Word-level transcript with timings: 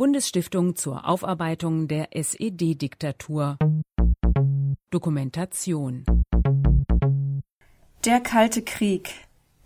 Bundesstiftung 0.00 0.76
zur 0.76 1.06
Aufarbeitung 1.06 1.86
der 1.86 2.16
SED-Diktatur. 2.16 3.58
Dokumentation. 4.88 6.06
Der 8.06 8.20
Kalte 8.20 8.62
Krieg. 8.62 9.10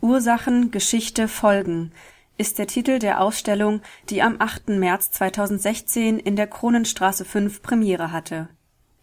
Ursachen, 0.01 0.73
Geschichte, 0.73 1.29
Folgen 1.29 1.93
ist 2.37 2.59
der 2.59 2.67
Titel 2.67 2.99
der 2.99 3.21
Ausstellung, 3.21 3.81
die 4.11 4.23
am 4.23 4.35
8. 4.41 4.71
März 4.71 5.13
2016 5.13 6.19
in 6.19 6.35
der 6.35 6.49
Kronenstraße 6.49 7.25
5 7.25 7.63
Premiere 7.63 8.11
hatte. 8.11 8.49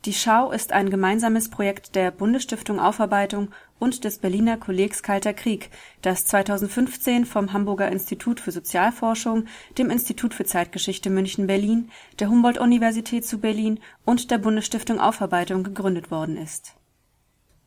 Die 0.06 0.14
Schau 0.14 0.52
ist 0.52 0.74
ein 0.74 0.90
gemeinsames 0.90 1.50
Projekt 1.50 1.94
der 1.94 2.10
Bundesstiftung 2.10 2.80
Aufarbeitung 2.80 3.50
und 3.78 4.04
des 4.04 4.18
Berliner 4.18 4.58
Kollegs 4.58 5.04
Kalter 5.04 5.32
Krieg, 5.32 5.70
das 6.02 6.26
2015 6.26 7.26
vom 7.26 7.54
Hamburger 7.54 7.92
Institut 7.92 8.40
für 8.40 8.52
Sozialforschung, 8.52 9.46
dem 9.78 9.92
Institut 9.92 10.34
für 10.34 10.44
Zeitgeschichte 10.44 11.12
München-Berlin, 11.12 11.92
der 12.18 12.30
Humboldt-Universität 12.30 13.28
zu 13.28 13.38
Berlin 13.38 13.80
und 14.04 14.32
der 14.32 14.40
Bundesstiftung 14.40 15.00
Aufarbeitung 15.00 15.64
gegründet 15.64 16.10
worden 16.10 16.36
ist. 16.36 16.74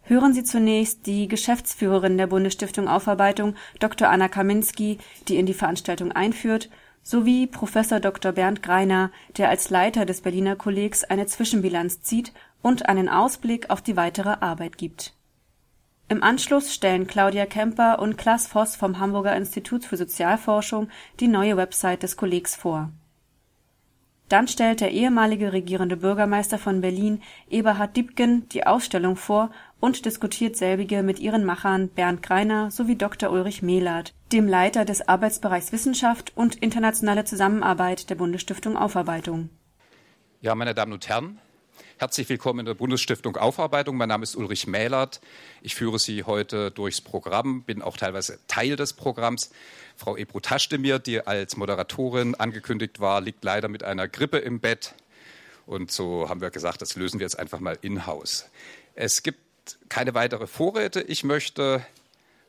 Hören 0.02 0.34
Sie 0.34 0.42
zunächst 0.42 1.06
die 1.06 1.28
Geschäftsführerin 1.28 2.19
der 2.19 2.27
Bundesstiftung 2.27 2.88
Aufarbeitung, 2.88 3.55
Dr. 3.78 4.08
Anna 4.08 4.27
Kaminski, 4.27 4.98
die 5.28 5.36
in 5.36 5.46
die 5.46 5.55
Veranstaltung 5.55 6.10
einführt 6.10 6.69
sowie 7.04 7.46
Professor 7.46 8.00
Dr. 8.00 8.32
Bernd 8.32 8.62
Greiner, 8.62 9.12
der 9.36 9.50
als 9.50 9.70
Leiter 9.70 10.06
des 10.06 10.22
Berliner 10.22 10.56
Kollegs 10.56 11.04
eine 11.04 11.27
Zwischenbilanz 11.27 12.00
zieht 12.02 12.32
und 12.62 12.88
einen 12.88 13.08
Ausblick 13.08 13.70
auf 13.70 13.82
die 13.82 13.96
weitere 13.96 14.36
Arbeit 14.40 14.78
gibt. 14.78 15.14
Im 16.08 16.22
Anschluss 16.22 16.74
stellen 16.74 17.06
Claudia 17.06 17.46
Kemper 17.46 17.98
und 17.98 18.18
Klaas 18.18 18.46
Voss 18.46 18.74
vom 18.74 18.98
Hamburger 18.98 19.36
Institut 19.36 19.84
für 19.84 19.96
Sozialforschung 19.96 20.88
die 21.20 21.28
neue 21.28 21.56
Website 21.56 22.02
des 22.02 22.16
Kollegs 22.16 22.56
vor. 22.56 22.90
Dann 24.28 24.48
stellt 24.48 24.80
der 24.80 24.91
ehemalige 24.91 25.52
regierende 25.52 25.98
Bürgermeister 25.98 26.58
von 26.58 26.80
Berlin, 26.80 27.22
Eberhard 27.50 27.97
Diepgen, 27.97 28.48
die 28.48 28.66
Ausstellung 28.66 29.16
vor 29.16 29.50
und 29.80 30.06
diskutiert 30.06 30.56
selbige 30.56 31.02
mit 31.02 31.20
ihren 31.20 31.44
Machern 31.44 31.88
Bernd 31.88 32.22
Greiner 32.22 32.70
sowie 32.70 32.97
Dr. 32.97 33.30
Ulrich 33.30 33.62
Mehlert, 33.62 34.14
dem 34.34 34.48
Leiter 34.48 34.84
des 34.84 35.08
Arbeitsbereichs 35.08 35.70
Wissenschaft 35.70 36.32
und 36.34 36.56
internationale 36.56 37.24
Zusammenarbeit 37.24 38.10
der 38.10 38.16
Bundesstiftung 38.16 38.76
Aufarbeitung. 38.76 39.48
Ja, 40.41 40.56
meine 40.56 40.74
Damen 40.74 40.92
und 40.92 41.08
Herren, 41.08 41.38
herzlich 41.98 42.28
willkommen 42.28 42.58
in 42.58 42.66
der 42.66 42.74
Bundesstiftung 42.74 43.36
Aufarbeitung. 43.36 43.96
Mein 43.96 44.08
Name 44.08 44.24
ist 44.24 44.34
Ulrich 44.34 44.66
Mehlert. 44.66 45.20
Ich 45.62 45.76
führe 45.76 46.00
Sie 46.00 46.24
heute 46.24 46.72
durchs 46.72 47.00
Programm, 47.00 47.62
bin 47.62 47.80
auch 47.80 47.96
teilweise 47.96 48.41
Teil 48.48 48.74
des 48.74 48.94
Programms. 48.94 49.52
Frau 49.94 50.16
Ebru 50.16 50.41
Taschdemir, 50.41 50.98
die 50.98 51.24
als 51.24 51.56
Moderatorin 51.56 52.34
angekündigt 52.34 52.98
war, 52.98 53.20
liegt 53.20 53.44
leider 53.44 53.69
mit 53.69 53.84
einer 53.84 54.08
Grippe 54.08 54.38
im 54.38 54.58
Bett. 54.58 54.96
Und 55.64 55.92
so 55.92 56.28
haben 56.28 56.41
wir 56.41 56.50
gesagt, 56.50 56.82
das 56.82 56.96
lösen 56.96 57.20
wir 57.20 57.24
jetzt 57.24 57.38
einfach 57.38 57.60
mal 57.60 57.78
in-house. 57.82 58.50
Es 58.96 59.22
gibt 59.22 59.38
keine 59.88 60.14
weitere 60.14 60.48
Vorräte. 60.48 61.02
Ich 61.02 61.22
möchte 61.22 61.86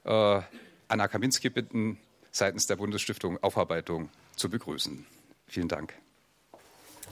äh, 0.04 0.42
Anna 0.88 1.08
Kaminski 1.08 1.50
bitten, 1.50 2.00
seitens 2.32 2.68
der 2.68 2.76
Bundesstiftung 2.76 3.42
Aufarbeitung 3.42 4.10
zu 4.36 4.50
begrüßen. 4.50 5.06
Vielen 5.48 5.68
Dank. 5.68 5.94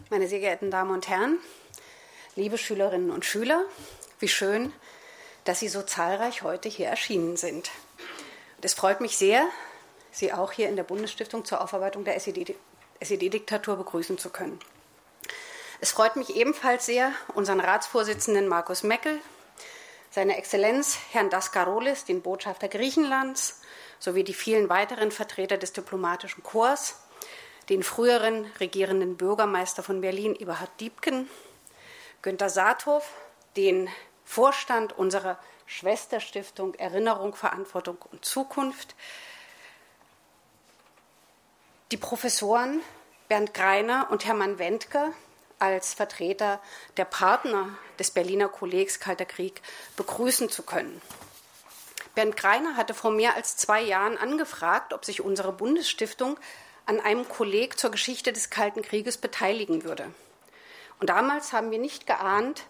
Meine 0.09 0.27
sehr 0.27 0.39
geehrten 0.39 0.69
Damen 0.69 0.91
und 0.91 1.07
Herren, 1.07 1.39
liebe 2.35 2.57
Schülerinnen 2.57 3.09
und 3.09 3.25
Schüler, 3.25 3.65
wie 4.19 4.27
schön, 4.27 4.71
dass 5.43 5.59
Sie 5.59 5.67
so 5.67 5.81
zahlreich 5.81 6.43
heute 6.43 6.69
hier 6.69 6.87
erschienen 6.87 7.35
sind. 7.35 7.71
es 8.61 8.73
freut 8.73 9.01
mich 9.01 9.17
sehr, 9.17 9.45
Sie 10.11 10.31
auch 10.31 10.51
hier 10.51 10.69
in 10.69 10.75
der 10.75 10.83
Bundesstiftung 10.83 11.43
zur 11.43 11.61
Aufarbeitung 11.61 12.03
der 12.03 12.15
SED-Diktatur 12.15 13.77
begrüßen 13.77 14.19
zu 14.19 14.29
können. 14.29 14.59
Es 15.81 15.91
freut 15.91 16.15
mich 16.15 16.35
ebenfalls 16.35 16.85
sehr, 16.85 17.11
unseren 17.33 17.59
Ratsvorsitzenden 17.59 18.47
Markus 18.47 18.83
Meckel 18.83 19.19
seine 20.13 20.37
Exzellenz 20.37 20.99
Herrn 21.11 21.31
Daskarolis, 21.31 22.05
den 22.05 22.21
Botschafter 22.21 22.67
Griechenlands, 22.67 23.61
sowie 24.03 24.25
die 24.25 24.33
vielen 24.33 24.67
weiteren 24.67 25.11
Vertreter 25.11 25.57
des 25.57 25.71
diplomatischen 25.71 26.43
Korps, 26.43 26.99
den 27.69 27.83
früheren 27.83 28.51
regierenden 28.59 29.15
Bürgermeister 29.15 29.81
von 29.81 30.01
Berlin 30.01 30.35
Eberhard 30.35 30.71
Diebken, 30.81 31.29
Günter 32.21 32.49
Saathoff, 32.49 33.09
den 33.55 33.87
Vorstand 34.25 34.91
unserer 34.91 35.39
Schwesterstiftung 35.67 36.75
Erinnerung, 36.75 37.33
Verantwortung 37.33 37.97
und 38.11 38.25
Zukunft, 38.25 38.93
die 41.93 41.97
Professoren 41.97 42.81
Bernd 43.29 43.53
Greiner 43.53 44.09
und 44.11 44.25
Hermann 44.25 44.59
Wendke, 44.59 45.13
als 45.59 45.93
Vertreter 45.93 46.59
der 46.97 47.05
Partner 47.05 47.69
des 47.97 48.11
Berliner 48.11 48.49
Kollegs 48.49 48.99
Kalter 48.99 49.23
Krieg 49.23 49.61
begrüßen 49.95 50.49
zu 50.49 50.63
können. 50.63 51.01
Bernd 52.15 52.37
Greiner 52.37 52.75
hatte 52.77 52.93
vor 52.93 53.11
mehr 53.11 53.35
als 53.35 53.57
zwei 53.57 53.81
Jahren 53.81 54.17
angefragt, 54.17 54.93
ob 54.93 55.05
sich 55.05 55.21
unsere 55.21 55.51
Bundesstiftung 55.51 56.39
an 56.85 56.99
einem 56.99 57.27
Kolleg 57.27 57.79
zur 57.79 57.91
Geschichte 57.91 58.33
des 58.33 58.49
Kalten 58.49 58.81
Krieges 58.81 59.17
beteiligen 59.17 59.83
würde. 59.83 60.13
Und 60.99 61.09
damals 61.09 61.53
haben 61.53 61.71
wir 61.71 61.79
nicht 61.79 62.05
geahnt, 62.05 62.65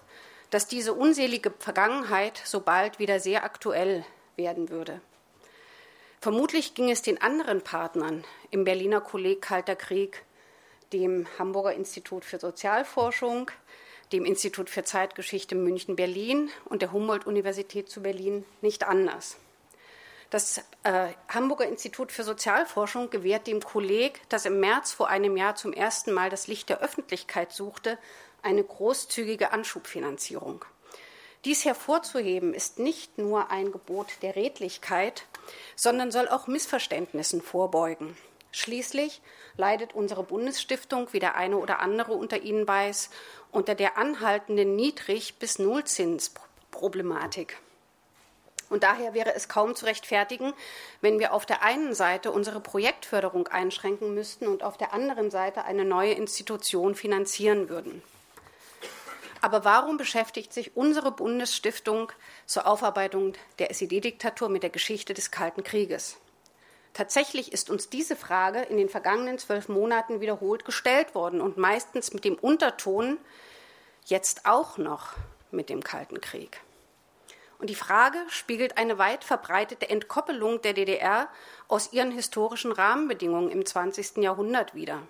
dass 0.49 0.67
diese 0.67 0.93
unselige 0.93 1.51
Vergangenheit 1.59 2.41
so 2.45 2.61
bald 2.61 2.99
wieder 2.99 3.19
sehr 3.19 3.43
aktuell 3.43 4.05
werden 4.35 4.69
würde. 4.69 5.01
Vermutlich 6.21 6.73
ging 6.73 6.89
es 6.89 7.01
den 7.01 7.21
anderen 7.21 7.61
Partnern 7.61 8.23
im 8.49 8.63
Berliner 8.63 9.01
Kolleg 9.01 9.41
Kalter 9.41 9.75
Krieg 9.75 10.23
dem 10.93 11.27
Hamburger 11.37 11.73
Institut 11.73 12.23
für 12.23 12.39
Sozialforschung, 12.39 13.51
dem 14.13 14.25
Institut 14.25 14.69
für 14.69 14.83
Zeitgeschichte 14.83 15.55
München-Berlin 15.55 16.49
und 16.65 16.81
der 16.81 16.91
Humboldt-Universität 16.91 17.89
zu 17.89 18.01
Berlin 18.01 18.45
nicht 18.61 18.87
anders. 18.87 19.37
Das 20.29 20.59
äh, 20.83 21.09
Hamburger 21.27 21.67
Institut 21.67 22.11
für 22.11 22.23
Sozialforschung 22.23 23.09
gewährt 23.09 23.45
dem 23.45 23.61
Kolleg, 23.61 24.21
das 24.29 24.45
im 24.45 24.59
März 24.59 24.91
vor 24.91 25.09
einem 25.09 25.37
Jahr 25.37 25.55
zum 25.55 25.73
ersten 25.73 26.11
Mal 26.11 26.29
das 26.29 26.47
Licht 26.47 26.69
der 26.69 26.79
Öffentlichkeit 26.79 27.51
suchte, 27.51 27.97
eine 28.41 28.63
großzügige 28.63 29.51
Anschubfinanzierung. 29.51 30.65
Dies 31.45 31.65
hervorzuheben 31.65 32.53
ist 32.53 32.79
nicht 32.79 33.17
nur 33.17 33.51
ein 33.51 33.71
Gebot 33.71 34.07
der 34.21 34.35
Redlichkeit, 34.35 35.25
sondern 35.75 36.11
soll 36.11 36.29
auch 36.29 36.47
Missverständnissen 36.47 37.41
vorbeugen. 37.41 38.15
Schließlich 38.53 39.21
leidet 39.57 39.93
unsere 39.93 40.23
Bundesstiftung, 40.23 41.11
wie 41.11 41.19
der 41.19 41.35
eine 41.35 41.57
oder 41.57 41.79
andere 41.79 42.13
unter 42.13 42.43
Ihnen 42.43 42.67
weiß, 42.67 43.09
unter 43.51 43.73
der 43.73 43.97
anhaltenden 43.97 44.75
Niedrig- 44.75 45.39
bis 45.39 45.57
Nullzinsproblematik. 45.57 47.57
Und 48.69 48.83
daher 48.83 49.15
wäre 49.15 49.33
es 49.33 49.49
kaum 49.49 49.75
zu 49.75 49.85
rechtfertigen, 49.85 50.53
wenn 51.01 51.19
wir 51.19 51.33
auf 51.33 51.47
der 51.47 51.63
einen 51.63 51.95
Seite 51.95 52.31
unsere 52.31 52.59
Projektförderung 52.59 53.47
einschränken 53.47 54.13
müssten 54.13 54.47
und 54.47 54.63
auf 54.63 54.77
der 54.77 54.93
anderen 54.93 55.31
Seite 55.31 55.65
eine 55.65 55.83
neue 55.83 56.13
Institution 56.13 56.93
finanzieren 56.93 57.69
würden. 57.69 58.03
Aber 59.41 59.65
warum 59.65 59.97
beschäftigt 59.97 60.53
sich 60.53 60.77
unsere 60.77 61.11
Bundesstiftung 61.11 62.11
zur 62.45 62.67
Aufarbeitung 62.67 63.33
der 63.57 63.71
SED-Diktatur 63.71 64.47
mit 64.47 64.61
der 64.61 64.69
Geschichte 64.69 65.15
des 65.15 65.31
Kalten 65.31 65.63
Krieges? 65.63 66.17
Tatsächlich 66.93 67.51
ist 67.51 67.71
uns 67.71 67.89
diese 67.89 68.15
Frage 68.15 68.61
in 68.61 68.77
den 68.77 68.87
vergangenen 68.87 69.39
zwölf 69.39 69.67
Monaten 69.67 70.21
wiederholt 70.21 70.63
gestellt 70.63 71.15
worden 71.15 71.41
und 71.41 71.57
meistens 71.57 72.13
mit 72.13 72.23
dem 72.23 72.35
Unterton, 72.35 73.17
jetzt 74.05 74.45
auch 74.45 74.77
noch 74.77 75.13
mit 75.49 75.69
dem 75.69 75.83
Kalten 75.83 76.21
Krieg. 76.21 76.61
Und 77.57 77.69
die 77.69 77.75
Frage 77.75 78.17
spiegelt 78.27 78.77
eine 78.77 78.97
weit 78.97 79.23
verbreitete 79.23 79.89
Entkoppelung 79.89 80.61
der 80.61 80.73
DDR 80.73 81.29
aus 81.67 81.93
ihren 81.93 82.11
historischen 82.11 82.71
Rahmenbedingungen 82.71 83.49
im 83.49 83.65
20. 83.65 84.17
Jahrhundert 84.17 84.75
wider. 84.75 85.01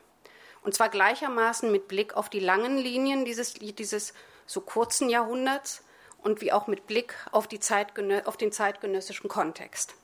Und 0.62 0.76
zwar 0.76 0.90
gleichermaßen 0.90 1.72
mit 1.72 1.88
Blick 1.88 2.16
auf 2.16 2.30
die 2.30 2.40
langen 2.40 2.78
Linien 2.78 3.26
dieses, 3.26 3.56
dieses 3.56 4.14
so 4.46 4.62
kurzen 4.62 5.10
Jahrhunderts 5.10 5.84
und 6.20 6.42
wie 6.42 6.54
auch 6.54 6.68
mit 6.68 6.88
Blick 6.88 7.16
auf, 7.32 7.48
auf 8.26 8.38
den 8.38 8.52
zeitgenössischen 8.52 9.30
Kontext. 9.30 9.96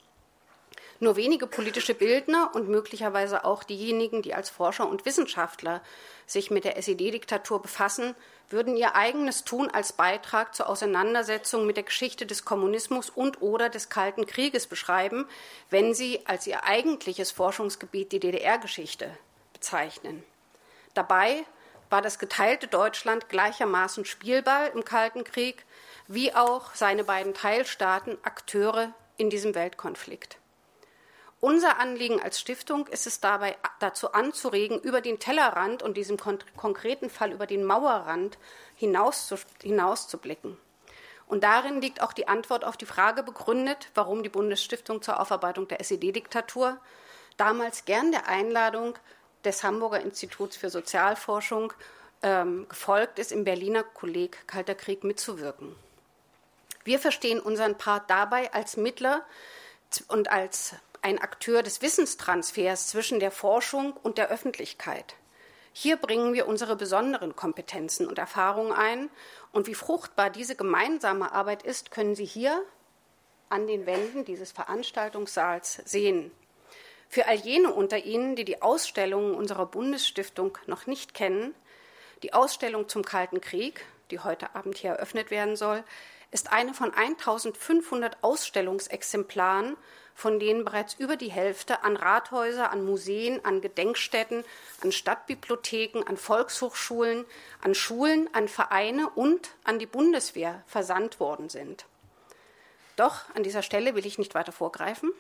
Nur 1.01 1.15
wenige 1.15 1.47
politische 1.47 1.93
Bildner 1.93 2.51
und 2.53 2.67
möglicherweise 2.67 3.45
auch 3.45 3.63
diejenigen, 3.63 4.21
die 4.21 4.33
als 4.33 4.49
Forscher 4.49 4.87
und 4.87 5.05
Wissenschaftler 5.05 5.81
sich 6.25 6.51
mit 6.51 6.65
der 6.65 6.75
SED-Diktatur 6.77 7.61
befassen, 7.61 8.15
würden 8.49 8.75
ihr 8.75 8.95
eigenes 8.95 9.45
Tun 9.45 9.69
als 9.69 9.93
Beitrag 9.93 10.53
zur 10.53 10.67
Auseinandersetzung 10.67 11.65
mit 11.65 11.77
der 11.77 11.83
Geschichte 11.83 12.25
des 12.25 12.43
Kommunismus 12.43 13.09
und 13.09 13.41
oder 13.41 13.69
des 13.69 13.87
Kalten 13.87 14.25
Krieges 14.25 14.67
beschreiben, 14.67 15.25
wenn 15.69 15.93
sie 15.93 16.25
als 16.25 16.47
ihr 16.47 16.65
eigentliches 16.65 17.31
Forschungsgebiet 17.31 18.11
die 18.11 18.19
DDR-Geschichte 18.19 19.09
bezeichnen. 19.53 20.23
Dabei 20.95 21.45
war 21.89 22.01
das 22.01 22.19
geteilte 22.19 22.67
Deutschland 22.67 23.29
gleichermaßen 23.29 24.03
Spielball 24.03 24.71
im 24.73 24.83
Kalten 24.83 25.23
Krieg, 25.23 25.65
wie 26.07 26.33
auch 26.33 26.75
seine 26.75 27.05
beiden 27.05 27.33
Teilstaaten 27.33 28.17
Akteure 28.23 28.93
in 29.17 29.29
diesem 29.29 29.55
Weltkonflikt. 29.55 30.38
Unser 31.41 31.79
Anliegen 31.79 32.21
als 32.21 32.39
Stiftung 32.39 32.87
ist 32.87 33.07
es 33.07 33.21
dabei 33.21 33.55
dazu 33.79 34.11
anzuregen, 34.11 34.79
über 34.79 34.99
den 34.99 35.19
Tellerrand 35.19 35.81
und 35.81 35.95
diesem 35.95 36.17
konkreten 36.17 37.09
Fall 37.09 37.31
über 37.31 37.47
den 37.47 37.63
Mauerrand 37.63 38.37
hinaus 38.75 39.27
zu, 39.27 39.37
hinauszublicken. 39.63 40.57
Und 41.27 41.43
darin 41.43 41.79
liegt 41.79 42.01
auch 42.01 42.11
die 42.11 42.27
Antwort 42.27 42.65
auf 42.65 42.75
die 42.75 42.85
Frage 42.87 43.23
begründet, 43.23 43.89
warum 43.93 44.23
die 44.23 44.29
Bundesstiftung 44.29 45.01
zur 45.01 45.19
Aufarbeitung 45.19 45.67
der 45.67 45.79
SED-Diktatur 45.79 46.77
damals 47.37 47.85
gern 47.85 48.11
der 48.11 48.27
Einladung 48.27 48.97
des 49.45 49.63
Hamburger 49.63 50.01
Instituts 50.01 50.57
für 50.57 50.69
Sozialforschung 50.69 51.71
ähm, 52.21 52.67
gefolgt 52.67 53.17
ist, 53.19 53.31
im 53.31 53.45
Berliner 53.45 53.83
Kolleg 53.83 54.45
Kalter 54.47 54.75
Krieg 54.75 55.05
mitzuwirken. 55.05 55.73
Wir 56.83 56.99
verstehen 56.99 57.39
unseren 57.39 57.77
Part 57.77 58.09
dabei 58.09 58.51
als 58.51 58.75
Mittler 58.75 59.23
und 60.07 60.29
als 60.29 60.73
ein 61.01 61.19
Akteur 61.19 61.63
des 61.63 61.81
Wissenstransfers 61.81 62.87
zwischen 62.87 63.19
der 63.19 63.31
Forschung 63.31 63.93
und 63.93 64.17
der 64.17 64.29
Öffentlichkeit. 64.29 65.15
Hier 65.73 65.97
bringen 65.97 66.33
wir 66.33 66.47
unsere 66.47 66.75
besonderen 66.75 67.35
Kompetenzen 67.35 68.07
und 68.07 68.17
Erfahrungen 68.17 68.71
ein. 68.71 69.09
Und 69.51 69.67
wie 69.67 69.75
fruchtbar 69.75 70.29
diese 70.29 70.55
gemeinsame 70.55 71.31
Arbeit 71.31 71.63
ist, 71.63 71.91
können 71.91 72.15
Sie 72.15 72.25
hier 72.25 72.63
an 73.49 73.67
den 73.67 73.85
Wänden 73.85 74.25
dieses 74.25 74.51
Veranstaltungssaals 74.51 75.81
sehen. 75.85 76.31
Für 77.07 77.27
all 77.27 77.37
jene 77.37 77.73
unter 77.73 77.97
Ihnen, 77.97 78.35
die 78.35 78.45
die 78.45 78.61
Ausstellungen 78.61 79.33
unserer 79.33 79.65
Bundesstiftung 79.65 80.57
noch 80.67 80.85
nicht 80.85 81.13
kennen, 81.13 81.55
die 82.23 82.33
Ausstellung 82.33 82.87
zum 82.87 83.03
Kalten 83.03 83.41
Krieg, 83.41 83.85
die 84.11 84.19
heute 84.19 84.55
Abend 84.55 84.77
hier 84.77 84.91
eröffnet 84.91 85.31
werden 85.31 85.55
soll, 85.55 85.83
ist 86.31 86.51
eine 86.51 86.73
von 86.73 86.93
1500 86.93 88.17
Ausstellungsexemplaren, 88.21 89.77
von 90.19 90.37
denen 90.37 90.65
bereits 90.65 90.95
über 90.95 91.15
die 91.15 91.31
Hälfte 91.31 91.81
an 91.83 91.95
Rathäuser, 91.95 92.71
an 92.71 92.85
Museen, 92.85 93.43
an 93.45 93.61
Gedenkstätten, 93.61 94.43
an 94.81 94.91
Stadtbibliotheken, 94.91 96.03
an 96.03 96.17
Volkshochschulen, 96.17 97.23
an 97.61 97.73
Schulen, 97.73 98.29
an 98.33 98.49
Vereine 98.49 99.09
und 99.09 99.51
an 99.63 99.79
die 99.79 99.85
Bundeswehr 99.85 100.61
versandt 100.67 101.21
worden 101.21 101.47
sind. 101.47 101.85
Doch 102.97 103.33
an 103.33 103.43
dieser 103.43 103.63
Stelle 103.63 103.95
will 103.95 104.05
ich 104.05 104.17
nicht 104.17 104.35
weiter 104.35 104.51
vorgreifen, 104.51 105.13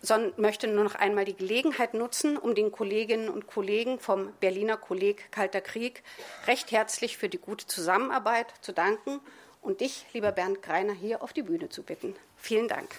sondern 0.00 0.32
möchte 0.36 0.66
nur 0.66 0.82
noch 0.82 0.96
einmal 0.96 1.24
die 1.24 1.36
Gelegenheit 1.36 1.94
nutzen, 1.94 2.36
um 2.36 2.56
den 2.56 2.72
Kolleginnen 2.72 3.28
und 3.28 3.46
Kollegen 3.46 4.00
vom 4.00 4.32
Berliner 4.40 4.78
Kolleg 4.78 5.30
Kalter 5.30 5.60
Krieg 5.60 6.02
recht 6.48 6.72
herzlich 6.72 7.18
für 7.18 7.28
die 7.28 7.38
gute 7.38 7.68
Zusammenarbeit 7.68 8.52
zu 8.62 8.72
danken 8.72 9.20
und 9.60 9.80
dich, 9.80 10.06
lieber 10.12 10.32
Bernd 10.32 10.60
Greiner, 10.60 10.92
hier 10.92 11.22
auf 11.22 11.32
die 11.32 11.42
Bühne 11.42 11.68
zu 11.68 11.84
bitten. 11.84 12.16
Vielen 12.36 12.66
Dank. 12.66 12.90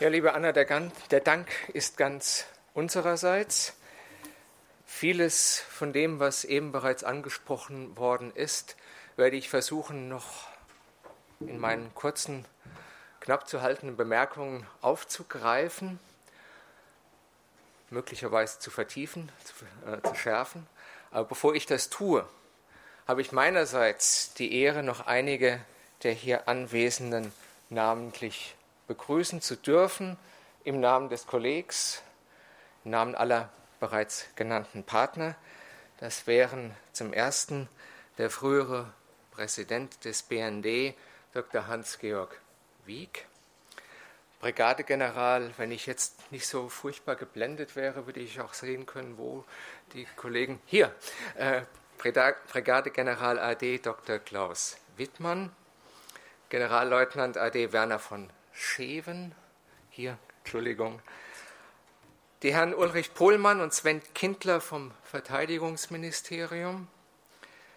Ja, 0.00 0.08
liebe 0.08 0.32
Anna, 0.32 0.52
der, 0.52 0.64
der 1.10 1.20
Dank 1.20 1.48
ist 1.72 1.96
ganz 1.96 2.46
unsererseits. 2.72 3.74
Vieles 4.86 5.58
von 5.58 5.92
dem, 5.92 6.20
was 6.20 6.44
eben 6.44 6.70
bereits 6.70 7.02
angesprochen 7.02 7.96
worden 7.96 8.30
ist, 8.32 8.76
werde 9.16 9.34
ich 9.34 9.48
versuchen, 9.48 10.08
noch 10.08 10.46
in 11.40 11.58
meinen 11.58 11.92
kurzen, 11.96 12.44
knapp 13.18 13.48
zu 13.48 13.60
haltenden 13.60 13.96
Bemerkungen 13.96 14.64
aufzugreifen 14.82 15.98
möglicherweise 17.90 18.60
zu 18.60 18.70
vertiefen, 18.70 19.32
zu, 19.42 19.64
äh, 19.90 20.00
zu 20.08 20.14
schärfen. 20.14 20.68
Aber 21.10 21.24
bevor 21.24 21.56
ich 21.56 21.66
das 21.66 21.90
tue, 21.90 22.24
habe 23.08 23.20
ich 23.20 23.32
meinerseits 23.32 24.32
die 24.34 24.60
Ehre, 24.60 24.84
noch 24.84 25.08
einige 25.08 25.58
der 26.04 26.12
hier 26.12 26.46
Anwesenden 26.46 27.32
namentlich 27.68 28.54
begrüßen 28.88 29.40
zu 29.40 29.56
dürfen, 29.56 30.16
im 30.64 30.80
Namen 30.80 31.08
des 31.08 31.26
Kollegs, 31.26 32.02
im 32.84 32.90
Namen 32.90 33.14
aller 33.14 33.50
bereits 33.78 34.26
genannten 34.34 34.82
Partner. 34.82 35.36
Das 35.98 36.26
wären 36.26 36.74
zum 36.92 37.12
ersten 37.12 37.68
der 38.18 38.30
frühere 38.30 38.92
Präsident 39.30 40.04
des 40.04 40.22
BND, 40.22 40.94
Dr. 41.32 41.68
Hans-Georg 41.68 42.40
Wieck, 42.86 43.26
Brigadegeneral, 44.40 45.52
wenn 45.56 45.72
ich 45.72 45.86
jetzt 45.86 46.30
nicht 46.30 46.46
so 46.46 46.68
furchtbar 46.68 47.16
geblendet 47.16 47.74
wäre, 47.74 48.06
würde 48.06 48.20
ich 48.20 48.40
auch 48.40 48.54
sehen 48.54 48.86
können, 48.86 49.18
wo 49.18 49.44
die 49.92 50.06
Kollegen. 50.16 50.60
Hier, 50.66 50.94
äh, 51.36 51.62
Brigadegeneral 51.98 53.40
AD 53.40 53.78
Dr. 53.78 54.20
Klaus 54.20 54.78
Wittmann, 54.96 55.50
Generalleutnant 56.48 57.36
AD 57.36 57.72
Werner 57.72 57.98
von 57.98 58.30
Scheven, 58.58 59.34
hier, 59.88 60.18
Entschuldigung, 60.40 61.00
die 62.42 62.52
Herren 62.52 62.74
Ulrich 62.74 63.14
Pohlmann 63.14 63.60
und 63.60 63.72
Sven 63.72 64.02
Kindler 64.14 64.60
vom 64.60 64.90
Verteidigungsministerium, 65.04 66.88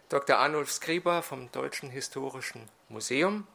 Dr. 0.10 0.38
Arnulf 0.38 0.72
Skriba 0.72 1.22
vom 1.22 1.52
Deutschen 1.52 1.92
Historischen 1.92 2.68
Museum, 2.90 3.46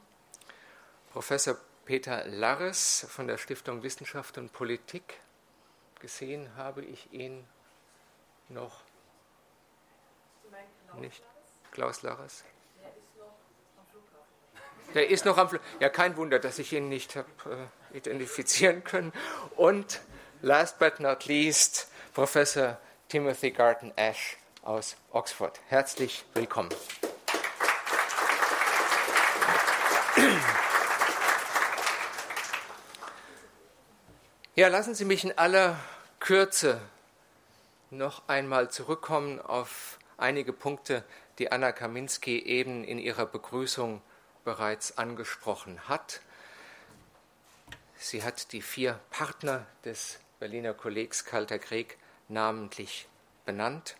Professor 1.12 1.56
Peter 1.84 2.24
Larres 2.26 3.06
von 3.10 3.26
der 3.26 3.38
Stiftung 3.38 3.82
Wissenschaft 3.82 4.38
und 4.38 4.52
Politik. 4.52 5.18
Gesehen 5.98 6.54
habe 6.56 6.84
ich 6.84 7.12
ihn 7.12 7.44
noch 8.48 8.82
nicht. 10.94 11.22
Klaus 11.72 12.02
Larres? 12.02 12.44
Der 14.96 15.10
ist 15.10 15.26
noch 15.26 15.36
am 15.36 15.50
Flughafen. 15.50 15.78
Ja, 15.78 15.90
kein 15.90 16.16
Wunder, 16.16 16.38
dass 16.38 16.58
ich 16.58 16.72
ihn 16.72 16.88
nicht 16.88 17.16
habe 17.16 17.28
äh, 17.92 17.98
identifizieren 17.98 18.82
können. 18.82 19.12
Und 19.54 20.00
last 20.40 20.78
but 20.78 21.00
not 21.00 21.26
least, 21.26 21.88
Professor 22.14 22.78
Timothy 23.10 23.50
Garton 23.50 23.92
Ash 23.96 24.38
aus 24.62 24.96
Oxford. 25.10 25.60
Herzlich 25.68 26.24
willkommen. 26.32 26.70
Ja, 34.54 34.68
lassen 34.68 34.94
Sie 34.94 35.04
mich 35.04 35.24
in 35.24 35.36
aller 35.36 35.78
Kürze 36.20 36.80
noch 37.90 38.26
einmal 38.28 38.70
zurückkommen 38.70 39.42
auf 39.42 39.98
einige 40.16 40.54
Punkte, 40.54 41.04
die 41.38 41.52
Anna 41.52 41.72
Kaminski 41.72 42.38
eben 42.38 42.82
in 42.82 42.98
ihrer 42.98 43.26
Begrüßung 43.26 44.00
bereits 44.46 44.96
angesprochen 44.96 45.88
hat. 45.88 46.20
Sie 47.98 48.22
hat 48.22 48.52
die 48.52 48.62
vier 48.62 49.00
Partner 49.10 49.66
des 49.84 50.20
Berliner 50.38 50.72
Kollegs 50.72 51.24
Kalter 51.24 51.58
Krieg 51.58 51.98
namentlich 52.28 53.08
benannt 53.44 53.96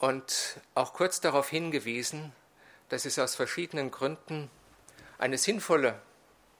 und 0.00 0.60
auch 0.74 0.94
kurz 0.94 1.20
darauf 1.20 1.48
hingewiesen, 1.48 2.32
dass 2.88 3.04
es 3.04 3.20
aus 3.20 3.36
verschiedenen 3.36 3.92
Gründen 3.92 4.50
eine 5.16 5.38
sinnvolle 5.38 6.02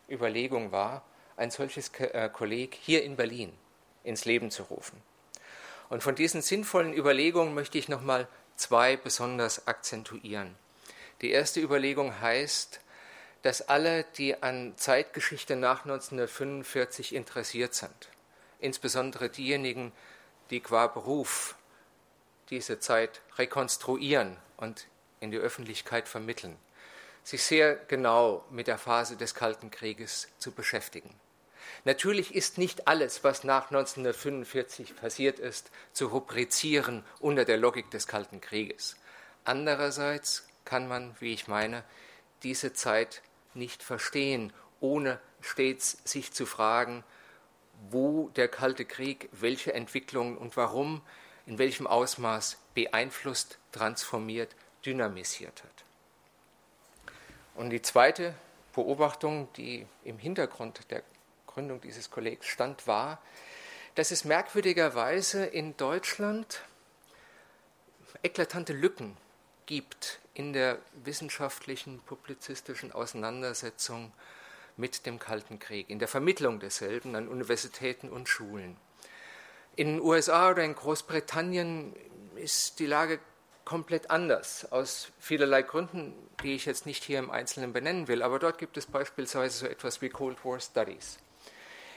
Überlegung 0.08 0.70
war, 0.70 1.02
ein 1.36 1.50
solches 1.50 1.90
äh, 1.98 2.30
Kolleg 2.32 2.76
hier 2.80 3.02
in 3.02 3.16
Berlin 3.16 3.52
ins 4.04 4.26
Leben 4.26 4.52
zu 4.52 4.62
rufen. 4.62 5.02
Und 5.88 6.04
von 6.04 6.14
diesen 6.14 6.40
sinnvollen 6.40 6.94
Überlegungen 6.94 7.52
möchte 7.52 7.78
ich 7.78 7.88
nochmal 7.88 8.28
zwei 8.54 8.96
besonders 8.96 9.66
akzentuieren. 9.66 10.54
Die 11.20 11.30
erste 11.30 11.60
Überlegung 11.60 12.20
heißt, 12.20 12.80
dass 13.42 13.62
alle, 13.68 14.04
die 14.16 14.42
an 14.42 14.74
Zeitgeschichte 14.76 15.56
nach 15.56 15.84
1945 15.84 17.14
interessiert 17.14 17.74
sind, 17.74 18.08
insbesondere 18.58 19.28
diejenigen, 19.28 19.92
die 20.50 20.60
qua 20.60 20.86
Beruf 20.86 21.56
diese 22.50 22.80
Zeit 22.80 23.20
rekonstruieren 23.38 24.36
und 24.56 24.86
in 25.20 25.30
die 25.30 25.38
Öffentlichkeit 25.38 26.08
vermitteln, 26.08 26.56
sich 27.22 27.42
sehr 27.42 27.76
genau 27.76 28.44
mit 28.50 28.66
der 28.66 28.78
Phase 28.78 29.16
des 29.16 29.34
Kalten 29.34 29.70
Krieges 29.70 30.28
zu 30.38 30.52
beschäftigen. 30.52 31.14
Natürlich 31.84 32.34
ist 32.34 32.58
nicht 32.58 32.88
alles, 32.88 33.24
was 33.24 33.44
nach 33.44 33.70
1945 33.70 34.96
passiert 34.96 35.38
ist, 35.38 35.70
zu 35.92 36.08
rubrizieren 36.08 37.04
unter 37.20 37.44
der 37.44 37.58
Logik 37.58 37.90
des 37.90 38.06
Kalten 38.06 38.40
Krieges. 38.40 38.96
Andererseits 39.44 40.49
kann 40.64 40.88
man, 40.88 41.14
wie 41.20 41.32
ich 41.32 41.48
meine, 41.48 41.84
diese 42.42 42.72
Zeit 42.72 43.22
nicht 43.54 43.82
verstehen, 43.82 44.52
ohne 44.80 45.20
stets 45.40 45.98
sich 46.04 46.32
zu 46.32 46.46
fragen, 46.46 47.04
wo 47.90 48.28
der 48.30 48.48
Kalte 48.48 48.84
Krieg 48.84 49.28
welche 49.32 49.72
Entwicklungen 49.72 50.36
und 50.36 50.56
warum, 50.56 51.02
in 51.46 51.58
welchem 51.58 51.86
Ausmaß 51.86 52.58
beeinflusst, 52.74 53.58
transformiert, 53.72 54.54
dynamisiert 54.84 55.62
hat. 55.62 55.84
Und 57.54 57.70
die 57.70 57.82
zweite 57.82 58.34
Beobachtung, 58.74 59.48
die 59.56 59.86
im 60.04 60.18
Hintergrund 60.18 60.90
der 60.90 61.02
Gründung 61.46 61.80
dieses 61.80 62.10
Kollegs 62.10 62.46
stand, 62.46 62.86
war, 62.86 63.20
dass 63.96 64.12
es 64.12 64.24
merkwürdigerweise 64.24 65.44
in 65.44 65.76
Deutschland 65.76 66.62
eklatante 68.22 68.72
Lücken 68.72 69.16
gibt 69.66 70.19
in 70.34 70.52
der 70.52 70.78
wissenschaftlichen, 71.04 72.00
publizistischen 72.00 72.92
Auseinandersetzung 72.92 74.12
mit 74.76 75.06
dem 75.06 75.18
Kalten 75.18 75.58
Krieg, 75.58 75.90
in 75.90 75.98
der 75.98 76.08
Vermittlung 76.08 76.60
desselben 76.60 77.14
an 77.14 77.28
Universitäten 77.28 78.08
und 78.08 78.28
Schulen. 78.28 78.76
In 79.76 79.88
den 79.88 80.00
USA 80.00 80.50
oder 80.50 80.64
in 80.64 80.74
Großbritannien 80.74 81.94
ist 82.36 82.78
die 82.78 82.86
Lage 82.86 83.20
komplett 83.64 84.10
anders, 84.10 84.70
aus 84.72 85.12
vielerlei 85.20 85.62
Gründen, 85.62 86.14
die 86.42 86.54
ich 86.54 86.66
jetzt 86.66 86.86
nicht 86.86 87.04
hier 87.04 87.18
im 87.18 87.30
Einzelnen 87.30 87.72
benennen 87.72 88.08
will. 88.08 88.22
Aber 88.22 88.38
dort 88.38 88.58
gibt 88.58 88.76
es 88.76 88.86
beispielsweise 88.86 89.58
so 89.58 89.66
etwas 89.66 90.02
wie 90.02 90.08
Cold 90.08 90.44
War 90.44 90.58
Studies. 90.58 91.18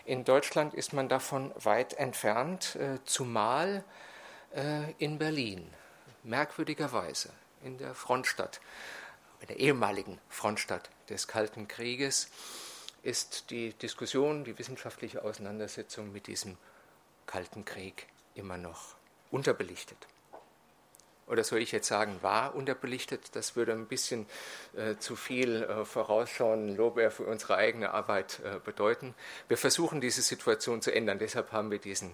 In 0.06 0.26
Deutschland 0.26 0.74
ist 0.74 0.94
man 0.94 1.10
davon 1.10 1.52
weit 1.56 1.94
entfernt, 1.94 2.76
äh, 2.76 3.00
zumal 3.06 3.84
äh, 4.54 4.92
in 4.98 5.18
Berlin, 5.18 5.68
merkwürdigerweise, 6.24 7.32
in 7.64 7.78
der 7.78 7.96
Frontstadt, 7.96 8.62
in 9.42 9.48
der 9.48 9.60
ehemaligen 9.60 10.20
Frontstadt 10.30 10.90
des 11.10 11.28
Kalten 11.28 11.68
Krieges, 11.68 12.30
ist 13.02 13.50
die 13.50 13.74
Diskussion, 13.74 14.44
die 14.44 14.58
wissenschaftliche 14.58 15.24
Auseinandersetzung 15.24 16.12
mit 16.14 16.28
diesem 16.28 16.58
Kalten 17.26 17.66
Krieg 17.66 18.08
immer 18.36 18.58
noch 18.58 18.96
unterbelichtet 19.32 20.08
oder 21.28 21.44
soll 21.44 21.60
ich 21.60 21.72
jetzt 21.72 21.88
sagen, 21.88 22.20
war 22.22 22.56
unterbelichtet. 22.56 23.36
Das 23.36 23.56
würde 23.56 23.72
ein 23.74 23.88
bisschen 23.88 24.26
äh, 24.76 24.98
zu 24.98 25.16
viel 25.16 25.64
äh, 25.64 25.86
vorausschauen, 25.86 26.76
Lobär 26.76 27.12
für 27.12 27.24
unsere 27.24 27.56
eigene 27.56 27.92
Arbeit 27.92 28.40
äh, 28.44 28.60
bedeuten. 28.64 29.16
Wir 29.48 29.58
versuchen 29.58 30.02
diese 30.02 30.22
Situation 30.22 30.82
zu 30.82 30.94
ändern, 30.94 31.20
deshalb 31.20 31.52
haben 31.52 31.72
wir 31.72 31.80
diesen, 31.80 32.14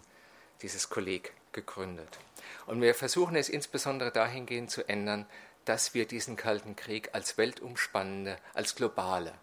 dieses 0.61 0.89
Kolleg 0.89 1.33
gegründet. 1.53 2.19
Und 2.65 2.81
wir 2.81 2.95
versuchen 2.95 3.35
es 3.35 3.49
insbesondere 3.49 4.11
dahingehend 4.11 4.71
zu 4.71 4.87
ändern, 4.87 5.25
dass 5.65 5.93
wir 5.93 6.07
diesen 6.07 6.35
Kalten 6.35 6.75
Krieg 6.75 7.09
als 7.13 7.37
weltumspannende, 7.37 8.37
als 8.53 8.75
globale 8.75 9.33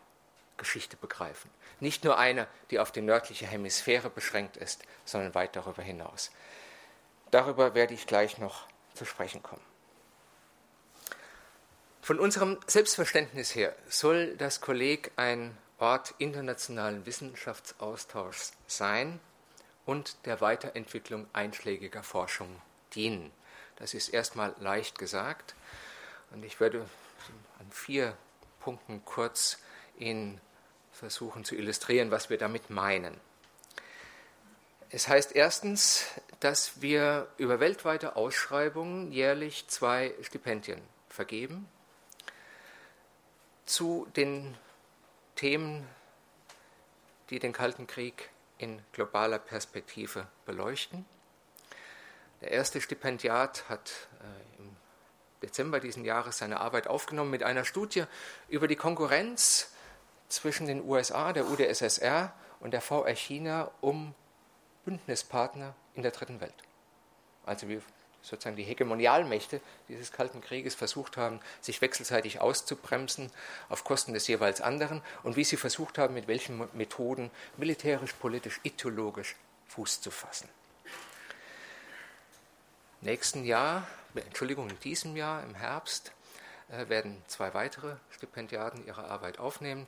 Geschichte 0.56 0.96
begreifen. 0.96 1.50
Nicht 1.80 2.04
nur 2.04 2.18
eine, 2.18 2.46
die 2.70 2.78
auf 2.78 2.90
die 2.90 3.02
nördliche 3.02 3.46
Hemisphäre 3.46 4.10
beschränkt 4.10 4.56
ist, 4.56 4.82
sondern 5.04 5.34
weit 5.34 5.54
darüber 5.54 5.82
hinaus. 5.82 6.30
Darüber 7.30 7.74
werde 7.74 7.94
ich 7.94 8.06
gleich 8.06 8.38
noch 8.38 8.66
zu 8.94 9.04
sprechen 9.04 9.42
kommen. 9.42 9.62
Von 12.00 12.18
unserem 12.20 12.58
Selbstverständnis 12.66 13.54
her 13.54 13.74
soll 13.88 14.36
das 14.36 14.60
Kolleg 14.60 15.10
ein 15.16 15.56
Ort 15.78 16.14
internationalen 16.18 17.04
Wissenschaftsaustauschs 17.04 18.52
sein 18.66 19.20
und 19.86 20.16
der 20.26 20.40
Weiterentwicklung 20.40 21.26
einschlägiger 21.32 22.02
Forschung 22.02 22.60
dienen. 22.94 23.32
Das 23.76 23.94
ist 23.94 24.08
erstmal 24.08 24.54
leicht 24.58 24.98
gesagt 24.98 25.54
und 26.32 26.44
ich 26.44 26.60
werde 26.60 26.86
an 27.58 27.70
vier 27.70 28.16
Punkten 28.60 29.04
kurz 29.04 29.58
Ihnen 29.98 30.40
versuchen 30.92 31.44
zu 31.44 31.54
illustrieren, 31.54 32.10
was 32.10 32.30
wir 32.30 32.38
damit 32.38 32.68
meinen. 32.68 33.18
Es 34.90 35.08
heißt 35.08 35.34
erstens, 35.34 36.06
dass 36.40 36.80
wir 36.80 37.28
über 37.38 37.60
weltweite 37.60 38.16
Ausschreibungen 38.16 39.12
jährlich 39.12 39.66
zwei 39.68 40.14
Stipendien 40.22 40.80
vergeben 41.08 41.68
zu 43.66 44.06
den 44.16 44.56
Themen, 45.34 45.86
die 47.30 47.38
den 47.38 47.52
Kalten 47.52 47.86
Krieg 47.86 48.30
in 48.58 48.82
globaler 48.92 49.38
Perspektive 49.38 50.26
beleuchten. 50.44 51.04
Der 52.40 52.50
erste 52.50 52.80
Stipendiat 52.80 53.68
hat 53.68 54.08
äh, 54.20 54.62
im 54.62 54.76
Dezember 55.42 55.80
diesen 55.80 56.04
Jahres 56.04 56.38
seine 56.38 56.60
Arbeit 56.60 56.86
aufgenommen 56.86 57.30
mit 57.30 57.42
einer 57.42 57.64
Studie 57.64 58.04
über 58.48 58.68
die 58.68 58.76
Konkurrenz 58.76 59.72
zwischen 60.28 60.66
den 60.66 60.82
USA, 60.82 61.32
der 61.32 61.46
UdSSR 61.46 62.32
und 62.60 62.72
der 62.72 62.80
VR 62.80 63.14
China 63.14 63.70
um 63.80 64.14
Bündnispartner 64.84 65.74
in 65.94 66.02
der 66.02 66.12
dritten 66.12 66.40
Welt. 66.40 66.54
Also 67.44 67.68
wie 67.68 67.80
sozusagen 68.26 68.56
die 68.56 68.64
Hegemonialmächte 68.64 69.60
dieses 69.88 70.10
Kalten 70.10 70.40
Krieges 70.40 70.74
versucht 70.74 71.16
haben, 71.16 71.40
sich 71.60 71.80
wechselseitig 71.80 72.40
auszubremsen 72.40 73.30
auf 73.68 73.84
Kosten 73.84 74.14
des 74.14 74.26
jeweils 74.26 74.60
anderen 74.60 75.00
und 75.22 75.36
wie 75.36 75.44
sie 75.44 75.56
versucht 75.56 75.96
haben, 75.96 76.14
mit 76.14 76.26
welchen 76.26 76.68
Methoden 76.72 77.30
militärisch, 77.56 78.12
politisch, 78.14 78.60
ideologisch 78.64 79.36
Fuß 79.68 80.00
zu 80.00 80.10
fassen. 80.10 80.48
Nächsten 83.00 83.44
Jahr, 83.44 83.86
Entschuldigung, 84.14 84.70
in 84.70 84.80
diesem 84.80 85.16
Jahr, 85.16 85.42
im 85.44 85.54
Herbst, 85.54 86.12
äh, 86.70 86.88
werden 86.88 87.22
zwei 87.28 87.54
weitere 87.54 87.96
Stipendiaten 88.10 88.84
ihre 88.86 89.04
Arbeit 89.04 89.38
aufnehmen. 89.38 89.86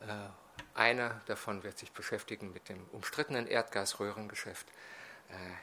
Äh, 0.00 0.78
einer 0.78 1.20
davon 1.26 1.62
wird 1.62 1.78
sich 1.78 1.92
beschäftigen 1.92 2.52
mit 2.52 2.68
dem 2.68 2.84
umstrittenen 2.92 3.46
Erdgasröhrengeschäft 3.46 4.66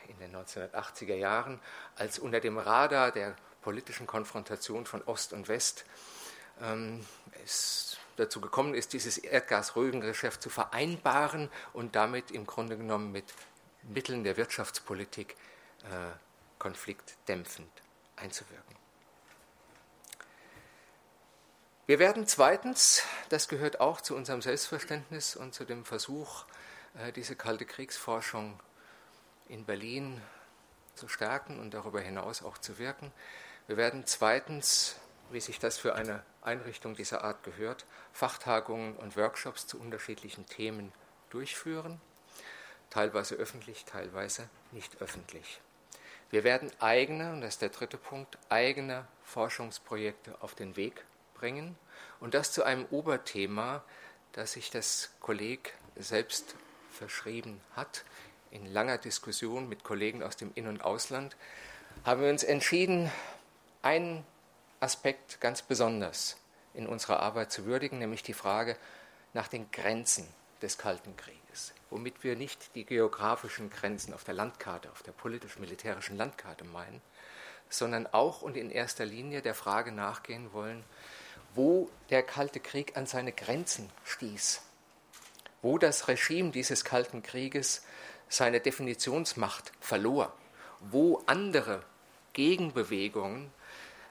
in 0.07 0.19
den 0.19 0.35
1980er 0.35 1.15
Jahren, 1.15 1.59
als 1.95 2.19
unter 2.19 2.39
dem 2.39 2.57
Radar 2.57 3.11
der 3.11 3.35
politischen 3.61 4.07
Konfrontation 4.07 4.85
von 4.85 5.01
Ost 5.03 5.33
und 5.33 5.47
West 5.47 5.85
ähm, 6.61 7.05
es 7.43 7.97
dazu 8.15 8.39
gekommen 8.39 8.75
ist, 8.75 8.93
dieses 8.93 9.17
Erdgasröhrengeschäft 9.17 10.41
zu 10.41 10.49
vereinbaren 10.49 11.49
und 11.73 11.95
damit 11.95 12.31
im 12.31 12.45
Grunde 12.45 12.77
genommen 12.77 13.11
mit 13.11 13.25
Mitteln 13.83 14.23
der 14.23 14.37
Wirtschaftspolitik 14.37 15.35
äh, 15.83 16.11
konfliktdämpfend 16.59 17.69
einzuwirken. 18.15 18.75
Wir 21.87 21.99
werden 21.99 22.25
zweitens, 22.25 23.03
das 23.29 23.47
gehört 23.47 23.79
auch 23.79 24.01
zu 24.01 24.15
unserem 24.15 24.41
Selbstverständnis 24.41 25.35
und 25.35 25.53
zu 25.53 25.65
dem 25.65 25.85
Versuch, 25.85 26.45
äh, 26.97 27.11
diese 27.11 27.35
kalte 27.35 27.65
Kriegsforschung 27.65 28.59
in 29.47 29.65
Berlin 29.65 30.21
zu 30.95 31.07
stärken 31.07 31.59
und 31.59 31.73
darüber 31.73 31.99
hinaus 31.99 32.43
auch 32.43 32.57
zu 32.57 32.77
wirken. 32.77 33.11
Wir 33.67 33.77
werden 33.77 34.05
zweitens, 34.05 34.95
wie 35.31 35.41
sich 35.41 35.59
das 35.59 35.77
für 35.77 35.95
eine 35.95 36.23
Einrichtung 36.41 36.95
dieser 36.95 37.23
Art 37.23 37.43
gehört, 37.43 37.85
Fachtagungen 38.13 38.95
und 38.95 39.17
Workshops 39.17 39.67
zu 39.67 39.79
unterschiedlichen 39.79 40.45
Themen 40.45 40.91
durchführen, 41.29 41.99
teilweise 42.89 43.35
öffentlich, 43.35 43.85
teilweise 43.85 44.49
nicht 44.71 45.01
öffentlich. 45.01 45.59
Wir 46.29 46.43
werden 46.43 46.71
eigene, 46.79 47.33
und 47.33 47.41
das 47.41 47.55
ist 47.55 47.61
der 47.61 47.69
dritte 47.69 47.97
Punkt, 47.97 48.37
eigene 48.49 49.07
Forschungsprojekte 49.23 50.41
auf 50.41 50.55
den 50.55 50.75
Weg 50.75 51.03
bringen 51.33 51.77
und 52.19 52.33
das 52.33 52.51
zu 52.51 52.63
einem 52.63 52.85
Oberthema, 52.85 53.83
das 54.31 54.53
sich 54.53 54.69
das 54.69 55.11
Kolleg 55.19 55.73
selbst 55.95 56.55
verschrieben 56.91 57.61
hat, 57.75 58.03
in 58.55 58.65
langer 58.71 58.97
Diskussion 58.97 59.67
mit 59.67 59.83
Kollegen 59.83 60.23
aus 60.23 60.37
dem 60.37 60.51
In- 60.55 60.67
und 60.67 60.83
Ausland, 60.83 61.35
haben 62.05 62.21
wir 62.21 62.29
uns 62.29 62.43
entschieden, 62.43 63.11
einen 63.81 64.25
Aspekt 64.79 65.41
ganz 65.41 65.61
besonders 65.61 66.37
in 66.73 66.87
unserer 66.87 67.19
Arbeit 67.19 67.51
zu 67.51 67.65
würdigen, 67.65 67.99
nämlich 67.99 68.23
die 68.23 68.33
Frage 68.33 68.77
nach 69.33 69.47
den 69.47 69.69
Grenzen 69.71 70.27
des 70.61 70.77
Kalten 70.77 71.15
Krieges, 71.17 71.73
womit 71.89 72.23
wir 72.23 72.35
nicht 72.35 72.75
die 72.75 72.85
geografischen 72.85 73.69
Grenzen 73.69 74.13
auf 74.13 74.23
der 74.23 74.33
Landkarte, 74.33 74.89
auf 74.91 75.03
der 75.03 75.11
politisch-militärischen 75.11 76.17
Landkarte 76.17 76.63
meinen, 76.63 77.01
sondern 77.69 78.07
auch 78.07 78.41
und 78.41 78.55
in 78.55 78.71
erster 78.71 79.05
Linie 79.05 79.41
der 79.41 79.53
Frage 79.53 79.91
nachgehen 79.91 80.53
wollen, 80.53 80.83
wo 81.55 81.89
der 82.09 82.23
Kalte 82.23 82.59
Krieg 82.59 82.95
an 82.95 83.05
seine 83.05 83.31
Grenzen 83.31 83.89
stieß, 84.05 84.61
wo 85.61 85.77
das 85.77 86.07
Regime 86.07 86.51
dieses 86.51 86.85
Kalten 86.85 87.21
Krieges 87.21 87.83
seine 88.29 88.59
Definitionsmacht 88.59 89.71
verlor, 89.79 90.33
wo 90.79 91.23
andere 91.25 91.83
Gegenbewegungen 92.33 93.51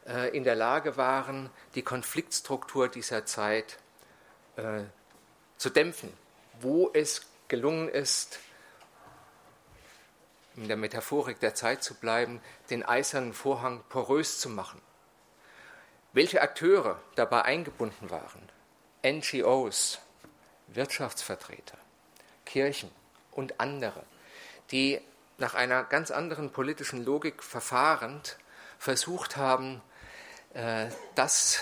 äh, 0.07 0.35
in 0.37 0.45
der 0.45 0.55
Lage 0.55 0.97
waren, 0.97 1.51
die 1.75 1.83
Konfliktstruktur 1.83 2.89
dieser 2.89 3.27
Zeit 3.27 3.79
äh, 4.57 4.83
zu 5.57 5.71
dämpfen, 5.71 6.13
wo 6.61 6.91
es 6.93 7.23
gelungen 7.49 7.89
ist, 7.89 8.39
in 10.57 10.69
der 10.69 10.77
Metaphorik 10.77 11.41
der 11.41 11.55
Zeit 11.55 11.83
zu 11.83 11.95
bleiben, 11.95 12.41
den 12.71 12.85
eisernen 12.85 13.33
Vorhang 13.33 13.83
porös 13.89 14.39
zu 14.39 14.49
machen. 14.49 14.81
Welche 16.13 16.43
Akteure 16.43 17.01
dabei 17.17 17.43
eingebunden 17.43 18.11
waren? 18.11 18.49
NGOs, 19.05 19.99
Wirtschaftsvertreter, 20.69 21.77
Kirchen, 22.47 22.91
und 23.35 23.61
andere, 23.61 24.05
die 24.71 25.01
nach 25.39 25.55
einer 25.55 25.85
ganz 25.85 26.11
anderen 26.11 26.51
politischen 26.51 27.05
Logik 27.05 27.43
verfahrend 27.43 28.39
versucht 28.79 29.37
haben, 29.37 29.83
äh, 30.55 30.87
das 31.15 31.61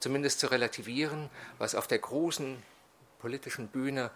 zumindest 0.00 0.40
zu 0.40 0.48
relativieren, 0.48 1.30
was 1.58 1.74
auf 1.74 1.86
der 1.86 1.98
großen 1.98 2.62
politischen 3.18 3.68
Bühne 3.68 4.10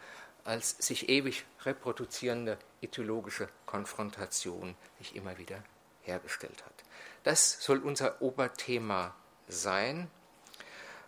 als 0.44 0.70
sich 0.78 1.08
ewig 1.08 1.44
reproduzierende 1.64 2.58
ideologische 2.80 3.48
Konfrontation 3.66 4.76
sich 4.98 5.16
immer 5.16 5.38
wieder 5.38 5.62
hergestellt 6.02 6.64
hat. 6.64 6.74
Das 7.24 7.60
soll 7.60 7.78
unser 7.78 8.22
Oberthema 8.22 9.14
sein. 9.48 10.08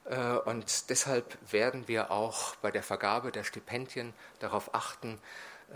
Äh, 0.05 0.19
und 0.19 0.91
deshalb 0.91 1.39
werden 1.53 1.87
wir 1.87 2.11
auch 2.11 2.57
bei 2.57 2.71
der 2.71 2.83
Vergabe 2.83 3.31
der 3.31 3.45
Stipendien 3.45 4.13
darauf 4.41 4.75
achten, 4.75 5.21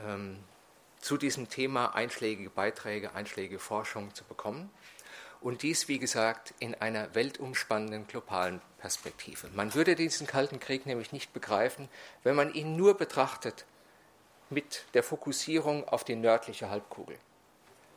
ähm, 0.06 0.38
zu 1.00 1.16
diesem 1.16 1.48
Thema 1.48 1.94
einschlägige 1.94 2.50
Beiträge, 2.50 3.14
einschlägige 3.14 3.58
Forschung 3.58 4.14
zu 4.14 4.24
bekommen. 4.24 4.70
Und 5.40 5.62
dies, 5.62 5.88
wie 5.88 5.98
gesagt, 5.98 6.54
in 6.60 6.76
einer 6.76 7.14
weltumspannenden 7.16 8.06
globalen 8.06 8.62
Perspektive. 8.78 9.48
Man 9.52 9.74
würde 9.74 9.96
diesen 9.96 10.28
Kalten 10.28 10.60
Krieg 10.60 10.86
nämlich 10.86 11.10
nicht 11.10 11.32
begreifen, 11.32 11.88
wenn 12.22 12.36
man 12.36 12.54
ihn 12.54 12.76
nur 12.76 12.96
betrachtet 12.96 13.64
mit 14.50 14.84
der 14.94 15.02
Fokussierung 15.02 15.88
auf 15.88 16.04
die 16.04 16.14
nördliche 16.14 16.70
Halbkugel. 16.70 17.18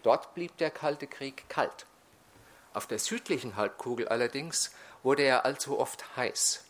Dort 0.02 0.34
blieb 0.34 0.58
der 0.58 0.72
Kalte 0.72 1.06
Krieg 1.06 1.48
kalt. 1.48 1.86
Auf 2.74 2.88
der 2.88 3.00
südlichen 3.00 3.56
Halbkugel 3.56 4.08
allerdings 4.08 4.72
wurde 5.04 5.24
er 5.24 5.46
allzu 5.46 5.80
oft 5.80 6.18
heiß. 6.18 6.65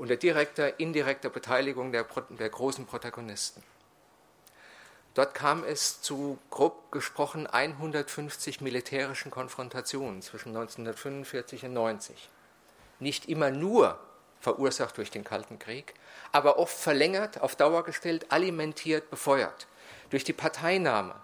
Unter 0.00 0.16
direkter, 0.16 0.80
indirekter 0.80 1.28
Beteiligung 1.28 1.92
der, 1.92 2.06
der 2.30 2.48
großen 2.48 2.86
Protagonisten. 2.86 3.62
Dort 5.12 5.34
kam 5.34 5.62
es 5.62 6.00
zu 6.00 6.38
grob 6.48 6.90
gesprochen 6.90 7.46
150 7.46 8.62
militärischen 8.62 9.30
Konfrontationen 9.30 10.22
zwischen 10.22 10.56
1945 10.56 11.64
und 11.64 11.76
1990. 11.76 12.30
Nicht 12.98 13.28
immer 13.28 13.50
nur 13.50 13.98
verursacht 14.40 14.96
durch 14.96 15.10
den 15.10 15.22
Kalten 15.22 15.58
Krieg, 15.58 15.92
aber 16.32 16.58
oft 16.58 16.78
verlängert, 16.78 17.42
auf 17.42 17.54
Dauer 17.54 17.84
gestellt, 17.84 18.32
alimentiert, 18.32 19.10
befeuert 19.10 19.66
durch 20.08 20.24
die 20.24 20.32
Parteinahme 20.32 21.14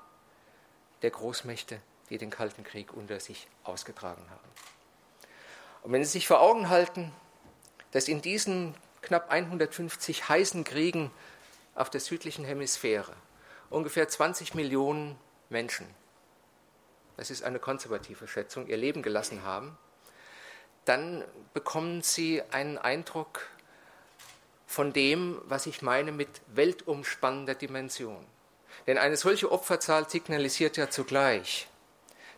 der 1.00 1.12
Großmächte, 1.12 1.80
die 2.10 2.18
den 2.18 2.28
Kalten 2.28 2.62
Krieg 2.62 2.92
unter 2.92 3.20
sich 3.20 3.48
ausgetragen 3.64 4.26
haben. 4.28 4.50
Und 5.82 5.92
wenn 5.92 6.04
Sie 6.04 6.10
sich 6.10 6.26
vor 6.26 6.42
Augen 6.42 6.68
halten, 6.68 7.14
dass 7.96 8.08
in 8.08 8.20
diesen 8.20 8.74
knapp 9.00 9.30
150 9.30 10.28
heißen 10.28 10.64
Kriegen 10.64 11.10
auf 11.74 11.88
der 11.88 12.02
südlichen 12.02 12.44
Hemisphäre 12.44 13.14
ungefähr 13.70 14.06
20 14.06 14.52
Millionen 14.52 15.18
Menschen, 15.48 15.86
das 17.16 17.30
ist 17.30 17.42
eine 17.42 17.58
konservative 17.58 18.28
Schätzung, 18.28 18.66
ihr 18.66 18.76
Leben 18.76 19.00
gelassen 19.00 19.44
haben, 19.44 19.78
dann 20.84 21.24
bekommen 21.54 22.02
Sie 22.02 22.42
einen 22.50 22.76
Eindruck 22.76 23.46
von 24.66 24.92
dem, 24.92 25.40
was 25.46 25.64
ich 25.64 25.80
meine 25.80 26.12
mit 26.12 26.42
weltumspannender 26.48 27.54
Dimension. 27.54 28.26
Denn 28.86 28.98
eine 28.98 29.16
solche 29.16 29.50
Opferzahl 29.50 30.06
signalisiert 30.06 30.76
ja 30.76 30.90
zugleich, 30.90 31.66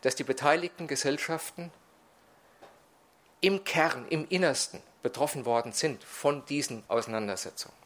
dass 0.03 0.15
die 0.15 0.23
beteiligten 0.23 0.87
Gesellschaften 0.87 1.73
im 3.41 3.65
Kern, 3.65 4.07
im 4.09 4.27
Innersten 4.29 4.83
betroffen 5.03 5.45
worden 5.45 5.73
sind 5.73 6.03
von 6.05 6.45
diesen 6.47 6.83
Auseinandersetzungen. 6.89 7.77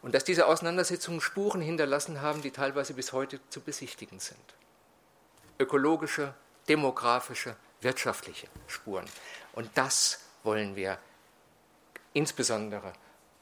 Und 0.00 0.14
dass 0.14 0.24
diese 0.24 0.46
Auseinandersetzungen 0.46 1.20
Spuren 1.20 1.60
hinterlassen 1.60 2.20
haben, 2.20 2.42
die 2.42 2.50
teilweise 2.50 2.94
bis 2.94 3.12
heute 3.12 3.40
zu 3.50 3.60
besichtigen 3.60 4.18
sind. 4.18 4.38
Ökologische, 5.58 6.34
demografische, 6.68 7.56
wirtschaftliche 7.80 8.48
Spuren. 8.66 9.06
Und 9.52 9.70
das 9.74 10.20
wollen 10.42 10.74
wir 10.74 10.98
insbesondere 12.14 12.92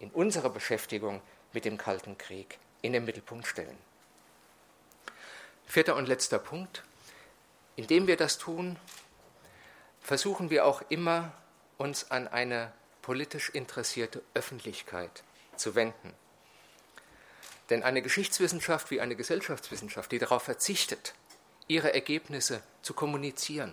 in 0.01 0.11
unserer 0.11 0.51
Beschäftigung 0.51 1.23
mit 1.53 1.65
dem 1.65 1.79
Kalten 1.79 2.19
Krieg 2.19 2.59
in 2.83 2.93
den 2.93 3.05
Mittelpunkt 3.05 3.47
stellen. 3.47 3.79
Vierter 5.67 5.97
und 5.97 6.09
letzter 6.09 6.39
Punkt. 6.39 6.83
Indem 7.77 8.07
wir 8.07 8.17
das 8.17 8.37
tun, 8.37 8.77
versuchen 10.01 10.51
wir 10.51 10.65
auch 10.65 10.83
immer, 10.89 11.33
uns 11.79 12.11
an 12.11 12.29
eine 12.29 12.73
politisch 13.03 13.51
interessierte 13.51 14.23
Öffentlichkeit 14.35 15.23
zu 15.57 15.75
wenden. 15.75 16.15
Denn 17.71 17.83
eine 17.83 18.03
Geschichtswissenschaft 18.03 18.91
wie 18.91 19.01
eine 19.01 19.17
Gesellschaftswissenschaft, 19.17 20.11
die 20.13 20.19
darauf 20.19 20.43
verzichtet, 20.43 21.15
ihre 21.69 21.95
Ergebnisse 21.95 22.63
zu 22.83 22.95
kommunizieren, 22.95 23.73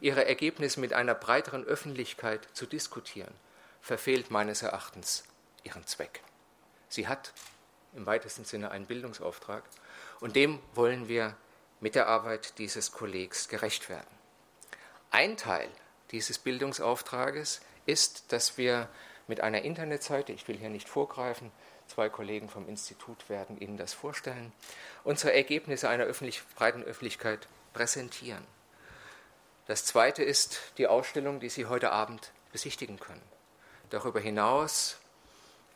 ihre 0.00 0.24
Ergebnisse 0.24 0.80
mit 0.80 0.92
einer 0.94 1.14
breiteren 1.14 1.64
Öffentlichkeit 1.64 2.48
zu 2.54 2.66
diskutieren, 2.66 3.34
verfehlt 3.82 4.30
meines 4.30 4.62
Erachtens 4.62 5.24
ihren 5.62 5.86
Zweck. 5.86 6.22
Sie 6.88 7.06
hat 7.06 7.32
im 7.94 8.06
weitesten 8.06 8.44
Sinne 8.44 8.70
einen 8.70 8.86
Bildungsauftrag 8.86 9.62
und 10.20 10.36
dem 10.36 10.58
wollen 10.74 11.08
wir 11.08 11.36
mit 11.80 11.94
der 11.94 12.06
Arbeit 12.06 12.58
dieses 12.58 12.92
Kollegs 12.92 13.48
gerecht 13.48 13.88
werden. 13.88 14.17
Ein 15.10 15.36
Teil 15.36 15.68
dieses 16.10 16.38
Bildungsauftrages 16.38 17.60
ist, 17.86 18.32
dass 18.32 18.58
wir 18.58 18.88
mit 19.26 19.40
einer 19.40 19.62
Internetseite, 19.62 20.32
ich 20.32 20.48
will 20.48 20.56
hier 20.56 20.70
nicht 20.70 20.88
vorgreifen, 20.88 21.50
Zwei 21.88 22.10
Kollegen 22.10 22.50
vom 22.50 22.68
Institut 22.68 23.30
werden 23.30 23.58
Ihnen 23.58 23.78
das 23.78 23.94
vorstellen. 23.94 24.52
Unsere 25.04 25.32
Ergebnisse 25.32 25.88
einer 25.88 26.04
öffentlich, 26.04 26.42
breiten 26.54 26.82
Öffentlichkeit 26.82 27.48
präsentieren. 27.72 28.46
Das 29.66 29.86
zweite 29.86 30.22
ist 30.22 30.60
die 30.76 30.86
Ausstellung, 30.86 31.40
die 31.40 31.48
Sie 31.48 31.64
heute 31.64 31.90
Abend 31.90 32.30
besichtigen 32.52 33.00
können. 33.00 33.22
Darüber 33.88 34.20
hinaus 34.20 34.98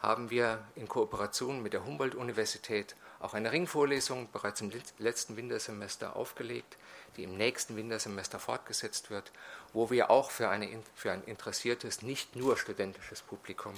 haben 0.01 0.29
wir 0.29 0.66
in 0.75 0.87
Kooperation 0.87 1.62
mit 1.62 1.73
der 1.73 1.87
Humboldt-Universität 1.87 2.95
auch 3.22 3.35
eine 3.35 3.52
Ringvorlesung 3.52 4.30
bereits 4.32 4.61
im 4.61 4.72
letzten 4.98 5.37
Wintersemester 5.37 6.16
aufgelegt, 6.16 6.76
die 7.16 7.24
im 7.24 7.37
nächsten 7.37 7.76
Wintersemester 7.76 8.38
fortgesetzt 8.38 9.11
wird, 9.11 9.32
wo 9.72 9.90
wir 9.90 10.11
auch 10.11 10.30
für, 10.30 10.48
eine, 10.48 10.68
für 10.94 11.12
ein 11.12 11.22
interessiertes, 11.24 12.02
nicht 12.02 12.37
nur 12.37 12.56
studentisches 12.56 13.22
Publikum 13.22 13.74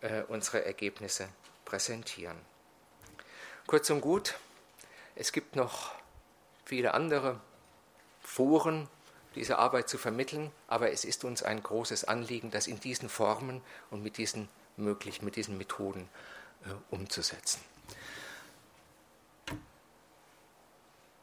äh, 0.00 0.22
unsere 0.28 0.64
Ergebnisse 0.64 1.28
präsentieren. 1.64 2.36
Kurz 3.66 3.90
und 3.90 4.00
gut, 4.00 4.34
es 5.14 5.32
gibt 5.32 5.56
noch 5.56 5.94
viele 6.64 6.94
andere 6.94 7.40
Foren, 8.22 8.88
diese 9.34 9.58
Arbeit 9.58 9.88
zu 9.88 9.98
vermitteln, 9.98 10.50
aber 10.66 10.90
es 10.90 11.04
ist 11.04 11.24
uns 11.24 11.42
ein 11.42 11.62
großes 11.62 12.04
Anliegen, 12.04 12.50
das 12.50 12.66
in 12.66 12.80
diesen 12.80 13.08
Formen 13.08 13.62
und 13.90 14.02
mit 14.02 14.16
diesen 14.18 14.48
möglich 14.76 15.22
mit 15.22 15.36
diesen 15.36 15.58
Methoden 15.58 16.08
äh, 16.64 16.94
umzusetzen. 16.94 17.60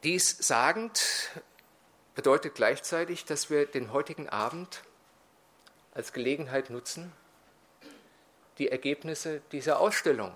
Dies 0.04 0.36
sagend 0.38 1.30
bedeutet 2.14 2.54
gleichzeitig, 2.54 3.24
dass 3.24 3.48
wir 3.48 3.64
den 3.64 3.90
heutigen 3.90 4.28
Abend 4.28 4.82
als 5.94 6.12
Gelegenheit 6.12 6.68
nutzen, 6.68 7.10
die 8.58 8.68
Ergebnisse 8.68 9.40
dieser 9.50 9.80
Ausstellung 9.80 10.34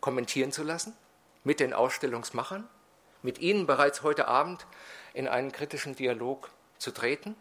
kommentieren 0.00 0.50
zu 0.50 0.64
lassen 0.64 0.92
mit 1.44 1.60
den 1.60 1.72
Ausstellungsmachern, 1.72 2.68
mit 3.22 3.38
ihnen 3.38 3.68
bereits 3.68 4.02
heute 4.02 4.26
Abend 4.26 4.66
in 5.14 5.28
einen 5.28 5.52
kritischen 5.52 5.94
Dialog 5.94 6.50
zu 6.78 6.90
treten, 6.90 7.36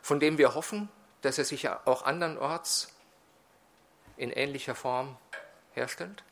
von 0.00 0.20
dem 0.20 0.38
wir 0.38 0.54
hoffen, 0.54 0.88
dass 1.22 1.38
er 1.38 1.44
sich 1.44 1.68
auch 1.68 2.04
andernorts 2.04 2.94
in 4.16 4.30
ähnlicher 4.30 4.76
Form 4.76 5.18
herstellt, 5.72 6.22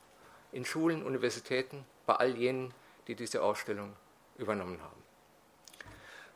in 0.53 0.65
Schulen, 0.65 1.03
Universitäten, 1.03 1.85
bei 2.11 2.17
all 2.17 2.37
jenen, 2.37 2.75
die 3.07 3.15
diese 3.15 3.41
Ausstellung 3.41 3.95
übernommen 4.37 4.83
haben. 4.83 5.03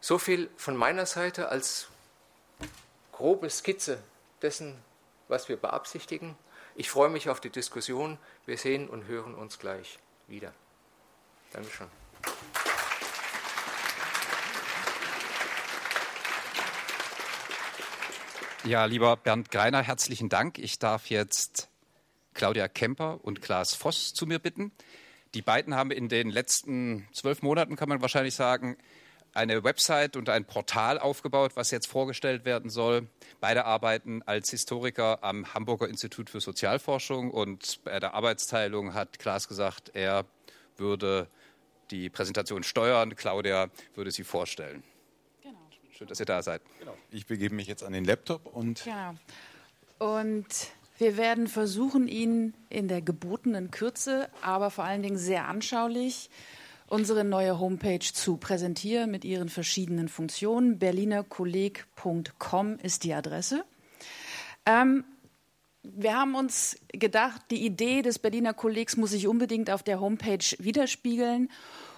So 0.01 0.19
viel 0.19 0.49
von 0.57 0.77
meiner 0.77 1.05
Seite 1.05 1.49
als 1.49 1.89
grobe 3.11 3.51
Skizze 3.51 4.01
dessen, 4.41 4.81
was 5.27 5.49
wir 5.49 5.57
beabsichtigen. 5.57 6.37
Ich 6.77 6.91
freue 6.91 7.09
mich 7.09 7.29
auf 7.29 7.41
die 7.41 7.51
Diskussion. 7.51 8.19
Wir 8.47 8.57
sehen 8.57 8.89
und 8.89 9.07
hören 9.07 9.35
uns 9.35 9.59
gleich 9.59 9.99
wieder. 10.29 10.53
Dankeschön. 11.53 11.89
Ja, 18.63 18.85
lieber 18.85 19.17
Bernd 19.17 19.51
Greiner, 19.51 19.83
herzlichen 19.83 20.29
Dank. 20.29 20.61
Ich 20.61 20.79
darf 20.79 21.11
jetzt 21.11 21.69
Claudia 22.33 22.69
Kemper 22.69 23.19
und 23.25 23.43
Klaas 23.43 23.75
Voss 23.75 24.15
zu 24.15 24.25
mir 24.25 24.39
bitten. 24.39 24.71
Die 25.35 25.43
beiden 25.43 25.75
haben 25.75 25.91
in 25.91 26.09
den 26.09 26.31
letzten 26.31 27.09
zwölf 27.13 27.43
Monaten, 27.43 27.75
kann 27.75 27.89
man 27.89 28.01
wahrscheinlich 28.01 28.35
sagen, 28.35 28.77
eine 29.33 29.65
Website 29.65 30.17
und 30.17 30.29
ein 30.29 30.45
Portal 30.45 31.01
aufgebaut, 31.01 31.53
was 31.57 31.73
jetzt 31.73 31.89
vorgestellt 31.89 32.45
werden 32.45 32.71
soll. 32.71 33.09
Beide 33.41 33.65
arbeiten 33.65 34.23
als 34.23 34.51
Historiker 34.51 35.25
am 35.25 35.53
Hamburger 35.53 35.89
Institut 35.89 36.31
für 36.31 36.41
Sozialforschung 36.41 37.33
und 37.33 37.83
bei 37.83 37.99
der 37.99 38.15
Arbeitsteilung 38.15 38.95
hat 38.95 39.19
Klaas 39.19 39.49
gesagt, 39.49 39.91
er 39.95 40.25
würde 40.77 41.29
die 41.91 42.11
Präsentation 42.11 42.63
steuern, 42.63 43.17
Claudia 43.17 43.71
würde 43.97 44.13
sie 44.13 44.23
vorstellen. 44.23 44.85
Genau. 45.43 45.59
Schön, 45.91 46.07
dass 46.07 46.21
ihr 46.21 46.27
da 46.27 46.43
seid. 46.43 46.63
Genau. 46.79 46.97
Ich 47.11 47.27
begebe 47.27 47.57
mich 47.57 47.67
jetzt 47.67 47.83
an 47.83 47.93
den 47.93 48.05
Laptop 48.05 48.47
und. 48.47 48.85
Genau. 48.85 49.17
Und 49.99 50.47
wir 50.97 51.17
werden 51.17 51.49
versuchen, 51.49 52.09
Ihnen 52.09 52.55
in 52.69 52.89
der 52.89 53.03
gebotenen 53.03 53.71
Kürze, 53.71 54.29
aber 54.43 54.71
vor 54.71 54.85
allen 54.85 55.03
Dingen 55.03 55.19
sehr 55.19 55.49
anschaulich 55.49 56.31
unsere 56.87 57.25
neue 57.25 57.59
Homepage 57.59 57.99
zu 57.99 58.37
präsentieren 58.37 59.11
mit 59.11 59.25
ihren 59.25 59.49
verschiedenen 59.49 60.09
Funktionen. 60.09 60.79
berlinerkolleg.com 60.79 62.79
ist 62.83 63.05
die 63.05 63.15
Adresse. 63.15 63.65
Ähm, 64.67 65.05
wir 65.83 66.17
haben 66.17 66.35
uns 66.35 66.79
gedacht, 66.89 67.43
die 67.51 67.67
Idee 67.67 68.03
des 68.03 68.19
Berliner 68.19 68.55
Kollegs 68.55 68.97
muss 68.97 69.11
sich 69.11 69.27
unbedingt 69.27 69.71
auf 69.71 69.83
der 69.83 70.01
Homepage 70.01 70.45
widerspiegeln. 70.59 71.51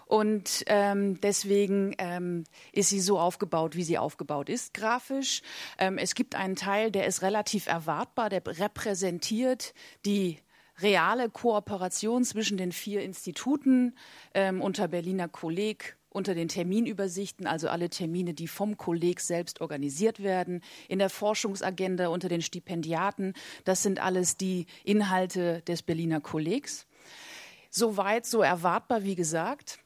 Und 0.07 0.65
ähm, 0.69 1.21
deswegen 1.21 1.95
ähm, 1.99 2.45
ist 2.73 2.91
sie 2.91 3.01
so 3.01 3.19
aufgebaut, 3.19 3.75
wie 3.75 3.83
sie 3.83 3.99
aufgebaut 3.99 4.49
ist, 4.49 4.73
grafisch. 4.73 5.43
Ähm, 5.79 5.99
es 5.99 6.15
gibt 6.15 6.37
einen 6.37 6.55
Teil, 6.55 6.93
der 6.93 7.07
ist 7.07 7.23
relativ 7.23 7.67
erwartbar, 7.67 8.31
der 8.31 8.43
repräsentiert 8.47 9.75
die 10.05 10.39
reale 10.79 11.29
Kooperation 11.29 12.25
zwischen 12.25 12.57
den 12.57 12.71
vier 12.71 13.03
Instituten 13.03 13.97
ähm, 14.33 14.61
unter 14.61 14.89
Berliner 14.89 15.29
Kolleg 15.29 15.97
unter 16.17 16.35
den 16.35 16.49
Terminübersichten, 16.49 17.47
also 17.47 17.69
alle 17.69 17.91
Termine, 17.91 18.33
die 18.33 18.49
vom 18.49 18.79
Kolleg 18.79 19.21
selbst 19.21 19.61
organisiert 19.61 20.23
werden, 20.23 20.63
in 20.89 20.99
der 20.99 21.11
Forschungsagenda 21.11 22.09
unter 22.09 22.31
den 22.31 22.41
Stipendiaten. 22.41 23.35
Das 23.65 23.83
sind 23.83 24.01
alles 24.01 24.39
die 24.39 24.67
Inhalte 24.83 25.61
des 25.63 25.83
Berliner 25.83 26.23
Kollegs. 26.23 26.87
Soweit 27.71 28.25
so 28.25 28.41
erwartbar, 28.41 29.05
wie 29.05 29.15
gesagt. 29.15 29.79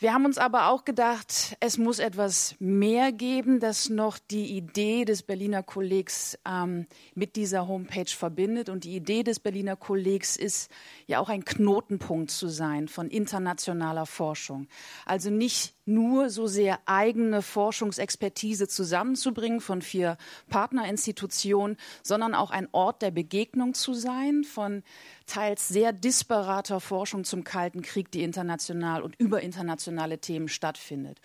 Wir 0.00 0.14
haben 0.14 0.26
uns 0.26 0.38
aber 0.38 0.68
auch 0.70 0.84
gedacht, 0.84 1.56
es 1.58 1.76
muss 1.76 1.98
etwas 1.98 2.54
mehr 2.60 3.10
geben, 3.10 3.58
das 3.58 3.88
noch 3.88 4.20
die 4.20 4.56
Idee 4.56 5.04
des 5.04 5.24
Berliner 5.24 5.64
Kollegs 5.64 6.38
ähm, 6.46 6.86
mit 7.16 7.34
dieser 7.34 7.66
Homepage 7.66 8.06
verbindet. 8.06 8.68
Und 8.68 8.84
die 8.84 8.94
Idee 8.94 9.24
des 9.24 9.40
Berliner 9.40 9.74
Kollegs 9.74 10.36
ist 10.36 10.70
ja 11.08 11.18
auch 11.18 11.28
ein 11.28 11.44
Knotenpunkt 11.44 12.30
zu 12.30 12.46
sein 12.46 12.86
von 12.86 13.08
internationaler 13.10 14.06
Forschung. 14.06 14.68
Also 15.04 15.30
nicht 15.30 15.74
nur 15.88 16.30
so 16.30 16.46
sehr 16.46 16.78
eigene 16.86 17.42
Forschungsexpertise 17.42 18.68
zusammenzubringen 18.68 19.60
von 19.60 19.82
vier 19.82 20.16
Partnerinstitutionen, 20.48 21.76
sondern 22.02 22.34
auch 22.34 22.50
ein 22.50 22.68
Ort 22.72 23.02
der 23.02 23.10
Begegnung 23.10 23.74
zu 23.74 23.94
sein 23.94 24.44
von 24.44 24.82
teils 25.26 25.68
sehr 25.68 25.92
disparater 25.92 26.80
Forschung 26.80 27.24
zum 27.24 27.42
Kalten 27.42 27.82
Krieg, 27.82 28.10
die 28.12 28.22
international 28.22 29.02
und 29.02 29.16
über 29.18 29.40
internationale 29.40 30.18
Themen 30.18 30.48
stattfindet. 30.48 31.20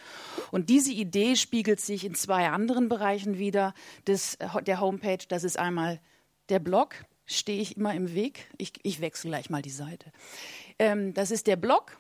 Und 0.52 0.70
diese 0.70 0.92
Idee 0.92 1.36
spiegelt 1.36 1.80
sich 1.80 2.06
in 2.06 2.16
zwei 2.16 2.50
anderen 2.50 2.90
Bereichen 2.90 3.38
wieder 3.38 3.74
des, 4.08 4.38
der 4.66 4.80
Homepage. 4.80 5.26
Das 5.28 5.44
ist 5.44 5.60
einmal 5.60 6.00
der 6.50 6.60
Blog, 6.60 6.96
stehe 7.26 7.62
ich 7.62 7.78
immer 7.78 7.94
im 7.94 8.14
Weg. 8.14 8.48
Ich, 8.58 8.74
ich 8.84 9.02
wechsle 9.02 9.30
gleich 9.30 9.50
mal 9.50 9.62
die 9.62 9.70
Seite. 9.70 10.12
Ähm, 10.80 11.14
das 11.14 11.32
ist 11.32 11.48
der 11.48 11.56
Blog 11.56 11.98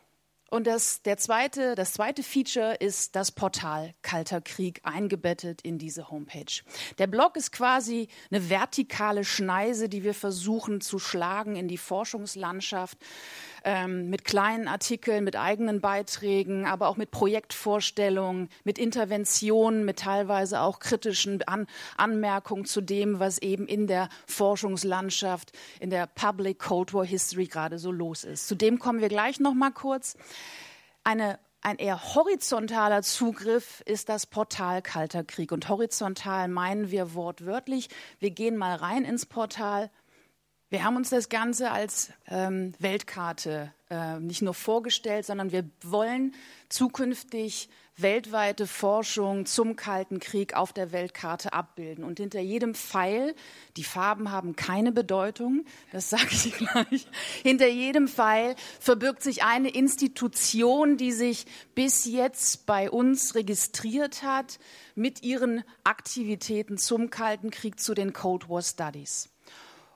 und 0.53 0.67
das, 0.67 1.01
der 1.01 1.17
zweite, 1.17 1.73
das 1.73 1.93
zweite 1.93 2.21
Feature 2.21 2.75
ist 2.75 3.15
das 3.15 3.31
Portal 3.31 3.95
Kalter 4.03 4.39
Krieg 4.39 4.81
eingebettet 4.83 5.63
in 5.63 5.79
diese 5.79 6.11
Homepage. 6.11 6.61
Der 6.99 7.07
Blog 7.07 7.37
ist 7.37 7.51
quasi 7.51 8.07
eine 8.29 8.51
vertikale 8.51 9.25
Schneise, 9.25 9.89
die 9.89 10.03
wir 10.03 10.13
versuchen 10.13 10.79
zu 10.79 10.99
schlagen 10.99 11.55
in 11.55 11.67
die 11.67 11.79
Forschungslandschaft 11.79 12.99
ähm, 13.63 14.09
mit 14.09 14.25
kleinen 14.25 14.67
Artikeln, 14.67 15.23
mit 15.23 15.35
eigenen 15.35 15.81
Beiträgen, 15.81 16.65
aber 16.65 16.87
auch 16.87 16.97
mit 16.97 17.11
Projektvorstellungen, 17.11 18.49
mit 18.63 18.77
Interventionen, 18.77 19.85
mit 19.85 19.99
teilweise 19.99 20.61
auch 20.61 20.79
kritischen 20.79 21.41
An 21.47 21.67
Anmerkungen 21.97 22.65
zu 22.65 22.81
dem, 22.81 23.19
was 23.19 23.37
eben 23.37 23.67
in 23.67 23.87
der 23.87 24.09
Forschungslandschaft, 24.27 25.51
in 25.79 25.89
der 25.89 26.07
Public 26.07 26.59
Cold 26.59 26.93
War 26.93 27.05
History 27.05 27.45
gerade 27.45 27.79
so 27.79 27.91
los 27.91 28.23
ist. 28.23 28.47
Zu 28.47 28.55
dem 28.55 28.79
kommen 28.79 29.01
wir 29.01 29.09
gleich 29.09 29.39
noch 29.39 29.53
mal 29.53 29.71
kurz. 29.71 30.15
Eine 31.03 31.39
ein 31.65 31.77
eher 31.77 32.13
horizontaler 32.15 33.03
Zugriff 33.03 33.81
ist 33.85 34.09
das 34.09 34.25
Portal 34.25 34.81
Kalter 34.81 35.23
Krieg. 35.23 35.53
Und 35.53 35.69
horizontal 35.69 36.49
meinen 36.49 36.91
wir 36.91 37.13
wortwörtlich, 37.13 37.87
wir 38.19 38.31
gehen 38.31 38.57
mal 38.57 38.75
rein 38.75 39.05
ins 39.05 39.25
Portal, 39.25 39.89
wir 40.73 40.83
haben 40.83 40.95
uns 40.95 41.11
das 41.11 41.29
Ganze 41.29 41.69
als 41.69 42.09
ähm, 42.27 42.73
Weltkarte 42.79 43.71
äh, 43.91 44.19
nicht 44.19 44.41
nur 44.41 44.55
vorgestellt, 44.55 45.23
sondern 45.23 45.51
wir 45.51 45.69
wollen 45.83 46.33
zukünftig 46.67 47.69
weltweite 47.95 48.65
Forschung 48.65 49.45
zum 49.45 49.75
Kalten 49.75 50.19
Krieg 50.19 50.55
auf 50.55 50.73
der 50.73 50.91
Weltkarte 50.91 51.53
abbilden. 51.53 52.03
Und 52.03 52.17
hinter 52.17 52.39
jedem 52.39 52.73
Pfeil, 52.73 53.35
die 53.77 53.83
Farben 53.83 54.31
haben 54.31 54.55
keine 54.55 54.91
Bedeutung, 54.91 55.63
das 55.91 56.09
sage 56.09 56.29
ich 56.31 56.53
gleich, 56.57 57.07
hinter 57.43 57.67
jedem 57.67 58.07
Pfeil 58.07 58.55
verbirgt 58.79 59.21
sich 59.21 59.43
eine 59.43 59.69
Institution, 59.69 60.97
die 60.97 61.11
sich 61.11 61.45
bis 61.75 62.05
jetzt 62.05 62.65
bei 62.65 62.89
uns 62.89 63.35
registriert 63.35 64.23
hat 64.23 64.57
mit 64.95 65.21
ihren 65.21 65.63
Aktivitäten 65.83 66.79
zum 66.79 67.11
Kalten 67.11 67.51
Krieg, 67.51 67.79
zu 67.79 67.93
den 67.93 68.11
Cold 68.11 68.49
War 68.49 68.63
Studies. 68.63 69.29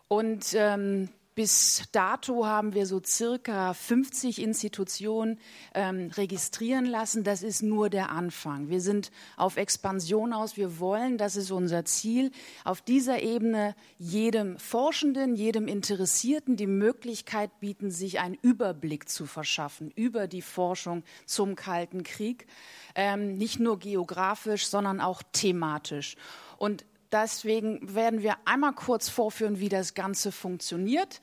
Und 0.08 0.54
ähm, 0.54 1.10
bis 1.38 1.84
dato 1.92 2.48
haben 2.48 2.74
wir 2.74 2.88
so 2.88 3.00
circa 3.06 3.76
50 3.76 4.42
Institutionen 4.42 5.40
ähm, 5.76 6.10
registrieren 6.18 6.86
lassen. 6.86 7.24
Das 7.24 7.44
ist 7.44 7.62
nur 7.62 7.92
der 7.92 8.10
Anfang. 8.10 8.70
Wir 8.70 8.82
sind 8.82 9.12
auf 9.36 9.58
Expansion 9.58 10.34
aus. 10.34 10.58
Wir 10.58 10.80
wollen, 10.80 11.20
das 11.20 11.36
ist 11.36 11.52
unser 11.52 11.86
Ziel, 11.86 12.32
auf 12.64 12.82
dieser 12.82 13.22
Ebene 13.22 13.76
jedem 14.00 14.58
Forschenden, 14.58 15.36
jedem 15.36 15.68
Interessierten 15.68 16.56
die 16.56 16.66
Möglichkeit 16.66 17.60
bieten, 17.60 17.92
sich 17.92 18.20
einen 18.20 18.40
Überblick 18.42 19.08
zu 19.08 19.28
verschaffen 19.28 19.92
über 19.92 20.26
die 20.26 20.42
Forschung 20.42 21.04
zum 21.28 21.56
Kalten 21.56 22.02
Krieg. 22.02 22.48
Ähm, 22.96 23.38
nicht 23.38 23.60
nur 23.60 23.78
geografisch, 23.78 24.66
sondern 24.66 25.00
auch 25.00 25.22
thematisch. 25.34 26.16
Und 26.58 26.84
Deswegen 27.12 27.96
werden 27.96 28.22
wir 28.22 28.36
einmal 28.46 28.74
kurz 28.74 29.10
vorführen, 29.10 29.60
wie 29.60 29.70
das 29.70 29.94
Ganze 29.94 30.32
funktioniert. 30.32 31.22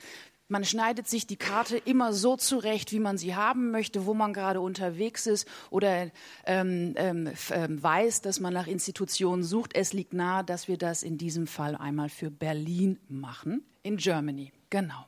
Man 0.49 0.64
schneidet 0.64 1.09
sich 1.09 1.27
die 1.27 1.37
Karte 1.37 1.79
immer 1.79 2.12
so 2.12 2.37
zurecht, 2.37 2.92
wie 2.92 3.01
man 3.01 3.16
sie 3.16 3.35
haben 3.35 3.70
möchte, 3.70 4.05
wo 4.05 4.12
man 4.12 4.35
gerade 4.35 4.61
unterwegs 4.61 5.27
ist 5.27 5.49
oder 5.70 6.11
ähm, 6.44 6.92
ähm, 6.97 7.33
ähm, 7.51 7.83
weiß, 7.83 8.20
dass 8.20 8.40
man 8.40 8.53
nach 8.53 8.66
Institutionen 8.66 9.42
sucht. 9.42 9.75
Es 9.75 9.94
liegt 9.94 10.12
nahe, 10.12 10.44
dass 10.44 10.68
wir 10.68 10.77
das 10.77 11.03
in 11.03 11.16
diesem 11.16 11.47
Fall 11.47 11.75
einmal 11.77 12.11
für 12.11 12.31
Berlin 12.31 12.99
machen, 13.09 13.64
in 13.83 13.97
Germany. 13.97 14.53
Genau. 14.68 15.07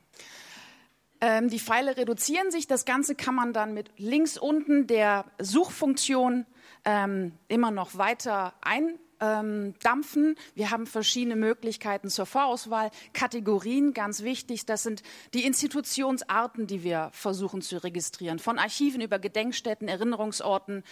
Ähm, 1.21 1.49
die 1.49 1.59
Pfeile 1.59 1.97
reduzieren 1.97 2.49
sich. 2.49 2.65
Das 2.65 2.85
Ganze 2.85 3.13
kann 3.13 3.35
man 3.35 3.53
dann 3.53 3.75
mit 3.75 3.91
links 3.97 4.37
unten 4.39 4.87
der 4.87 5.25
Suchfunktion 5.39 6.47
ähm, 6.83 7.33
immer 7.47 7.69
noch 7.69 7.97
weiter 7.97 8.53
ein 8.61 8.97
ähm, 9.19 9.73
dampfen. 9.81 10.35
Wir 10.55 10.71
haben 10.71 10.85
verschiedene 10.85 11.35
Möglichkeiten 11.35 12.09
zur 12.09 12.25
Vorauswahl. 12.25 12.91
Kategorien, 13.13 13.93
ganz 13.93 14.23
wichtig, 14.23 14.65
das 14.65 14.83
sind 14.83 15.03
die 15.33 15.45
Institutionsarten, 15.45 16.67
die 16.67 16.83
wir 16.83 17.09
versuchen 17.13 17.61
zu 17.61 17.83
registrieren. 17.83 18.39
Von 18.39 18.59
Archiven 18.59 19.01
über 19.01 19.19
Gedenkstätten, 19.19 19.87
Erinnerungsorten, 19.87 20.83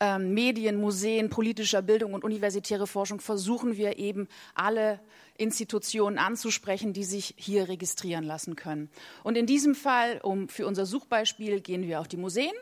ähm, 0.00 0.34
Medien, 0.34 0.80
Museen, 0.80 1.30
politischer 1.30 1.82
Bildung 1.82 2.14
und 2.14 2.24
universitäre 2.24 2.86
Forschung 2.86 3.20
versuchen 3.20 3.76
wir 3.76 3.98
eben 3.98 4.28
alle 4.54 5.00
Institutionen 5.38 6.18
anzusprechen, 6.18 6.92
die 6.92 7.04
sich 7.04 7.34
hier 7.36 7.68
registrieren 7.68 8.24
lassen 8.24 8.56
können. 8.56 8.90
Und 9.22 9.36
in 9.36 9.46
diesem 9.46 9.74
Fall, 9.74 10.20
um 10.22 10.48
für 10.48 10.66
unser 10.66 10.86
Suchbeispiel, 10.86 11.60
gehen 11.60 11.86
wir 11.86 12.00
auf 12.00 12.08
die 12.08 12.16
Museen. 12.16 12.52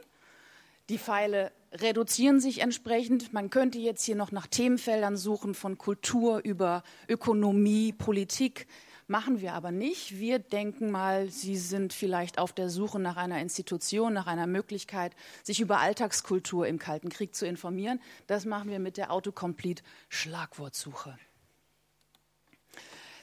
Die 0.90 0.98
Pfeile 0.98 1.52
reduzieren 1.70 2.40
sich 2.40 2.62
entsprechend. 2.62 3.32
Man 3.32 3.48
könnte 3.48 3.78
jetzt 3.78 4.02
hier 4.02 4.16
noch 4.16 4.32
nach 4.32 4.48
Themenfeldern 4.48 5.16
suchen, 5.16 5.54
von 5.54 5.78
Kultur 5.78 6.40
über 6.42 6.82
Ökonomie, 7.08 7.92
Politik. 7.92 8.66
Machen 9.06 9.40
wir 9.40 9.54
aber 9.54 9.70
nicht. 9.70 10.18
Wir 10.18 10.40
denken 10.40 10.90
mal, 10.90 11.28
Sie 11.28 11.56
sind 11.56 11.92
vielleicht 11.92 12.40
auf 12.40 12.52
der 12.52 12.70
Suche 12.70 12.98
nach 12.98 13.16
einer 13.16 13.40
Institution, 13.40 14.12
nach 14.12 14.26
einer 14.26 14.48
Möglichkeit, 14.48 15.14
sich 15.44 15.60
über 15.60 15.78
Alltagskultur 15.78 16.66
im 16.66 16.80
Kalten 16.80 17.08
Krieg 17.08 17.36
zu 17.36 17.46
informieren. 17.46 18.00
Das 18.26 18.44
machen 18.44 18.68
wir 18.68 18.80
mit 18.80 18.96
der 18.96 19.12
Autocomplete 19.12 19.84
Schlagwortsuche. 20.08 21.16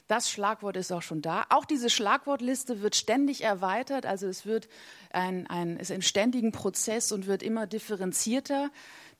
Das 0.07 0.29
Schlagwort 0.29 0.77
ist 0.77 0.91
auch 0.91 1.01
schon 1.01 1.21
da. 1.21 1.45
Auch 1.49 1.65
diese 1.65 1.89
Schlagwortliste 1.89 2.81
wird 2.81 2.95
ständig 2.95 3.43
erweitert, 3.43 4.05
also 4.05 4.27
es 4.27 4.45
wird 4.45 4.69
ein, 5.11 5.47
ein, 5.47 5.77
ist 5.77 5.91
ein 5.91 6.01
ständigen 6.01 6.53
Prozess 6.53 7.11
und 7.11 7.27
wird 7.27 7.43
immer 7.43 7.67
differenzierter. 7.67 8.69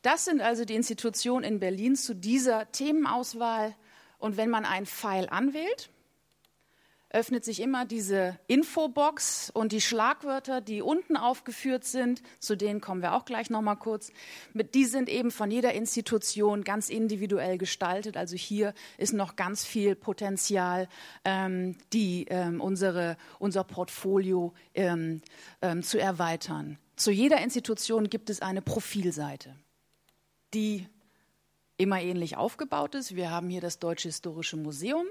Das 0.02 0.26
sind 0.26 0.41
also 0.41 0.63
die 0.63 0.76
Institutionen 0.76 1.43
in 1.43 1.60
Berlin 1.60 1.95
zu 1.95 2.15
dieser 2.15 2.71
Themenauswahl. 2.71 3.76
Und 4.17 4.38
wenn 4.38 4.50
man 4.50 4.65
einen 4.65 4.86
Pfeil 4.86 5.28
anwählt, 5.30 5.89
öffnet 7.17 7.43
sich 7.43 7.62
immer 7.62 7.86
diese 7.86 8.38
Infobox 8.45 9.49
und 9.49 9.71
die 9.71 9.82
Schlagwörter, 9.82 10.62
die 10.62 10.84
unten 10.84 11.17
aufgeführt 11.17 11.84
sind, 11.84 12.21
zu 12.39 12.56
denen 12.56 12.80
kommen 12.80 13.01
wir 13.01 13.13
auch 13.13 13.25
gleich 13.25 13.49
noch 13.49 13.63
mal 13.63 13.75
kurz. 13.75 14.12
Die 14.53 14.86
sind 14.86 15.10
eben 15.10 15.32
von 15.32 15.49
jeder 15.49 15.73
Institution 15.73 16.63
ganz 16.63 16.89
individuell 16.89 17.58
gestaltet. 17.58 18.17
Also 18.17 18.36
hier 18.36 18.75
ist 18.99 19.13
noch 19.13 19.36
ganz 19.36 19.65
viel 19.65 19.95
Potenzial, 19.95 20.88
ähm, 21.25 21.75
die 21.91 22.27
ähm, 22.30 22.62
unsere 22.62 23.17
unser 23.39 23.63
Portfolio 23.63 24.53
ähm, 24.75 25.21
ähm 25.63 25.82
zu 25.82 25.97
erweitern. 25.97 26.77
zu 26.97 27.10
jeder 27.10 27.41
Institution 27.41 28.12
gibt 28.12 28.30
es 28.30 28.43
eine 28.43 28.62
Profilseite, 28.62 29.56
die 30.53 30.88
immer 31.77 31.99
ähnlich 31.99 32.38
aufgebaut 32.38 32.93
ist. 32.93 33.15
Wir 33.15 33.32
haben 33.32 33.49
hier 33.49 33.62
das 33.62 33.80
Deutsche 33.80 34.08
Historische 34.10 34.58
Museum. 34.58 35.08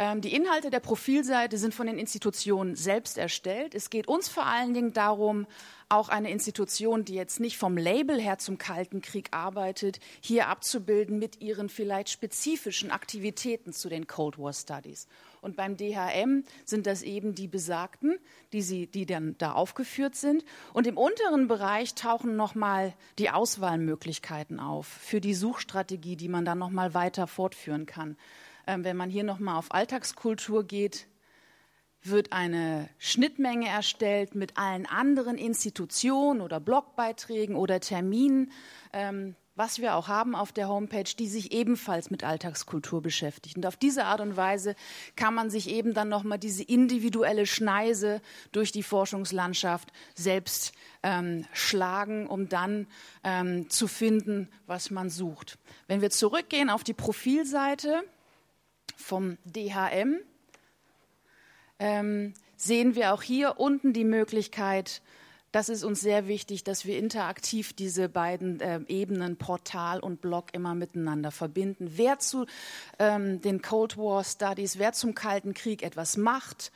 Ähm, 0.00 0.22
die 0.22 0.34
Inhalte 0.34 0.70
der 0.70 0.80
Profilseite 0.80 1.58
sind 1.58 1.74
von 1.74 1.86
den 1.86 1.98
Institutionen 1.98 2.74
selbst 2.74 3.18
erstellt. 3.18 3.74
Es 3.74 3.90
geht 3.90 4.08
uns 4.08 4.30
vor 4.30 4.46
allen 4.46 4.72
Dingen 4.72 4.94
darum, 4.94 5.46
auch 5.90 6.08
eine 6.08 6.30
Institution, 6.30 7.04
die 7.04 7.14
jetzt 7.14 7.38
nicht 7.38 7.58
vom 7.58 7.76
Label 7.76 8.18
her 8.18 8.38
zum 8.38 8.56
Kalten 8.56 9.02
Krieg 9.02 9.28
arbeitet, 9.32 10.00
hier 10.22 10.48
abzubilden 10.48 11.18
mit 11.18 11.42
ihren 11.42 11.68
vielleicht 11.68 12.08
spezifischen 12.08 12.90
Aktivitäten 12.90 13.74
zu 13.74 13.90
den 13.90 14.06
Cold 14.06 14.38
War 14.38 14.54
Studies. 14.54 15.06
Und 15.42 15.56
beim 15.56 15.76
DHM 15.76 16.44
sind 16.64 16.86
das 16.86 17.02
eben 17.02 17.34
die 17.34 17.48
besagten, 17.48 18.18
die, 18.54 18.62
sie, 18.62 18.86
die 18.86 19.04
dann 19.04 19.34
da 19.36 19.52
aufgeführt 19.52 20.14
sind. 20.14 20.46
Und 20.72 20.86
im 20.86 20.96
unteren 20.96 21.46
Bereich 21.46 21.94
tauchen 21.94 22.36
nochmal 22.36 22.94
die 23.18 23.28
Auswahlmöglichkeiten 23.28 24.60
auf 24.60 24.86
für 24.86 25.20
die 25.20 25.34
Suchstrategie, 25.34 26.16
die 26.16 26.28
man 26.28 26.46
dann 26.46 26.58
nochmal 26.58 26.94
weiter 26.94 27.26
fortführen 27.26 27.84
kann. 27.84 28.16
Ähm, 28.70 28.84
wenn 28.84 28.96
man 28.96 29.10
hier 29.10 29.24
nochmal 29.24 29.56
auf 29.56 29.74
Alltagskultur 29.74 30.62
geht, 30.64 31.08
wird 32.02 32.32
eine 32.32 32.88
Schnittmenge 32.98 33.68
erstellt 33.68 34.36
mit 34.36 34.56
allen 34.56 34.86
anderen 34.86 35.36
Institutionen 35.36 36.40
oder 36.40 36.60
Blogbeiträgen 36.60 37.56
oder 37.56 37.80
Terminen, 37.80 38.52
ähm, 38.92 39.34
was 39.56 39.80
wir 39.80 39.96
auch 39.96 40.06
haben 40.06 40.36
auf 40.36 40.52
der 40.52 40.68
Homepage, 40.68 41.12
die 41.18 41.26
sich 41.26 41.50
ebenfalls 41.52 42.10
mit 42.10 42.22
Alltagskultur 42.22 43.02
beschäftigt. 43.02 43.56
Und 43.56 43.66
auf 43.66 43.76
diese 43.76 44.04
Art 44.04 44.20
und 44.20 44.36
Weise 44.36 44.76
kann 45.16 45.34
man 45.34 45.50
sich 45.50 45.68
eben 45.68 45.92
dann 45.92 46.08
nochmal 46.08 46.38
diese 46.38 46.62
individuelle 46.62 47.46
Schneise 47.46 48.22
durch 48.52 48.70
die 48.70 48.84
Forschungslandschaft 48.84 49.92
selbst 50.14 50.72
ähm, 51.02 51.44
schlagen, 51.52 52.28
um 52.28 52.48
dann 52.48 52.86
ähm, 53.24 53.68
zu 53.68 53.88
finden, 53.88 54.48
was 54.68 54.92
man 54.92 55.10
sucht. 55.10 55.58
Wenn 55.88 56.00
wir 56.02 56.10
zurückgehen 56.10 56.70
auf 56.70 56.84
die 56.84 56.94
Profilseite, 56.94 58.04
vom 58.96 59.38
DHM 59.44 60.20
ähm, 61.78 62.34
sehen 62.56 62.94
wir 62.94 63.14
auch 63.14 63.22
hier 63.22 63.58
unten 63.58 63.92
die 63.92 64.04
Möglichkeit, 64.04 65.02
das 65.52 65.68
ist 65.68 65.82
uns 65.82 66.00
sehr 66.00 66.28
wichtig, 66.28 66.62
dass 66.62 66.84
wir 66.84 66.96
interaktiv 66.96 67.72
diese 67.72 68.08
beiden 68.08 68.60
äh, 68.60 68.80
Ebenen 68.86 69.36
Portal 69.36 69.98
und 69.98 70.20
Blog 70.20 70.46
immer 70.52 70.76
miteinander 70.76 71.32
verbinden. 71.32 71.92
Wer 71.96 72.20
zu 72.20 72.46
ähm, 73.00 73.40
den 73.40 73.60
Cold 73.60 73.96
War 73.96 74.22
Studies, 74.22 74.78
wer 74.78 74.92
zum 74.92 75.14
Kalten 75.14 75.52
Krieg 75.52 75.82
etwas 75.82 76.16
macht 76.16 76.70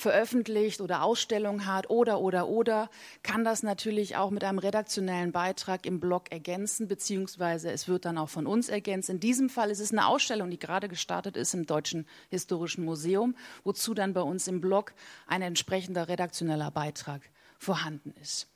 veröffentlicht 0.00 0.80
oder 0.80 1.02
Ausstellung 1.02 1.66
hat 1.66 1.90
oder, 1.90 2.20
oder, 2.20 2.48
oder, 2.48 2.90
kann 3.22 3.44
das 3.44 3.62
natürlich 3.62 4.16
auch 4.16 4.30
mit 4.30 4.42
einem 4.42 4.58
redaktionellen 4.58 5.32
Beitrag 5.32 5.86
im 5.86 6.00
Blog 6.00 6.32
ergänzen, 6.32 6.88
beziehungsweise 6.88 7.70
es 7.70 7.86
wird 7.86 8.04
dann 8.04 8.18
auch 8.18 8.28
von 8.28 8.46
uns 8.46 8.68
ergänzt. 8.68 9.10
In 9.10 9.20
diesem 9.20 9.48
Fall 9.48 9.70
ist 9.70 9.80
es 9.80 9.92
eine 9.92 10.06
Ausstellung, 10.06 10.50
die 10.50 10.58
gerade 10.58 10.88
gestartet 10.88 11.36
ist 11.36 11.54
im 11.54 11.66
Deutschen 11.66 12.06
Historischen 12.30 12.84
Museum, 12.84 13.36
wozu 13.62 13.94
dann 13.94 14.12
bei 14.12 14.22
uns 14.22 14.48
im 14.48 14.60
Blog 14.60 14.92
ein 15.26 15.42
entsprechender 15.42 16.08
redaktioneller 16.08 16.70
Beitrag 16.70 17.22
vorhanden 17.58 18.14
ist. 18.20 18.48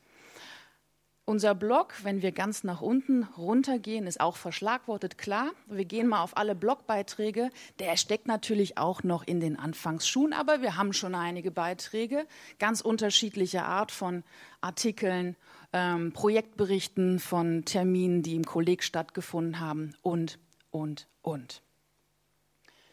Unser 1.26 1.54
Blog, 1.54 1.94
wenn 2.02 2.20
wir 2.20 2.32
ganz 2.32 2.64
nach 2.64 2.82
unten 2.82 3.22
runtergehen, 3.38 4.06
ist 4.06 4.20
auch 4.20 4.36
verschlagwortet, 4.36 5.16
klar. 5.16 5.52
Wir 5.66 5.86
gehen 5.86 6.06
mal 6.06 6.22
auf 6.22 6.36
alle 6.36 6.54
Blogbeiträge. 6.54 7.48
Der 7.78 7.96
steckt 7.96 8.26
natürlich 8.26 8.76
auch 8.76 9.02
noch 9.02 9.26
in 9.26 9.40
den 9.40 9.58
Anfangsschuhen, 9.58 10.34
aber 10.34 10.60
wir 10.60 10.76
haben 10.76 10.92
schon 10.92 11.14
einige 11.14 11.50
Beiträge, 11.50 12.26
ganz 12.58 12.82
unterschiedlicher 12.82 13.64
Art 13.64 13.90
von 13.90 14.22
Artikeln, 14.60 15.36
ähm, 15.72 16.12
Projektberichten 16.12 17.18
von 17.18 17.64
Terminen, 17.64 18.22
die 18.22 18.36
im 18.36 18.44
Kolleg 18.44 18.84
stattgefunden 18.84 19.60
haben 19.60 19.96
und, 20.02 20.38
und, 20.70 21.08
und. 21.22 21.62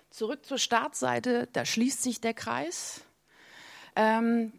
Zurück 0.10 0.46
zur 0.46 0.58
Startseite, 0.58 1.50
da 1.52 1.66
schließt 1.66 2.02
sich 2.02 2.22
der 2.22 2.34
Kreis. 2.34 3.02
Ähm, 3.98 4.54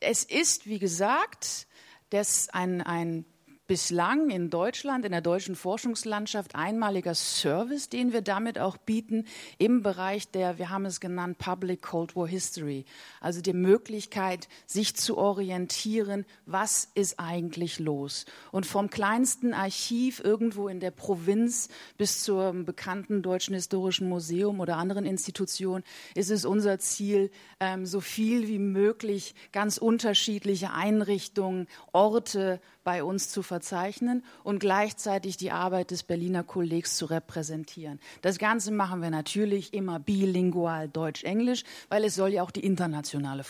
es 0.00 0.24
ist, 0.24 0.66
wie 0.66 0.80
gesagt, 0.80 1.68
das 2.14 2.48
ein, 2.50 2.80
ein 2.80 3.24
bislang 3.66 4.28
in 4.28 4.50
Deutschland, 4.50 5.04
in 5.04 5.12
der 5.12 5.22
deutschen 5.22 5.56
Forschungslandschaft 5.56 6.54
einmaliger 6.54 7.14
Service, 7.14 7.88
den 7.88 8.12
wir 8.12 8.20
damit 8.20 8.58
auch 8.58 8.76
bieten 8.76 9.26
im 9.58 9.82
Bereich 9.82 10.30
der, 10.30 10.58
wir 10.58 10.68
haben 10.68 10.84
es 10.84 11.00
genannt, 11.00 11.38
Public 11.38 11.80
Cold 11.80 12.14
War 12.14 12.28
History. 12.28 12.84
Also 13.20 13.40
die 13.40 13.54
Möglichkeit, 13.54 14.48
sich 14.66 14.96
zu 14.96 15.16
orientieren, 15.16 16.26
was 16.44 16.90
ist 16.94 17.18
eigentlich 17.18 17.78
los. 17.78 18.26
Und 18.52 18.66
vom 18.66 18.90
kleinsten 18.90 19.54
Archiv 19.54 20.20
irgendwo 20.22 20.68
in 20.68 20.80
der 20.80 20.90
Provinz 20.90 21.68
bis 21.96 22.22
zum 22.22 22.66
bekannten 22.66 23.22
Deutschen 23.22 23.54
Historischen 23.54 24.08
Museum 24.08 24.60
oder 24.60 24.76
anderen 24.76 25.06
Institutionen 25.06 25.84
ist 26.14 26.30
es 26.30 26.44
unser 26.44 26.78
Ziel, 26.78 27.30
ähm, 27.60 27.86
so 27.86 28.00
viel 28.00 28.46
wie 28.46 28.58
möglich 28.58 29.34
ganz 29.52 29.78
unterschiedliche 29.78 30.72
Einrichtungen, 30.72 31.66
Orte, 31.92 32.60
bei 32.84 33.02
uns 33.02 33.30
zu 33.30 33.42
verzeichnen 33.54 34.24
und 34.42 34.58
gleichzeitig 34.58 35.36
die 35.36 35.52
Arbeit 35.52 35.92
des 35.92 36.02
Berliner 36.02 36.42
Kollegs 36.42 36.96
zu 36.96 37.06
repräsentieren. 37.06 38.00
Das 38.20 38.38
Ganze 38.38 38.72
machen 38.72 39.00
wir 39.00 39.10
natürlich 39.10 39.72
immer 39.72 40.00
bilingual 40.00 40.88
Deutsch-Englisch, 40.88 41.62
weil 41.88 42.02
es 42.02 42.16
soll 42.16 42.32
ja 42.32 42.42
auch 42.42 42.50
die 42.50 42.66
internationale 42.66 43.44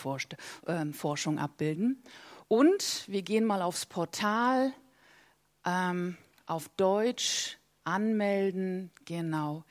ähm, 0.67 0.93
Forschung 0.93 1.39
abbilden. 1.39 2.03
Und 2.47 3.05
wir 3.07 3.23
gehen 3.23 3.45
mal 3.45 3.63
aufs 3.63 3.87
Portal, 3.87 4.71
ähm, 5.65 6.17
auf 6.45 6.69
Deutsch, 6.77 7.57
anmelden, 7.83 8.91
genau. 9.05 9.63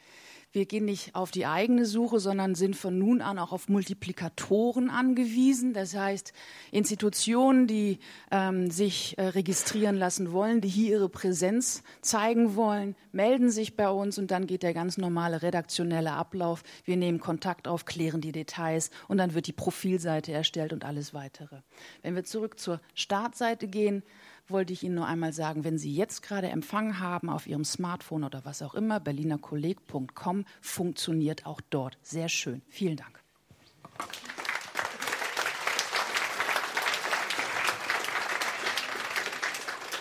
Wir 0.54 0.66
gehen 0.66 0.84
nicht 0.84 1.16
auf 1.16 1.32
die 1.32 1.46
eigene 1.46 1.84
Suche, 1.84 2.20
sondern 2.20 2.54
sind 2.54 2.76
von 2.76 2.96
nun 2.96 3.22
an 3.22 3.40
auch 3.40 3.50
auf 3.50 3.68
Multiplikatoren 3.68 4.88
angewiesen. 4.88 5.72
Das 5.72 5.96
heißt, 5.96 6.32
Institutionen, 6.70 7.66
die 7.66 7.98
ähm, 8.30 8.70
sich 8.70 9.18
äh, 9.18 9.26
registrieren 9.30 9.96
lassen 9.96 10.30
wollen, 10.30 10.60
die 10.60 10.68
hier 10.68 10.92
ihre 10.92 11.08
Präsenz 11.08 11.82
zeigen 12.02 12.54
wollen, 12.54 12.94
melden 13.10 13.50
sich 13.50 13.74
bei 13.74 13.90
uns 13.90 14.16
und 14.16 14.30
dann 14.30 14.46
geht 14.46 14.62
der 14.62 14.74
ganz 14.74 14.96
normale 14.96 15.42
redaktionelle 15.42 16.12
Ablauf. 16.12 16.62
Wir 16.84 16.96
nehmen 16.96 17.18
Kontakt 17.18 17.66
auf, 17.66 17.84
klären 17.84 18.20
die 18.20 18.30
Details 18.30 18.90
und 19.08 19.18
dann 19.18 19.34
wird 19.34 19.48
die 19.48 19.52
Profilseite 19.52 20.30
erstellt 20.30 20.72
und 20.72 20.84
alles 20.84 21.12
weitere. 21.14 21.62
Wenn 22.02 22.14
wir 22.14 22.22
zurück 22.22 22.60
zur 22.60 22.80
Startseite 22.94 23.66
gehen, 23.66 24.04
wollte 24.48 24.72
ich 24.72 24.82
Ihnen 24.82 24.94
nur 24.94 25.06
einmal 25.06 25.32
sagen, 25.32 25.64
wenn 25.64 25.78
Sie 25.78 25.94
jetzt 25.94 26.22
gerade 26.22 26.48
Empfang 26.48 26.98
haben 26.98 27.30
auf 27.30 27.46
Ihrem 27.46 27.64
Smartphone 27.64 28.24
oder 28.24 28.44
was 28.44 28.62
auch 28.62 28.74
immer, 28.74 29.00
berlinerkolleg.com 29.00 30.44
funktioniert 30.60 31.46
auch 31.46 31.60
dort. 31.70 31.98
Sehr 32.02 32.28
schön. 32.28 32.62
Vielen 32.68 32.96
Dank. 32.96 33.20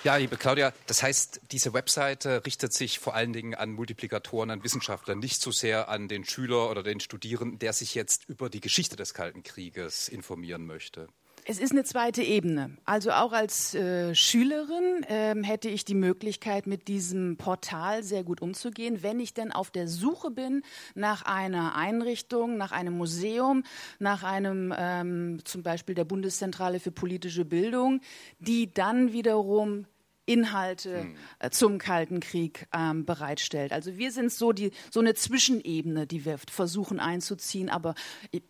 Ja, 0.03 0.17
liebe 0.17 0.35
Claudia, 0.35 0.73
das 0.85 1.01
heißt, 1.01 1.39
diese 1.53 1.73
Webseite 1.73 2.45
richtet 2.45 2.73
sich 2.73 2.99
vor 2.99 3.15
allen 3.15 3.31
Dingen 3.31 3.55
an 3.55 3.71
Multiplikatoren, 3.71 4.49
an 4.49 4.61
Wissenschaftler, 4.61 5.15
nicht 5.15 5.41
so 5.41 5.51
sehr 5.51 5.87
an 5.87 6.09
den 6.09 6.25
Schüler 6.25 6.69
oder 6.69 6.83
den 6.83 6.99
Studierenden, 6.99 7.57
der 7.57 7.71
sich 7.71 7.95
jetzt 7.95 8.27
über 8.27 8.49
die 8.49 8.59
Geschichte 8.59 8.97
des 8.97 9.13
Kalten 9.13 9.43
Krieges 9.43 10.09
informieren 10.09 10.65
möchte. 10.65 11.07
Es 11.45 11.59
ist 11.59 11.73
eine 11.73 11.83
zweite 11.83 12.23
Ebene. 12.23 12.77
Also 12.85 13.11
auch 13.11 13.33
als 13.33 13.73
äh, 13.75 14.15
Schülerin 14.15 15.05
ähm, 15.09 15.43
hätte 15.43 15.67
ich 15.67 15.83
die 15.83 15.93
Möglichkeit, 15.93 16.67
mit 16.67 16.87
diesem 16.87 17.35
Portal 17.35 18.01
sehr 18.03 18.23
gut 18.23 18.41
umzugehen, 18.41 19.03
wenn 19.03 19.19
ich 19.19 19.33
denn 19.33 19.51
auf 19.51 19.69
der 19.69 19.89
Suche 19.89 20.31
bin 20.31 20.61
nach 20.95 21.23
einer 21.23 21.75
Einrichtung, 21.75 22.55
nach 22.55 22.71
einem 22.71 22.97
Museum, 22.97 23.63
nach 23.99 24.23
einem 24.23 24.73
ähm, 24.77 25.39
zum 25.43 25.63
Beispiel 25.63 25.95
der 25.95 26.05
Bundeszentrale 26.05 26.79
für 26.79 26.91
politische 26.91 27.43
Bildung, 27.43 27.99
die 28.39 28.73
dann 28.73 29.11
wiederum 29.11 29.85
Inhalte 30.25 31.01
hm. 31.01 31.15
äh, 31.39 31.49
zum 31.49 31.77
Kalten 31.77 32.19
Krieg 32.19 32.67
ähm, 32.73 33.05
bereitstellt. 33.05 33.71
Also 33.73 33.97
wir 33.97 34.11
sind 34.11 34.31
so 34.31 34.53
die 34.53 34.71
so 34.91 34.99
eine 34.99 35.13
Zwischenebene, 35.13 36.07
die 36.07 36.25
wir 36.25 36.37
versuchen 36.37 36.99
einzuziehen. 36.99 37.69
Aber 37.69 37.95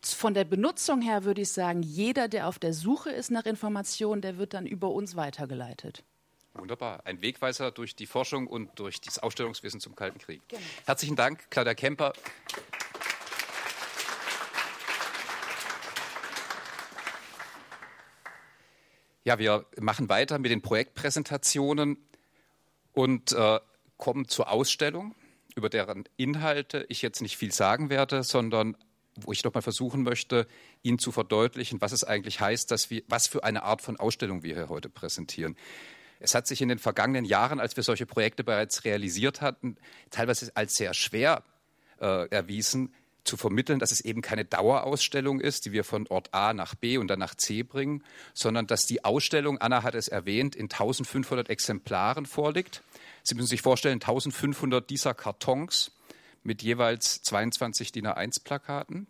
von 0.03 0.33
der 0.33 0.45
Benutzung 0.45 1.01
her 1.01 1.23
würde 1.23 1.41
ich 1.41 1.51
sagen, 1.51 1.81
jeder, 1.81 2.27
der 2.27 2.47
auf 2.47 2.59
der 2.59 2.73
Suche 2.73 3.11
ist 3.11 3.31
nach 3.31 3.45
Informationen, 3.45 4.21
der 4.21 4.37
wird 4.37 4.53
dann 4.53 4.65
über 4.65 4.91
uns 4.91 5.15
weitergeleitet. 5.15 6.03
Wunderbar. 6.53 7.01
Ein 7.05 7.21
Wegweiser 7.21 7.71
durch 7.71 7.95
die 7.95 8.05
Forschung 8.05 8.45
und 8.45 8.77
durch 8.77 9.01
das 9.01 9.17
Ausstellungswissen 9.17 9.79
zum 9.79 9.95
Kalten 9.95 10.19
Krieg. 10.19 10.41
Genau. 10.47 10.61
Herzlichen 10.85 11.15
Dank, 11.15 11.49
Claudia 11.49 11.73
Kemper. 11.73 12.13
Ja, 19.25 19.39
wir 19.39 19.65
machen 19.79 20.09
weiter 20.09 20.37
mit 20.37 20.51
den 20.51 20.61
Projektpräsentationen 20.61 21.97
und 22.91 23.31
äh, 23.31 23.59
kommen 23.97 24.27
zur 24.27 24.51
Ausstellung, 24.51 25.15
über 25.55 25.69
deren 25.69 26.03
Inhalte 26.17 26.85
ich 26.89 27.01
jetzt 27.01 27.21
nicht 27.21 27.37
viel 27.37 27.53
sagen 27.53 27.89
werde, 27.89 28.23
sondern 28.23 28.75
wo 29.15 29.31
ich 29.31 29.43
nochmal 29.43 29.61
versuchen 29.61 30.03
möchte, 30.03 30.47
Ihnen 30.81 30.99
zu 30.99 31.11
verdeutlichen, 31.11 31.79
was 31.79 31.93
es 31.93 32.03
eigentlich 32.03 32.41
heißt, 32.41 32.69
dass 32.69 32.89
wir, 32.89 33.03
was 33.07 33.27
für 33.27 33.43
eine 33.43 33.63
Art 33.63 33.81
von 33.81 33.97
Ausstellung 33.97 34.43
wir 34.43 34.55
hier 34.55 34.69
heute 34.69 34.89
präsentieren. 34.89 35.55
Es 36.19 36.35
hat 36.35 36.47
sich 36.47 36.61
in 36.61 36.69
den 36.69 36.79
vergangenen 36.79 37.23
Jahren, 37.23 37.59
als 37.59 37.75
wir 37.75 37.83
solche 37.83 38.05
Projekte 38.05 38.43
bereits 38.43 38.83
realisiert 38.83 39.41
hatten, 39.41 39.77
teilweise 40.09 40.51
als 40.55 40.75
sehr 40.75 40.93
schwer 40.93 41.43
äh, 42.01 42.27
erwiesen, 42.29 42.93
zu 43.23 43.37
vermitteln, 43.37 43.79
dass 43.79 43.91
es 43.91 44.01
eben 44.01 44.21
keine 44.21 44.45
Dauerausstellung 44.45 45.39
ist, 45.39 45.65
die 45.65 45.71
wir 45.71 45.83
von 45.83 46.07
Ort 46.07 46.33
A 46.33 46.53
nach 46.53 46.75
B 46.75 46.97
und 46.97 47.07
dann 47.07 47.19
nach 47.19 47.35
C 47.35 47.63
bringen, 47.63 48.03
sondern 48.33 48.67
dass 48.67 48.85
die 48.85 49.05
Ausstellung, 49.05 49.59
Anna 49.59 49.83
hat 49.83 49.95
es 49.95 50.07
erwähnt, 50.07 50.55
in 50.55 50.65
1500 50.65 51.49
Exemplaren 51.49 52.25
vorliegt. 52.25 52.83
Sie 53.23 53.35
müssen 53.35 53.47
sich 53.47 53.61
vorstellen, 53.61 54.01
1500 54.01 54.89
dieser 54.89 55.13
Kartons 55.13 55.91
mit 56.43 56.61
jeweils 56.61 57.21
22 57.23 57.91
DIN 57.91 58.07
A1-Plakaten. 58.07 59.07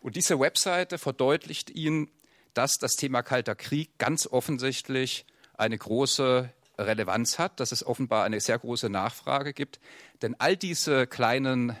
Und 0.00 0.16
diese 0.16 0.38
Webseite 0.38 0.98
verdeutlicht 0.98 1.70
Ihnen, 1.70 2.10
dass 2.54 2.78
das 2.78 2.96
Thema 2.96 3.22
Kalter 3.22 3.54
Krieg 3.54 3.90
ganz 3.98 4.26
offensichtlich 4.26 5.24
eine 5.56 5.76
große 5.76 6.50
Relevanz 6.78 7.38
hat, 7.38 7.60
dass 7.60 7.72
es 7.72 7.84
offenbar 7.84 8.24
eine 8.24 8.40
sehr 8.40 8.58
große 8.58 8.90
Nachfrage 8.90 9.52
gibt. 9.52 9.80
Denn 10.22 10.34
all 10.38 10.56
diese 10.56 11.06
kleinen 11.06 11.76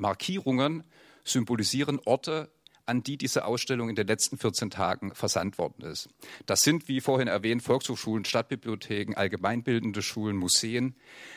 Markierungen 0.00 0.84
symbolisieren 1.24 2.00
Orte, 2.04 2.50
an 2.86 3.02
die 3.04 3.16
diese 3.16 3.44
Ausstellung 3.44 3.88
in 3.88 3.94
den 3.94 4.06
letzten 4.06 4.36
14 4.36 4.70
Tagen 4.70 5.14
versandt 5.14 5.58
worden 5.58 5.84
ist. 5.84 6.08
Das 6.46 6.60
sind, 6.60 6.88
wie 6.88 7.00
vorhin 7.00 7.28
erwähnt, 7.28 7.62
Volkshochschulen, 7.62 8.24
Stadtbibliotheken, 8.24 9.14
allgemeinbildende 9.14 10.02
Schulen, 10.02 10.36
Museen. 10.36 10.96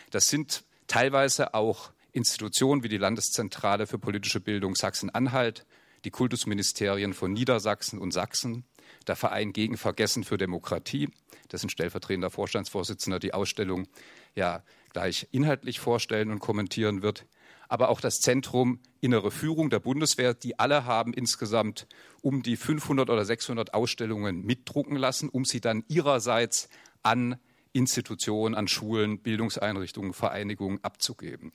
Das 0.10 0.26
sind 0.26 0.64
teilweise 0.88 1.54
auch 1.54 1.92
Institutionen 2.12 2.84
wie 2.84 2.90
die 2.90 2.98
Landeszentrale 2.98 3.86
für 3.86 4.00
politische 4.00 4.40
Bildung 4.40 4.76
Sachsen-Anhalt, 4.76 5.66
die 6.06 6.12
Kultusministerien 6.12 7.14
von 7.14 7.34
Niedersachsen 7.34 8.00
und 8.00 8.12
Sachsen, 8.12 8.66
der 9.08 9.16
Verein 9.16 9.54
gegen 9.54 9.78
Vergessen 9.78 10.24
für 10.24 10.38
Demokratie, 10.38 11.10
dessen 11.52 11.70
stellvertretender 11.70 12.30
Vorstandsvorsitzender 12.30 13.20
die 13.20 13.34
Ausstellung 13.34 13.88
ja 14.36 14.64
gleich 14.92 15.28
inhaltlich 15.32 15.80
vorstellen 15.80 16.32
und 16.32 16.40
kommentieren 16.40 17.02
wird, 17.02 17.26
aber 17.74 17.90
auch 17.90 18.00
das 18.00 18.22
Zentrum 18.22 18.78
Innere 19.02 19.32
Führung 19.32 19.72
der 19.72 19.80
Bundeswehr, 19.80 20.36
die 20.36 20.60
alle 20.60 20.86
haben 20.86 21.12
insgesamt 21.12 21.88
um 22.22 22.44
die 22.44 22.56
500 22.56 23.10
oder 23.10 23.26
600 23.26 23.74
Ausstellungen 23.74 24.46
mitdrucken 24.46 24.96
lassen, 24.96 25.28
um 25.28 25.44
sie 25.44 25.60
dann 25.60 25.84
ihrerseits 25.88 26.70
an 27.02 27.38
Institutionen, 27.72 28.54
an 28.54 28.68
Schulen, 28.68 29.18
Bildungseinrichtungen, 29.18 30.14
Vereinigungen 30.14 30.84
abzugeben. 30.84 31.52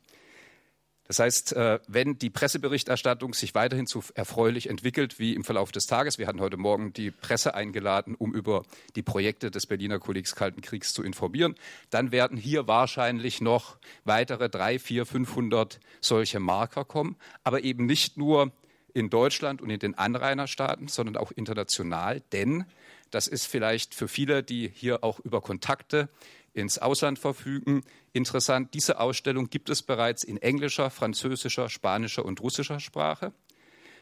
Das 1.08 1.20
heißt, 1.20 1.54
äh, 1.54 1.80
wenn 1.88 2.18
die 2.18 2.28
Presseberichterstattung 2.28 3.32
sich 3.32 3.54
weiterhin 3.54 3.86
so 3.86 4.04
erfreulich 4.14 4.68
entwickelt 4.68 5.18
wie 5.18 5.34
im 5.34 5.42
Verlauf 5.42 5.72
des 5.72 5.86
Tages, 5.86 6.18
wir 6.18 6.26
hatten 6.26 6.40
heute 6.40 6.58
Morgen 6.58 6.92
die 6.92 7.10
Presse 7.10 7.54
eingeladen, 7.54 8.14
um 8.14 8.34
über 8.34 8.62
die 8.94 9.02
Projekte 9.02 9.50
des 9.50 9.66
Berliner 9.66 9.98
Kollegs 10.00 10.36
Kalten 10.36 10.60
Kriegs 10.60 10.92
zu 10.92 11.02
informieren, 11.02 11.54
dann 11.88 12.12
werden 12.12 12.36
hier 12.36 12.68
wahrscheinlich 12.68 13.40
noch 13.40 13.78
weitere 14.04 14.50
drei, 14.50 14.78
vier, 14.78 15.06
500 15.06 15.80
solche 16.02 16.40
Marker 16.40 16.84
kommen, 16.84 17.16
aber 17.42 17.64
eben 17.64 17.86
nicht 17.86 18.18
nur 18.18 18.52
in 18.92 19.08
Deutschland 19.08 19.62
und 19.62 19.70
in 19.70 19.78
den 19.78 19.96
Anrainerstaaten, 19.96 20.88
sondern 20.88 21.16
auch 21.16 21.32
international, 21.32 22.20
denn 22.32 22.66
das 23.10 23.26
ist 23.26 23.46
vielleicht 23.46 23.94
für 23.94 24.08
viele, 24.08 24.42
die 24.42 24.70
hier 24.74 25.02
auch 25.02 25.20
über 25.20 25.40
Kontakte 25.40 26.10
ins 26.60 26.78
Ausland 26.78 27.18
verfügen. 27.18 27.82
Interessant, 28.12 28.74
diese 28.74 29.00
Ausstellung 29.00 29.50
gibt 29.50 29.70
es 29.70 29.82
bereits 29.82 30.24
in 30.24 30.36
englischer, 30.38 30.90
französischer, 30.90 31.68
spanischer 31.68 32.24
und 32.24 32.40
russischer 32.40 32.80
Sprache. 32.80 33.32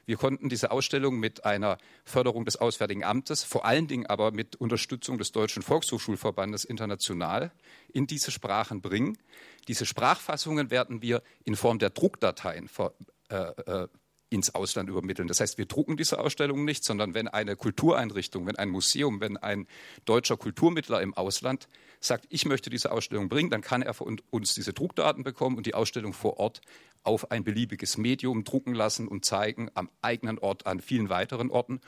Wir 0.06 0.16
konnten 0.16 0.48
diese 0.48 0.70
Ausstellung 0.70 1.18
mit 1.18 1.44
einer 1.44 1.78
Förderung 2.04 2.44
des 2.44 2.56
Auswärtigen 2.56 3.02
Amtes, 3.02 3.42
vor 3.42 3.64
allen 3.64 3.88
Dingen 3.88 4.06
aber 4.06 4.30
mit 4.30 4.54
Unterstützung 4.54 5.18
des 5.18 5.32
Deutschen 5.32 5.62
Volkshochschulverbandes 5.62 6.64
international 6.64 7.50
in 7.92 8.06
diese 8.06 8.30
Sprachen 8.30 8.80
bringen. 8.80 9.18
Diese 9.66 9.84
Sprachfassungen 9.84 10.70
werden 10.70 11.02
wir 11.02 11.22
in 11.44 11.56
Form 11.56 11.80
der 11.80 11.90
Druckdateien 11.90 12.68
ver, 12.68 12.94
äh, 13.30 13.36
äh, 13.36 13.88
ins 14.28 14.54
Ausland 14.54 14.88
übermitteln. 14.88 15.28
Das 15.28 15.40
heißt, 15.40 15.56
wir 15.56 15.66
drucken 15.66 15.96
diese 15.96 16.18
Ausstellung 16.18 16.64
nicht, 16.64 16.84
sondern 16.84 17.14
wenn 17.14 17.28
eine 17.28 17.54
Kultureinrichtung, 17.56 18.46
wenn 18.46 18.56
ein 18.56 18.68
Museum, 18.68 19.20
wenn 19.20 19.36
ein 19.36 19.66
deutscher 20.04 20.36
Kulturmittler 20.36 21.00
im 21.00 21.14
Ausland 21.14 21.68
sagt, 22.00 22.26
ich 22.28 22.44
möchte 22.44 22.68
diese 22.68 22.90
Ausstellung 22.90 23.28
bringen, 23.28 23.50
dann 23.50 23.62
kann 23.62 23.82
er 23.82 23.94
von 23.94 24.20
uns 24.30 24.54
diese 24.54 24.72
Druckdaten 24.72 25.22
bekommen 25.22 25.56
und 25.56 25.66
die 25.66 25.74
Ausstellung 25.74 26.12
vor 26.12 26.38
Ort 26.38 26.60
auf 27.04 27.30
ein 27.30 27.44
beliebiges 27.44 27.98
Medium 27.98 28.42
drucken 28.42 28.74
lassen 28.74 29.06
und 29.06 29.24
zeigen 29.24 29.70
am 29.74 29.88
eigenen 30.02 30.38
Ort 30.38 30.66
an 30.66 30.80
vielen 30.80 31.08
weiteren 31.08 31.50
Orten. 31.50 31.80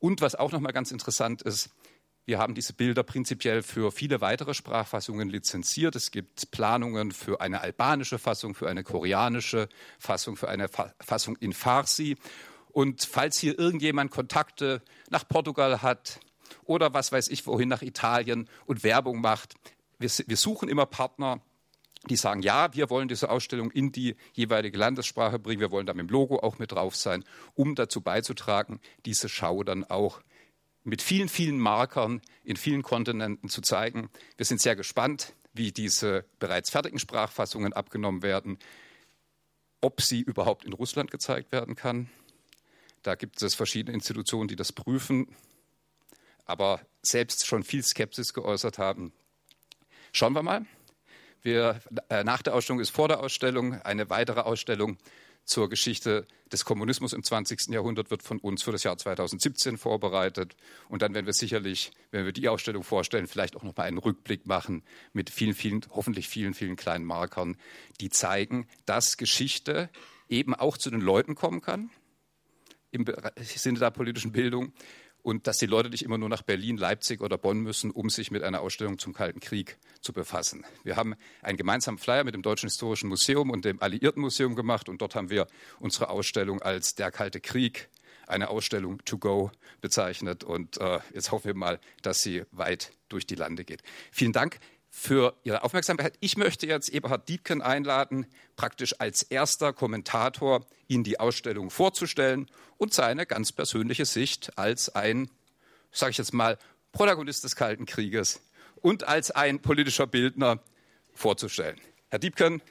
Und 0.00 0.20
was 0.20 0.34
auch 0.34 0.52
noch 0.52 0.60
mal 0.60 0.72
ganz 0.72 0.90
interessant 0.90 1.42
ist, 1.42 1.70
wir 2.26 2.38
haben 2.38 2.54
diese 2.54 2.72
Bilder 2.72 3.02
prinzipiell 3.02 3.62
für 3.62 3.92
viele 3.92 4.20
weitere 4.20 4.54
Sprachfassungen 4.54 5.28
lizenziert. 5.28 5.94
Es 5.94 6.10
gibt 6.10 6.50
Planungen 6.50 7.12
für 7.12 7.40
eine 7.40 7.60
albanische 7.60 8.18
Fassung, 8.18 8.54
für 8.54 8.68
eine 8.68 8.82
koreanische 8.82 9.68
Fassung, 9.98 10.36
für 10.36 10.48
eine 10.48 10.68
Fassung 11.00 11.36
in 11.36 11.52
Farsi. 11.52 12.16
Und 12.72 13.04
falls 13.04 13.38
hier 13.38 13.58
irgendjemand 13.58 14.10
Kontakte 14.10 14.82
nach 15.10 15.28
Portugal 15.28 15.82
hat 15.82 16.20
oder 16.64 16.94
was 16.94 17.12
weiß 17.12 17.28
ich 17.28 17.46
wohin 17.46 17.68
nach 17.68 17.82
Italien 17.82 18.48
und 18.66 18.84
Werbung 18.84 19.20
macht, 19.20 19.54
wir, 19.98 20.10
wir 20.26 20.36
suchen 20.36 20.68
immer 20.68 20.86
Partner, 20.86 21.40
die 22.08 22.16
sagen, 22.16 22.42
ja, 22.42 22.74
wir 22.74 22.90
wollen 22.90 23.08
diese 23.08 23.30
Ausstellung 23.30 23.70
in 23.70 23.92
die 23.92 24.16
jeweilige 24.32 24.76
Landessprache 24.76 25.38
bringen, 25.38 25.60
wir 25.60 25.70
wollen 25.70 25.86
da 25.86 25.94
mit 25.94 26.08
dem 26.08 26.12
Logo 26.12 26.38
auch 26.40 26.58
mit 26.58 26.72
drauf 26.72 26.96
sein, 26.96 27.24
um 27.54 27.74
dazu 27.74 28.00
beizutragen, 28.00 28.80
diese 29.06 29.28
Schau 29.28 29.62
dann 29.62 29.84
auch 29.84 30.20
mit 30.84 31.02
vielen, 31.02 31.28
vielen 31.28 31.58
Markern 31.58 32.20
in 32.44 32.56
vielen 32.56 32.82
Kontinenten 32.82 33.48
zu 33.48 33.62
zeigen. 33.62 34.10
Wir 34.36 34.46
sind 34.46 34.60
sehr 34.60 34.76
gespannt, 34.76 35.34
wie 35.54 35.72
diese 35.72 36.24
bereits 36.38 36.70
fertigen 36.70 36.98
Sprachfassungen 36.98 37.72
abgenommen 37.72 38.22
werden, 38.22 38.58
ob 39.80 40.00
sie 40.00 40.20
überhaupt 40.20 40.64
in 40.64 40.72
Russland 40.72 41.10
gezeigt 41.10 41.52
werden 41.52 41.74
kann. 41.74 42.10
Da 43.02 43.14
gibt 43.14 43.42
es 43.42 43.54
verschiedene 43.54 43.94
Institutionen, 43.94 44.48
die 44.48 44.56
das 44.56 44.72
prüfen, 44.72 45.34
aber 46.44 46.80
selbst 47.02 47.46
schon 47.46 47.62
viel 47.62 47.82
Skepsis 47.82 48.32
geäußert 48.32 48.78
haben. 48.78 49.12
Schauen 50.12 50.32
wir 50.32 50.42
mal. 50.42 50.66
Wir, 51.42 51.80
äh, 52.08 52.24
nach 52.24 52.40
der 52.40 52.54
Ausstellung 52.54 52.80
ist 52.80 52.90
vor 52.90 53.08
der 53.08 53.20
Ausstellung 53.20 53.74
eine 53.82 54.08
weitere 54.08 54.40
Ausstellung 54.40 54.96
zur 55.44 55.68
Geschichte 55.68 56.26
des 56.52 56.64
Kommunismus 56.64 57.12
im 57.12 57.22
20. 57.22 57.68
Jahrhundert 57.68 58.10
wird 58.10 58.22
von 58.22 58.38
uns 58.38 58.62
für 58.62 58.72
das 58.72 58.82
Jahr 58.82 58.96
2017 58.96 59.76
vorbereitet. 59.76 60.56
Und 60.88 61.02
dann 61.02 61.14
werden 61.14 61.26
wir 61.26 61.32
sicherlich, 61.32 61.92
wenn 62.10 62.24
wir 62.24 62.32
die 62.32 62.48
Ausstellung 62.48 62.82
vorstellen, 62.82 63.26
vielleicht 63.26 63.56
auch 63.56 63.62
noch 63.62 63.76
mal 63.76 63.84
einen 63.84 63.98
Rückblick 63.98 64.46
machen 64.46 64.82
mit 65.12 65.30
vielen, 65.30 65.54
vielen, 65.54 65.82
hoffentlich 65.90 66.28
vielen, 66.28 66.54
vielen 66.54 66.76
kleinen 66.76 67.04
Markern, 67.04 67.56
die 68.00 68.10
zeigen, 68.10 68.66
dass 68.86 69.16
Geschichte 69.16 69.90
eben 70.28 70.54
auch 70.54 70.78
zu 70.78 70.90
den 70.90 71.00
Leuten 71.00 71.34
kommen 71.34 71.60
kann 71.60 71.90
im 72.94 73.04
Sinne 73.36 73.80
der 73.80 73.90
politischen 73.90 74.32
Bildung 74.32 74.72
und 75.24 75.46
dass 75.46 75.56
die 75.56 75.66
Leute 75.66 75.88
nicht 75.88 76.04
immer 76.04 76.18
nur 76.18 76.28
nach 76.28 76.42
Berlin, 76.42 76.76
Leipzig 76.76 77.22
oder 77.22 77.38
Bonn 77.38 77.60
müssen, 77.60 77.90
um 77.90 78.10
sich 78.10 78.30
mit 78.30 78.42
einer 78.42 78.60
Ausstellung 78.60 78.98
zum 78.98 79.14
Kalten 79.14 79.40
Krieg 79.40 79.78
zu 80.02 80.12
befassen. 80.12 80.66
Wir 80.84 80.96
haben 80.96 81.14
einen 81.40 81.56
gemeinsamen 81.56 81.96
Flyer 81.96 82.24
mit 82.24 82.34
dem 82.34 82.42
Deutschen 82.42 82.68
Historischen 82.68 83.08
Museum 83.08 83.48
und 83.48 83.64
dem 83.64 83.80
Alliiertenmuseum 83.80 84.54
gemacht 84.54 84.90
und 84.90 85.00
dort 85.00 85.14
haben 85.14 85.30
wir 85.30 85.46
unsere 85.80 86.10
Ausstellung 86.10 86.60
als 86.60 86.94
Der 86.94 87.10
Kalte 87.10 87.40
Krieg, 87.40 87.88
eine 88.26 88.50
Ausstellung 88.50 89.02
to 89.06 89.16
go 89.16 89.50
bezeichnet 89.80 90.44
und 90.44 90.76
äh, 90.76 91.00
jetzt 91.14 91.32
hoffen 91.32 91.46
wir 91.46 91.54
mal, 91.54 91.80
dass 92.02 92.20
sie 92.20 92.42
weit 92.50 92.92
durch 93.08 93.26
die 93.26 93.34
Lande 93.34 93.64
geht. 93.64 93.82
Vielen 94.12 94.32
Dank 94.32 94.58
für 94.96 95.34
Ihre 95.42 95.64
Aufmerksamkeit. 95.64 96.14
Ich 96.20 96.36
möchte 96.36 96.68
jetzt 96.68 96.88
Eberhard 96.88 97.28
Diebken 97.28 97.60
einladen, 97.60 98.26
praktisch 98.54 99.00
als 99.00 99.22
erster 99.22 99.72
Kommentator 99.72 100.64
Ihnen 100.86 101.02
die 101.02 101.18
Ausstellung 101.18 101.70
vorzustellen 101.70 102.48
und 102.78 102.94
seine 102.94 103.26
ganz 103.26 103.50
persönliche 103.50 104.06
Sicht 104.06 104.56
als 104.56 104.94
ein, 104.94 105.28
sage 105.90 106.12
ich 106.12 106.18
jetzt 106.18 106.32
mal, 106.32 106.58
Protagonist 106.92 107.42
des 107.42 107.56
Kalten 107.56 107.86
Krieges 107.86 108.40
und 108.76 109.02
als 109.02 109.32
ein 109.32 109.60
politischer 109.60 110.06
Bildner 110.06 110.60
vorzustellen. 111.12 111.80
Herr 112.08 112.20
Diebken, 112.20 112.62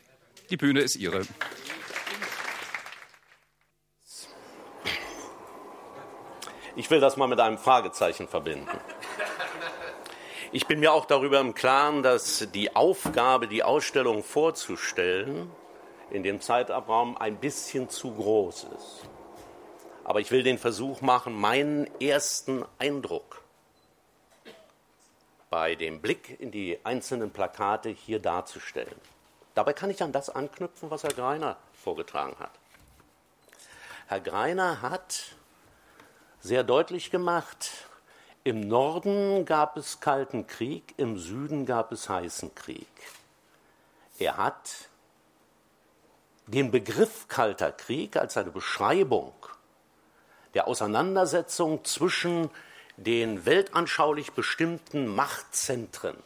die 0.50 0.58
Bühne 0.58 0.80
ist 0.80 0.96
Ihre. 0.96 1.28
Ich 6.78 6.90
will 6.90 7.02
das 7.02 7.18
mal 7.18 7.28
mit 7.28 7.40
einem 7.42 7.58
Fragezeichen 7.58 8.30
verbinden. 8.30 8.80
Ich 10.56 10.68
bin 10.68 10.80
mir 10.80 10.94
auch 10.94 11.06
darüber 11.06 11.40
im 11.40 11.56
Klaren, 11.56 12.04
dass 12.04 12.48
die 12.54 12.76
Aufgabe, 12.76 13.48
die 13.48 13.64
Ausstellung 13.64 14.24
vorzustellen, 14.24 15.50
in 16.12 16.22
dem 16.22 16.42
Zeitraum 16.42 17.18
ein 17.18 17.38
bisschen 17.38 17.90
zu 17.90 18.14
groß 18.14 18.68
ist. 18.78 19.10
Aber 20.04 20.20
ich 20.20 20.30
will 20.30 20.44
den 20.44 20.60
Versuch 20.60 21.02
machen, 21.02 21.34
meinen 21.34 21.90
ersten 22.00 22.64
Eindruck 22.78 23.42
bei 25.50 25.74
dem 25.74 26.02
Blick 26.02 26.40
in 26.40 26.52
die 26.52 26.78
einzelnen 26.84 27.32
Plakate 27.32 27.90
hier 27.90 28.20
darzustellen. 28.20 29.02
Dabei 29.56 29.74
kann 29.74 29.90
ich 29.90 30.04
an 30.04 30.12
das 30.12 30.30
anknüpfen, 30.30 30.92
was 30.92 31.02
Herr 31.02 31.14
Greiner 31.14 31.58
vorgetragen 31.84 32.36
hat. 32.38 32.52
Herr 34.06 34.20
Greiner 34.20 34.84
hat 34.84 35.36
sehr 36.42 36.64
deutlich 36.64 37.10
gemacht, 37.10 37.72
im 38.44 38.68
Norden 38.68 39.46
gab 39.46 39.78
es 39.78 40.00
kalten 40.00 40.48
Krieg, 40.48 40.94
im 40.98 41.18
Süden 41.18 41.66
gab 41.66 41.92
es 41.92 42.10
heißen 42.10 42.54
Krieg. 42.56 42.88
Er 44.20 44.38
hat 44.38 44.90
den 46.48 46.72
Begriff 46.72 47.28
kalter 47.28 47.72
Krieg 47.72 48.18
als 48.18 48.36
eine 48.36 48.52
Beschreibung 48.52 49.34
der 50.54 50.68
Auseinandersetzung 50.68 51.84
zwischen 51.86 52.50
den 52.98 53.46
weltanschaulich 53.46 54.34
bestimmten 54.34 55.08
Machtzentren 55.08 56.18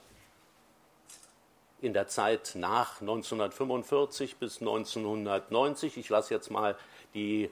in 1.80 1.93
der 1.93 2.07
Zeit 2.07 2.53
nach 2.55 2.99
1945 2.99 4.38
bis 4.38 4.59
1990. 4.59 5.97
Ich 5.97 6.09
lasse 6.09 6.34
jetzt 6.34 6.49
mal 6.49 6.76
die 7.13 7.49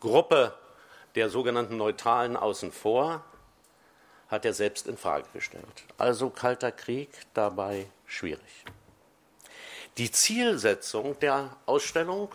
Gruppe 0.00 0.54
der 1.14 1.30
sogenannten 1.30 1.76
Neutralen 1.76 2.36
außen 2.36 2.72
vor, 2.72 3.24
hat 4.32 4.46
er 4.46 4.54
selbst 4.54 4.86
in 4.86 4.96
Frage 4.96 5.26
gestellt. 5.34 5.84
Also 5.98 6.30
kalter 6.30 6.72
Krieg 6.72 7.10
dabei 7.34 7.86
schwierig. 8.06 8.64
Die 9.98 10.10
Zielsetzung 10.10 11.18
der 11.20 11.54
Ausstellung 11.66 12.34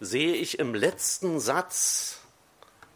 sehe 0.00 0.34
ich 0.34 0.58
im 0.58 0.74
letzten 0.74 1.38
Satz 1.38 2.22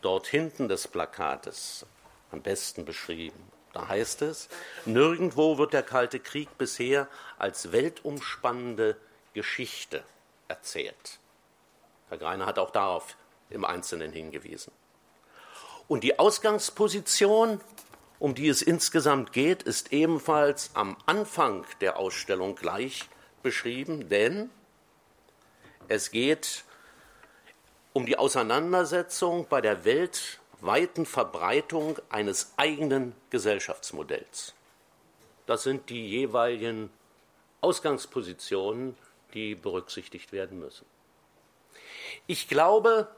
dort 0.01 0.26
hinten 0.26 0.68
des 0.68 0.89
Plakates 0.89 1.85
am 2.30 2.41
besten 2.41 2.87
beschrieben. 2.87 3.39
Da 3.74 3.89
heißt 3.89 4.22
es, 4.22 4.49
nirgendwo 4.87 5.59
wird 5.59 5.74
der 5.74 5.83
Kalte 5.83 6.18
Krieg 6.18 6.57
bisher 6.57 7.09
als 7.39 7.70
weltumspannende 7.70 8.97
Geschichte 9.35 10.03
erzählt. 10.49 11.18
Herr 12.09 12.16
Greiner 12.16 12.47
hat 12.47 12.59
auch 12.59 12.70
darauf 12.70 13.14
im 13.51 13.66
Einzelnen 13.66 14.11
hingewiesen. 14.11 14.72
Und 15.87 16.03
die 16.03 16.18
Ausgangsposition, 16.18 17.61
um 18.22 18.36
die 18.36 18.48
es 18.48 18.62
insgesamt 18.62 19.32
geht, 19.32 19.64
ist 19.64 19.92
ebenfalls 19.92 20.70
am 20.74 20.96
Anfang 21.06 21.66
der 21.80 21.96
Ausstellung 21.96 22.54
gleich 22.54 23.08
beschrieben, 23.42 24.08
denn 24.10 24.48
es 25.88 26.12
geht 26.12 26.62
um 27.92 28.06
die 28.06 28.16
Auseinandersetzung 28.16 29.48
bei 29.48 29.60
der 29.60 29.84
weltweiten 29.84 31.04
Verbreitung 31.04 31.98
eines 32.10 32.52
eigenen 32.56 33.16
Gesellschaftsmodells. 33.30 34.54
Das 35.46 35.64
sind 35.64 35.90
die 35.90 36.08
jeweiligen 36.08 36.90
Ausgangspositionen, 37.60 38.96
die 39.34 39.56
berücksichtigt 39.56 40.30
werden 40.30 40.60
müssen. 40.60 40.86
Ich 42.28 42.46
glaube, 42.46 43.08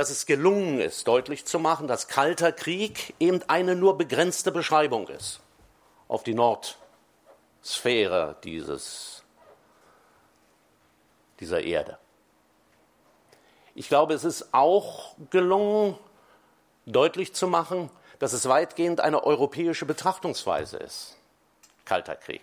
dass 0.00 0.08
es 0.08 0.24
gelungen 0.24 0.80
ist, 0.80 1.06
deutlich 1.06 1.44
zu 1.44 1.58
machen, 1.58 1.86
dass 1.86 2.08
Kalter 2.08 2.52
Krieg 2.52 3.12
eben 3.20 3.42
eine 3.48 3.76
nur 3.76 3.98
begrenzte 3.98 4.50
Beschreibung 4.50 5.08
ist 5.08 5.40
auf 6.08 6.22
die 6.22 6.32
Nordsphäre 6.32 8.36
dieses, 8.42 9.22
dieser 11.38 11.60
Erde. 11.60 11.98
Ich 13.74 13.88
glaube, 13.88 14.14
es 14.14 14.24
ist 14.24 14.54
auch 14.54 15.16
gelungen, 15.28 15.98
deutlich 16.86 17.34
zu 17.34 17.46
machen, 17.46 17.90
dass 18.20 18.32
es 18.32 18.48
weitgehend 18.48 19.02
eine 19.02 19.22
europäische 19.22 19.84
Betrachtungsweise 19.84 20.78
ist. 20.78 21.18
Kalter 21.84 22.16
Krieg. 22.16 22.40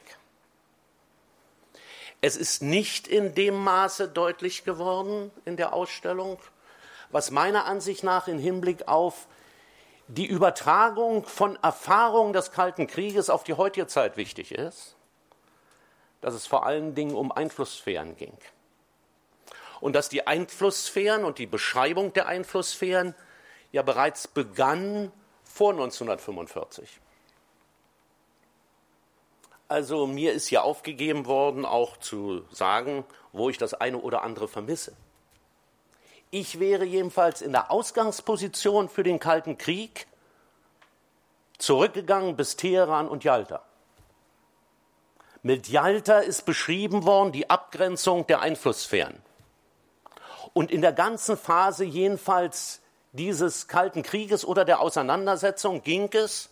Es 2.21 2.37
ist 2.37 2.61
nicht 2.61 3.07
in 3.07 3.33
dem 3.33 3.55
Maße 3.55 4.09
deutlich 4.09 4.63
geworden 4.63 5.31
in 5.43 5.57
der 5.57 5.73
Ausstellung, 5.73 6.37
was 7.09 7.31
meiner 7.31 7.65
Ansicht 7.65 8.03
nach 8.03 8.27
im 8.27 8.39
Hinblick 8.39 8.87
auf 8.87 9.27
die 10.07 10.25
Übertragung 10.25 11.25
von 11.25 11.57
Erfahrungen 11.61 12.33
des 12.33 12.51
Kalten 12.51 12.87
Krieges 12.87 13.29
auf 13.29 13.43
die 13.43 13.53
heutige 13.53 13.87
Zeit 13.87 14.17
wichtig 14.17 14.51
ist, 14.51 14.95
dass 16.21 16.33
es 16.33 16.47
vor 16.47 16.65
allen 16.65 16.95
Dingen 16.95 17.15
um 17.15 17.31
Einflusssphären 17.31 18.15
ging. 18.15 18.37
Und 19.79 19.93
dass 19.93 20.09
die 20.09 20.25
Einflusssphären 20.25 21.23
und 21.23 21.37
die 21.37 21.45
Beschreibung 21.45 22.13
der 22.13 22.27
Einflusssphären 22.27 23.13
ja 23.71 23.81
bereits 23.83 24.27
begann 24.27 25.11
vor 25.43 25.71
1945. 25.71 26.99
Also 29.67 30.07
mir 30.07 30.31
ist 30.31 30.49
ja 30.49 30.61
aufgegeben 30.61 31.25
worden, 31.25 31.65
auch 31.65 31.97
zu 31.97 32.45
sagen, 32.51 33.03
wo 33.33 33.49
ich 33.49 33.57
das 33.57 33.73
eine 33.73 33.97
oder 33.97 34.23
andere 34.23 34.47
vermisse. 34.47 34.95
Ich 36.30 36.59
wäre 36.59 36.84
jedenfalls 36.84 37.41
in 37.41 37.53
der 37.53 37.71
Ausgangsposition 37.71 38.89
für 38.89 39.03
den 39.03 39.19
Kalten 39.19 39.57
Krieg 39.57 40.07
zurückgegangen 41.57 42.36
bis 42.36 42.57
Teheran 42.57 43.07
und 43.07 43.23
Jalta. 43.23 43.63
Mit 45.41 45.69
Jalta 45.69 46.19
ist 46.19 46.45
beschrieben 46.45 47.05
worden 47.05 47.32
die 47.32 47.49
Abgrenzung 47.49 48.28
der 48.28 48.41
Einflusssphären. 48.41 49.21
Und 50.53 50.71
in 50.71 50.82
der 50.82 50.91
ganzen 50.91 51.38
Phase 51.38 51.86
jedenfalls 51.86 52.82
dieses 53.13 53.67
Kalten 53.67 54.03
Krieges 54.03 54.43
oder 54.43 54.65
der 54.65 54.82
Auseinandersetzung 54.82 55.82
ging 55.82 56.09
es 56.11 56.49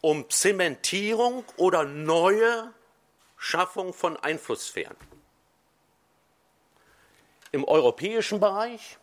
um 0.00 0.28
Zementierung 0.30 1.44
oder 1.56 1.84
neue 1.84 2.72
Schaffung 3.36 3.92
von 3.92 4.16
Einflusssphären 4.16 4.96
im 7.54 7.64
europäischen 7.64 8.40
Bereich 8.40 8.98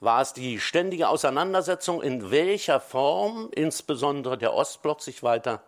war 0.00 0.22
es 0.22 0.32
die 0.32 0.58
ständige 0.58 1.10
Auseinandersetzung, 1.10 2.02
in 2.02 2.30
welcher 2.30 2.80
Form 2.80 3.50
insbesondere 3.54 4.38
der 4.38 4.54
Ostblock 4.54 5.02
sich 5.02 5.22
weiter 5.22 5.62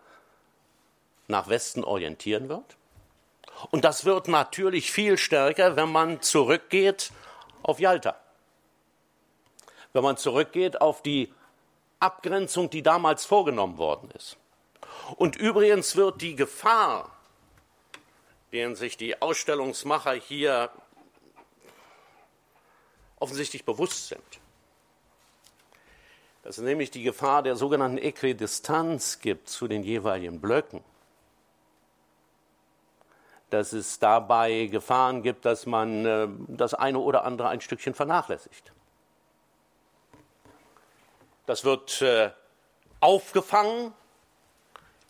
nach 1.26 1.48
Westen 1.48 1.84
orientieren 1.84 2.48
wird. 2.48 2.76
Und 3.70 3.84
das 3.84 4.06
wird 4.06 4.28
natürlich 4.28 4.90
viel 4.90 5.18
stärker, 5.18 5.76
wenn 5.76 5.92
man 5.92 6.22
zurückgeht 6.22 7.12
auf 7.62 7.78
Jalta. 7.78 8.16
Wenn 9.92 10.02
man 10.02 10.16
zurückgeht 10.16 10.80
auf 10.80 11.02
die 11.02 11.32
Abgrenzung, 12.00 12.70
die 12.70 12.82
damals 12.82 13.26
vorgenommen 13.26 13.76
worden 13.76 14.10
ist. 14.12 14.38
Und 15.16 15.36
übrigens 15.36 15.94
wird 15.96 16.22
die 16.22 16.36
Gefahr 16.36 17.17
deren 18.53 18.76
sich 18.76 18.96
die 18.96 19.20
Ausstellungsmacher 19.20 20.12
hier 20.12 20.70
offensichtlich 23.16 23.64
bewusst 23.64 24.09
sind. 24.09 24.40
Dass 26.42 26.59
es 26.59 26.64
nämlich 26.64 26.90
die 26.90 27.03
Gefahr 27.03 27.42
der 27.42 27.57
sogenannten 27.57 27.99
Äquidistanz 27.99 29.18
gibt 29.18 29.49
zu 29.49 29.68
den 29.68 29.82
jeweiligen 29.82 30.40
Blöcken. 30.40 30.82
Dass 33.51 33.72
es 33.72 33.99
dabei 33.99 34.66
Gefahren 34.66 35.22
gibt, 35.22 35.44
dass 35.44 35.66
man 35.66 36.07
äh, 36.07 36.28
das 36.49 36.74
eine 36.74 36.99
oder 36.99 37.24
andere 37.24 37.49
ein 37.49 37.61
Stückchen 37.61 37.94
vernachlässigt. 37.94 38.72
Das 41.46 41.64
wird 41.64 42.03
äh, 42.03 42.30
aufgefangen 43.01 43.94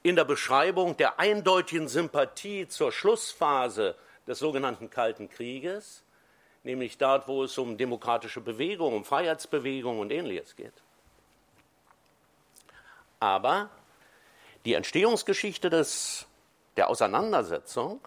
in 0.09 0.17
der 0.17 0.25
Beschreibung 0.25 0.97
der 0.97 1.21
eindeutigen 1.21 1.89
Sympathie 1.89 2.67
zur 2.67 2.93
Schlussphase 2.93 3.95
des 4.27 4.39
sogenannten 4.39 4.89
Kalten 4.91 5.29
Krieges, 5.29 6.03
nämlich 6.63 6.99
dort, 6.99 7.29
wo 7.29 7.45
es 7.45 7.59
um 7.59 7.77
demokratische 7.77 8.41
Bewegungen, 8.41 8.97
um 8.97 9.05
Freiheitsbewegungen 9.05 10.01
und 10.01 10.11
ähnliches 10.11 10.57
geht. 10.57 10.73
Aber 13.21 13.69
die 14.65 14.75
Entstehungsgeschichte 14.75 15.71
des, 15.71 16.27
der 16.77 16.89
Auseinandersetzung, 16.89 18.01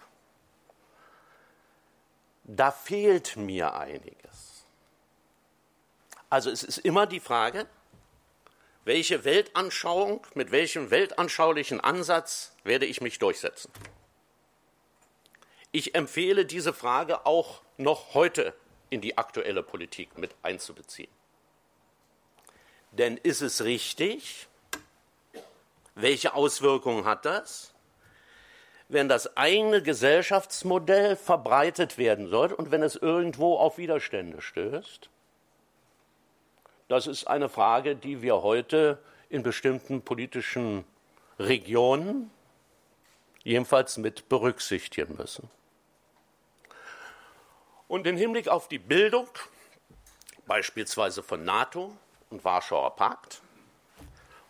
da 2.44 2.70
fehlt 2.70 3.36
mir 3.36 3.74
einiges. 3.74 4.66
Also 6.30 6.50
es 6.50 6.62
ist 6.62 6.78
immer 6.78 7.06
die 7.06 7.20
Frage, 7.20 7.66
welche 8.84 9.24
Weltanschauung, 9.24 10.26
mit 10.34 10.50
welchem 10.50 10.90
weltanschaulichen 10.90 11.80
Ansatz 11.80 12.54
werde 12.64 12.86
ich 12.86 13.00
mich 13.00 13.18
durchsetzen? 13.18 13.70
Ich 15.70 15.94
empfehle 15.94 16.44
diese 16.44 16.72
Frage 16.72 17.24
auch 17.26 17.62
noch 17.78 18.14
heute 18.14 18.54
in 18.90 19.00
die 19.00 19.16
aktuelle 19.16 19.62
Politik 19.62 20.18
mit 20.18 20.34
einzubeziehen. 20.42 21.10
Denn 22.90 23.16
ist 23.16 23.40
es 23.40 23.64
richtig? 23.64 24.48
Welche 25.94 26.34
Auswirkungen 26.34 27.06
hat 27.06 27.24
das? 27.24 27.72
Wenn 28.88 29.08
das 29.08 29.36
eigene 29.38 29.82
Gesellschaftsmodell 29.82 31.16
verbreitet 31.16 31.96
werden 31.96 32.28
soll 32.28 32.52
und 32.52 32.70
wenn 32.70 32.82
es 32.82 32.96
irgendwo 32.96 33.56
auf 33.56 33.78
Widerstände 33.78 34.42
stößt, 34.42 35.08
das 36.92 37.06
ist 37.06 37.26
eine 37.26 37.48
Frage, 37.48 37.96
die 37.96 38.20
wir 38.20 38.42
heute 38.42 38.98
in 39.30 39.42
bestimmten 39.42 40.02
politischen 40.02 40.84
Regionen 41.38 42.30
jedenfalls 43.44 43.96
mit 43.96 44.28
berücksichtigen 44.28 45.16
müssen. 45.16 45.48
Und 47.88 48.06
im 48.06 48.18
Hinblick 48.18 48.48
auf 48.48 48.68
die 48.68 48.78
Bildung, 48.78 49.26
beispielsweise 50.46 51.22
von 51.22 51.46
NATO 51.46 51.96
und 52.28 52.44
Warschauer 52.44 52.94
Pakt, 52.94 53.40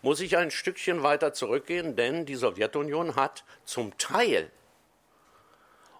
muss 0.01 0.19
ich 0.19 0.35
ein 0.35 0.51
Stückchen 0.51 1.01
weiter 1.01 1.31
zurückgehen, 1.31 1.95
denn 1.95 2.25
die 2.25 2.35
Sowjetunion 2.35 3.15
hat 3.15 3.45
zum 3.63 3.97
Teil 3.97 4.51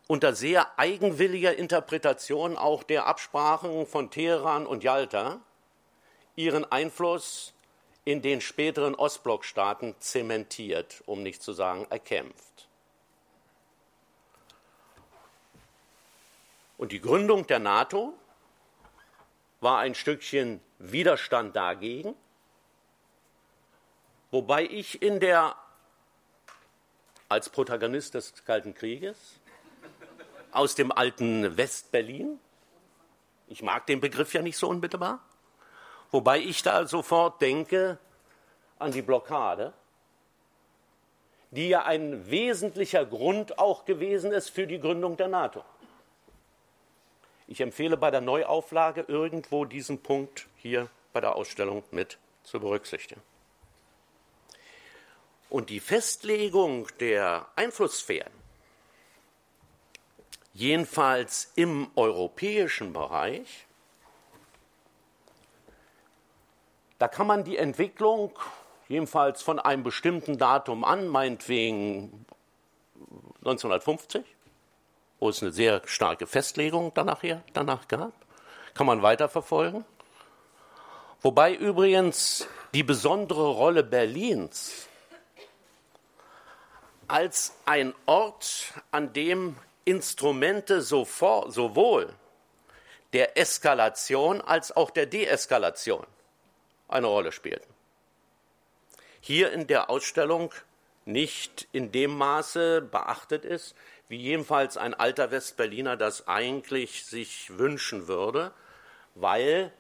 unter 0.08 0.36
sehr 0.36 0.78
eigenwilliger 0.78 1.56
Interpretation 1.56 2.58
auch 2.58 2.84
der 2.84 3.08
Absprachen 3.08 3.88
von 3.88 4.12
Teheran 4.12 4.68
und 4.68 4.84
Jalta 4.84 5.40
ihren 6.36 6.70
Einfluss 6.72 7.54
in 8.06 8.22
den 8.22 8.42
späteren 8.42 8.96
Ostblockstaaten 8.96 9.96
zementiert, 10.00 11.04
um 11.06 11.24
nicht 11.24 11.42
zu 11.42 11.54
sagen 11.54 11.88
erkämpft. 11.90 12.68
Und 16.78 16.92
die 16.92 17.00
Gründung 17.00 17.48
der 17.48 17.60
NATO 17.60 18.14
war 19.62 19.80
ein 19.80 19.96
Stückchen 19.96 20.60
Widerstand 20.80 21.56
dagegen, 21.56 22.14
wobei 24.32 24.66
ich 24.66 25.02
in 25.02 25.22
der 25.22 25.56
als 27.30 27.50
Protagonist 27.50 28.16
des 28.16 28.44
Kalten 28.44 28.74
Krieges 28.74 29.40
aus 30.52 30.76
dem 30.76 30.92
alten 30.92 31.56
Westberlin, 31.58 32.38
ich 33.48 33.62
mag 33.62 33.88
den 33.88 34.02
Begriff 34.02 34.34
ja 34.34 34.42
nicht 34.42 34.58
so 34.58 34.68
unmittelbar, 34.68 35.24
wobei 36.14 36.40
ich 36.40 36.62
da 36.62 36.88
sofort 36.88 37.42
denke 37.42 37.98
an 38.78 38.92
die 38.92 39.02
Blockade, 39.02 39.74
die 41.52 41.70
ja 41.70 41.84
ein 41.86 42.30
wesentlicher 42.30 43.06
Grund 43.06 43.58
auch 43.58 43.84
gewesen 43.84 44.32
ist 44.32 44.50
für 44.50 44.68
die 44.68 44.80
Gründung 44.80 45.18
der 45.18 45.28
NATO. 45.28 45.66
Ich 47.48 47.62
empfehle 47.62 47.98
bei 47.98 48.12
der 48.12 48.22
Neuauflage 48.22 49.06
irgendwo 49.08 49.66
diesen 49.66 50.02
Punkt 50.02 50.48
hier 50.56 50.88
bei 51.14 51.20
der 51.20 51.36
Ausstellung 51.36 51.84
mit 51.92 52.20
zu 52.44 52.60
berücksichtigen. 52.60 53.22
Und 55.50 55.70
die 55.70 55.80
Festlegung 55.80 56.88
der 57.00 57.48
Einflusssphären, 57.56 58.34
jedenfalls 60.54 61.52
im 61.56 61.90
europäischen 61.96 62.94
Bereich, 62.94 63.66
da 67.04 67.10
kann 67.10 67.28
man 67.28 67.44
die 67.44 67.58
Entwicklung 67.58 68.32
jedenfalls 68.88 69.42
von 69.42 69.60
einem 69.60 69.84
bestimmten 69.84 70.38
Datum 70.38 70.86
an, 70.86 71.10
meinetwegen 71.10 72.26
1950, 73.40 74.24
wo 75.20 75.28
es 75.28 75.44
eine 75.44 75.52
sehr 75.52 75.82
starke 75.84 76.28
Festlegung 76.28 76.94
danach, 76.94 77.22
danach 77.52 77.90
gab. 77.90 78.14
Kann 78.74 78.88
man 78.88 79.02
weiterverfolgen. 79.02 79.84
Wobei 81.22 81.54
übrigens 81.54 82.48
die 82.74 82.84
besondere 82.84 83.50
Rolle 83.50 83.84
Berlins 83.84 84.88
als 87.10 87.54
ein 87.66 87.94
Ort, 88.06 88.72
an 88.92 89.12
dem 89.12 89.58
Instrumente 89.84 90.82
sowohl 90.82 92.14
der 93.12 93.38
Eskalation 93.38 94.40
als 94.40 94.74
auch 94.74 94.90
der 94.90 95.06
Deeskalation 95.06 96.08
eine 96.88 97.08
Rolle 97.08 97.32
spielten. 97.32 97.74
Hier 99.20 99.52
in 99.52 99.68
der 99.68 99.90
Ausstellung 99.90 100.54
nicht 101.06 101.68
in 101.72 101.92
dem 101.92 102.18
Maße 102.18 102.82
beachtet 102.82 103.46
ist, 103.46 103.76
wie 104.08 104.18
jedenfalls 104.18 104.78
ein 104.78 104.94
alter 104.94 105.32
Westberliner 105.32 105.98
das 105.98 106.28
eigentlich 106.28 107.06
sich 107.06 107.58
wünschen 107.58 108.08
würde, 108.08 108.54
weil 109.16 109.72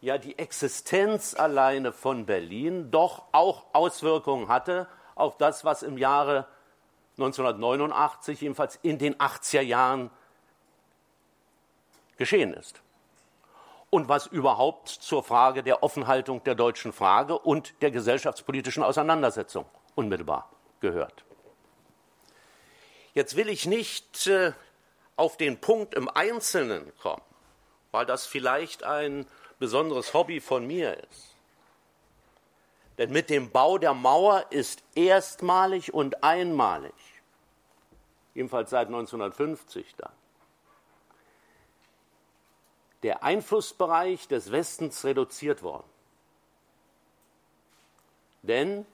ja 0.00 0.18
die 0.18 0.38
Existenz 0.38 1.34
alleine 1.34 1.92
von 1.92 2.26
Berlin 2.26 2.90
doch 2.90 3.24
auch 3.32 3.66
Auswirkungen 3.72 4.48
hatte 4.48 4.88
auf 5.14 5.36
das, 5.36 5.64
was 5.64 5.82
im 5.82 5.98
Jahre 5.98 6.46
1989, 7.18 8.40
jedenfalls 8.40 8.78
in 8.82 8.98
den 8.98 9.14
80er 9.16 9.60
Jahren 9.60 10.10
geschehen 12.16 12.54
ist. 12.54 12.80
Und 13.90 14.08
was 14.08 14.26
überhaupt 14.26 14.88
zur 14.88 15.22
Frage 15.24 15.62
der 15.62 15.82
Offenhaltung 15.82 16.44
der 16.44 16.54
deutschen 16.54 16.92
Frage 16.92 17.38
und 17.38 17.74
der 17.82 17.90
gesellschaftspolitischen 17.90 18.84
Auseinandersetzung 18.84 19.66
unmittelbar 19.96 20.48
gehört. 20.80 21.24
Jetzt 23.14 23.36
will 23.36 23.48
ich 23.48 23.66
nicht 23.66 24.28
äh, 24.28 24.52
auf 25.16 25.36
den 25.36 25.60
Punkt 25.60 25.94
im 25.94 26.08
Einzelnen 26.08 26.92
kommen, 26.98 27.22
weil 27.90 28.06
das 28.06 28.26
vielleicht 28.26 28.84
ein 28.84 29.26
besonderes 29.58 30.14
Hobby 30.14 30.40
von 30.40 30.66
mir 30.66 30.96
ist. 31.10 31.36
Denn 32.98 33.12
mit 33.12 33.30
dem 33.30 33.50
Bau 33.50 33.78
der 33.78 33.94
Mauer 33.94 34.46
ist 34.50 34.82
erstmalig 34.94 35.92
und 35.92 36.22
einmalig, 36.22 36.92
jedenfalls 38.34 38.70
seit 38.70 38.88
1950 38.88 39.96
dann, 39.96 40.12
der 43.02 43.22
Einflussbereich 43.22 44.28
des 44.28 44.52
Westens 44.52 45.04
reduziert 45.04 45.62
worden. 45.62 45.88
Denn 48.42 48.86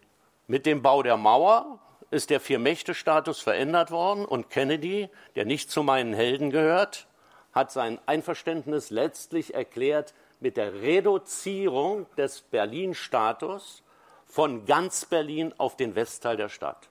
mit 0.46 0.66
dem 0.66 0.82
Bau 0.82 1.02
der 1.02 1.16
Mauer 1.16 1.78
ist 2.10 2.30
der 2.30 2.40
Vier-Mächte-Status 2.40 3.40
verändert 3.40 3.90
worden 3.90 4.24
und 4.24 4.50
Kennedy, 4.50 5.08
der 5.34 5.44
nicht 5.44 5.70
zu 5.70 5.82
meinen 5.82 6.14
Helden 6.14 6.50
gehört, 6.50 7.06
hat 7.52 7.72
sein 7.72 7.98
Einverständnis 8.06 8.90
letztlich 8.90 9.54
erklärt 9.54 10.14
mit 10.40 10.56
der 10.56 10.82
Reduzierung 10.82 12.06
des 12.16 12.42
Berlin-Status 12.42 13.82
von 14.26 14.66
ganz 14.66 15.04
Berlin 15.06 15.54
auf 15.56 15.76
den 15.76 15.94
Westteil 15.94 16.36
der 16.36 16.48
Stadt. 16.48 16.88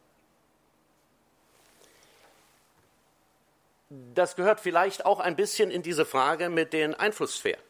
Das 4.14 4.36
gehört 4.36 4.60
vielleicht 4.60 5.06
auch 5.06 5.20
ein 5.20 5.36
bisschen 5.36 5.72
in 5.72 5.82
diese 5.82 6.06
Frage 6.06 6.50
mit 6.50 6.74
den 6.74 6.96
Einflusssphären, 6.96 7.62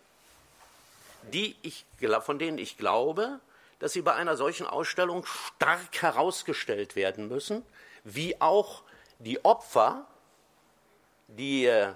die 1.32 1.56
ich, 1.62 1.86
von 2.22 2.40
denen 2.40 2.58
ich 2.58 2.78
glaube, 2.78 3.40
dass 3.80 3.94
sie 3.94 4.02
bei 4.02 4.14
einer 4.14 4.38
solchen 4.38 4.66
Ausstellung 4.66 5.26
stark 5.26 6.02
herausgestellt 6.02 6.96
werden 6.96 7.28
müssen, 7.28 7.64
wie 8.04 8.40
auch 8.42 8.84
die 9.20 9.44
Opfer, 9.44 10.08
die 11.28 11.66
äh, 11.66 11.94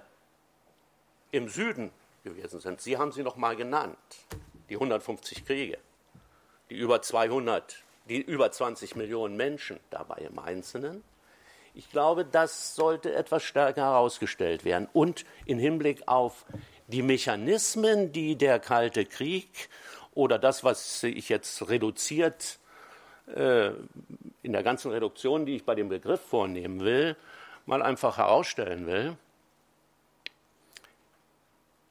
im 1.31 1.49
Süden 1.49 1.91
gewesen 2.23 2.59
sind. 2.59 2.81
Sie 2.81 2.97
haben 2.97 3.11
sie 3.11 3.23
noch 3.23 3.35
mal 3.35 3.55
genannt, 3.55 3.97
die 4.69 4.75
150 4.75 5.45
Kriege, 5.45 5.77
die 6.69 6.75
über 6.75 7.01
200, 7.01 7.83
die 8.07 8.21
über 8.21 8.51
20 8.51 8.95
Millionen 8.95 9.37
Menschen 9.37 9.79
dabei 9.89 10.17
im 10.17 10.37
Einzelnen. 10.39 11.03
Ich 11.73 11.89
glaube, 11.91 12.25
das 12.25 12.75
sollte 12.75 13.13
etwas 13.13 13.43
stärker 13.43 13.83
herausgestellt 13.83 14.65
werden 14.65 14.87
und 14.93 15.25
im 15.45 15.59
Hinblick 15.59 16.07
auf 16.07 16.45
die 16.87 17.03
Mechanismen, 17.03 18.11
die 18.11 18.35
der 18.35 18.59
Kalte 18.59 19.05
Krieg 19.05 19.69
oder 20.13 20.39
das, 20.39 20.63
was 20.63 21.03
ich 21.03 21.29
jetzt 21.29 21.69
reduziert 21.69 22.59
äh, 23.35 23.69
in 24.41 24.53
der 24.53 24.63
ganzen 24.63 24.91
Reduktion, 24.91 25.45
die 25.45 25.57
ich 25.57 25.65
bei 25.65 25.75
dem 25.75 25.89
Begriff 25.89 26.21
vornehmen 26.21 26.79
will, 26.81 27.15
mal 27.65 27.81
einfach 27.81 28.17
herausstellen 28.17 28.87
will. 28.87 29.17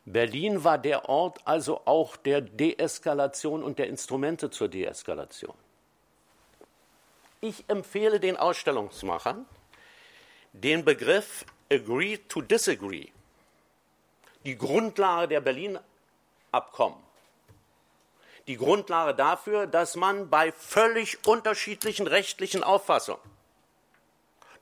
Berlin 0.05 0.65
war 0.65 0.79
der 0.79 1.09
Ort 1.09 1.41
also 1.45 1.83
auch 1.85 2.17
der 2.17 2.41
Deeskalation 2.41 3.63
und 3.63 3.79
der 3.79 3.89
Instrumente 3.89 4.51
zur 4.51 4.69
Deeskalation. 4.69 5.55
Ich 7.41 7.65
empfehle 7.69 8.19
den 8.19 8.37
Ausstellungsmachern 8.37 9.47
den 10.63 10.85
Begriff 10.85 11.45
Agree 11.71 12.19
to 12.29 12.41
Disagree, 12.41 13.09
die 14.45 14.57
Grundlage 14.57 15.29
der 15.29 15.41
Berlin-Abkommen 15.41 17.09
die 18.49 18.57
Grundlage 18.57 19.15
dafür, 19.15 19.67
dass 19.67 19.95
man 19.95 20.31
bei 20.31 20.51
völlig 20.53 21.19
unterschiedlichen 21.27 22.07
rechtlichen 22.07 22.65
Auffassungen 22.65 23.21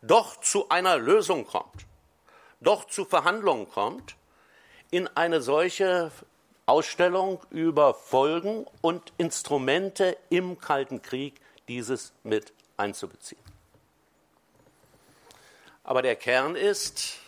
doch 0.03 0.41
zu 0.41 0.69
einer 0.69 0.99
Lösung 0.99 1.47
kommt, 1.47 1.87
doch 2.61 2.85
zu 2.87 3.05
Verhandlungen 3.05 3.69
kommt, 3.69 4.17
in 4.91 5.09
eine 5.17 5.41
solche 5.41 6.11
Ausstellung 6.67 7.41
über 7.51 7.95
Folgen 7.95 8.67
und 8.83 9.13
Instrumente 9.19 10.17
im 10.31 10.59
Kalten 10.59 11.01
Krieg 11.01 11.41
dieses 11.69 12.13
mit 12.25 12.53
einzubeziehen. 12.77 13.46
Aber 15.87 16.03
der 16.03 16.17
Kern 16.17 16.57
ist, 16.57 17.21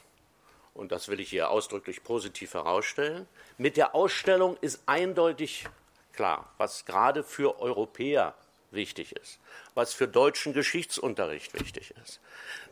und 0.75 0.91
das 0.91 1.07
will 1.07 1.21
ich 1.21 1.31
hier 1.31 1.49
ausdrücklich 1.49 2.03
positiv 2.03 2.55
herausstellen, 2.55 3.29
mit 3.57 3.77
der 3.77 3.95
Ausstellung 3.95 4.57
ist 4.61 4.83
eindeutig 4.87 5.69
klar, 6.13 6.53
was 6.59 6.85
gerade 6.85 7.23
für 7.23 7.61
Europäer 7.61 8.35
wichtig 8.73 9.15
ist, 9.15 9.39
was 9.75 9.95
für 9.95 10.09
deutschen 10.09 10.55
Geschichtsunterricht 10.55 11.55
wichtig 11.55 11.95
ist, 12.03 12.19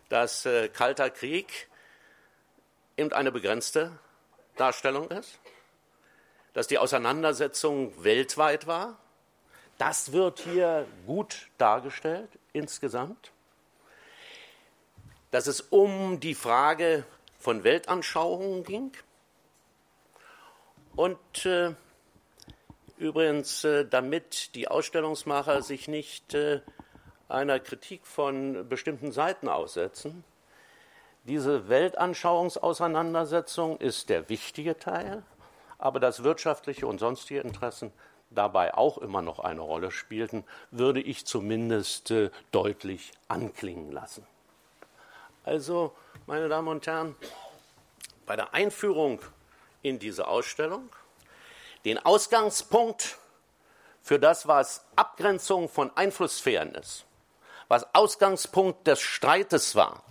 dass 0.08 0.44
äh, 0.44 0.68
Kalter 0.68 1.08
Krieg 1.08 1.68
eben 2.96 3.12
eine 3.12 3.30
begrenzte 3.30 3.96
Darstellung 4.56 5.08
ist, 5.12 5.38
dass 6.52 6.66
die 6.66 6.78
Auseinandersetzung 6.78 8.02
weltweit 8.02 8.66
war. 8.66 8.98
Das 9.78 10.10
wird 10.10 10.40
hier 10.40 10.84
gut 11.06 11.46
dargestellt 11.58 12.30
insgesamt. 12.52 13.30
Dass 15.30 15.46
es 15.46 15.60
um 15.60 16.20
die 16.20 16.34
Frage 16.34 17.04
von 17.38 17.64
Weltanschauungen 17.64 18.64
ging. 18.64 18.92
Und 20.94 21.46
äh, 21.46 21.74
übrigens, 22.96 23.64
äh, 23.64 23.86
damit 23.86 24.54
die 24.54 24.68
Ausstellungsmacher 24.68 25.62
sich 25.62 25.88
nicht 25.88 26.34
äh, 26.34 26.60
einer 27.28 27.60
Kritik 27.60 28.06
von 28.06 28.68
bestimmten 28.68 29.12
Seiten 29.12 29.48
aussetzen, 29.48 30.24
diese 31.26 31.68
Weltanschauungsauseinandersetzung 31.68 33.76
ist 33.78 34.08
der 34.10 34.28
wichtige 34.28 34.78
Teil, 34.78 35.24
aber 35.76 35.98
dass 35.98 36.22
wirtschaftliche 36.22 36.86
und 36.86 37.00
sonstige 37.00 37.40
Interessen 37.40 37.92
dabei 38.30 38.74
auch 38.74 38.98
immer 38.98 39.22
noch 39.22 39.40
eine 39.40 39.60
Rolle 39.60 39.90
spielten, 39.90 40.44
würde 40.70 41.00
ich 41.00 41.26
zumindest 41.26 42.12
äh, 42.12 42.30
deutlich 42.52 43.10
anklingen 43.28 43.90
lassen. 43.90 44.24
Also, 45.46 45.94
meine 46.26 46.48
Damen 46.48 46.66
und 46.66 46.84
Herren, 46.88 47.14
bei 48.26 48.34
der 48.34 48.52
Einführung 48.52 49.20
in 49.80 50.00
diese 50.00 50.26
Ausstellung 50.26 50.90
den 51.84 52.04
Ausgangspunkt 52.04 53.16
für 54.02 54.18
das, 54.18 54.48
was 54.48 54.84
Abgrenzung 54.96 55.68
von 55.68 55.96
Einflusssphären 55.96 56.74
ist, 56.74 57.06
was 57.68 57.86
Ausgangspunkt 57.94 58.88
des 58.88 59.00
Streites 59.00 59.76
war, 59.76 60.02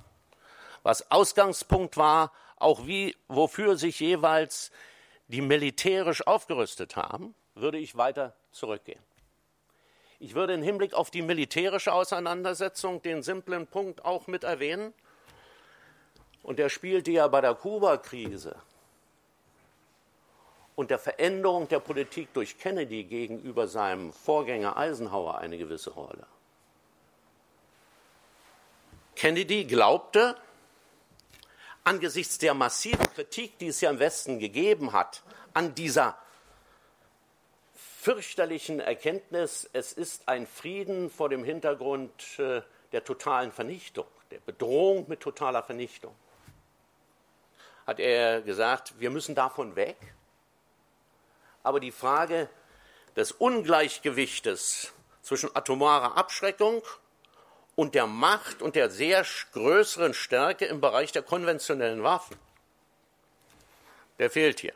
was 0.83 1.11
Ausgangspunkt 1.11 1.97
war, 1.97 2.31
auch 2.55 2.87
wie, 2.87 3.17
wofür 3.27 3.75
sich 3.75 3.99
jeweils 3.99 4.71
die 5.27 5.41
militärisch 5.41 6.25
aufgerüstet 6.25 6.95
haben, 6.95 7.35
würde 7.55 7.77
ich 7.77 7.97
weiter 7.97 8.37
zurückgehen. 8.53 9.03
Ich 10.17 10.33
würde 10.33 10.53
im 10.53 10.63
Hinblick 10.63 10.93
auf 10.93 11.11
die 11.11 11.21
militärische 11.21 11.91
Auseinandersetzung 11.91 13.01
den 13.01 13.21
simplen 13.21 13.67
Punkt 13.67 14.05
auch 14.05 14.27
mit 14.27 14.45
erwähnen. 14.45 14.93
Und 16.45 16.59
der 16.59 16.69
spielte 16.69 17.09
ja 17.09 17.27
bei 17.27 17.41
der 17.41 17.55
Kuba-Krise 17.55 18.55
und 20.75 20.91
der 20.91 20.99
Veränderung 20.99 21.67
der 21.67 21.79
Politik 21.79 22.31
durch 22.33 22.59
Kennedy 22.59 23.03
gegenüber 23.03 23.67
seinem 23.67 24.13
Vorgänger 24.13 24.77
Eisenhower 24.77 25.39
eine 25.39 25.57
gewisse 25.57 25.89
Rolle. 25.89 26.27
Kennedy 29.15 29.63
glaubte, 29.65 30.37
angesichts 31.83 32.37
der 32.37 32.53
massiven 32.53 33.11
Kritik, 33.15 33.57
die 33.57 33.69
es 33.69 33.81
ja 33.81 33.89
im 33.89 33.97
Westen 33.97 34.37
gegeben 34.37 34.93
hat, 34.93 35.23
an 35.55 35.73
dieser 35.73 36.15
fürchterlichen 37.73 38.79
Erkenntnis, 38.79 39.67
es 39.73 39.93
ist 39.93 40.29
ein 40.29 40.45
Frieden 40.45 41.09
vor 41.09 41.29
dem 41.29 41.43
Hintergrund 41.43 42.37
äh, 42.37 42.61
der 42.91 43.03
totalen 43.03 43.51
Vernichtung, 43.51 44.05
der 44.29 44.41
Bedrohung 44.41 45.05
mit 45.07 45.21
totaler 45.21 45.63
Vernichtung, 45.63 46.13
hat 47.85 47.99
er 47.99 48.41
gesagt, 48.41 48.99
wir 48.99 49.09
müssen 49.09 49.35
davon 49.35 49.75
weg. 49.75 49.97
Aber 51.63 51.79
die 51.79 51.91
Frage 51.91 52.49
des 53.15 53.31
Ungleichgewichtes 53.31 54.93
zwischen 55.21 55.55
atomarer 55.55 56.17
Abschreckung 56.17 56.83
und 57.75 57.95
der 57.95 58.07
Macht 58.07 58.61
und 58.61 58.75
der 58.75 58.89
sehr 58.89 59.25
größeren 59.53 60.13
Stärke 60.13 60.65
im 60.65 60.81
Bereich 60.81 61.11
der 61.11 61.23
konventionellen 61.23 62.03
Waffen. 62.03 62.37
Der 64.19 64.29
fehlt 64.29 64.59
hier. 64.59 64.73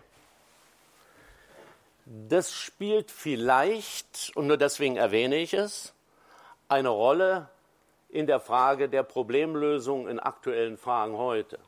Das 2.06 2.52
spielt 2.52 3.12
vielleicht, 3.12 4.32
und 4.36 4.48
nur 4.48 4.58
deswegen 4.58 4.98
erwähne 4.98 5.38
ich 5.38 5.54
es, 5.54 5.94
eine 6.68 6.90
Rolle 6.90 7.50
in 8.10 8.26
der 8.26 8.40
Frage 8.40 8.90
der 8.90 9.04
Problemlösung 9.04 10.08
in 10.08 10.20
aktuellen 10.20 10.78
Fragen 10.78 11.16
heute. 11.16 11.60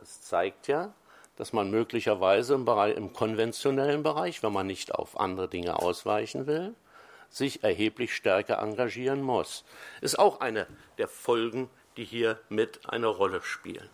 Das 0.00 0.22
zeigt 0.22 0.66
ja, 0.66 0.94
dass 1.36 1.52
man 1.52 1.70
möglicherweise 1.70 2.54
im, 2.54 2.64
Bereich, 2.64 2.96
im 2.96 3.12
konventionellen 3.12 4.02
Bereich, 4.02 4.42
wenn 4.42 4.52
man 4.52 4.66
nicht 4.66 4.94
auf 4.94 5.20
andere 5.20 5.46
Dinge 5.46 5.78
ausweichen 5.78 6.46
will, 6.46 6.74
sich 7.28 7.62
erheblich 7.62 8.14
stärker 8.14 8.58
engagieren 8.58 9.22
muss. 9.22 9.64
Ist 10.00 10.18
auch 10.18 10.40
eine 10.40 10.66
der 10.96 11.06
Folgen, 11.06 11.68
die 11.96 12.04
hier 12.04 12.40
mit 12.48 12.88
eine 12.88 13.08
Rolle 13.08 13.42
spielen. 13.42 13.88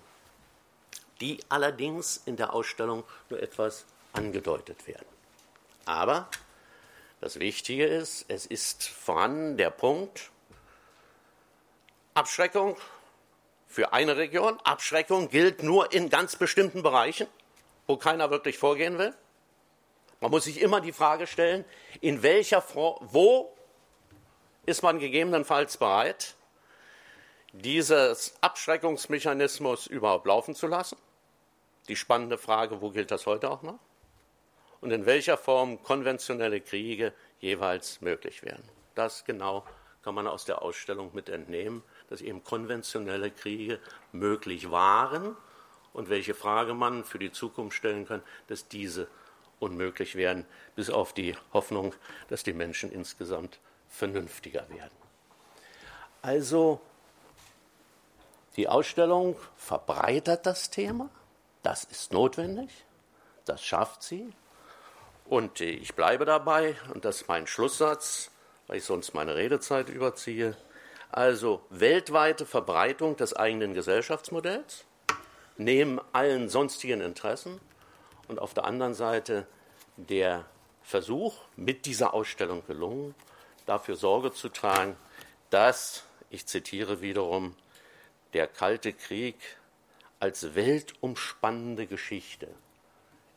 Die 1.21 1.41
allerdings 1.49 2.23
in 2.25 2.37
der 2.37 2.55
Ausstellung 2.55 3.03
nur 3.29 3.43
etwas 3.43 3.85
angedeutet 4.13 4.87
werden. 4.87 5.07
Aber 5.87 6.29
das 7.21 7.41
Wichtige 7.41 7.85
ist, 7.85 8.27
es 8.29 8.47
ist 8.47 8.85
vorhanden 8.87 9.57
der 9.57 9.71
Punkt, 9.71 10.31
Abschreckung 12.15 12.77
für 13.77 13.93
eine 13.93 14.17
Region, 14.17 14.59
Abschreckung 14.65 15.29
gilt 15.29 15.63
nur 15.63 15.93
in 15.93 16.09
ganz 16.09 16.37
bestimmten 16.37 16.83
Bereichen, 16.83 17.27
wo 17.87 17.99
keiner 17.99 18.31
wirklich 18.31 18.57
vorgehen 18.57 18.97
will. 18.97 19.13
Man 20.21 20.31
muss 20.31 20.45
sich 20.45 20.63
immer 20.63 20.81
die 20.81 20.95
Frage 20.95 21.27
stellen, 21.27 21.63
in 22.01 22.23
welcher 22.23 22.63
Form, 22.63 23.07
wo 23.13 23.55
ist 24.65 24.83
man 24.83 24.99
gegebenenfalls 24.99 25.77
bereit, 25.77 26.37
dieses 27.53 28.37
Abschreckungsmechanismus 28.41 29.87
überhaupt 29.89 30.25
laufen 30.25 30.55
zu 30.55 30.69
lassen? 30.69 30.97
Die 31.89 31.97
spannende 31.97 32.39
Frage, 32.39 32.81
wo 32.81 32.89
gilt 32.89 33.11
das 33.11 33.27
heute 33.27 33.51
auch 33.51 33.61
noch? 33.61 33.79
Und 34.81 34.91
in 34.91 35.05
welcher 35.05 35.37
Form 35.37 35.83
konventionelle 35.83 36.63
Kriege 36.63 37.13
jeweils 37.41 38.01
möglich 38.01 38.43
werden. 38.43 38.67
Das 38.95 39.27
genau 39.27 39.67
kann 40.03 40.15
man 40.15 40.27
aus 40.27 40.47
der 40.47 40.63
Ausstellung 40.63 41.11
mit 41.13 41.29
entnehmen, 41.29 41.83
dass 42.09 42.21
eben 42.21 42.45
konventionelle 42.45 43.31
Kriege 43.31 43.81
möglich 44.13 44.71
waren 44.71 45.37
und 45.93 46.09
welche 46.09 46.35
Frage 46.35 46.75
man 46.75 47.05
für 47.05 47.19
die 47.19 47.33
Zukunft 47.33 47.77
stellen 47.77 48.07
kann, 48.07 48.23
dass 48.49 48.69
diese 48.69 49.09
unmöglich 49.59 50.15
werden, 50.15 50.45
bis 50.75 50.91
auf 50.91 51.13
die 51.13 51.35
Hoffnung, 51.53 51.95
dass 52.29 52.43
die 52.43 52.53
Menschen 52.53 52.93
insgesamt 52.93 53.59
vernünftiger 53.89 54.69
werden. 54.69 54.97
Also 56.23 56.81
die 58.57 58.69
Ausstellung 58.69 59.37
verbreitert 59.57 60.47
das 60.47 60.71
Thema, 60.71 61.09
das 61.63 61.85
ist 61.85 62.13
notwendig, 62.13 62.71
das 63.45 63.63
schafft 63.63 64.03
sie. 64.03 64.33
Und 65.25 65.61
ich 65.61 65.95
bleibe 65.95 66.25
dabei, 66.25 66.77
und 66.95 67.05
das 67.05 67.23
ist 67.23 67.29
mein 67.29 67.47
Schlusssatz, 67.47 68.31
weil 68.67 68.79
ich 68.79 68.85
sonst 68.85 69.15
meine 69.15 69.35
Redezeit 69.35 69.89
überziehe. 69.89 70.57
Also 71.17 71.63
weltweite 71.71 72.45
Verbreitung 72.45 73.17
des 73.17 73.35
eigenen 73.35 73.73
Gesellschaftsmodells, 73.73 74.85
neben 75.57 75.99
allen 76.13 76.51
sonstigen 76.51 77.01
Interessen 77.01 77.59
und 78.29 78.39
auf 78.39 78.53
der 78.53 78.67
anderen 78.67 78.93
Seite 78.93 79.47
der 79.97 80.45
Versuch, 80.83 81.39
mit 81.57 81.87
dieser 81.87 82.13
Ausstellung 82.13 82.67
gelungen, 82.67 83.15
dafür 83.65 83.97
Sorge 83.97 84.31
zu 84.31 84.51
tragen, 84.51 84.95
dass, 85.49 86.05
ich 86.29 86.45
zitiere 86.45 87.01
wiederum, 87.01 87.57
der 88.35 88.47
Kalte 88.47 88.93
Krieg 88.93 89.37
als 90.21 90.55
weltumspannende 90.55 91.87
Geschichte 91.87 92.49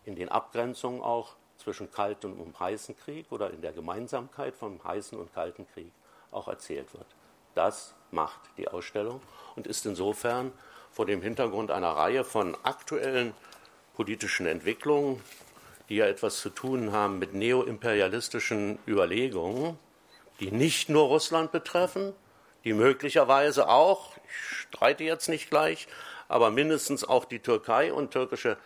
in 0.04 0.18
den 0.18 0.28
Abgrenzungen 0.28 1.02
auch 1.02 1.38
zwischen 1.58 1.90
Kalten 1.90 2.34
und 2.42 2.60
Heißen 2.60 2.98
Krieg 2.98 3.32
oder 3.32 3.52
in 3.52 3.62
der 3.62 3.72
Gemeinsamkeit 3.72 4.58
vom 4.58 4.84
Heißen 4.84 5.18
und 5.18 5.34
Kalten 5.34 5.66
Krieg 5.74 5.94
auch 6.32 6.50
erzählt 6.50 6.94
wird. 6.94 7.08
Das 7.56 7.94
macht 8.12 8.40
die 8.58 8.68
Ausstellung 8.68 9.22
und 9.56 9.68
ist 9.68 9.86
insofern 9.86 10.52
vor 10.92 11.06
dem 11.06 11.22
Hintergrund 11.22 11.72
einer 11.72 11.92
Reihe 11.92 12.24
von 12.24 12.58
aktuellen 12.64 13.34
politischen 13.96 14.46
Entwicklungen, 14.46 15.22
die 15.90 15.96
ja 15.98 16.06
etwas 16.06 16.40
zu 16.40 16.50
tun 16.50 16.92
haben 16.92 17.20
mit 17.20 17.34
neoimperialistischen 17.34 18.80
Überlegungen, 18.88 19.78
die 20.40 20.52
nicht 20.52 20.90
nur 20.90 21.08
Russland 21.08 21.52
betreffen, 21.52 22.14
die 22.64 22.74
möglicherweise 22.74 23.68
auch, 23.70 24.16
ich 24.18 24.58
streite 24.60 25.04
jetzt 25.04 25.30
nicht 25.30 25.50
gleich, 25.50 25.88
aber 26.28 26.52
mindestens 26.52 27.04
auch 27.04 27.26
die 27.26 27.40
Türkei 27.40 27.92
und 27.92 28.12
türkische 28.12 28.58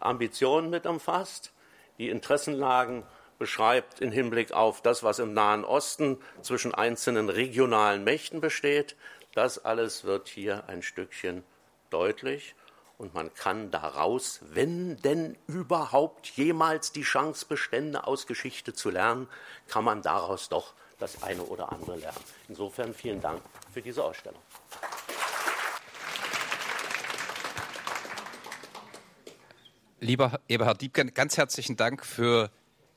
Ambitionen 0.00 0.70
mit 0.70 0.86
umfasst, 0.86 1.52
die 1.98 2.08
Interessenlagen 2.08 3.04
beschreibt 3.42 4.00
im 4.00 4.12
Hinblick 4.12 4.52
auf 4.52 4.82
das, 4.82 5.02
was 5.02 5.18
im 5.18 5.34
Nahen 5.34 5.64
Osten 5.64 6.18
zwischen 6.42 6.72
einzelnen 6.72 7.28
regionalen 7.28 8.04
Mächten 8.04 8.40
besteht. 8.40 8.94
Das 9.34 9.64
alles 9.64 10.04
wird 10.04 10.28
hier 10.28 10.68
ein 10.68 10.80
Stückchen 10.80 11.42
deutlich 11.90 12.54
und 12.98 13.14
man 13.14 13.34
kann 13.34 13.72
daraus, 13.72 14.38
wenn 14.42 14.96
denn 14.98 15.36
überhaupt 15.48 16.28
jemals 16.28 16.92
die 16.92 17.02
Chance 17.02 17.46
bestände, 17.48 18.06
aus 18.06 18.28
Geschichte 18.28 18.74
zu 18.74 18.90
lernen, 18.90 19.26
kann 19.66 19.82
man 19.82 20.02
daraus 20.02 20.48
doch 20.48 20.74
das 21.00 21.24
eine 21.24 21.42
oder 21.42 21.72
andere 21.72 21.96
lernen. 21.96 22.22
Insofern 22.48 22.94
vielen 22.94 23.20
Dank 23.20 23.42
für 23.74 23.82
diese 23.82 24.04
Ausstellung. 24.04 24.40
Lieber 29.98 30.38
Eberhard 30.46 30.80
Diebken, 30.80 31.12
ganz 31.12 31.36
herzlichen 31.36 31.76
Dank 31.76 32.06
für 32.06 32.52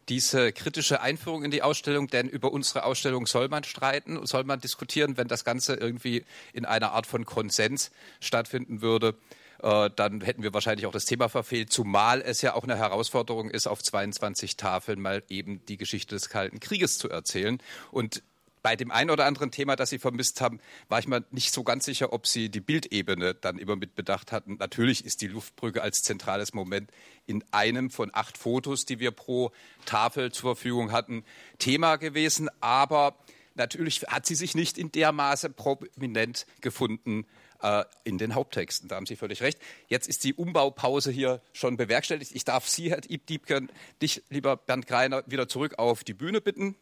diese 0.09 0.51
kritische 0.51 1.01
Einführung 1.01 1.43
in 1.43 1.51
die 1.51 1.63
Ausstellung, 1.63 2.07
denn 2.07 2.29
über 2.29 2.51
unsere 2.51 2.83
Ausstellung 2.83 3.25
soll 3.25 3.47
man 3.47 3.63
streiten, 3.63 4.25
soll 4.25 4.43
man 4.43 4.59
diskutieren, 4.59 5.17
wenn 5.17 5.27
das 5.27 5.43
Ganze 5.43 5.75
irgendwie 5.75 6.25
in 6.53 6.65
einer 6.65 6.91
Art 6.91 7.07
von 7.07 7.25
Konsens 7.25 7.91
stattfinden 8.19 8.81
würde. 8.81 9.15
Äh, 9.61 9.89
dann 9.95 10.21
hätten 10.21 10.43
wir 10.43 10.53
wahrscheinlich 10.53 10.85
auch 10.85 10.91
das 10.91 11.05
Thema 11.05 11.29
verfehlt, 11.29 11.71
zumal 11.71 12.21
es 12.21 12.41
ja 12.41 12.53
auch 12.53 12.63
eine 12.63 12.77
Herausforderung 12.77 13.49
ist, 13.49 13.67
auf 13.67 13.81
22 13.81 14.57
Tafeln 14.57 15.01
mal 15.01 15.23
eben 15.29 15.65
die 15.65 15.77
Geschichte 15.77 16.15
des 16.15 16.29
Kalten 16.29 16.59
Krieges 16.59 16.97
zu 16.97 17.09
erzählen. 17.09 17.59
Und 17.91 18.21
bei 18.65 18.75
dem 18.75 18.89
einen 18.89 19.11
oder 19.11 19.25
anderen 19.25 19.51
Thema, 19.51 19.75
das 19.75 19.91
Sie 19.91 19.99
vermisst 19.99 20.41
haben, 20.41 20.59
war 20.89 20.97
ich 20.97 21.07
mir 21.07 21.23
nicht 21.29 21.53
so 21.53 21.63
ganz 21.63 21.85
sicher, 21.85 22.11
ob 22.13 22.25
Sie 22.25 22.49
die 22.49 22.61
Bildebene 22.61 23.35
dann 23.35 23.59
immer 23.59 23.75
mit 23.75 23.93
bedacht 23.93 24.31
hatten. 24.31 24.55
Natürlich 24.55 25.05
ist 25.05 25.21
die 25.21 25.27
Luftbrücke 25.27 25.83
als 25.83 26.01
zentrales 26.01 26.51
Moment 26.55 26.89
in 27.27 27.43
einem 27.51 27.91
von 27.91 28.09
acht 28.11 28.39
Fotos, 28.39 28.85
die 28.85 28.99
wir 28.99 29.11
pro 29.11 29.51
Tafel 29.85 30.31
zur 30.31 30.55
Verfügung 30.55 30.91
hatten, 30.91 31.25
Thema 31.59 31.97
gewesen. 31.97 32.49
Aber 32.59 33.15
natürlich 33.53 34.01
hat 34.07 34.25
sie 34.25 34.33
sich 34.33 34.55
nicht 34.55 34.79
in 34.79 34.91
der 34.91 35.11
Maße 35.11 35.51
prominent 35.51 36.47
gefunden 36.61 37.27
äh, 37.61 37.83
in 38.03 38.17
den 38.17 38.33
Haupttexten. 38.33 38.89
Da 38.89 38.95
haben 38.95 39.05
Sie 39.05 39.15
völlig 39.15 39.43
recht. 39.43 39.59
Jetzt 39.89 40.09
ist 40.09 40.23
die 40.23 40.33
Umbaupause 40.33 41.11
hier 41.11 41.39
schon 41.53 41.77
bewerkstelligt. 41.77 42.31
Ich 42.33 42.45
darf 42.45 42.67
Sie, 42.67 42.89
Herr 42.89 43.01
Diebken, 43.01 43.71
dich, 44.01 44.23
lieber 44.29 44.57
Bernd 44.57 44.87
Greiner, 44.87 45.21
wieder 45.27 45.47
zurück 45.47 45.77
auf 45.77 46.03
die 46.03 46.15
Bühne 46.15 46.41
bitten, 46.41 46.75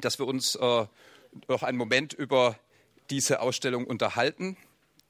dass 0.00 0.18
wir 0.18 0.26
uns 0.26 0.56
äh, 0.56 0.86
noch 1.48 1.62
einen 1.62 1.78
Moment 1.78 2.12
über 2.12 2.58
diese 3.10 3.40
Ausstellung 3.40 3.86
unterhalten. 3.86 4.56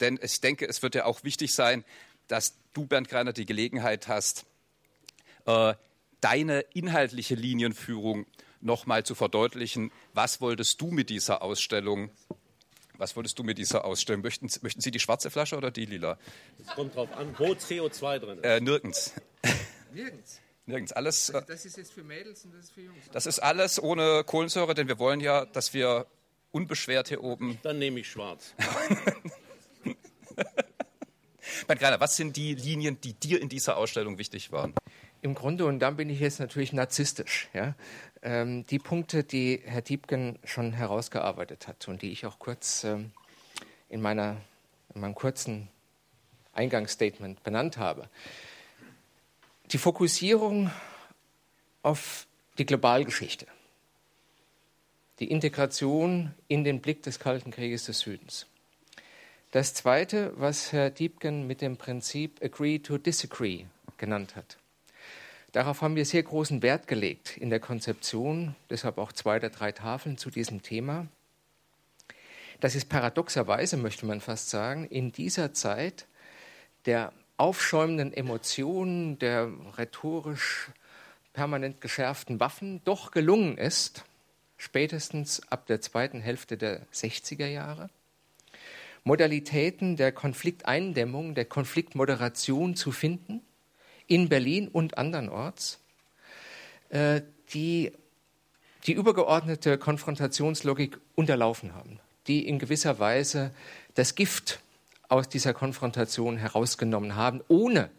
Denn 0.00 0.18
ich 0.22 0.40
denke, 0.40 0.66
es 0.66 0.82
wird 0.82 0.94
ja 0.94 1.04
auch 1.04 1.24
wichtig 1.24 1.54
sein, 1.54 1.84
dass 2.28 2.58
du, 2.72 2.86
Bernd 2.86 3.08
Greiner, 3.08 3.32
die 3.32 3.46
Gelegenheit 3.46 4.08
hast, 4.08 4.46
äh, 5.46 5.74
deine 6.20 6.60
inhaltliche 6.72 7.34
Linienführung 7.34 8.26
noch 8.60 8.86
mal 8.86 9.04
zu 9.04 9.14
verdeutlichen. 9.14 9.90
Was 10.14 10.40
wolltest 10.40 10.80
du 10.80 10.90
mit 10.90 11.10
dieser 11.10 11.42
Ausstellung 11.42 12.10
was 13.02 13.16
wolltest 13.16 13.36
du 13.36 13.42
mit 13.42 13.58
dieser 13.58 13.84
Ausstellung? 13.84 14.22
Möchten, 14.22 14.48
möchten 14.62 14.80
Sie 14.80 14.92
die 14.92 15.00
schwarze 15.00 15.28
Flasche 15.28 15.56
oder 15.56 15.72
die 15.72 15.86
lila? 15.86 16.18
Es 16.64 16.68
kommt 16.68 16.94
drauf 16.94 17.12
an, 17.16 17.34
wo 17.36 17.46
CO2 17.46 18.18
drin 18.20 18.38
ist. 18.38 18.44
Äh, 18.44 18.60
nirgends. 18.60 19.14
Nirgends. 19.92 20.40
Nirgends. 20.66 20.92
Alles. 20.92 21.30
Also 21.30 21.46
das 21.46 21.64
ist 21.64 21.76
jetzt 21.76 21.92
für 21.92 22.04
Mädels 22.04 22.44
und 22.44 22.54
das 22.54 22.64
ist 22.64 22.72
für 22.72 22.82
Jungs. 22.82 22.98
Das 23.12 23.26
ist 23.26 23.40
alles 23.40 23.82
ohne 23.82 24.22
Kohlensäure, 24.24 24.74
denn 24.74 24.88
wir 24.88 24.98
wollen 24.98 25.20
ja, 25.20 25.44
dass 25.44 25.74
wir 25.74 26.06
unbeschwert 26.52 27.08
hier 27.08 27.22
oben. 27.22 27.58
Dann 27.62 27.78
nehme 27.78 28.00
ich 28.00 28.10
schwarz. 28.10 28.54
mein 31.68 31.78
Kleiner, 31.78 31.98
was 32.00 32.16
sind 32.16 32.36
die 32.36 32.54
Linien, 32.54 33.00
die 33.00 33.14
dir 33.14 33.40
in 33.40 33.48
dieser 33.48 33.76
Ausstellung 33.76 34.18
wichtig 34.18 34.52
waren? 34.52 34.74
Im 35.20 35.34
Grunde, 35.34 35.66
und 35.66 35.78
dann 35.80 35.96
bin 35.96 36.10
ich 36.10 36.20
jetzt 36.20 36.40
natürlich 36.40 36.72
narzisstisch, 36.72 37.48
ja, 37.52 37.74
ähm, 38.22 38.66
die 38.66 38.78
Punkte, 38.78 39.24
die 39.24 39.62
Herr 39.64 39.82
Diebken 39.82 40.38
schon 40.44 40.72
herausgearbeitet 40.72 41.68
hat 41.68 41.88
und 41.88 42.02
die 42.02 42.12
ich 42.12 42.26
auch 42.26 42.38
kurz 42.38 42.84
ähm, 42.84 43.12
in, 43.88 44.00
meiner, 44.00 44.40
in 44.94 45.00
meinem 45.00 45.14
kurzen 45.14 45.68
Eingangsstatement 46.52 47.42
benannt 47.42 47.78
habe. 47.78 48.08
Die 49.72 49.78
Fokussierung 49.78 50.70
auf 51.82 52.26
die 52.58 52.66
Globalgeschichte, 52.66 53.46
die 55.18 55.30
Integration 55.30 56.34
in 56.46 56.62
den 56.62 56.82
Blick 56.82 57.02
des 57.02 57.18
Kalten 57.18 57.50
Krieges 57.50 57.86
des 57.86 58.00
Südens. 58.00 58.46
Das 59.50 59.72
Zweite, 59.72 60.34
was 60.36 60.72
Herr 60.72 60.90
Diebken 60.90 61.46
mit 61.46 61.62
dem 61.62 61.78
Prinzip 61.78 62.42
Agree 62.44 62.80
to 62.80 62.98
Disagree 62.98 63.64
genannt 63.96 64.36
hat. 64.36 64.58
Darauf 65.52 65.80
haben 65.80 65.96
wir 65.96 66.04
sehr 66.04 66.22
großen 66.22 66.60
Wert 66.60 66.86
gelegt 66.86 67.38
in 67.38 67.48
der 67.48 67.60
Konzeption, 67.60 68.54
deshalb 68.68 68.98
auch 68.98 69.12
zwei 69.12 69.36
oder 69.36 69.48
drei 69.48 69.72
Tafeln 69.72 70.18
zu 70.18 70.28
diesem 70.28 70.60
Thema. 70.60 71.06
Das 72.60 72.74
ist 72.74 72.90
paradoxerweise, 72.90 73.78
möchte 73.78 74.04
man 74.04 74.20
fast 74.20 74.50
sagen, 74.50 74.86
in 74.86 75.12
dieser 75.12 75.54
Zeit 75.54 76.06
der 76.84 77.14
aufschäumenden 77.42 78.12
Emotionen, 78.12 79.18
der 79.18 79.50
rhetorisch 79.76 80.70
permanent 81.32 81.80
geschärften 81.80 82.38
Waffen 82.38 82.80
doch 82.84 83.10
gelungen 83.10 83.58
ist, 83.58 84.04
spätestens 84.58 85.42
ab 85.50 85.66
der 85.66 85.80
zweiten 85.80 86.20
Hälfte 86.20 86.56
der 86.56 86.86
60er 86.92 87.48
Jahre, 87.48 87.90
Modalitäten 89.02 89.96
der 89.96 90.12
Konflikteindämmung, 90.12 91.34
der 91.34 91.44
Konfliktmoderation 91.44 92.76
zu 92.76 92.92
finden, 92.92 93.40
in 94.06 94.28
Berlin 94.28 94.68
und 94.68 94.96
andernorts, 94.96 95.80
äh, 96.90 97.22
die 97.54 97.90
die 98.86 98.92
übergeordnete 98.92 99.78
Konfrontationslogik 99.78 100.98
unterlaufen 101.16 101.74
haben, 101.74 101.98
die 102.28 102.46
in 102.46 102.60
gewisser 102.60 103.00
Weise 103.00 103.50
das 103.94 104.14
Gift 104.14 104.60
aus 105.12 105.28
dieser 105.28 105.54
Konfrontation 105.54 106.36
herausgenommen 106.36 107.14
haben, 107.14 107.42
ohne 107.48 107.90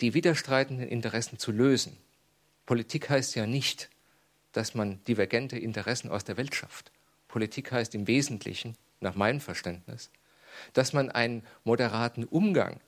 die 0.00 0.14
widerstreitenden 0.14 0.88
Interessen 0.88 1.38
zu 1.38 1.50
lösen. 1.50 1.96
Politik 2.66 3.08
heißt 3.10 3.34
ja 3.34 3.46
nicht, 3.46 3.88
dass 4.52 4.74
man 4.74 5.02
divergente 5.04 5.58
Interessen 5.58 6.10
aus 6.10 6.24
der 6.24 6.36
Welt 6.36 6.54
schafft. 6.54 6.92
Politik 7.26 7.72
heißt 7.72 7.94
im 7.94 8.06
Wesentlichen, 8.06 8.76
nach 9.00 9.14
meinem 9.14 9.40
Verständnis, 9.40 10.10
dass 10.72 10.92
man 10.92 11.10
einen 11.10 11.42
moderaten 11.64 12.24
Umgang 12.24 12.80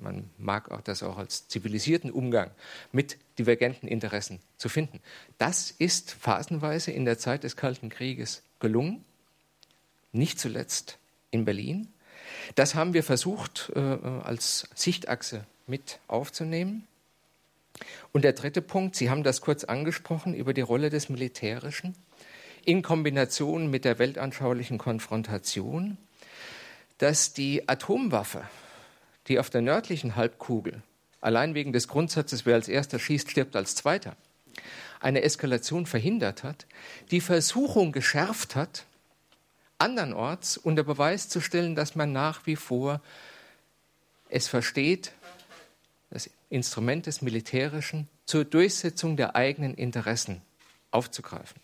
man 0.00 0.30
mag 0.38 0.70
auch 0.70 0.80
das 0.80 1.02
auch 1.02 1.18
als 1.18 1.48
zivilisierten 1.48 2.10
Umgang 2.10 2.50
mit 2.92 3.18
divergenten 3.38 3.88
Interessen 3.88 4.40
zu 4.56 4.68
finden. 4.68 5.00
Das 5.38 5.70
ist 5.72 6.12
phasenweise 6.12 6.92
in 6.92 7.04
der 7.04 7.18
Zeit 7.18 7.44
des 7.44 7.56
Kalten 7.56 7.88
Krieges 7.88 8.42
gelungen, 8.60 9.04
nicht 10.12 10.38
zuletzt 10.38 10.98
in 11.30 11.44
Berlin. 11.44 11.88
Das 12.54 12.74
haben 12.74 12.94
wir 12.94 13.02
versucht 13.02 13.72
äh, 13.74 13.80
als 13.80 14.68
Sichtachse 14.74 15.44
mit 15.66 15.98
aufzunehmen. 16.08 16.86
Und 18.12 18.22
der 18.22 18.32
dritte 18.32 18.62
Punkt, 18.62 18.96
Sie 18.96 19.10
haben 19.10 19.22
das 19.22 19.40
kurz 19.40 19.64
angesprochen, 19.64 20.34
über 20.34 20.54
die 20.54 20.60
Rolle 20.62 20.90
des 20.90 21.08
Militärischen 21.08 21.94
in 22.64 22.82
Kombination 22.82 23.70
mit 23.70 23.84
der 23.84 23.98
weltanschaulichen 23.98 24.78
Konfrontation, 24.78 25.96
dass 26.98 27.32
die 27.32 27.68
Atomwaffe 27.68 28.44
die 29.28 29.38
auf 29.38 29.50
der 29.50 29.60
nördlichen 29.60 30.16
Halbkugel, 30.16 30.82
allein 31.20 31.54
wegen 31.54 31.72
des 31.72 31.88
Grundsatzes, 31.88 32.46
wer 32.46 32.54
als 32.54 32.68
erster 32.68 32.98
schießt, 32.98 33.30
stirbt 33.30 33.56
als 33.56 33.74
zweiter, 33.74 34.16
eine 35.00 35.22
Eskalation 35.22 35.86
verhindert 35.86 36.42
hat, 36.42 36.66
die 37.10 37.20
Versuchung 37.20 37.92
geschärft 37.92 38.56
hat, 38.56 38.86
andernorts 39.78 40.56
unter 40.56 40.82
Beweis 40.82 41.28
zu 41.28 41.40
stellen, 41.40 41.74
dass 41.74 41.94
man 41.94 42.12
nach 42.12 42.46
wie 42.46 42.56
vor 42.56 43.00
es 44.28 44.48
versteht, 44.48 45.12
das 46.10 46.30
Instrument 46.50 47.06
des 47.06 47.22
Militärischen 47.22 48.08
zur 48.26 48.44
Durchsetzung 48.44 49.16
der 49.16 49.36
eigenen 49.36 49.74
Interessen 49.74 50.42
aufzugreifen. 50.90 51.60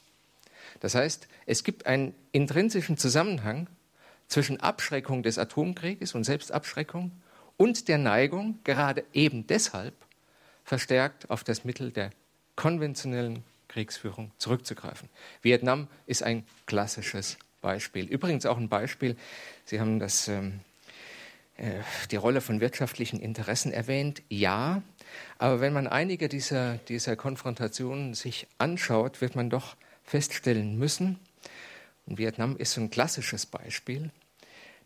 Das 0.80 0.94
heißt, 0.94 1.28
es 1.46 1.64
gibt 1.64 1.86
einen 1.86 2.14
intrinsischen 2.32 2.96
Zusammenhang 2.96 3.68
zwischen 4.28 4.60
Abschreckung 4.60 5.22
des 5.22 5.38
Atomkrieges 5.38 6.14
und 6.14 6.24
Selbstabschreckung 6.24 7.12
und 7.56 7.88
der 7.88 7.98
Neigung, 7.98 8.58
gerade 8.64 9.04
eben 9.12 9.46
deshalb 9.46 9.94
verstärkt 10.64 11.30
auf 11.30 11.44
das 11.44 11.64
Mittel 11.64 11.90
der 11.90 12.10
konventionellen 12.56 13.44
Kriegsführung 13.68 14.30
zurückzugreifen. 14.38 15.08
Vietnam 15.42 15.88
ist 16.06 16.22
ein 16.22 16.46
klassisches 16.66 17.38
Beispiel. 17.64 18.04
Übrigens 18.06 18.44
auch 18.44 18.58
ein 18.58 18.68
Beispiel, 18.68 19.16
Sie 19.64 19.80
haben 19.80 19.98
das, 19.98 20.28
ähm, 20.28 20.60
äh, 21.56 21.80
die 22.10 22.16
Rolle 22.16 22.42
von 22.42 22.60
wirtschaftlichen 22.60 23.18
Interessen 23.18 23.72
erwähnt. 23.72 24.22
Ja, 24.28 24.82
aber 25.38 25.60
wenn 25.60 25.72
man 25.72 25.86
einige 25.86 26.28
dieser, 26.28 26.76
dieser 26.88 27.16
Konfrontationen 27.16 28.12
sich 28.12 28.46
anschaut, 28.58 29.22
wird 29.22 29.34
man 29.34 29.48
doch 29.48 29.76
feststellen 30.02 30.78
müssen, 30.78 31.18
und 32.06 32.18
Vietnam 32.18 32.58
ist 32.58 32.72
so 32.72 32.82
ein 32.82 32.90
klassisches 32.90 33.46
Beispiel, 33.46 34.10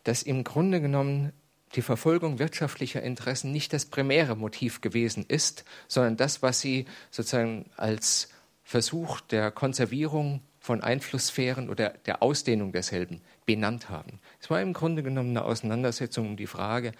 dass 0.05 0.23
im 0.23 0.45
Grunde 0.45 0.79
genommen 0.79 1.33
die 1.75 1.81
Verfolgung 1.81 2.39
wirtschaftlicher 2.39 3.03
Interessen 3.03 3.51
nicht 3.51 3.73
das 3.73 3.85
primäre 3.85 4.37
Motiv 4.37 4.79
gewesen 4.79 5.25
ist, 5.27 5.65
sondern 5.89 6.15
das, 6.15 6.41
was 6.41 6.61
sie 6.61 6.85
sozusagen 7.11 7.65
als 7.75 8.29
Versuch 8.63 9.19
der 9.19 9.51
Konservierung 9.51 10.39
von 10.69 10.83
Einflusssphären 10.83 11.67
oder 11.67 11.89
der 12.05 12.21
Ausdehnung 12.21 12.71
derselben 12.71 13.21
benannt 13.47 13.89
haben. 13.89 14.19
Es 14.39 14.51
war 14.51 14.61
im 14.61 14.73
Grunde 14.73 15.01
genommen 15.01 15.31
eine 15.31 15.43
Auseinandersetzung 15.43 16.27
um 16.27 16.37
die 16.37 16.45
Frage, 16.45 16.91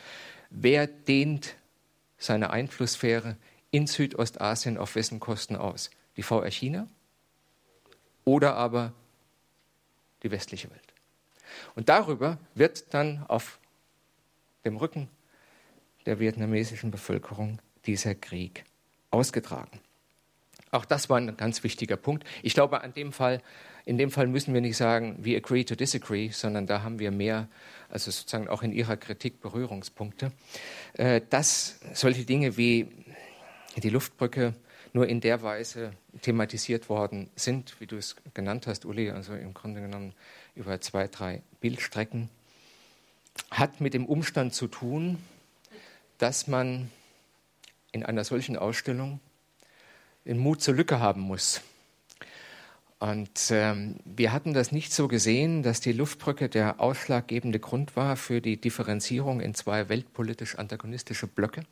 wer 0.50 0.88
dehnt 0.88 1.56
seine 2.18 2.50
Einflusssphäre 2.50 3.38
in 3.70 3.86
Südostasien 3.86 4.80
auf 4.80 4.96
wessen 4.96 5.20
Kosten 5.20 5.56
aus? 5.56 5.92
Die 6.18 6.24
VR 6.24 6.50
China 6.50 6.88
oder 8.26 8.56
aber 8.56 8.92
die 10.24 10.32
westliche 10.32 10.72
Welt? 10.72 10.94
Und 11.76 11.90
darüber 11.90 12.40
wird 12.56 12.92
dann 12.96 13.24
auf 13.28 13.60
dem 14.66 14.78
Rücken 14.78 15.10
der 16.08 16.20
vietnamesischen 16.20 16.90
Bevölkerung 16.90 17.60
dieser 17.86 18.16
Krieg 18.16 18.66
ausgetragen. 19.12 19.80
Auch 20.72 20.86
das 20.86 21.10
war 21.10 21.18
ein 21.18 21.36
ganz 21.36 21.64
wichtiger 21.64 21.98
Punkt. 21.98 22.26
Ich 22.44 22.54
glaube, 22.54 22.82
an 22.82 22.94
dem 22.94 23.12
Fall, 23.12 23.42
in 23.86 23.98
dem 23.98 24.12
Fall 24.12 24.28
müssen 24.28 24.54
wir 24.54 24.62
nicht 24.62 24.78
sagen, 24.78 25.18
we 25.22 25.36
agree 25.36 25.64
to 25.64 25.76
disagree, 25.76 26.30
sondern 26.30 26.68
da 26.68 26.84
haben 26.84 27.00
wir 27.00 27.12
mehr, 27.12 27.48
also 27.90 28.12
sozusagen 28.12 28.48
auch 28.48 28.62
in 28.62 28.72
Ihrer 28.72 28.98
Kritik 28.98 29.42
Berührungspunkte. 29.42 30.32
Äh, 30.94 31.22
dass 31.30 31.80
solche 31.94 32.26
Dinge 32.26 32.56
wie 32.58 32.88
die 33.78 33.90
Luftbrücke 33.90 34.54
nur 34.94 35.08
in 35.08 35.22
der 35.22 35.42
Weise 35.42 35.94
thematisiert 36.22 36.90
worden 36.90 37.30
sind, 37.36 37.80
wie 37.80 37.88
du 37.88 37.98
es 37.98 38.16
genannt 38.34 38.68
hast, 38.68 38.86
Uli, 38.86 39.10
also 39.10 39.34
im 39.34 39.54
Grunde 39.54 39.82
genommen 39.82 40.14
über 40.56 40.82
zwei, 40.82 41.08
drei 41.08 41.42
Bildstrecken, 41.62 42.30
hat 43.52 43.82
mit 43.82 43.94
dem 43.94 44.06
Umstand 44.06 44.54
zu 44.54 44.68
tun, 44.68 45.18
dass 46.18 46.48
man 46.48 46.92
in 47.92 48.04
einer 48.04 48.24
solchen 48.24 48.58
Ausstellung 48.58 49.20
den 50.30 50.38
Mut 50.38 50.62
zur 50.62 50.76
Lücke 50.76 51.00
haben 51.00 51.22
muss. 51.22 51.62
Und 53.00 53.50
ähm, 53.50 53.96
wir 54.06 54.32
hatten 54.32 54.54
das 54.54 54.72
nicht 54.72 54.94
so 54.94 55.08
gesehen, 55.08 55.64
dass 55.64 55.80
die 55.80 55.92
Luftbrücke 55.94 56.50
der 56.50 56.80
ausschlaggebende 56.80 57.60
Grund 57.60 57.96
war 57.96 58.16
für 58.16 58.40
die 58.40 58.62
Differenzierung 58.62 59.42
in 59.42 59.56
zwei 59.56 59.90
weltpolitisch 59.90 60.60
antagonistische 60.60 61.26
Blöcke, 61.26 61.64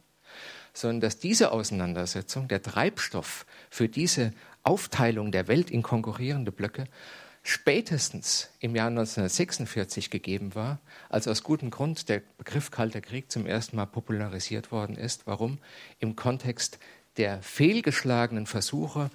sondern 0.74 1.02
dass 1.02 1.20
diese 1.20 1.52
Auseinandersetzung, 1.52 2.48
der 2.48 2.64
Treibstoff 2.64 3.46
für 3.70 3.88
diese 3.88 4.32
Aufteilung 4.64 5.32
der 5.32 5.48
Welt 5.48 5.70
in 5.70 5.84
konkurrierende 5.84 6.52
Blöcke, 6.52 6.86
spätestens 7.44 8.50
im 8.60 8.76
Jahr 8.76 8.88
1946 8.88 10.10
gegeben 10.10 10.56
war, 10.56 10.80
als 11.10 11.28
aus 11.30 11.44
gutem 11.44 11.72
Grund 11.72 12.10
der 12.10 12.22
Begriff 12.38 12.72
Kalter 12.72 13.00
Krieg 13.00 13.32
zum 13.32 13.46
ersten 13.46 13.78
Mal 13.78 13.86
popularisiert 13.86 14.72
worden 14.72 14.98
ist. 14.98 15.28
Warum? 15.28 15.60
Im 16.00 16.18
Kontext 16.18 16.80
der 17.18 17.42
fehlgeschlagenen 17.42 18.46
Versuche 18.46 19.10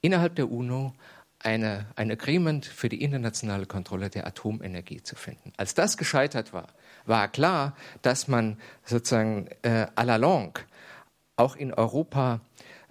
innerhalb 0.00 0.34
der 0.36 0.50
UNO 0.50 0.94
eine, 1.38 1.86
ein 1.96 2.10
Agreement 2.10 2.66
für 2.66 2.88
die 2.88 3.02
internationale 3.02 3.66
Kontrolle 3.66 4.10
der 4.10 4.26
Atomenergie 4.26 5.02
zu 5.02 5.16
finden. 5.16 5.52
Als 5.56 5.74
das 5.74 5.96
gescheitert 5.96 6.52
war, 6.52 6.68
war 7.04 7.28
klar, 7.28 7.76
dass 8.02 8.28
man 8.28 8.58
sozusagen 8.84 9.48
äh, 9.62 9.86
à 9.96 10.04
la 10.04 10.16
longue 10.16 10.64
auch 11.36 11.56
in 11.56 11.74
Europa 11.74 12.40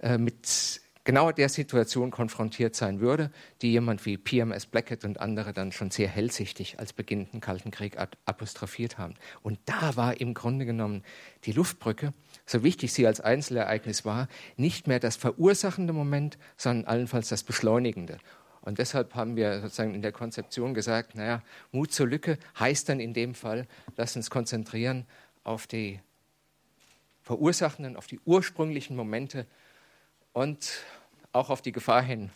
äh, 0.00 0.18
mit 0.18 0.80
genau 1.04 1.32
der 1.32 1.48
Situation 1.48 2.10
konfrontiert 2.10 2.76
sein 2.76 3.00
würde, 3.00 3.30
die 3.60 3.72
jemand 3.72 4.04
wie 4.06 4.18
PMS 4.18 4.66
Blackett 4.66 5.04
und 5.04 5.20
andere 5.20 5.52
dann 5.52 5.72
schon 5.72 5.90
sehr 5.90 6.08
hellsichtig 6.08 6.78
als 6.78 6.92
beginnenden 6.92 7.40
Kalten 7.40 7.70
Krieg 7.70 7.96
apostrophiert 8.24 8.98
haben. 8.98 9.14
Und 9.42 9.58
da 9.64 9.96
war 9.96 10.20
im 10.20 10.34
Grunde 10.34 10.64
genommen 10.66 11.02
die 11.44 11.52
Luftbrücke, 11.52 12.12
so 12.46 12.62
wichtig 12.62 12.92
sie 12.92 13.06
als 13.06 13.20
Einzelereignis 13.20 14.04
war, 14.04 14.28
nicht 14.56 14.86
mehr 14.86 15.00
das 15.00 15.16
verursachende 15.16 15.92
Moment, 15.92 16.38
sondern 16.56 16.86
allenfalls 16.86 17.28
das 17.28 17.42
beschleunigende. 17.42 18.18
Und 18.62 18.78
deshalb 18.78 19.14
haben 19.14 19.36
wir 19.36 19.60
sozusagen 19.60 19.94
in 19.94 20.02
der 20.02 20.12
Konzeption 20.12 20.72
gesagt, 20.72 21.14
naja, 21.14 21.42
Mut 21.72 21.92
zur 21.92 22.06
Lücke 22.06 22.38
heißt 22.58 22.88
dann 22.88 23.00
in 23.00 23.12
dem 23.12 23.34
Fall, 23.34 23.66
lass 23.96 24.14
uns 24.14 24.30
konzentrieren 24.30 25.06
auf 25.42 25.66
die 25.66 26.00
verursachenden, 27.22 27.96
auf 27.96 28.06
die 28.06 28.20
ursprünglichen 28.24 28.96
Momente 28.96 29.46
und 30.32 30.84
auch 31.32 31.50
auf 31.50 31.62
die 31.62 31.72
Gefahr 31.72 32.02
hin, 32.02 32.30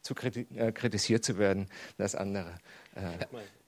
zu 0.00 0.14
äh, 0.14 0.72
kritisiert 0.72 1.24
zu 1.24 1.36
werden, 1.36 1.68
das 1.98 2.14
andere 2.14 2.54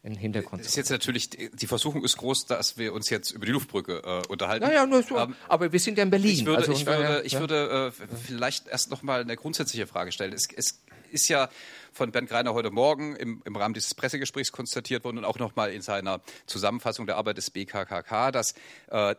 im 0.02 0.16
Hintergrund. 0.16 0.62
Das 0.62 0.68
ist 0.68 0.76
jetzt 0.76 0.90
natürlich, 0.90 1.30
die 1.30 1.66
Versuchung 1.66 2.04
ist 2.04 2.16
groß, 2.16 2.46
dass 2.46 2.78
wir 2.78 2.92
uns 2.92 3.10
jetzt 3.10 3.30
über 3.30 3.46
die 3.46 3.52
Luftbrücke 3.52 4.02
äh, 4.04 4.26
unterhalten. 4.28 4.64
Naja, 4.64 4.86
nur 4.86 5.02
so, 5.02 5.18
ähm, 5.18 5.34
aber 5.48 5.72
wir 5.72 5.80
sind 5.80 5.98
ja 5.98 6.04
in 6.04 6.10
Berlin. 6.10 6.30
Ich 6.30 6.46
würde, 6.46 6.58
also, 6.58 6.72
ich 6.72 6.86
würde, 6.86 7.22
ich 7.24 7.38
würde 7.38 7.92
äh, 7.98 8.16
vielleicht 8.26 8.68
erst 8.68 8.90
noch 8.90 9.02
mal 9.02 9.20
eine 9.20 9.36
grundsätzliche 9.36 9.86
Frage 9.86 10.12
stellen. 10.12 10.32
Es, 10.32 10.48
es 10.54 10.82
ist 11.10 11.28
ja 11.28 11.48
von 11.92 12.12
Bernd 12.12 12.28
Greiner 12.28 12.54
heute 12.54 12.70
Morgen 12.70 13.16
im, 13.16 13.42
im 13.44 13.56
Rahmen 13.56 13.74
dieses 13.74 13.94
Pressegesprächs 13.94 14.52
konstatiert 14.52 15.04
worden 15.04 15.18
und 15.18 15.24
auch 15.24 15.38
noch 15.38 15.56
mal 15.56 15.72
in 15.72 15.82
seiner 15.82 16.20
Zusammenfassung 16.46 17.06
der 17.06 17.16
Arbeit 17.16 17.38
des 17.38 17.50
BKKK, 17.50 18.30
dass 18.30 18.54
äh, 18.88 19.14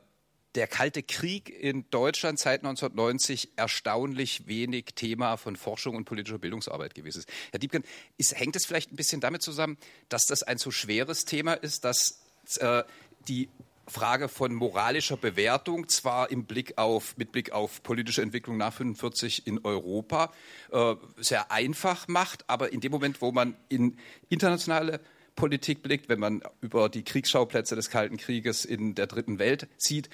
der 0.55 0.67
Kalte 0.67 1.03
Krieg 1.03 1.49
in 1.49 1.85
Deutschland 1.91 2.39
seit 2.39 2.61
1990 2.61 3.49
erstaunlich 3.55 4.47
wenig 4.47 4.85
Thema 4.95 5.37
von 5.37 5.55
Forschung 5.55 5.95
und 5.95 6.05
politischer 6.05 6.39
Bildungsarbeit 6.39 6.95
gewesen 6.95 7.19
ist. 7.19 7.29
Herr 7.51 7.59
Diebken, 7.59 7.83
ist, 8.17 8.37
hängt 8.37 8.55
es 8.55 8.65
vielleicht 8.65 8.91
ein 8.91 8.95
bisschen 8.95 9.21
damit 9.21 9.41
zusammen, 9.43 9.77
dass 10.09 10.23
das 10.23 10.43
ein 10.43 10.57
so 10.57 10.71
schweres 10.71 11.25
Thema 11.25 11.53
ist, 11.53 11.85
dass 11.85 12.19
äh, 12.59 12.83
die 13.27 13.49
Frage 13.89 14.29
von 14.29 14.53
moralischer 14.53 15.17
Bewertung 15.17 15.87
zwar 15.87 16.31
im 16.31 16.45
Blick 16.45 16.77
auf, 16.77 17.17
mit 17.17 17.31
Blick 17.31 17.51
auf 17.51 17.81
politische 17.83 18.21
Entwicklung 18.21 18.57
nach 18.57 18.73
45 18.73 19.47
in 19.47 19.63
Europa 19.63 20.31
äh, 20.71 20.95
sehr 21.17 21.51
einfach 21.51 22.07
macht, 22.07 22.47
aber 22.47 22.71
in 22.71 22.81
dem 22.81 22.91
Moment, 22.91 23.21
wo 23.21 23.31
man 23.31 23.55
in 23.67 23.97
internationale 24.29 24.99
Politik 25.35 25.81
blickt, 25.81 26.09
wenn 26.09 26.19
man 26.19 26.41
über 26.61 26.89
die 26.89 27.03
Kriegsschauplätze 27.03 27.75
des 27.75 27.89
Kalten 27.89 28.17
Krieges 28.17 28.65
in 28.65 28.93
der 28.95 29.07
dritten 29.07 29.39
Welt 29.39 29.67
sieht, 29.77 30.09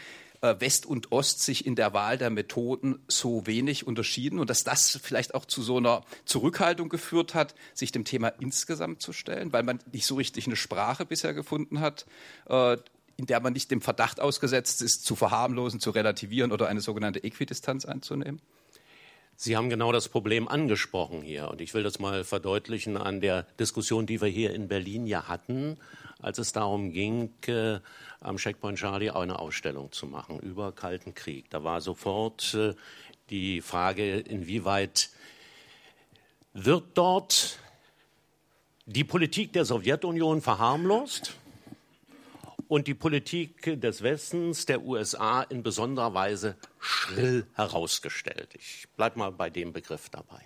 West 0.60 0.86
und 0.86 1.12
Ost 1.12 1.42
sich 1.42 1.66
in 1.66 1.76
der 1.76 1.94
Wahl 1.94 2.18
der 2.18 2.30
Methoden 2.30 3.00
so 3.08 3.46
wenig 3.46 3.88
unterschieden 3.88 4.40
und 4.40 4.50
dass 4.50 4.64
das 4.64 5.00
vielleicht 5.02 5.34
auch 5.36 5.46
zu 5.46 5.62
so 5.62 5.78
einer 5.78 6.04
Zurückhaltung 6.26 6.90
geführt 6.90 7.34
hat, 7.34 7.56
sich 7.74 7.92
dem 7.92 8.06
Thema 8.06 8.30
insgesamt 8.40 9.02
zu 9.02 9.14
stellen, 9.14 9.54
weil 9.54 9.64
man 9.64 9.80
nicht 9.92 10.06
so 10.06 10.16
richtig 10.16 10.46
eine 10.46 10.56
Sprache 10.56 11.06
bisher 11.06 11.34
gefunden 11.34 11.80
hat, 11.80 12.06
äh, 12.48 12.78
in 13.18 13.26
der 13.26 13.40
man 13.40 13.54
nicht 13.54 13.72
dem 13.72 13.82
Verdacht 13.82 14.20
ausgesetzt 14.20 14.82
ist, 14.82 15.06
zu 15.06 15.16
verharmlosen, 15.16 15.80
zu 15.80 15.92
relativieren 15.92 16.52
oder 16.52 16.68
eine 16.68 16.82
sogenannte 16.82 17.24
Äquidistanz 17.24 17.86
einzunehmen? 17.86 18.42
Sie 19.38 19.58
haben 19.58 19.70
genau 19.70 19.92
das 19.92 20.08
Problem 20.08 20.48
angesprochen 20.48 21.22
hier. 21.22 21.50
Und 21.50 21.60
ich 21.60 21.74
will 21.74 21.84
das 21.84 22.00
mal 22.00 22.24
verdeutlichen 22.24 22.96
an 22.96 23.20
der 23.20 23.44
Diskussion, 23.60 24.06
die 24.06 24.22
wir 24.22 24.30
hier 24.30 24.54
in 24.54 24.68
Berlin 24.68 25.08
ja 25.08 25.28
hatten, 25.28 25.78
als 26.22 26.40
es 26.40 26.54
darum 26.54 26.92
ging, 26.92 27.34
äh, 27.48 27.80
am 28.22 28.38
Checkpoint 28.38 28.80
Charlie 28.80 29.10
eine 29.10 29.40
Ausstellung 29.40 29.92
zu 29.92 30.08
machen 30.08 30.40
über 30.40 30.72
Kalten 30.72 31.14
Krieg. 31.14 31.50
Da 31.50 31.64
war 31.64 31.82
sofort 31.82 32.54
äh, 32.54 32.74
die 33.30 33.62
Frage, 33.62 34.20
inwieweit 34.20 35.10
wird 36.54 36.86
dort 36.94 37.60
die 38.86 39.04
Politik 39.04 39.52
der 39.52 39.66
Sowjetunion 39.66 40.42
verharmlost 40.42 41.36
und 42.68 42.88
die 42.88 42.94
Politik 42.94 43.80
des 43.80 44.02
Westens, 44.02 44.66
der 44.66 44.84
USA 44.84 45.42
in 45.44 45.64
besonderer 45.64 46.14
Weise 46.14 46.56
schrill 46.80 47.46
herausgestellt. 47.54 48.50
Ich 48.56 48.88
bleibe 48.96 49.20
mal 49.20 49.32
bei 49.32 49.50
dem 49.50 49.74
Begriff 49.74 50.10
dabei. 50.10 50.42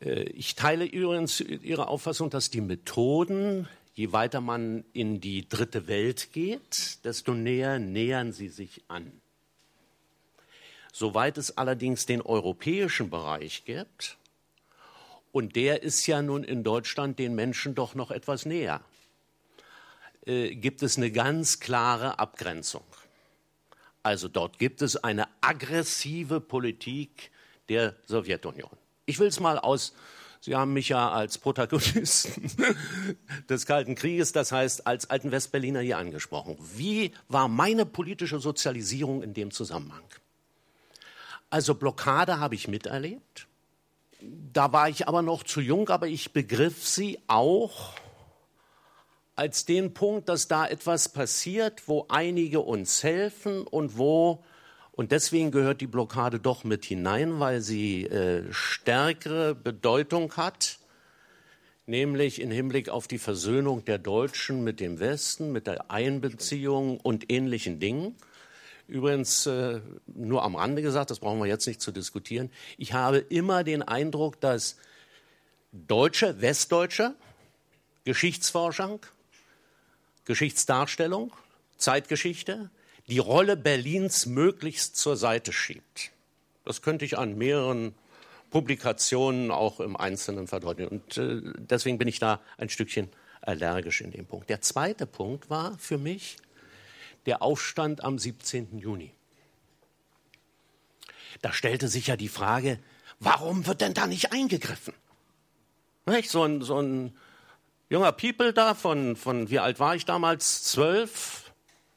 Äh, 0.00 0.24
ich 0.30 0.54
teile 0.54 0.84
übrigens 0.84 1.40
Ihre 1.40 1.88
Auffassung, 1.88 2.30
dass 2.30 2.50
die 2.50 2.60
Methoden 2.60 3.68
je 3.94 4.12
weiter 4.12 4.40
man 4.40 4.84
in 4.92 5.20
die 5.20 5.48
dritte 5.48 5.86
Welt 5.86 6.32
geht, 6.32 7.04
desto 7.04 7.32
näher 7.32 7.78
nähern 7.78 8.32
sie 8.32 8.48
sich 8.48 8.82
an. 8.88 9.20
Soweit 10.92 11.38
es 11.38 11.56
allerdings 11.56 12.06
den 12.06 12.20
europäischen 12.20 13.10
Bereich 13.10 13.64
gibt, 13.64 14.18
und 15.32 15.56
der 15.56 15.82
ist 15.82 16.06
ja 16.06 16.22
nun 16.22 16.44
in 16.44 16.62
Deutschland 16.62 17.18
den 17.18 17.34
Menschen 17.34 17.74
doch 17.74 17.96
noch 17.96 18.12
etwas 18.12 18.46
näher, 18.46 18.80
äh, 20.26 20.54
gibt 20.54 20.82
es 20.82 20.96
eine 20.96 21.10
ganz 21.10 21.60
klare 21.60 22.18
Abgrenzung. 22.18 22.84
Also 24.02 24.28
dort 24.28 24.58
gibt 24.58 24.82
es 24.82 24.96
eine 24.96 25.28
aggressive 25.40 26.40
Politik 26.40 27.30
der 27.68 27.94
Sowjetunion. 28.06 28.70
Ich 29.06 29.18
will 29.18 29.28
es 29.28 29.40
mal 29.40 29.58
aus 29.58 29.94
Sie 30.44 30.54
haben 30.54 30.74
mich 30.74 30.90
ja 30.90 31.10
als 31.10 31.38
Protagonisten 31.38 32.50
des 33.48 33.64
Kalten 33.64 33.94
Krieges, 33.94 34.32
das 34.32 34.52
heißt 34.52 34.86
als 34.86 35.08
alten 35.08 35.32
Westberliner 35.32 35.80
hier 35.80 35.96
angesprochen. 35.96 36.58
Wie 36.76 37.12
war 37.28 37.48
meine 37.48 37.86
politische 37.86 38.38
Sozialisierung 38.38 39.22
in 39.22 39.32
dem 39.32 39.52
Zusammenhang? 39.52 40.04
Also 41.48 41.74
Blockade 41.74 42.40
habe 42.40 42.56
ich 42.56 42.68
miterlebt. 42.68 43.46
Da 44.20 44.70
war 44.70 44.90
ich 44.90 45.08
aber 45.08 45.22
noch 45.22 45.44
zu 45.44 45.62
jung, 45.62 45.88
aber 45.88 46.08
ich 46.08 46.34
begriff 46.34 46.86
sie 46.86 47.18
auch 47.26 47.94
als 49.36 49.64
den 49.64 49.94
Punkt, 49.94 50.28
dass 50.28 50.48
da 50.48 50.66
etwas 50.66 51.08
passiert, 51.08 51.88
wo 51.88 52.06
einige 52.08 52.60
uns 52.60 53.02
helfen 53.02 53.66
und 53.66 53.98
wo 53.98 54.44
und 54.96 55.10
deswegen 55.10 55.50
gehört 55.50 55.80
die 55.80 55.88
Blockade 55.88 56.38
doch 56.38 56.62
mit 56.62 56.84
hinein, 56.84 57.40
weil 57.40 57.60
sie 57.60 58.04
äh, 58.04 58.44
stärkere 58.52 59.56
Bedeutung 59.56 60.36
hat, 60.36 60.78
nämlich 61.86 62.40
im 62.40 62.52
Hinblick 62.52 62.88
auf 62.88 63.08
die 63.08 63.18
Versöhnung 63.18 63.84
der 63.84 63.98
Deutschen 63.98 64.62
mit 64.62 64.78
dem 64.78 65.00
Westen, 65.00 65.50
mit 65.50 65.66
der 65.66 65.90
Einbeziehung 65.90 67.00
und 67.00 67.32
ähnlichen 67.32 67.80
Dingen. 67.80 68.14
Übrigens, 68.86 69.46
äh, 69.46 69.80
nur 70.06 70.44
am 70.44 70.54
Rande 70.54 70.80
gesagt, 70.80 71.10
das 71.10 71.18
brauchen 71.18 71.40
wir 71.40 71.46
jetzt 71.46 71.66
nicht 71.66 71.80
zu 71.80 71.90
diskutieren. 71.90 72.50
Ich 72.78 72.92
habe 72.92 73.18
immer 73.18 73.64
den 73.64 73.82
Eindruck, 73.82 74.40
dass 74.40 74.76
Deutsche, 75.72 76.40
Westdeutsche, 76.40 77.16
Geschichtsforschung, 78.04 79.00
Geschichtsdarstellung, 80.24 81.32
Zeitgeschichte, 81.76 82.70
die 83.08 83.18
Rolle 83.18 83.56
Berlins 83.56 84.26
möglichst 84.26 84.96
zur 84.96 85.16
Seite 85.16 85.52
schiebt. 85.52 86.10
Das 86.64 86.82
könnte 86.82 87.04
ich 87.04 87.18
an 87.18 87.36
mehreren 87.36 87.94
Publikationen 88.50 89.50
auch 89.50 89.80
im 89.80 89.96
Einzelnen 89.96 90.46
verdeutlichen. 90.46 91.00
Und 91.00 91.18
äh, 91.18 91.42
deswegen 91.58 91.98
bin 91.98 92.08
ich 92.08 92.18
da 92.18 92.40
ein 92.56 92.68
Stückchen 92.68 93.10
allergisch 93.42 94.00
in 94.00 94.10
dem 94.10 94.26
Punkt. 94.26 94.48
Der 94.48 94.60
zweite 94.60 95.06
Punkt 95.06 95.50
war 95.50 95.76
für 95.78 95.98
mich 95.98 96.36
der 97.26 97.42
Aufstand 97.42 98.02
am 98.02 98.18
17. 98.18 98.78
Juni. 98.78 99.12
Da 101.42 101.52
stellte 101.52 101.88
sich 101.88 102.06
ja 102.06 102.16
die 102.16 102.28
Frage, 102.28 102.78
warum 103.18 103.66
wird 103.66 103.80
denn 103.80 103.92
da 103.92 104.06
nicht 104.06 104.32
eingegriffen? 104.32 104.94
Nicht? 106.06 106.30
So, 106.30 106.44
ein, 106.44 106.62
so 106.62 106.80
ein 106.80 107.16
junger 107.94 108.10
People 108.10 108.52
da, 108.52 108.74
von, 108.74 109.14
von 109.14 109.50
wie 109.50 109.60
alt 109.60 109.78
war 109.78 109.94
ich 109.94 110.04
damals? 110.04 110.64
Zwölf, 110.64 111.52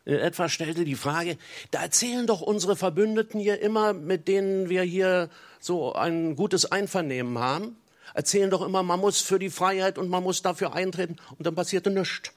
in 0.05 0.19
etwa 0.19 0.47
stellte 0.47 0.85
die 0.85 0.93
Frage, 0.93 1.39
da 1.71 1.81
erzählen 1.81 2.27
doch 2.27 2.41
unsere 2.41 2.75
Verbündeten 2.75 3.39
hier 3.39 3.59
immer, 3.61 3.93
mit 3.93 4.27
denen 4.27 4.69
wir 4.69 4.83
hier 4.83 5.31
so 5.59 5.93
ein 5.93 6.35
gutes 6.35 6.71
Einvernehmen 6.71 7.39
haben, 7.39 7.77
erzählen 8.13 8.51
doch 8.51 8.61
immer, 8.61 8.83
man 8.83 8.99
muss 8.99 9.21
für 9.21 9.39
die 9.39 9.49
Freiheit 9.49 9.97
und 9.97 10.07
man 10.07 10.21
muss 10.21 10.43
dafür 10.43 10.75
eintreten. 10.75 11.15
Und 11.31 11.47
dann 11.47 11.55
passierte 11.55 11.89
nichts. 11.89 12.31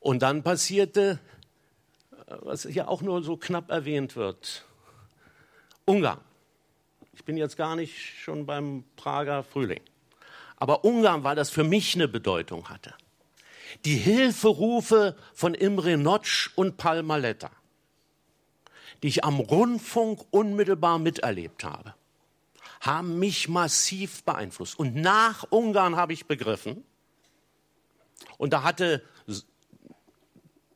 Und 0.00 0.22
dann 0.22 0.42
passierte, 0.42 1.18
was 2.26 2.62
hier 2.62 2.88
auch 2.88 3.02
nur 3.02 3.22
so 3.22 3.36
knapp 3.36 3.70
erwähnt 3.70 4.16
wird, 4.16 4.64
Ungarn. 5.84 6.20
Ich 7.12 7.26
bin 7.26 7.36
jetzt 7.36 7.58
gar 7.58 7.76
nicht 7.76 8.22
schon 8.22 8.46
beim 8.46 8.84
Prager 8.96 9.42
Frühling. 9.42 9.82
Aber 10.56 10.84
Ungarn, 10.84 11.24
weil 11.24 11.36
das 11.36 11.50
für 11.50 11.64
mich 11.64 11.94
eine 11.94 12.08
Bedeutung 12.08 12.68
hatte. 12.68 12.94
Die 13.84 13.96
Hilferufe 13.96 15.16
von 15.34 15.54
Imre 15.54 15.96
Notch 15.96 16.52
und 16.56 16.76
Palmaletta 16.76 17.50
die 19.02 19.08
ich 19.08 19.24
am 19.24 19.40
Rundfunk 19.40 20.24
unmittelbar 20.30 20.98
miterlebt 20.98 21.64
habe, 21.64 21.94
haben 22.80 23.18
mich 23.18 23.48
massiv 23.48 24.24
beeinflusst. 24.24 24.78
Und 24.78 24.96
nach 24.96 25.44
Ungarn 25.50 25.96
habe 25.96 26.12
ich 26.12 26.26
begriffen, 26.26 26.84
und 28.38 28.52
da 28.52 28.62
hatte 28.62 29.02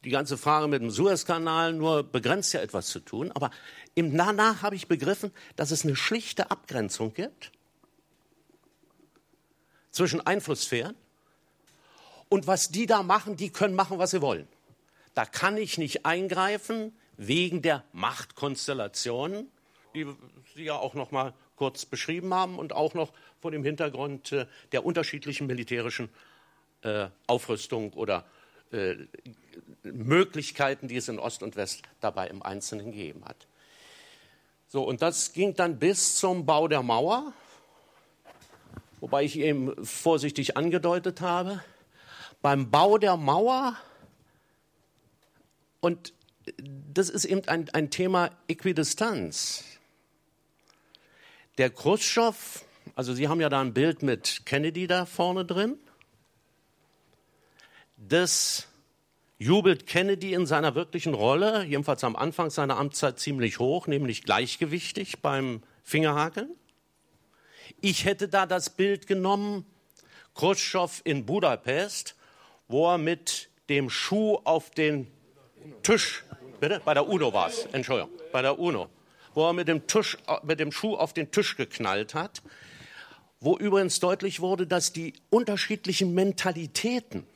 die 0.05 0.11
ganze 0.11 0.39
Frage 0.39 0.69
mit 0.69 0.81
dem 0.81 0.91
Suezkanal 0.91 1.73
nur 1.73 2.03
begrenzt 2.03 2.53
ja 2.55 2.61
etwas 2.61 2.87
zu 2.87 3.01
tun, 3.01 3.33
aber 3.33 3.51
im 3.95 4.17
danach 4.17 4.63
habe 4.63 4.77
ich 4.77 4.89
begriffen, 4.89 5.31
dass 5.57 5.71
es 5.71 5.85
eine 5.85 5.97
schlichte 5.97 6.51
Abgrenzung 6.51 7.13
gibt 7.13 7.53
zwischen 9.91 10.25
Einflusssphären 10.27 10.95
und 12.29 12.47
was 12.47 12.71
die 12.71 12.87
da 12.87 13.03
machen, 13.03 13.37
die 13.37 13.51
können 13.51 13.75
machen, 13.75 13.99
was 13.99 14.13
sie 14.13 14.23
wollen. 14.23 14.47
Da 15.15 15.25
kann 15.25 15.57
ich 15.57 15.79
nicht 15.79 16.07
eingreifen, 16.07 16.97
wegen 17.17 17.61
der 17.61 17.85
Machtkonstellationen, 17.93 19.51
die 19.95 20.07
Sie 20.55 20.65
ja 20.65 20.77
auch 20.77 20.95
noch 20.95 21.11
mal 21.11 21.35
kurz 21.57 21.85
beschrieben 21.85 22.33
haben 22.33 22.59
und 22.59 22.73
auch 22.73 22.95
noch 22.95 23.13
vor 23.41 23.51
dem 23.51 23.63
Hintergrund 23.63 24.33
äh, 24.33 24.47
der 24.73 24.85
unterschiedlichen 24.87 25.47
militärischen 25.47 26.09
äh, 26.83 27.09
Aufrüstung 27.27 27.93
oder 27.93 28.25
äh, 28.73 28.95
Möglichkeiten, 29.83 30.89
die 30.89 30.97
es 30.97 31.09
in 31.09 31.19
Ost 31.19 31.43
und 31.43 31.57
West 31.57 31.83
dabei 32.01 32.29
im 32.29 32.43
Einzelnen 32.43 32.93
gegeben 32.93 33.25
hat. 33.25 33.47
So, 34.69 34.85
und 34.85 35.03
das 35.03 35.33
ging 35.33 35.55
dann 35.55 35.79
bis 35.79 36.17
zum 36.17 36.47
Bau 36.47 36.69
der 36.69 36.83
Mauer, 36.83 37.33
wobei 39.01 39.25
ich 39.25 39.39
eben 39.39 39.85
vorsichtig 39.85 40.57
angedeutet 40.57 41.21
habe, 41.21 41.63
beim 42.43 42.71
Bau 42.71 42.99
der 42.99 43.17
Mauer 43.17 43.77
und 45.81 46.13
das 46.93 47.11
ist 47.11 47.25
eben 47.25 47.47
ein, 47.49 47.69
ein 47.71 47.91
Thema 47.91 48.31
Äquidistanz. 48.49 49.65
Der 51.59 51.71
Khrushchev, 51.71 52.65
also 52.95 53.15
Sie 53.15 53.29
haben 53.29 53.41
ja 53.41 53.49
da 53.49 53.61
ein 53.61 53.75
Bild 53.75 54.03
mit 54.03 54.43
Kennedy 54.47 54.87
da 54.87 55.07
vorne 55.07 55.45
drin. 55.45 55.79
Das 57.97 58.67
jubelt 59.39 59.87
Kennedy 59.87 60.33
in 60.35 60.47
seiner 60.47 60.75
wirklichen 60.75 61.15
Rolle, 61.15 61.65
jedenfalls 61.65 62.05
am 62.05 62.17
Anfang 62.17 62.51
seiner 62.51 62.79
Amtszeit 62.79 63.19
ziemlich 63.19 63.59
hoch, 63.59 63.87
nämlich 63.87 64.23
gleichgewichtig 64.23 65.21
beim 65.21 65.63
Fingerhakeln. 65.83 66.55
Ich 67.81 68.05
hätte 68.05 68.29
da 68.29 68.47
das 68.47 68.71
Bild 68.71 69.07
genommen, 69.07 69.65
Khrushchev 70.35 71.01
in 71.05 71.27
Budapest, 71.27 72.15
wo 72.69 72.93
er 72.93 72.99
mit 72.99 73.49
dem 73.69 73.91
Schuh 73.91 74.39
auf 74.45 74.71
den 74.71 75.07
Tisch 75.83 76.25
Bitte? 76.61 76.83
Bei 76.85 76.93
der 76.93 77.09
UNO 77.09 77.33
war 77.33 77.49
es, 77.49 77.67
Entschuldigung, 77.73 78.11
bei 78.33 78.43
der 78.43 78.59
UNO, 78.59 78.91
wo 79.33 79.49
er 79.49 79.55
mit 79.55 79.67
dem, 79.67 79.87
Tisch, 79.87 80.19
mit 80.43 80.61
dem 80.61 80.73
Schuh 80.73 80.95
auf 80.95 81.15
den 81.15 81.31
Tisch 81.31 81.57
geknallt 81.57 82.15
hat, 82.15 82.43
wo 83.41 83.57
übrigens 83.57 83.99
deutlich 83.99 84.41
wurde, 84.41 84.67
dass 84.67 84.93
die 84.93 85.15
unterschiedlichen 85.31 86.15
Mentalitäten 86.15 87.27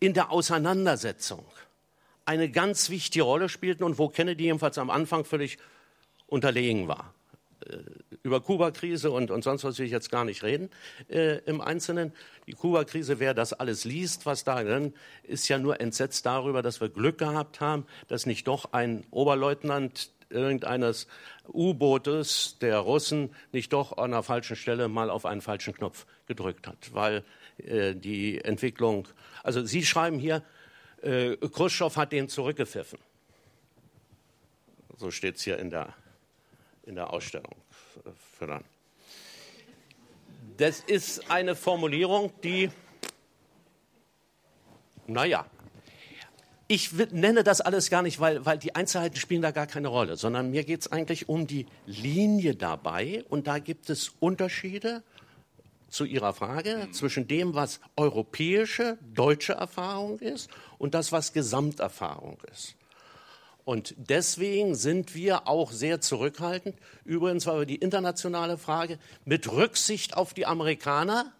in 0.00 0.14
der 0.14 0.32
Auseinandersetzung 0.32 1.44
eine 2.24 2.50
ganz 2.50 2.88
wichtige 2.88 3.24
Rolle 3.24 3.50
spielten 3.50 3.84
und 3.84 3.98
wo 3.98 4.08
Kennedy 4.08 4.44
jedenfalls 4.44 4.78
am 4.78 4.88
Anfang 4.88 5.26
völlig 5.26 5.58
unterlegen 6.26 6.88
war. 6.88 7.12
Äh, 7.68 7.78
über 8.22 8.40
Kuba-Krise 8.40 9.10
und, 9.10 9.30
und 9.30 9.44
sonst 9.44 9.64
was 9.64 9.78
will 9.78 9.84
ich 9.84 9.92
jetzt 9.92 10.10
gar 10.10 10.24
nicht 10.24 10.42
reden 10.42 10.70
äh, 11.08 11.38
im 11.44 11.60
Einzelnen. 11.60 12.12
Die 12.46 12.52
Kuba-Krise, 12.52 13.20
wer 13.20 13.34
das 13.34 13.52
alles 13.52 13.84
liest, 13.84 14.24
was 14.24 14.44
da 14.44 14.62
drin 14.62 14.94
ist, 15.24 15.46
ja 15.48 15.58
nur 15.58 15.80
entsetzt 15.80 16.24
darüber, 16.24 16.62
dass 16.62 16.80
wir 16.80 16.88
Glück 16.88 17.18
gehabt 17.18 17.60
haben, 17.60 17.86
dass 18.08 18.24
nicht 18.24 18.48
doch 18.48 18.72
ein 18.72 19.04
Oberleutnant 19.10 20.10
irgendeines 20.30 21.06
U-Bootes 21.48 22.56
der 22.60 22.78
Russen 22.78 23.34
nicht 23.52 23.72
doch 23.72 23.98
an 23.98 24.12
der 24.12 24.22
falschen 24.22 24.56
Stelle 24.56 24.88
mal 24.88 25.10
auf 25.10 25.26
einen 25.26 25.42
falschen 25.42 25.74
Knopf 25.74 26.06
gedrückt 26.26 26.66
hat, 26.66 26.94
weil 26.94 27.24
äh, 27.58 27.94
die 27.94 28.42
Entwicklung, 28.42 29.06
also 29.42 29.64
Sie 29.64 29.84
schreiben 29.84 30.18
hier, 30.18 30.42
äh, 31.02 31.36
Khrushchev 31.36 31.96
hat 31.96 32.12
den 32.12 32.28
zurückgepfiffen. 32.28 32.98
So 34.96 35.10
steht 35.10 35.36
es 35.36 35.42
hier 35.42 35.58
in 35.58 35.70
der 35.70 35.94
in 36.86 36.94
der 36.94 37.12
Ausstellung 37.12 37.54
fördern. 38.38 38.64
Das 40.56 40.80
ist 40.80 41.30
eine 41.30 41.56
Formulierung, 41.56 42.32
die, 42.42 42.70
naja, 45.06 45.46
ich 46.66 46.92
nenne 46.92 47.44
das 47.44 47.60
alles 47.60 47.90
gar 47.90 48.02
nicht, 48.02 48.20
weil, 48.20 48.44
weil 48.46 48.58
die 48.58 48.74
Einzelheiten 48.74 49.16
spielen 49.16 49.42
da 49.42 49.50
gar 49.50 49.66
keine 49.66 49.88
Rolle, 49.88 50.16
sondern 50.16 50.50
mir 50.50 50.64
geht 50.64 50.80
es 50.80 50.92
eigentlich 50.92 51.28
um 51.28 51.46
die 51.46 51.66
Linie 51.86 52.54
dabei 52.54 53.24
und 53.28 53.46
da 53.46 53.58
gibt 53.58 53.90
es 53.90 54.12
Unterschiede 54.20 55.02
zu 55.88 56.04
Ihrer 56.04 56.32
Frage 56.32 56.88
zwischen 56.92 57.28
dem, 57.28 57.54
was 57.54 57.80
europäische, 57.96 58.98
deutsche 59.14 59.52
Erfahrung 59.52 60.18
ist 60.20 60.50
und 60.78 60.94
das, 60.94 61.12
was 61.12 61.32
Gesamterfahrung 61.32 62.38
ist. 62.50 62.76
Und 63.64 63.94
deswegen 63.96 64.74
sind 64.74 65.14
wir 65.14 65.48
auch 65.48 65.72
sehr 65.72 66.00
zurückhaltend. 66.00 66.76
Übrigens, 67.04 67.46
weil 67.46 67.60
wir 67.60 67.66
die 67.66 67.76
internationale 67.76 68.58
Frage 68.58 68.98
mit 69.24 69.50
Rücksicht 69.50 70.16
auf 70.16 70.34
die 70.34 70.44
Amerikaner 70.46 71.32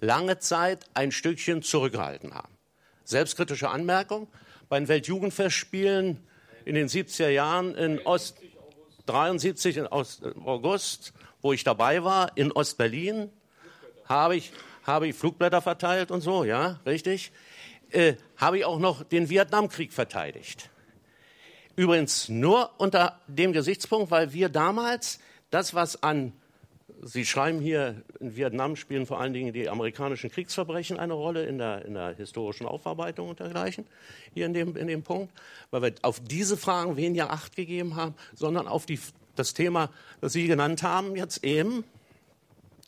lange 0.00 0.38
Zeit 0.38 0.86
ein 0.94 1.10
Stückchen 1.10 1.62
zurückgehalten 1.62 2.34
haben. 2.34 2.52
Selbstkritische 3.04 3.70
Anmerkung. 3.70 4.28
Bei 4.68 4.78
den 4.78 4.86
Weltjugendfestspielen 4.86 6.18
in 6.64 6.74
den 6.74 6.88
70er 6.88 7.30
Jahren 7.30 7.74
in 7.74 7.98
Ost 8.00 8.36
73 9.08 9.78
in 9.78 9.86
Ost, 9.86 10.22
August, 10.44 11.12
wo 11.40 11.52
ich 11.52 11.64
dabei 11.64 12.04
war, 12.04 12.36
in 12.36 12.52
Ostberlin, 12.52 13.30
habe 14.04 14.36
ich, 14.36 14.52
habe 14.84 15.08
ich 15.08 15.16
Flugblätter 15.16 15.62
verteilt 15.62 16.10
und 16.10 16.20
so, 16.20 16.44
ja, 16.44 16.80
richtig. 16.86 17.32
Äh, 17.90 18.14
habe 18.36 18.58
ich 18.58 18.64
auch 18.66 18.78
noch 18.78 19.02
den 19.02 19.30
Vietnamkrieg 19.30 19.92
verteidigt. 19.92 20.70
Übrigens 21.78 22.28
nur 22.28 22.72
unter 22.78 23.20
dem 23.28 23.52
Gesichtspunkt, 23.52 24.10
weil 24.10 24.32
wir 24.32 24.48
damals 24.48 25.20
das, 25.50 25.74
was 25.74 26.02
an, 26.02 26.32
Sie 27.02 27.24
schreiben 27.24 27.60
hier, 27.60 28.02
in 28.18 28.34
Vietnam 28.34 28.74
spielen 28.74 29.06
vor 29.06 29.20
allen 29.20 29.32
Dingen 29.32 29.52
die 29.52 29.68
amerikanischen 29.68 30.28
Kriegsverbrechen 30.28 30.98
eine 30.98 31.12
Rolle 31.12 31.46
in 31.46 31.58
der, 31.58 31.84
in 31.84 31.94
der 31.94 32.16
historischen 32.16 32.66
Aufarbeitung 32.66 33.28
und 33.28 33.38
dergleichen, 33.38 33.86
hier 34.34 34.46
in 34.46 34.54
dem, 34.54 34.76
in 34.76 34.88
dem 34.88 35.04
Punkt, 35.04 35.32
weil 35.70 35.82
wir 35.82 35.94
auf 36.02 36.18
diese 36.18 36.56
Fragen 36.56 36.96
weniger 36.96 37.30
Acht 37.30 37.54
gegeben 37.54 37.94
haben, 37.94 38.16
sondern 38.34 38.66
auf 38.66 38.84
die, 38.84 38.98
das 39.36 39.54
Thema, 39.54 39.90
das 40.20 40.32
Sie 40.32 40.48
genannt 40.48 40.82
haben, 40.82 41.14
jetzt 41.14 41.44
eben, 41.44 41.84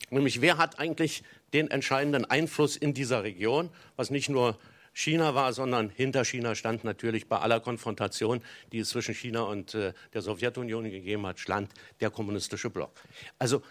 nämlich 0.09 0.41
wer 0.41 0.57
hat 0.57 0.79
eigentlich 0.79 1.23
den 1.53 1.71
entscheidenden 1.71 2.25
Einfluss 2.25 2.75
in 2.75 2.93
dieser 2.93 3.23
Region, 3.23 3.69
was 3.95 4.09
nicht 4.09 4.27
nur 4.27 4.57
China 4.93 5.35
war, 5.35 5.53
sondern 5.53 5.89
hinter 5.89 6.25
China 6.25 6.53
stand 6.55 6.83
natürlich 6.83 7.27
bei 7.27 7.39
aller 7.39 7.59
Konfrontation, 7.59 8.41
die 8.71 8.79
es 8.79 8.89
zwischen 8.89 9.15
China 9.15 9.43
und 9.43 9.73
äh, 9.73 9.93
der 10.13 10.21
Sowjetunion 10.21 10.89
gegeben 10.89 11.25
hat, 11.25 11.39
stand 11.39 11.71
der 11.99 12.09
kommunistische 12.09 12.69
Block. 12.69 12.91
Also 13.39 13.61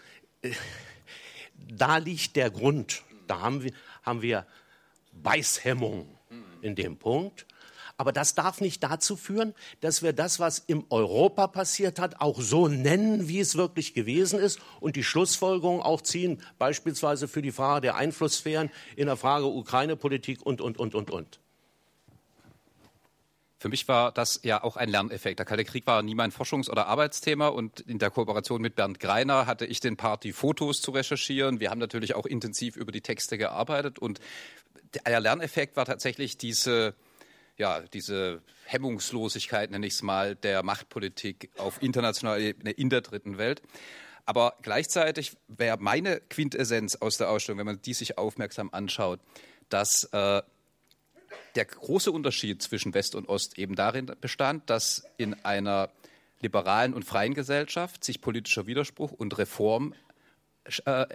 äh, 0.41 0.51
da 1.53 1.97
liegt 1.97 2.35
der 2.35 2.49
Grund. 2.49 3.03
Da 3.27 3.39
haben 3.41 3.63
wir, 3.63 3.71
haben 4.03 4.21
wir 4.21 4.45
Beißhemmung 5.11 6.17
in 6.61 6.75
dem 6.75 6.97
Punkt. 6.97 7.45
Aber 8.01 8.11
das 8.11 8.33
darf 8.33 8.61
nicht 8.61 8.81
dazu 8.81 9.15
führen, 9.15 9.53
dass 9.79 10.01
wir 10.01 10.11
das, 10.11 10.39
was 10.39 10.57
im 10.57 10.85
Europa 10.89 11.45
passiert 11.45 11.99
hat, 11.99 12.19
auch 12.19 12.41
so 12.41 12.67
nennen, 12.67 13.27
wie 13.27 13.39
es 13.39 13.57
wirklich 13.57 13.93
gewesen 13.93 14.39
ist 14.39 14.59
und 14.79 14.95
die 14.95 15.03
Schlussfolgerung 15.03 15.83
auch 15.83 16.01
ziehen, 16.01 16.41
beispielsweise 16.57 17.27
für 17.27 17.43
die 17.43 17.51
Frage 17.51 17.81
der 17.81 17.97
Einflusssphären 17.97 18.71
in 18.95 19.05
der 19.05 19.17
Frage 19.17 19.45
Ukraine-Politik 19.45 20.43
und, 20.43 20.61
und, 20.61 20.79
und, 20.79 20.95
und, 20.95 21.11
und. 21.11 21.39
Für 23.59 23.69
mich 23.69 23.87
war 23.87 24.11
das 24.11 24.39
ja 24.41 24.63
auch 24.63 24.77
ein 24.77 24.89
Lerneffekt. 24.89 25.37
Der 25.37 25.45
Kalte 25.45 25.63
Krieg 25.63 25.85
war 25.85 26.01
nie 26.01 26.15
mein 26.15 26.31
Forschungs- 26.31 26.71
oder 26.71 26.87
Arbeitsthema 26.87 27.49
und 27.49 27.81
in 27.81 27.99
der 27.99 28.09
Kooperation 28.09 28.63
mit 28.63 28.73
Bernd 28.73 28.99
Greiner 28.99 29.45
hatte 29.45 29.67
ich 29.67 29.79
den 29.79 29.95
Part, 29.95 30.23
die 30.23 30.33
Fotos 30.33 30.81
zu 30.81 30.89
recherchieren. 30.89 31.59
Wir 31.59 31.69
haben 31.69 31.77
natürlich 31.77 32.15
auch 32.15 32.25
intensiv 32.25 32.77
über 32.77 32.91
die 32.91 33.01
Texte 33.01 33.37
gearbeitet 33.37 33.99
und 33.99 34.19
der 35.05 35.19
Lerneffekt 35.19 35.75
war 35.77 35.85
tatsächlich 35.85 36.39
diese, 36.39 36.95
ja, 37.61 37.79
diese 37.93 38.41
Hemmungslosigkeit, 38.65 39.69
nenne 39.69 39.85
ich 39.85 39.93
es 39.93 40.01
mal, 40.01 40.35
der 40.35 40.63
Machtpolitik 40.63 41.51
auf 41.59 41.79
internationaler 41.83 42.39
Ebene 42.39 42.71
in 42.71 42.89
der 42.89 43.01
dritten 43.01 43.37
Welt. 43.37 43.61
Aber 44.25 44.55
gleichzeitig 44.63 45.37
wäre 45.47 45.77
meine 45.79 46.21
Quintessenz 46.21 46.95
aus 46.95 47.17
der 47.17 47.29
Ausstellung, 47.29 47.59
wenn 47.59 47.67
man 47.67 47.81
die 47.83 47.93
sich 47.93 48.17
aufmerksam 48.17 48.69
anschaut, 48.71 49.19
dass 49.69 50.05
äh, 50.05 50.41
der 51.53 51.65
große 51.65 52.11
Unterschied 52.11 52.63
zwischen 52.63 52.95
West 52.95 53.13
und 53.13 53.29
Ost 53.29 53.59
eben 53.59 53.75
darin 53.75 54.11
bestand, 54.19 54.67
dass 54.71 55.03
in 55.17 55.35
einer 55.45 55.91
liberalen 56.39 56.95
und 56.95 57.05
freien 57.05 57.35
Gesellschaft 57.35 58.03
sich 58.03 58.21
politischer 58.21 58.65
Widerspruch 58.65 59.11
und 59.11 59.37
Reform 59.37 59.93
äh, 60.85 61.05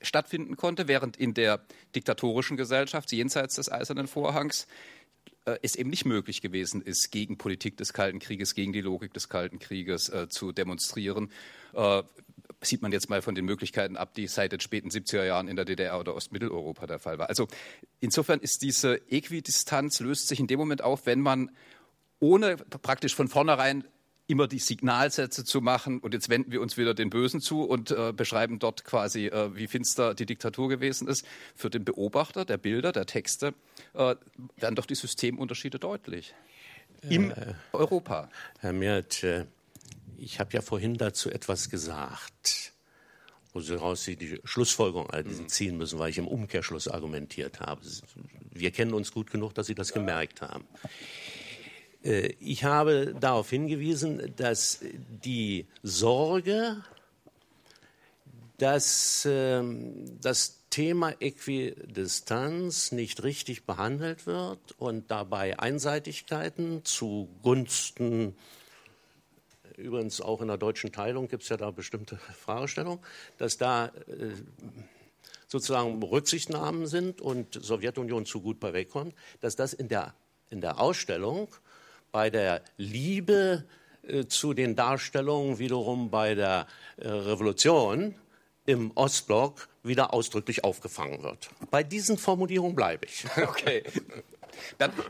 stattfinden 0.00 0.56
konnte, 0.56 0.86
während 0.86 1.16
in 1.16 1.34
der 1.34 1.60
diktatorischen 1.96 2.56
Gesellschaft 2.56 3.10
jenseits 3.10 3.56
des 3.56 3.72
Eisernen 3.72 4.06
Vorhangs 4.06 4.68
äh, 5.44 5.58
es 5.62 5.76
eben 5.76 5.90
nicht 5.90 6.04
möglich 6.04 6.40
gewesen 6.40 6.82
ist, 6.82 7.10
gegen 7.10 7.38
Politik 7.38 7.76
des 7.76 7.92
Kalten 7.92 8.18
Krieges, 8.18 8.54
gegen 8.54 8.72
die 8.72 8.80
Logik 8.80 9.12
des 9.12 9.28
Kalten 9.28 9.58
Krieges 9.58 10.08
äh, 10.08 10.28
zu 10.28 10.52
demonstrieren. 10.52 11.30
Äh, 11.74 12.02
sieht 12.60 12.82
man 12.82 12.92
jetzt 12.92 13.10
mal 13.10 13.22
von 13.22 13.34
den 13.34 13.44
Möglichkeiten 13.44 13.96
ab, 13.96 14.14
die 14.14 14.28
seit 14.28 14.52
den 14.52 14.60
späten 14.60 14.88
70er 14.88 15.24
Jahren 15.24 15.48
in 15.48 15.56
der 15.56 15.64
DDR 15.64 15.98
oder 15.98 16.14
Ostmitteleuropa 16.14 16.86
der 16.86 16.98
Fall 16.98 17.18
war. 17.18 17.28
Also 17.28 17.48
insofern 18.00 18.40
ist 18.40 18.62
diese 18.62 19.00
Äquidistanz 19.10 20.00
löst 20.00 20.28
sich 20.28 20.38
in 20.38 20.46
dem 20.46 20.60
Moment 20.60 20.82
auf, 20.82 21.06
wenn 21.06 21.20
man 21.20 21.50
ohne 22.20 22.56
praktisch 22.56 23.16
von 23.16 23.26
vornherein 23.26 23.84
immer 24.26 24.48
die 24.48 24.58
Signalsätze 24.58 25.44
zu 25.44 25.60
machen 25.60 25.98
und 25.98 26.14
jetzt 26.14 26.28
wenden 26.28 26.52
wir 26.52 26.60
uns 26.60 26.76
wieder 26.76 26.94
den 26.94 27.10
Bösen 27.10 27.40
zu 27.40 27.62
und 27.64 27.90
äh, 27.90 28.12
beschreiben 28.12 28.58
dort 28.58 28.84
quasi, 28.84 29.26
äh, 29.26 29.54
wie 29.54 29.66
finster 29.66 30.14
die 30.14 30.26
Diktatur 30.26 30.68
gewesen 30.68 31.08
ist. 31.08 31.26
Für 31.54 31.70
den 31.70 31.84
Beobachter 31.84 32.44
der 32.44 32.56
Bilder, 32.56 32.92
der 32.92 33.06
Texte 33.06 33.54
äh, 33.94 34.14
werden 34.56 34.74
doch 34.74 34.86
die 34.86 34.94
Systemunterschiede 34.94 35.78
deutlich. 35.78 36.34
Im 37.08 37.32
äh, 37.32 37.54
Europa. 37.72 38.30
Herr 38.60 38.72
Mert, 38.72 39.24
äh, 39.24 39.46
ich 40.18 40.38
habe 40.38 40.52
ja 40.52 40.62
vorhin 40.62 40.96
dazu 40.96 41.30
etwas 41.30 41.68
gesagt, 41.68 42.72
woraus 43.52 44.04
Sie 44.04 44.16
die 44.16 44.40
Schlussfolgerung 44.44 45.08
mhm. 45.12 45.48
ziehen 45.48 45.76
müssen, 45.76 45.98
weil 45.98 46.10
ich 46.10 46.18
im 46.18 46.28
Umkehrschluss 46.28 46.88
argumentiert 46.88 47.60
habe. 47.60 47.82
Wir 48.50 48.70
kennen 48.70 48.94
uns 48.94 49.12
gut 49.12 49.30
genug, 49.30 49.54
dass 49.54 49.66
Sie 49.66 49.74
das 49.74 49.92
gemerkt 49.92 50.42
haben. 50.42 50.64
Äh, 52.04 52.34
ich 52.40 52.64
habe 52.64 53.14
darauf 53.18 53.50
hingewiesen, 53.50 54.32
dass 54.36 54.80
die 55.24 55.66
Sorge, 55.82 56.82
dass 58.58 59.26
ähm, 59.28 60.18
das 60.20 60.58
Thema 60.70 61.10
Äquidistanz 61.20 62.92
nicht 62.92 63.22
richtig 63.22 63.66
behandelt 63.66 64.26
wird 64.26 64.58
und 64.78 65.10
dabei 65.10 65.58
Einseitigkeiten 65.58 66.84
zugunsten 66.84 68.34
übrigens 69.76 70.20
auch 70.20 70.40
in 70.40 70.48
der 70.48 70.58
deutschen 70.58 70.92
Teilung 70.92 71.28
gibt 71.28 71.42
es 71.42 71.48
ja 71.48 71.56
da 71.56 71.70
bestimmte 71.70 72.16
Fragestellungen, 72.44 73.00
dass 73.38 73.58
da 73.58 73.86
äh, 73.86 74.32
sozusagen 75.48 76.02
Rücksichtnahmen 76.02 76.86
sind 76.86 77.20
und 77.20 77.62
Sowjetunion 77.62 78.24
zu 78.24 78.40
gut 78.40 78.60
bei 78.60 78.72
wegkommt, 78.72 79.14
dass 79.40 79.56
das 79.56 79.74
in 79.74 79.88
der, 79.88 80.14
in 80.50 80.60
der 80.60 80.80
Ausstellung 80.80 81.48
bei 82.12 82.30
der 82.30 82.62
Liebe 82.76 83.64
äh, 84.06 84.26
zu 84.26 84.54
den 84.54 84.76
Darstellungen 84.76 85.58
wiederum 85.58 86.10
bei 86.10 86.34
der 86.34 86.66
äh, 86.98 87.08
Revolution 87.08 88.14
im 88.66 88.92
Ostblock 88.94 89.68
wieder 89.82 90.14
ausdrücklich 90.14 90.62
aufgefangen 90.62 91.22
wird. 91.22 91.50
Bei 91.70 91.82
diesen 91.82 92.18
Formulierungen 92.18 92.76
bleibe 92.76 93.06
ich. 93.06 93.24
Okay. 93.36 93.82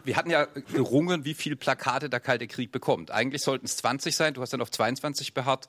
Wir 0.05 0.17
hatten 0.17 0.31
ja 0.31 0.45
gerungen, 0.73 1.25
wie 1.25 1.35
viele 1.35 1.57
Plakate 1.57 2.09
der 2.09 2.21
Kalte 2.21 2.47
Krieg 2.47 2.71
bekommt. 2.71 3.11
Eigentlich 3.11 3.43
sollten 3.43 3.67
es 3.67 3.77
20 3.77 4.15
sein, 4.15 4.35
du 4.35 4.41
hast 4.41 4.53
dann 4.53 4.63
auf 4.63 4.71
22 4.71 5.35
beharrt 5.35 5.67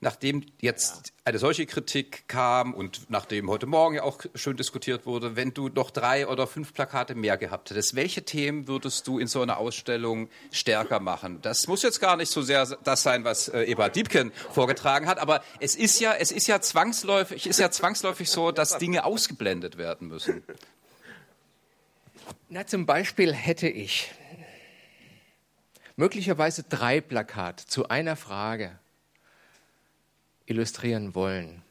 nachdem 0.00 0.44
jetzt 0.60 1.12
eine 1.24 1.38
solche 1.38 1.66
Kritik 1.66 2.26
kam 2.26 2.72
und 2.72 3.10
nachdem 3.10 3.50
heute 3.50 3.66
Morgen 3.66 3.96
ja 3.96 4.02
auch 4.02 4.20
schön 4.34 4.56
diskutiert 4.56 5.04
wurde, 5.04 5.36
wenn 5.36 5.52
du 5.52 5.68
noch 5.68 5.90
drei 5.90 6.26
oder 6.26 6.46
fünf 6.46 6.72
Plakate 6.72 7.14
mehr 7.14 7.36
gehabt 7.36 7.70
hättest, 7.70 7.94
welche 7.94 8.24
Themen 8.24 8.66
würdest 8.66 9.06
du 9.06 9.18
in 9.18 9.26
so 9.26 9.42
einer 9.42 9.58
Ausstellung 9.58 10.30
stärker 10.50 11.00
machen? 11.00 11.42
Das 11.42 11.68
muss 11.68 11.82
jetzt 11.82 12.00
gar 12.00 12.16
nicht 12.16 12.32
so 12.32 12.40
sehr 12.40 12.66
das 12.82 13.02
sein, 13.02 13.24
was 13.24 13.48
äh, 13.48 13.64
Eberhard 13.64 13.94
Diebken 13.94 14.32
vorgetragen 14.50 15.06
hat, 15.06 15.18
aber 15.18 15.42
es 15.60 15.76
ist 15.76 16.00
ja, 16.00 16.14
es 16.14 16.32
ist 16.32 16.46
ja 16.46 16.60
zwangsläufig, 16.60 17.46
ist 17.46 17.60
ja 17.60 17.70
zwangsläufig 17.70 18.30
so, 18.30 18.52
dass 18.52 18.78
Dinge 18.78 19.04
ausgeblendet 19.04 19.76
werden 19.76 20.08
müssen. 20.08 20.42
Na, 22.48 22.66
zum 22.66 22.86
Beispiel 22.86 23.34
hätte 23.34 23.68
ich 23.68 24.10
möglicherweise 25.96 26.62
drei 26.62 27.02
Plakate 27.02 27.66
zu 27.66 27.88
einer 27.88 28.16
Frage 28.16 28.79
illustrieren 30.50 31.14
wollen. 31.14 31.62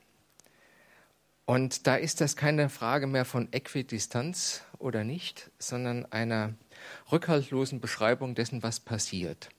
Und 1.45 1.87
da 1.87 1.95
ist 1.95 2.21
das 2.21 2.35
keine 2.35 2.69
Frage 2.69 3.07
mehr 3.07 3.25
von 3.25 3.51
Äquidistanz 3.51 4.63
oder 4.77 5.03
nicht, 5.03 5.51
sondern 5.59 6.05
einer 6.11 6.53
rückhaltlosen 7.11 7.81
Beschreibung 7.81 8.35
dessen, 8.35 8.63
was 8.63 8.79
passiert. 8.79 9.49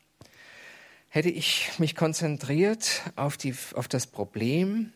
Hätte 1.08 1.30
ich 1.30 1.68
mich 1.78 1.96
konzentriert 1.96 3.02
auf, 3.16 3.36
die, 3.36 3.54
auf 3.74 3.88
das 3.88 4.06
Problem, 4.06 4.92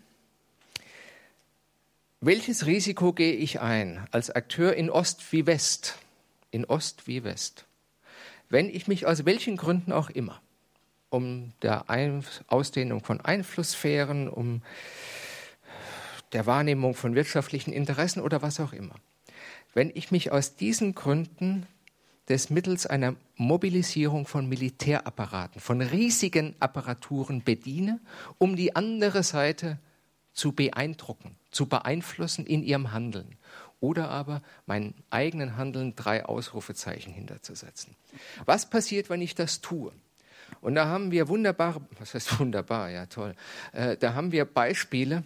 welches 2.20 2.66
Risiko 2.66 3.12
gehe 3.12 3.35
ich 3.35 3.61
ein 3.61 4.07
als 4.12 4.31
Akteur 4.31 4.75
in 4.75 4.89
Ost 4.89 5.33
wie 5.33 5.47
West, 5.47 5.99
in 6.53 6.64
Ost 6.64 7.09
wie 7.09 7.25
West, 7.25 7.66
wenn 8.49 8.70
ich 8.70 8.87
mich 8.87 9.05
aus 9.05 9.25
welchen 9.25 9.57
Gründen 9.57 9.93
auch 9.93 10.11
immer 10.11 10.41
um 11.15 11.53
der 11.62 11.85
Ausdehnung 12.49 13.05
von 13.05 13.21
Einflusssphären, 13.21 14.29
um 14.29 14.62
der 16.32 16.45
Wahrnehmung 16.47 16.95
von 16.95 17.15
wirtschaftlichen 17.15 17.73
Interessen 17.73 18.20
oder 18.20 18.43
was 18.43 18.59
auch 18.59 18.73
immer. 18.73 18.97
Wenn 19.74 19.93
ich 19.95 20.11
mich 20.11 20.32
aus 20.32 20.57
diesen 20.57 20.95
Gründen 20.95 21.66
des 22.28 22.51
Mittels 22.51 22.86
einer 22.86 23.15
Mobilisierung 23.36 24.27
von 24.27 24.49
Militärapparaten, 24.49 25.61
von 25.61 25.81
riesigen 25.81 26.57
Apparaturen 26.59 27.45
bediene, 27.45 28.01
um 28.39 28.57
die 28.57 28.74
andere 28.74 29.23
Seite 29.23 29.78
zu 30.32 30.51
beeindrucken, 30.51 31.36
zu 31.53 31.66
beeinflussen 31.66 32.45
in 32.45 32.65
ihrem 32.65 32.91
Handeln 32.91 33.36
oder 33.78 34.09
aber 34.09 34.43
meinen 34.66 34.95
eigenen 35.11 35.57
Handeln 35.57 35.95
drei 35.95 36.24
Ausrufezeichen 36.24 37.12
hinterzusetzen. 37.12 37.95
Was 38.47 38.69
passiert, 38.69 39.11
wenn 39.11 39.20
ich 39.20 39.36
das 39.36 39.61
tue? 39.61 39.93
Und 40.61 40.75
da 40.75 40.87
haben 40.87 41.11
wir 41.11 41.29
wunderbare, 41.29 41.81
was 41.99 42.15
heißt 42.15 42.39
wunderbar, 42.39 42.91
ja 42.91 43.07
toll, 43.07 43.35
äh, 43.73 43.97
da 43.97 44.15
haben 44.15 44.33
wir 44.33 44.45
Beispiele 44.45 45.23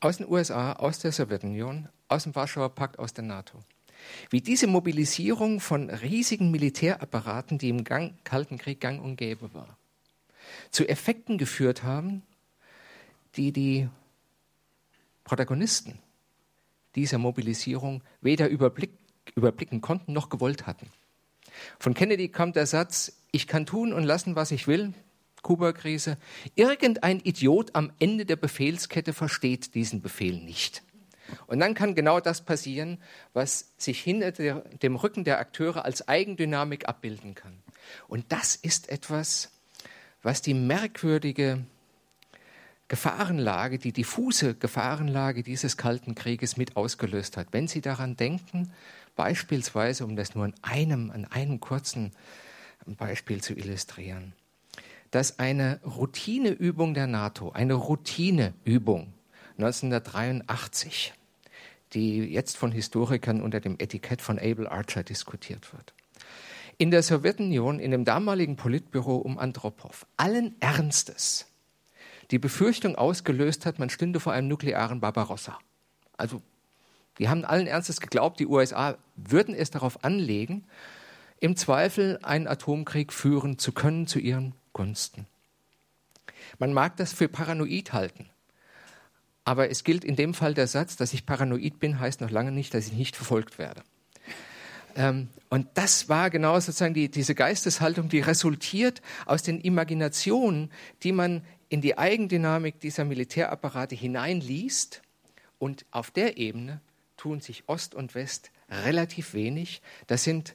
aus 0.00 0.18
den 0.18 0.28
USA, 0.28 0.72
aus 0.72 0.98
der 0.98 1.12
Sowjetunion, 1.12 1.88
aus 2.08 2.24
dem 2.24 2.34
Warschauer 2.34 2.74
Pakt, 2.74 2.98
aus 2.98 3.14
der 3.14 3.24
NATO. 3.24 3.58
Wie 4.30 4.40
diese 4.40 4.66
Mobilisierung 4.66 5.60
von 5.60 5.88
riesigen 5.88 6.50
Militärapparaten, 6.50 7.58
die 7.58 7.70
im 7.70 7.84
Gang, 7.84 8.12
Kalten 8.24 8.58
Krieg 8.58 8.80
gang 8.80 9.02
und 9.02 9.16
gäbe 9.16 9.54
war, 9.54 9.78
zu 10.70 10.86
Effekten 10.86 11.38
geführt 11.38 11.82
haben, 11.82 12.22
die 13.36 13.52
die 13.52 13.88
Protagonisten 15.24 15.98
dieser 16.94 17.18
Mobilisierung 17.18 18.02
weder 18.20 18.48
überblick, 18.48 18.92
überblicken 19.34 19.80
konnten 19.80 20.12
noch 20.12 20.28
gewollt 20.28 20.66
hatten. 20.66 20.90
Von 21.78 21.94
Kennedy 21.94 22.28
kommt 22.28 22.56
der 22.56 22.66
Satz, 22.66 23.20
ich 23.32 23.46
kann 23.46 23.66
tun 23.66 23.92
und 23.92 24.04
lassen, 24.04 24.36
was 24.36 24.50
ich 24.50 24.66
will, 24.66 24.92
Kuba-Krise. 25.42 26.16
Irgendein 26.54 27.20
Idiot 27.20 27.74
am 27.74 27.92
Ende 27.98 28.24
der 28.24 28.36
Befehlskette 28.36 29.12
versteht 29.12 29.74
diesen 29.74 30.00
Befehl 30.02 30.40
nicht. 30.40 30.82
Und 31.46 31.60
dann 31.60 31.74
kann 31.74 31.94
genau 31.94 32.20
das 32.20 32.44
passieren, 32.44 32.98
was 33.32 33.72
sich 33.78 34.00
hinter 34.00 34.32
der, 34.32 34.60
dem 34.82 34.96
Rücken 34.96 35.24
der 35.24 35.38
Akteure 35.38 35.84
als 35.84 36.06
Eigendynamik 36.08 36.88
abbilden 36.88 37.34
kann. 37.34 37.62
Und 38.08 38.26
das 38.30 38.56
ist 38.56 38.88
etwas, 38.88 39.50
was 40.22 40.42
die 40.42 40.54
merkwürdige 40.54 41.64
Gefahrenlage, 42.88 43.78
die 43.78 43.92
diffuse 43.92 44.54
Gefahrenlage 44.54 45.42
dieses 45.42 45.76
Kalten 45.76 46.14
Krieges 46.14 46.56
mit 46.56 46.76
ausgelöst 46.76 47.36
hat. 47.36 47.48
Wenn 47.52 47.66
Sie 47.66 47.80
daran 47.80 48.16
denken, 48.16 48.72
Beispielsweise, 49.16 50.04
um 50.04 50.16
das 50.16 50.34
nur 50.34 50.44
an 50.44 50.54
einem, 50.62 51.10
an 51.10 51.24
einem 51.26 51.60
kurzen 51.60 52.12
Beispiel 52.86 53.42
zu 53.42 53.54
illustrieren, 53.54 54.32
dass 55.10 55.38
eine 55.38 55.80
Routineübung 55.84 56.94
der 56.94 57.06
NATO, 57.06 57.52
eine 57.52 57.74
Routineübung 57.74 59.12
1983, 59.58 61.14
die 61.92 62.18
jetzt 62.18 62.56
von 62.56 62.72
Historikern 62.72 63.40
unter 63.40 63.60
dem 63.60 63.76
Etikett 63.78 64.20
von 64.20 64.38
Abel 64.38 64.66
Archer 64.66 65.04
diskutiert 65.04 65.72
wird, 65.72 65.94
in 66.76 66.90
der 66.90 67.04
Sowjetunion, 67.04 67.78
in 67.78 67.92
dem 67.92 68.04
damaligen 68.04 68.56
Politbüro 68.56 69.16
um 69.16 69.38
Andropov, 69.38 70.06
allen 70.16 70.56
Ernstes 70.60 71.46
die 72.30 72.38
Befürchtung 72.38 72.96
ausgelöst 72.96 73.66
hat, 73.66 73.78
man 73.78 73.90
stünde 73.90 74.18
vor 74.18 74.32
einem 74.32 74.48
nuklearen 74.48 75.00
Barbarossa. 75.00 75.58
Also, 76.16 76.42
die 77.18 77.28
haben 77.28 77.44
allen 77.44 77.66
Ernstes 77.66 78.00
geglaubt, 78.00 78.40
die 78.40 78.46
USA 78.46 78.96
würden 79.16 79.54
es 79.54 79.70
darauf 79.70 80.04
anlegen, 80.04 80.64
im 81.40 81.56
Zweifel 81.56 82.18
einen 82.22 82.48
Atomkrieg 82.48 83.12
führen 83.12 83.58
zu 83.58 83.72
können 83.72 84.06
zu 84.06 84.18
ihren 84.18 84.54
Gunsten. 84.72 85.26
Man 86.58 86.72
mag 86.72 86.96
das 86.96 87.12
für 87.12 87.28
paranoid 87.28 87.92
halten, 87.92 88.28
aber 89.44 89.70
es 89.70 89.84
gilt 89.84 90.04
in 90.04 90.16
dem 90.16 90.34
Fall 90.34 90.54
der 90.54 90.66
Satz, 90.66 90.96
dass 90.96 91.12
ich 91.12 91.26
paranoid 91.26 91.78
bin, 91.78 92.00
heißt 92.00 92.20
noch 92.20 92.30
lange 92.30 92.52
nicht, 92.52 92.74
dass 92.74 92.86
ich 92.86 92.94
nicht 92.94 93.16
verfolgt 93.16 93.58
werde. 93.58 93.82
Ähm, 94.96 95.28
und 95.50 95.68
das 95.74 96.08
war 96.08 96.30
genau 96.30 96.58
sozusagen 96.58 96.94
die, 96.94 97.10
diese 97.10 97.34
Geisteshaltung, 97.34 98.08
die 98.08 98.20
resultiert 98.20 99.02
aus 99.26 99.42
den 99.42 99.60
Imaginationen, 99.60 100.70
die 101.02 101.12
man 101.12 101.42
in 101.68 101.80
die 101.80 101.98
Eigendynamik 101.98 102.80
dieser 102.80 103.04
Militärapparate 103.04 103.94
hineinliest. 103.94 105.02
Und 105.58 105.86
auf 105.90 106.10
der 106.10 106.36
Ebene 106.36 106.80
tun 107.16 107.40
sich 107.40 107.68
Ost 107.68 107.94
und 107.94 108.14
West 108.14 108.50
relativ 108.68 109.34
wenig. 109.34 109.82
Das 110.06 110.24
sind 110.24 110.54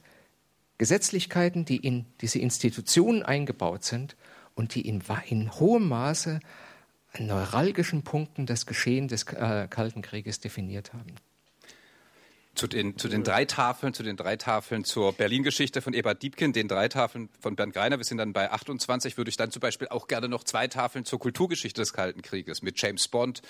Gesetzlichkeiten, 0.78 1.64
die 1.64 1.76
in 1.76 2.06
diese 2.20 2.38
Institutionen 2.38 3.22
eingebaut 3.22 3.84
sind 3.84 4.16
und 4.54 4.74
die 4.74 4.86
in, 4.86 5.02
in 5.28 5.52
hohem 5.52 5.88
Maße 5.88 6.40
an 7.12 7.26
neuralgischen 7.26 8.02
Punkten 8.02 8.46
das 8.46 8.66
Geschehen 8.66 9.08
des 9.08 9.24
äh, 9.24 9.66
Kalten 9.68 10.02
Krieges 10.02 10.40
definiert 10.40 10.92
haben. 10.92 11.14
Zu 12.54 12.66
den, 12.66 12.98
zu 12.98 13.08
den 13.08 13.22
drei 13.22 13.44
Tafeln, 13.44 13.94
zu 13.94 14.02
den 14.02 14.16
drei 14.16 14.36
Tafeln 14.36 14.84
zur 14.84 15.12
Berlin-Geschichte 15.12 15.80
von 15.80 15.94
Ebert 15.94 16.22
Diebken, 16.22 16.52
den 16.52 16.66
drei 16.66 16.88
Tafeln 16.88 17.28
von 17.38 17.54
Bernd 17.54 17.72
Greiner, 17.72 17.96
wir 17.98 18.04
sind 18.04 18.18
dann 18.18 18.32
bei 18.32 18.50
28, 18.50 19.16
würde 19.16 19.28
ich 19.28 19.36
dann 19.36 19.52
zum 19.52 19.60
Beispiel 19.60 19.86
auch 19.88 20.08
gerne 20.08 20.28
noch 20.28 20.42
zwei 20.42 20.66
Tafeln 20.66 21.04
zur 21.04 21.20
Kulturgeschichte 21.20 21.80
des 21.80 21.92
Kalten 21.92 22.22
Krieges 22.22 22.60
mit 22.60 22.80
James 22.82 23.06
Bond 23.06 23.42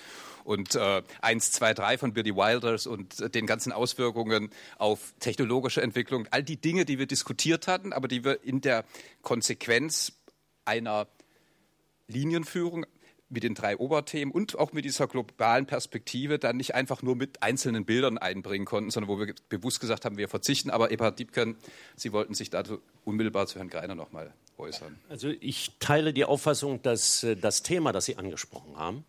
und 0.43 0.75
äh, 0.75 1.01
1, 1.21 1.51
2, 1.51 1.73
3 1.73 1.97
von 1.97 2.13
Billy 2.13 2.35
Wilders 2.35 2.85
und 2.85 3.19
äh, 3.19 3.29
den 3.29 3.47
ganzen 3.47 3.71
Auswirkungen 3.71 4.51
auf 4.77 5.13
technologische 5.19 5.81
Entwicklung. 5.81 6.27
All 6.29 6.43
die 6.43 6.57
Dinge, 6.57 6.85
die 6.85 6.99
wir 6.99 7.07
diskutiert 7.07 7.67
hatten, 7.67 7.93
aber 7.93 8.07
die 8.07 8.23
wir 8.23 8.43
in 8.43 8.61
der 8.61 8.85
Konsequenz 9.23 10.13
einer 10.63 11.07
Linienführung 12.07 12.85
mit 13.31 13.43
den 13.43 13.55
drei 13.55 13.77
Oberthemen 13.77 14.33
und 14.33 14.59
auch 14.59 14.73
mit 14.73 14.85
dieser 14.85 15.07
globalen 15.07 15.65
Perspektive 15.65 16.37
dann 16.37 16.57
nicht 16.57 16.75
einfach 16.75 17.01
nur 17.01 17.15
mit 17.15 17.41
einzelnen 17.41 17.85
Bildern 17.85 18.17
einbringen 18.17 18.65
konnten, 18.65 18.91
sondern 18.91 19.09
wo 19.09 19.19
wir 19.19 19.33
bewusst 19.49 19.79
gesagt 19.79 20.05
haben, 20.05 20.17
wir 20.17 20.27
verzichten. 20.27 20.69
Aber 20.69 20.91
Eberhard 20.91 21.17
Diebken, 21.17 21.55
Sie 21.95 22.11
wollten 22.11 22.33
sich 22.33 22.49
dazu 22.49 22.79
unmittelbar 23.05 23.47
zu 23.47 23.57
Herrn 23.57 23.69
Greiner 23.69 23.95
noch 23.95 24.11
mal 24.11 24.33
äußern. 24.57 24.99
Also 25.09 25.29
ich 25.39 25.71
teile 25.79 26.13
die 26.13 26.25
Auffassung, 26.25 26.81
dass 26.81 27.23
äh, 27.23 27.35
das 27.35 27.63
Thema, 27.63 27.91
das 27.93 28.05
Sie 28.05 28.17
angesprochen 28.17 28.77
haben, 28.77 29.05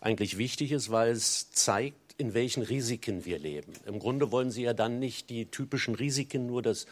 eigentlich 0.00 0.36
wichtig 0.36 0.72
ist, 0.72 0.90
weil 0.90 1.12
es 1.12 1.50
zeigt, 1.52 1.96
in 2.18 2.34
welchen 2.34 2.62
Risiken 2.64 3.24
wir 3.24 3.38
leben. 3.38 3.72
Im 3.86 4.00
Grunde 4.00 4.32
wollen 4.32 4.50
Sie 4.50 4.62
ja 4.62 4.74
dann 4.74 4.98
nicht 4.98 5.30
die 5.30 5.46
typischen 5.46 5.94
Risiken 5.94 6.46
nur 6.46 6.62
des 6.62 6.86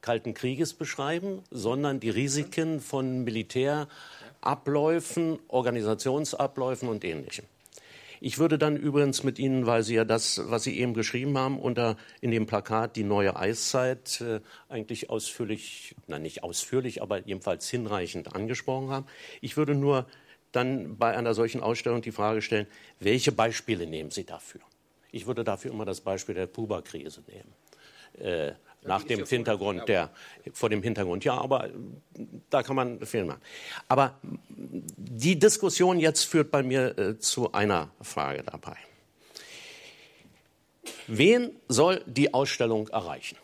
Kalten 0.00 0.32
Krieges 0.32 0.72
beschreiben, 0.72 1.42
sondern 1.50 2.00
die 2.00 2.08
Risiken 2.08 2.80
von 2.80 3.22
Militär 3.22 3.86
Abläufen, 4.40 5.38
Organisationsabläufen 5.48 6.88
und 6.88 7.04
Ähnlichem. 7.04 7.44
Ich 8.22 8.38
würde 8.38 8.58
dann 8.58 8.76
übrigens 8.76 9.24
mit 9.24 9.38
Ihnen, 9.38 9.66
weil 9.66 9.82
Sie 9.82 9.94
ja 9.94 10.04
das, 10.04 10.42
was 10.50 10.64
Sie 10.64 10.78
eben 10.78 10.92
geschrieben 10.92 11.38
haben, 11.38 11.58
unter 11.58 11.96
in 12.20 12.30
dem 12.30 12.46
Plakat 12.46 12.96
die 12.96 13.02
neue 13.02 13.34
Eiszeit 13.34 14.20
äh, 14.20 14.40
eigentlich 14.68 15.08
ausführlich, 15.08 15.94
na 16.06 16.18
nicht 16.18 16.42
ausführlich, 16.42 17.00
aber 17.00 17.26
jedenfalls 17.26 17.70
hinreichend 17.70 18.34
angesprochen 18.34 18.90
haben. 18.90 19.06
Ich 19.40 19.56
würde 19.56 19.74
nur 19.74 20.06
dann 20.52 20.98
bei 20.98 21.16
einer 21.16 21.32
solchen 21.32 21.62
Ausstellung 21.62 22.02
die 22.02 22.12
Frage 22.12 22.42
stellen, 22.42 22.66
welche 22.98 23.32
Beispiele 23.32 23.86
nehmen 23.86 24.10
Sie 24.10 24.24
dafür? 24.24 24.60
Ich 25.12 25.26
würde 25.26 25.42
dafür 25.42 25.70
immer 25.70 25.86
das 25.86 26.02
Beispiel 26.02 26.34
der 26.34 26.46
Kuba-Krise 26.46 27.22
nehmen. 27.26 27.52
Äh, 28.18 28.52
nach 28.82 29.04
dem 29.04 29.26
Hintergrund 29.26 29.88
der, 29.88 30.10
vor 30.52 30.70
dem 30.70 30.82
Hintergrund. 30.82 31.24
Ja, 31.24 31.38
aber 31.38 31.70
da 32.48 32.62
kann 32.62 32.76
man 32.76 33.04
viel 33.04 33.24
machen. 33.24 33.40
Aber 33.88 34.18
die 34.22 35.38
Diskussion 35.38 35.98
jetzt 35.98 36.24
führt 36.24 36.50
bei 36.50 36.62
mir 36.62 36.98
äh, 36.98 37.18
zu 37.18 37.52
einer 37.52 37.90
Frage 38.00 38.42
dabei. 38.42 38.76
Wen 41.06 41.50
soll 41.68 42.02
die 42.06 42.32
Ausstellung 42.32 42.88
erreichen? 42.88 43.36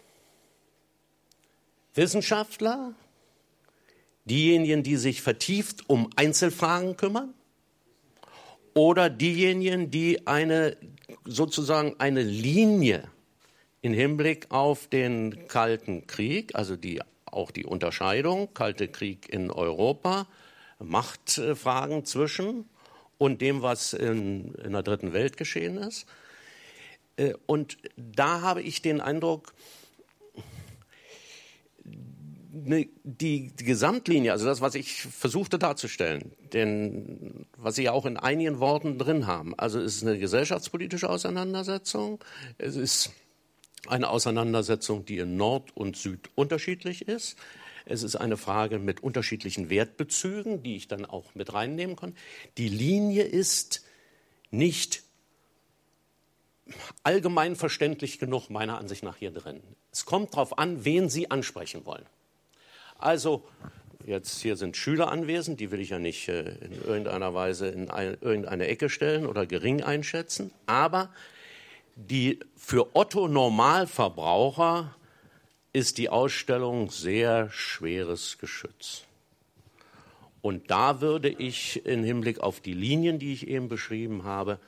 Wissenschaftler? 1.95 2.95
Diejenigen, 4.25 4.83
die 4.83 4.97
sich 4.97 5.23
vertieft 5.23 5.89
um 5.89 6.11
Einzelfragen 6.17 6.97
kümmern? 6.97 7.35
Oder 8.75 9.09
diejenigen, 9.09 9.91
die 9.91 10.27
eine 10.27 10.77
sozusagen 11.25 11.95
eine 11.99 12.23
Linie 12.23 13.11
in 13.87 13.95
Hinblick 13.95 14.51
auf 14.51 14.89
den 14.89 15.47
Kalten 15.47 16.09
Krieg, 16.09 16.57
also 16.57 16.75
die, 16.75 17.01
auch 17.25 17.53
die 17.53 17.65
Unterscheidung, 17.65 18.53
Kalte 18.53 18.89
Krieg 18.89 19.33
in 19.33 19.49
Europa, 19.53 20.27
Machtfragen 20.81 22.05
zwischen 22.05 22.69
und 23.17 23.41
dem, 23.41 23.63
was 23.63 23.93
in, 23.93 24.55
in 24.55 24.73
der 24.73 24.83
Dritten 24.83 25.13
Welt 25.13 25.37
geschehen 25.37 25.77
ist. 25.77 26.05
Äh, 27.17 27.35
und 27.47 27.79
da 27.97 28.41
habe 28.41 28.61
ich 28.61 28.83
den 28.83 29.01
Eindruck, 29.01 29.55
ne, 32.51 32.89
die, 33.05 33.53
Gesamtlinie, 33.57 34.33
also 34.33 34.47
das, 34.47 34.61
was 34.61 34.75
ich 34.75 35.03
versuchte 35.03 35.61
darzustellen, 35.61 36.33
denn 36.53 37.47
was 37.57 37.77
Sie 37.77 37.85
ja 37.85 37.93
auch 37.93 38.05
in 38.05 38.17
einigen 38.17 38.59
Worten 38.59 38.99
drin 38.99 39.29
haben, 39.29 39.57
also 39.57 39.79
es 39.79 39.99
ist 39.99 40.03
eine 40.03 40.19
gesellschaftspolitische 40.19 41.09
Auseinandersetzung, 41.09 42.19
es 42.59 42.75
ist 42.75 43.13
eine 43.89 44.09
Auseinandersetzung, 44.09 45.05
die 45.05 45.19
in 45.19 45.37
Nord 45.37 45.77
und 45.77 45.97
Süd 45.97 46.31
unterschiedlich 46.35 47.09
ist. 47.09 47.37
Es 47.85 48.03
ist 48.03 48.17
eine 48.17 48.37
Frage 48.37 48.79
mit 48.79 49.03
unterschiedlichen 49.03 49.71
Wertbezügen, 49.71 50.63
die 50.63 50.77
ich 50.77 50.89
dann 50.89 51.05
auch 51.05 51.35
mit 51.35 51.55
reinnehmen 51.55 51.95
kann. 51.97 52.17
Die 52.59 52.69
Linie 52.69 53.23
ist 53.23 53.85
nicht 54.51 55.03
allgemein 57.05 57.55
verständlich 57.55 58.19
genug, 58.19 58.51
meiner 58.51 58.79
Ansicht 58.79 59.05
nach, 59.05 59.17
hier 59.17 59.31
drin. 59.31 59.61
Es 59.93 60.05
kommt 60.05 60.35
darauf 60.35 60.59
an, 60.59 60.85
wen 60.85 61.09
Sie 61.09 61.31
ansprechen 61.31 61.87
wollen. 61.87 62.05
Also, 62.99 63.47
jetzt 64.05 64.43
hier 64.43 64.57
sind 64.57 64.77
Schüler 64.77 65.13
anwesend, 65.13 65.61
die 65.61 65.71
will 65.71 65.81
ich 65.81 65.91
ja 65.91 65.99
nicht 65.99 66.29
äh, 66.29 66.57
in 66.57 66.83
irgendeiner 66.85 67.35
Weise 67.35 67.69
in 67.69 67.91
eine, 67.91 68.15
irgendeine 68.21 68.67
Ecke 68.67 68.89
stellen 68.89 69.27
oder 69.27 69.47
gering 69.47 69.83
einschätzen, 69.83 70.51
aber 70.67 71.11
die 71.97 72.39
für 72.55 72.95
Otto 72.95 73.27
Normalverbraucher 73.27 74.95
ist 75.73 75.99
die 75.99 76.11
Ausstellung 76.11 76.91
sehr 76.91 77.51
schweres 77.51 78.39
Geschütz. 78.39 79.05
Und 80.43 80.71
da 80.71 81.01
würde 81.01 81.29
ich 81.29 81.85
im 81.87 82.05
Hinblick 82.05 82.41
auf 82.41 82.61
die 82.61 82.75
Linien, 82.75 83.19
die 83.19 83.33
ich 83.33 83.49
eben 83.49 83.69
beschrieben 83.69 84.25
habe, 84.25 84.59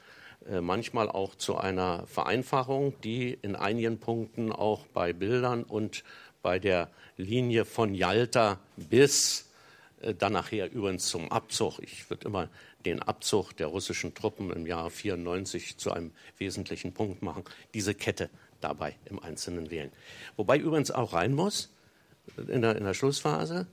äh, 0.48 0.60
manchmal 0.60 1.08
auch 1.08 1.34
zu 1.34 1.56
einer 1.58 2.06
Vereinfachung, 2.06 2.94
die 3.04 3.38
in 3.42 3.54
einigen 3.54 4.00
Punkten 4.00 4.50
auch 4.50 4.86
bei 4.86 5.12
Bildern 5.12 5.62
und 5.62 6.04
bei 6.42 6.58
der 6.58 6.90
Linie 7.16 7.64
von 7.64 7.94
Yalta 7.94 8.58
bis 8.76 9.50
äh, 10.00 10.14
dann 10.14 10.32
nachher 10.32 10.72
übrigens 10.72 11.06
zum 11.08 11.30
Abzug. 11.30 11.78
Ich 11.80 12.08
würde 12.08 12.26
immer 12.26 12.48
den 12.84 13.02
Abzug 13.02 13.52
der 13.52 13.66
russischen 13.66 14.14
Truppen 14.14 14.52
im 14.52 14.66
Jahr 14.66 14.90
94 14.90 15.78
zu 15.78 15.92
einem 15.92 16.12
wesentlichen 16.38 16.94
Punkt 16.94 17.22
machen, 17.22 17.44
diese 17.74 17.94
Kette 17.94 18.30
dabei 18.60 18.96
im 19.06 19.20
Einzelnen 19.20 19.70
wählen. 19.70 19.90
Wobei 20.36 20.58
übrigens 20.58 20.90
auch 20.90 21.12
rein 21.12 21.34
muss, 21.34 21.72
in 22.48 22.62
der, 22.62 22.76
in 22.76 22.84
der 22.84 22.94
Schlussphase, 22.94 23.66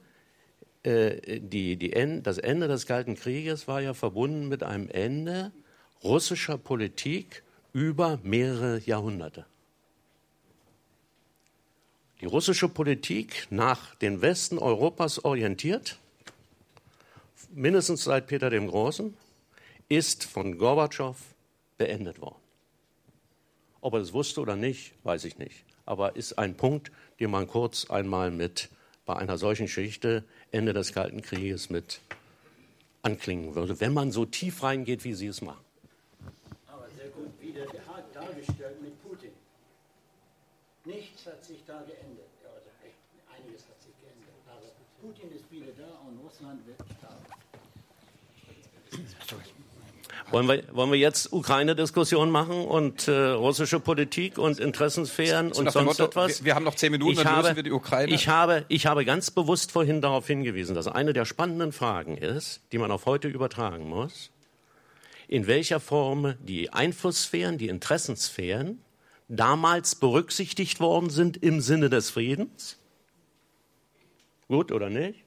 äh, 0.83 1.39
die, 1.39 1.77
die 1.77 1.93
End, 1.93 2.25
das 2.25 2.37
Ende 2.37 2.67
des 2.67 2.85
Kalten 2.85 3.15
Krieges 3.15 3.67
war 3.67 3.81
ja 3.81 3.93
verbunden 3.93 4.47
mit 4.47 4.63
einem 4.63 4.89
Ende 4.89 5.51
russischer 6.03 6.57
Politik 6.57 7.43
über 7.73 8.19
mehrere 8.23 8.79
Jahrhunderte. 8.79 9.45
Die 12.21 12.25
russische 12.25 12.69
Politik 12.69 13.47
nach 13.49 13.95
den 13.95 14.21
Westen 14.21 14.57
Europas 14.57 15.23
orientiert 15.25 15.99
mindestens 17.55 18.03
seit 18.03 18.27
Peter 18.27 18.49
dem 18.49 18.67
Großen, 18.67 19.15
ist 19.89 20.25
von 20.25 20.57
Gorbatschow 20.57 21.17
beendet 21.77 22.21
worden. 22.21 22.39
Ob 23.81 23.93
er 23.93 24.01
es 24.01 24.13
wusste 24.13 24.41
oder 24.41 24.55
nicht, 24.55 24.93
weiß 25.03 25.25
ich 25.25 25.37
nicht. 25.37 25.65
aber 25.85 26.15
ist 26.15 26.37
ein 26.39 26.55
Punkt, 26.57 26.91
den 27.19 27.31
man 27.31 27.47
kurz 27.47 27.89
einmal 27.89 28.31
mit 28.31 28.69
bei 29.05 29.15
einer 29.15 29.37
solchen 29.37 29.67
Geschichte 29.67 30.23
Ende 30.51 30.73
des 30.73 30.93
Kalten 30.93 31.21
Krieges 31.21 31.69
mit 31.69 32.01
anklingen 33.03 33.53
würde, 33.53 33.79
wenn 33.79 33.93
man 33.93 34.11
so 34.11 34.25
tief 34.25 34.63
reingeht, 34.63 35.03
wie 35.03 35.13
Sie 35.13 35.27
es 35.27 35.41
machen. 35.41 35.63
Aber 36.67 36.87
sehr 36.97 37.09
gut 37.09 37.29
wieder 37.39 37.65
dargestellt 38.13 38.81
mit 38.81 38.99
Putin. 39.03 39.29
Nichts 40.85 41.25
hat 41.27 41.45
sich 41.45 41.63
da 41.67 41.83
geändert. 41.83 42.25
Also 42.43 42.69
einiges 43.37 43.61
hat 43.67 43.79
sich 43.81 43.93
geändert. 44.01 44.33
Aber 44.47 44.61
Putin 45.01 45.31
ist 45.35 45.51
wieder 45.51 45.71
da 45.77 45.99
und 46.07 46.17
Russland 46.23 46.65
wird. 46.65 46.94
Wollen 50.31 50.47
wir, 50.47 50.63
wollen 50.71 50.91
wir 50.91 50.97
jetzt 50.97 51.31
Ukraine-Diskussion 51.31 52.31
machen 52.31 52.65
und 52.65 53.07
äh, 53.07 53.29
russische 53.29 53.79
Politik 53.79 54.39
und 54.39 54.59
Interessensphären 54.59 55.51
und 55.51 55.71
sonst 55.71 55.85
Motto, 55.85 56.05
etwas? 56.05 56.39
Wir, 56.39 56.45
wir, 56.45 56.55
haben 56.55 56.65
noch 56.65 56.73
zehn 56.73 56.91
Minuten, 56.91 57.11
ich 57.11 57.17
dann 57.19 57.27
habe, 57.27 57.41
lösen 57.43 57.55
wir 57.57 57.63
die 57.63 57.71
Ukraine. 57.71 58.13
Ich 58.13 58.27
habe, 58.27 58.65
ich 58.67 58.87
habe 58.87 59.05
ganz 59.05 59.29
bewusst 59.29 59.71
vorhin 59.71 60.01
darauf 60.01 60.25
hingewiesen, 60.25 60.73
dass 60.73 60.87
eine 60.87 61.13
der 61.13 61.25
spannenden 61.25 61.71
Fragen 61.71 62.17
ist, 62.17 62.61
die 62.71 62.79
man 62.79 62.89
auf 62.89 63.05
heute 63.05 63.27
übertragen 63.27 63.87
muss, 63.87 64.31
in 65.27 65.45
welcher 65.45 65.79
Form 65.79 66.33
die 66.41 66.73
Einflusssphären, 66.73 67.59
die 67.59 67.67
Interessenssphären 67.67 68.81
damals 69.27 69.95
berücksichtigt 69.95 70.79
worden 70.79 71.11
sind 71.11 71.37
im 71.37 71.61
Sinne 71.61 71.89
des 71.89 72.09
Friedens. 72.09 72.79
Gut 74.47 74.71
oder 74.71 74.89
nicht? 74.89 75.24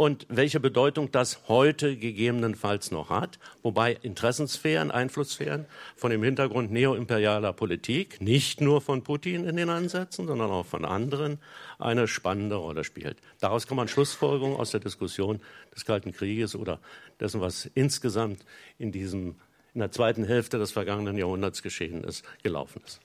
Und 0.00 0.24
welche 0.30 0.60
Bedeutung 0.60 1.10
das 1.10 1.46
heute 1.46 1.94
gegebenenfalls 1.94 2.90
noch 2.90 3.10
hat, 3.10 3.38
wobei 3.62 3.98
Interessenssphären, 4.00 4.90
Einflusssphären 4.90 5.66
von 5.94 6.10
dem 6.10 6.22
Hintergrund 6.22 6.72
neoimperialer 6.72 7.52
Politik, 7.52 8.18
nicht 8.18 8.62
nur 8.62 8.80
von 8.80 9.02
Putin 9.02 9.44
in 9.44 9.56
den 9.56 9.68
Ansätzen, 9.68 10.26
sondern 10.26 10.50
auch 10.50 10.64
von 10.64 10.86
anderen, 10.86 11.38
eine 11.78 12.08
spannende 12.08 12.56
Rolle 12.56 12.82
spielt. 12.82 13.18
Daraus 13.40 13.66
kann 13.66 13.76
man 13.76 13.88
Schlussfolgerungen 13.88 14.56
aus 14.56 14.70
der 14.70 14.80
Diskussion 14.80 15.42
des 15.74 15.84
Kalten 15.84 16.14
Krieges 16.14 16.56
oder 16.56 16.80
dessen, 17.20 17.42
was 17.42 17.70
insgesamt 17.74 18.46
in 18.78 18.92
diesem 18.92 19.34
in 19.74 19.80
der 19.80 19.92
zweiten 19.92 20.24
Hälfte 20.24 20.58
des 20.58 20.72
vergangenen 20.72 21.18
Jahrhunderts 21.18 21.62
geschehen 21.62 22.04
ist, 22.04 22.24
gelaufen 22.42 22.80
ist. 22.86 23.00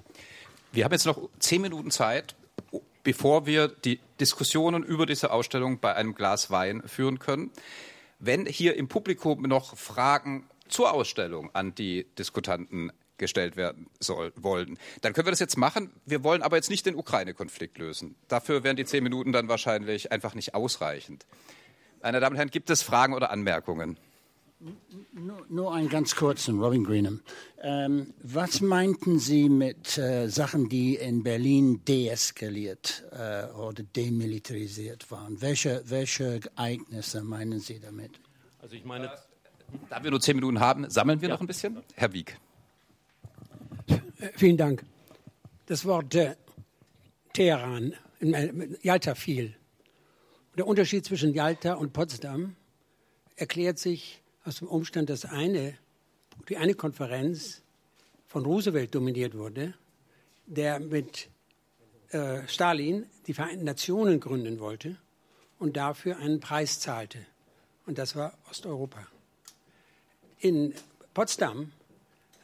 Wir 0.72 0.86
haben 0.86 0.94
jetzt 0.94 1.06
noch 1.06 1.28
zehn 1.40 1.62
Minuten 1.62 1.92
Zeit, 1.92 2.36
bevor 3.06 3.46
wir 3.46 3.70
die 3.70 4.00
Diskussionen 4.20 4.84
über 4.84 5.06
diese 5.06 5.32
Ausstellung 5.32 5.80
bei 5.80 5.96
einem 5.96 6.16
Glas 6.16 6.52
Wein 6.52 6.82
führen 6.86 7.20
können. 7.20 7.52
Wenn 8.20 8.46
hier 8.46 8.76
im 8.76 8.90
Publikum 8.90 9.44
noch 9.44 9.78
Fragen 9.78 10.50
zur 10.68 10.92
Ausstellung 10.92 11.52
an 11.54 11.76
die 11.76 12.08
Diskutanten 12.18 12.92
gestellt 13.18 13.56
werden 13.56 13.88
soll, 14.00 14.34
wollen. 14.36 14.78
Dann 15.02 15.14
können 15.14 15.28
wir 15.28 15.32
das 15.32 15.40
jetzt 15.40 15.58
machen. 15.58 15.92
Wir 16.06 16.24
wollen 16.24 16.42
aber 16.42 16.58
jetzt 16.58 16.70
nicht 16.70 16.86
den 16.86 16.96
Ukraine-Konflikt 16.96 17.78
lösen. 17.78 18.16
Dafür 18.28 18.64
wären 18.64 18.76
die 18.76 18.86
zehn 18.86 19.04
Minuten 19.04 19.32
dann 19.32 19.48
wahrscheinlich 19.48 20.12
einfach 20.12 20.34
nicht 20.34 20.54
ausreichend. 20.54 21.26
Meine 22.02 22.20
Damen 22.20 22.34
und 22.34 22.38
Herren, 22.38 22.50
gibt 22.50 22.70
es 22.72 22.82
Fragen 22.82 23.14
oder 23.14 23.30
Anmerkungen? 23.30 24.00
Nur, 25.14 25.46
nur 25.50 25.74
einen 25.74 25.90
ganz 25.90 26.16
kurzen, 26.16 26.60
Robin 26.60 26.84
Greenham. 26.84 27.22
Ähm, 27.62 28.14
was 28.24 28.62
meinten 28.62 29.20
Sie 29.20 29.48
mit 29.48 29.98
äh, 29.98 30.28
Sachen, 30.28 30.70
die 30.70 30.96
in 30.96 31.24
Berlin 31.24 31.84
deeskaliert 31.86 33.04
äh, 33.12 33.46
oder 33.54 33.84
demilitarisiert 33.84 35.10
waren? 35.12 35.40
Welche, 35.42 35.84
welche 35.86 36.40
Ereignisse 36.56 37.24
meinen 37.24 37.60
Sie 37.60 37.80
damit? 37.80 38.20
Also 38.60 38.76
ich 38.76 38.86
meine, 38.86 39.12
da 39.90 40.04
wir 40.04 40.10
nur 40.10 40.20
zehn 40.20 40.36
Minuten 40.36 40.60
haben, 40.60 40.90
sammeln 40.90 41.22
wir 41.22 41.30
ja. 41.30 41.36
noch 41.36 41.42
ein 41.42 41.48
bisschen. 41.48 41.84
Herr 41.94 42.12
Wieck. 42.14 42.38
Äh, 43.88 44.00
vielen 44.36 44.58
Dank. 44.58 44.84
Das 45.68 45.86
Wort 45.86 46.16
äh, 46.16 46.36
Teheran 47.34 47.94
in 48.20 48.78
Jalta 48.82 49.14
fiel. 49.14 49.56
Der 50.58 50.66
Unterschied 50.66 51.06
zwischen 51.06 51.34
Jalta 51.34 51.74
und 51.74 51.94
Potsdam 51.94 52.56
erklärt 53.36 53.78
sich 53.78 54.22
aus 54.46 54.60
dem 54.60 54.68
Umstand, 54.68 55.10
dass 55.10 55.26
eine, 55.26 55.78
die 56.48 56.58
eine 56.58 56.76
Konferenz 56.76 57.64
von 58.28 58.46
Roosevelt 58.46 58.94
dominiert 58.94 59.36
wurde, 59.36 59.74
der 60.46 60.80
mit 60.80 61.30
äh, 62.10 62.48
Stalin 62.48 63.08
die 63.28 63.34
Vereinten 63.34 63.66
Nationen 63.66 64.20
gründen 64.20 64.60
wollte 64.60 64.98
und 65.58 65.78
dafür 65.78 66.18
einen 66.18 66.40
Preis 66.40 66.80
zahlte. 66.80 67.26
Und 67.86 67.98
das 67.98 68.16
war 68.16 68.38
Osteuropa. 68.50 69.08
In 70.40 70.74
Potsdam 71.14 71.72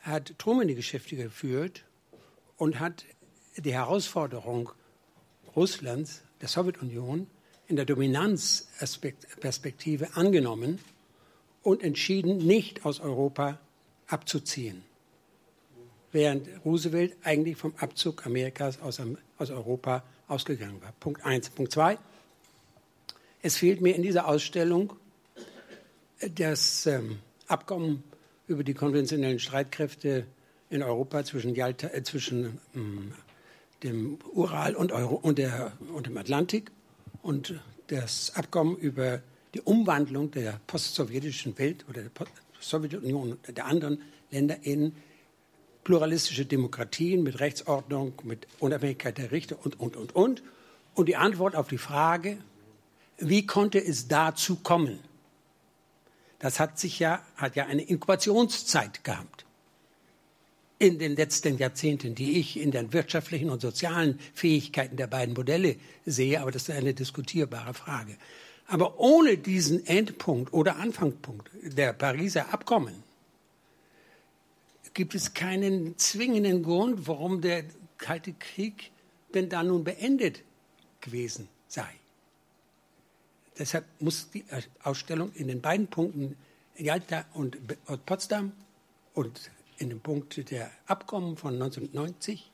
hat 0.02 0.38
Truman 0.40 0.68
die 0.68 0.76
Geschäfte 0.76 1.16
geführt 1.16 1.84
und 2.58 2.80
hat 2.80 3.06
die 3.58 3.74
Herausforderung 3.74 4.72
Russlands, 5.56 6.22
der 6.40 6.48
Sowjetunion, 6.48 7.28
in 7.68 7.76
der 7.76 7.86
Dominanzperspektive 7.86 10.16
angenommen 10.16 10.80
und 11.64 11.84
entschieden, 11.84 12.38
nicht 12.38 12.86
aus 12.86 13.00
Europa 13.00 13.60
abzuziehen. 14.08 14.84
Während 16.12 16.48
Roosevelt 16.66 17.16
eigentlich 17.24 17.58
vom 17.58 17.74
Abzug 17.78 18.26
Amerikas 18.26 18.82
aus, 18.82 19.00
Europa 19.50 20.04
ausgegangen 20.28 20.82
war. 20.82 20.92
Punkt 21.00 21.24
eins. 21.26 21.50
Punkt 21.50 21.72
zwei. 21.72 21.98
Es 23.42 23.58
fehlt 23.58 23.82
mir 23.82 23.96
in 23.96 24.02
dieser 24.02 24.28
Ausstellung 24.28 24.94
das 26.36 26.86
ähm, 26.86 27.20
Abkommen 27.48 28.04
über 28.48 28.64
die 28.64 28.74
konventionellen 28.74 29.40
Streitkräfte 29.40 30.26
in 30.70 30.84
Europa 30.84 31.24
zwischen, 31.24 31.56
Jalta, 31.56 31.88
äh, 31.88 32.04
zwischen 32.04 32.60
ähm, 32.76 33.14
dem 33.84 34.20
Ural 34.34 34.76
und, 34.76 34.92
Euro, 34.92 35.16
und, 35.16 35.38
der, 35.38 35.72
und 35.94 36.06
dem 36.06 36.18
Atlantik 36.18 36.72
und 37.24 37.60
das 37.88 38.36
Abkommen 38.36 38.78
über 38.78 39.22
die 39.54 39.62
Umwandlung 39.62 40.32
der 40.32 40.60
postsowjetischen 40.68 41.58
Welt 41.58 41.86
oder 41.90 42.04
der 42.04 42.12
Sowjetunion 42.60 43.34
und 43.34 43.58
der 43.58 43.66
anderen 43.66 44.02
Länder 44.32 44.58
in 44.62 44.94
pluralistische 45.84 46.46
Demokratien 46.46 47.24
mit 47.24 47.40
Rechtsordnung, 47.40 48.14
mit 48.24 48.48
Unabhängigkeit 48.60 49.18
der 49.18 49.32
Richter 49.32 49.58
und, 49.64 49.80
und, 49.80 49.96
und, 49.96 50.16
und. 50.16 50.44
Und 50.94 51.10
die 51.10 51.16
Antwort 51.16 51.56
auf 51.56 51.68
die 51.68 51.78
Frage, 51.78 52.38
wie 53.18 53.46
konnte 53.46 53.84
es 53.84 54.08
dazu 54.08 54.58
kommen? 54.58 55.00
Das 56.40 56.60
hat 56.60 56.80
sich 56.80 57.00
ja, 57.00 57.24
hat 57.36 57.56
ja 57.56 57.66
eine 57.66 57.84
Inkubationszeit 57.84 59.04
gehabt. 59.04 59.46
In 60.80 60.98
den 60.98 61.16
letzten 61.16 61.60
Jahrzehnten, 61.60 62.16
die 62.16 62.40
ich 62.40 62.60
in 62.60 62.72
den 62.72 62.92
wirtschaftlichen 62.94 63.52
und 63.52 63.62
sozialen 63.62 64.20
Fähigkeiten 64.34 64.98
der 64.98 65.06
beiden 65.06 65.36
Modelle 65.36 65.76
sehe, 66.06 66.42
aber 66.42 66.52
das 66.52 66.64
ist 66.64 66.76
eine 66.76 66.96
diskutierbare 66.96 67.76
Frage. 67.76 68.18
Aber 68.72 69.02
ohne 69.02 69.38
diesen 69.38 69.86
Endpunkt 69.86 70.54
oder 70.54 70.78
Anfangspunkt 70.78 71.52
der 71.62 71.92
Pariser 71.92 72.54
Abkommen 72.54 73.04
gibt 74.94 75.14
es 75.14 75.34
keinen 75.34 75.98
zwingenden 75.98 76.64
Grund, 76.64 77.06
warum 77.06 77.42
der 77.42 77.66
Kalte 77.98 78.32
Krieg 78.32 78.92
denn 79.34 79.50
da 79.50 79.62
nun 79.62 79.84
beendet 79.84 80.44
gewesen 81.02 81.50
sei. 81.68 81.90
Deshalb 83.60 83.84
muss 84.00 84.30
die 84.32 84.46
Ausstellung 84.82 85.34
in 85.34 85.50
den 85.50 85.60
beiden 85.60 85.88
Punkten 85.88 86.38
Jalta 86.78 87.26
und 87.34 87.58
Potsdam 88.06 88.54
und 89.14 89.52
in 89.80 89.90
dem 89.90 90.00
Punkt 90.00 90.50
der 90.50 90.72
Abkommen 90.86 91.36
von 91.36 91.56
1990 91.56 92.50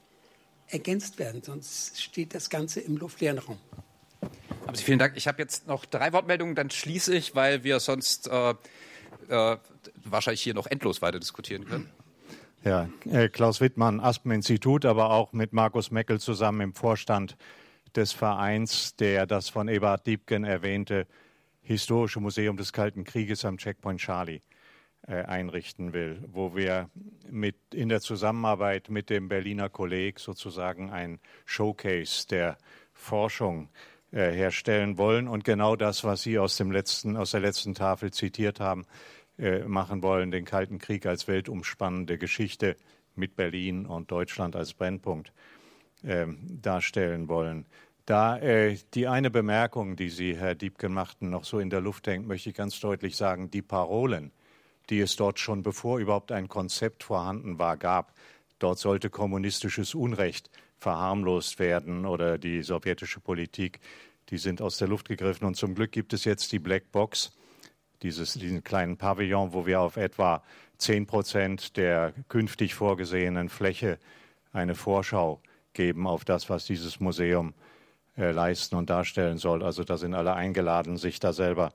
ergänzt 0.65 1.19
werden, 1.19 1.43
sonst 1.43 2.01
steht 2.01 2.33
das 2.33 2.49
Ganze 2.49 2.79
im 2.79 2.97
luftleeren 2.97 3.37
Raum. 3.37 3.59
Sie 4.73 4.83
vielen 4.83 4.99
Dank. 4.99 5.15
Ich 5.15 5.27
habe 5.27 5.41
jetzt 5.41 5.67
noch 5.67 5.85
drei 5.85 6.13
Wortmeldungen, 6.13 6.55
dann 6.55 6.69
schließe 6.69 7.15
ich, 7.15 7.35
weil 7.35 7.63
wir 7.63 7.79
sonst 7.79 8.27
äh, 8.27 8.51
äh, 9.29 9.57
wahrscheinlich 10.03 10.41
hier 10.41 10.53
noch 10.53 10.67
endlos 10.67 11.01
weiter 11.01 11.19
diskutieren 11.19 11.65
können. 11.65 11.89
Ja, 12.63 12.89
äh, 13.05 13.29
Klaus 13.29 13.61
Wittmann, 13.61 13.99
Aspen-Institut, 13.99 14.85
aber 14.85 15.11
auch 15.11 15.31
mit 15.31 15.53
Markus 15.53 15.91
Meckel 15.91 16.19
zusammen 16.19 16.61
im 16.61 16.73
Vorstand 16.73 17.37
des 17.95 18.11
Vereins, 18.11 18.95
der 18.95 19.25
das 19.25 19.49
von 19.49 19.67
Eberhard 19.67 20.05
Diebken 20.05 20.43
erwähnte 20.43 21.07
Historische 21.61 22.19
Museum 22.19 22.55
des 22.57 22.71
Kalten 22.71 23.03
Krieges 23.03 23.43
am 23.43 23.57
Checkpoint 23.57 23.99
Charlie 23.99 24.41
äh, 25.07 25.23
einrichten 25.23 25.93
will, 25.93 26.23
wo 26.27 26.55
wir 26.55 26.89
mit, 27.29 27.55
in 27.73 27.89
der 27.89 28.01
Zusammenarbeit 28.01 28.89
mit 28.89 29.09
dem 29.09 29.27
Berliner 29.27 29.69
Kolleg 29.69 30.19
sozusagen 30.19 30.91
ein 30.91 31.19
Showcase 31.45 32.27
der 32.27 32.57
Forschung 32.93 33.69
äh, 34.17 34.31
herstellen 34.31 34.97
wollen 34.97 35.27
und 35.27 35.43
genau 35.43 35.75
das, 35.75 36.03
was 36.03 36.23
Sie 36.23 36.39
aus, 36.39 36.57
dem 36.57 36.71
letzten, 36.71 37.15
aus 37.15 37.31
der 37.31 37.39
letzten 37.39 37.75
Tafel 37.75 38.11
zitiert 38.11 38.59
haben, 38.59 38.87
äh, 39.37 39.59
machen 39.59 40.01
wollen, 40.01 40.31
den 40.31 40.43
Kalten 40.43 40.79
Krieg 40.79 41.05
als 41.05 41.27
weltumspannende 41.27 42.17
Geschichte 42.17 42.77
mit 43.13 43.35
Berlin 43.35 43.85
und 43.85 44.09
Deutschland 44.09 44.55
als 44.55 44.73
Brennpunkt 44.73 45.33
ähm, 46.03 46.39
darstellen 46.61 47.27
wollen. 47.27 47.67
Da 48.07 48.39
äh, 48.39 48.79
die 48.95 49.07
eine 49.07 49.29
Bemerkung, 49.29 49.95
die 49.95 50.09
Sie, 50.09 50.35
Herr 50.35 50.55
Diebken, 50.55 50.93
machten, 50.93 51.29
noch 51.29 51.43
so 51.43 51.59
in 51.59 51.69
der 51.69 51.81
Luft 51.81 52.07
hängt, 52.07 52.27
möchte 52.27 52.49
ich 52.49 52.55
ganz 52.55 52.79
deutlich 52.79 53.15
sagen, 53.17 53.51
die 53.51 53.61
Parolen, 53.61 54.31
die 54.89 54.99
es 54.99 55.15
dort 55.15 55.37
schon 55.37 55.61
bevor 55.61 55.99
überhaupt 55.99 56.31
ein 56.31 56.47
Konzept 56.47 57.03
vorhanden 57.03 57.59
war, 57.59 57.77
gab, 57.77 58.13
dort 58.57 58.79
sollte 58.79 59.11
kommunistisches 59.11 59.93
Unrecht 59.93 60.49
verharmlost 60.77 61.59
werden 61.59 62.05
oder 62.05 62.37
die 62.37 62.61
sowjetische 62.61 63.19
Politik, 63.19 63.79
die 64.29 64.37
sind 64.37 64.61
aus 64.61 64.77
der 64.77 64.87
Luft 64.87 65.07
gegriffen. 65.07 65.45
Und 65.45 65.55
zum 65.55 65.75
Glück 65.75 65.91
gibt 65.91 66.13
es 66.13 66.25
jetzt 66.25 66.51
die 66.51 66.59
Black 66.59 66.91
Box, 66.91 67.31
dieses, 68.01 68.33
diesen 68.33 68.63
kleinen 68.63 68.97
Pavillon, 68.97 69.53
wo 69.53 69.65
wir 69.65 69.79
auf 69.79 69.97
etwa 69.97 70.43
10 70.77 71.07
Prozent 71.07 71.77
der 71.77 72.13
künftig 72.27 72.75
vorgesehenen 72.75 73.49
Fläche 73.49 73.97
eine 74.51 74.75
Vorschau 74.75 75.41
geben 75.73 76.07
auf 76.07 76.25
das, 76.25 76.49
was 76.49 76.65
dieses 76.65 76.99
Museum 76.99 77.53
äh, 78.17 78.31
leisten 78.31 78.75
und 78.75 78.89
darstellen 78.89 79.37
soll. 79.37 79.63
Also 79.63 79.83
da 79.83 79.97
sind 79.97 80.13
alle 80.13 80.33
eingeladen, 80.33 80.97
sich 80.97 81.19
da 81.19 81.33
selber 81.33 81.73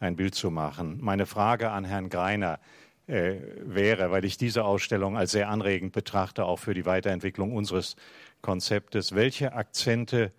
ein 0.00 0.16
Bild 0.16 0.34
zu 0.34 0.50
machen. 0.50 0.98
Meine 1.00 1.26
Frage 1.26 1.70
an 1.70 1.84
Herrn 1.84 2.08
Greiner 2.08 2.58
äh, 3.06 3.36
wäre, 3.60 4.10
weil 4.10 4.24
ich 4.24 4.36
diese 4.36 4.64
Ausstellung 4.64 5.16
als 5.16 5.32
sehr 5.32 5.48
anregend 5.48 5.92
betrachte, 5.92 6.44
auch 6.44 6.58
für 6.58 6.74
die 6.74 6.86
Weiterentwicklung 6.86 7.54
unseres 7.54 7.96
Konzeptes, 8.40 9.14
welche 9.14 9.52
Akzente 9.54 10.32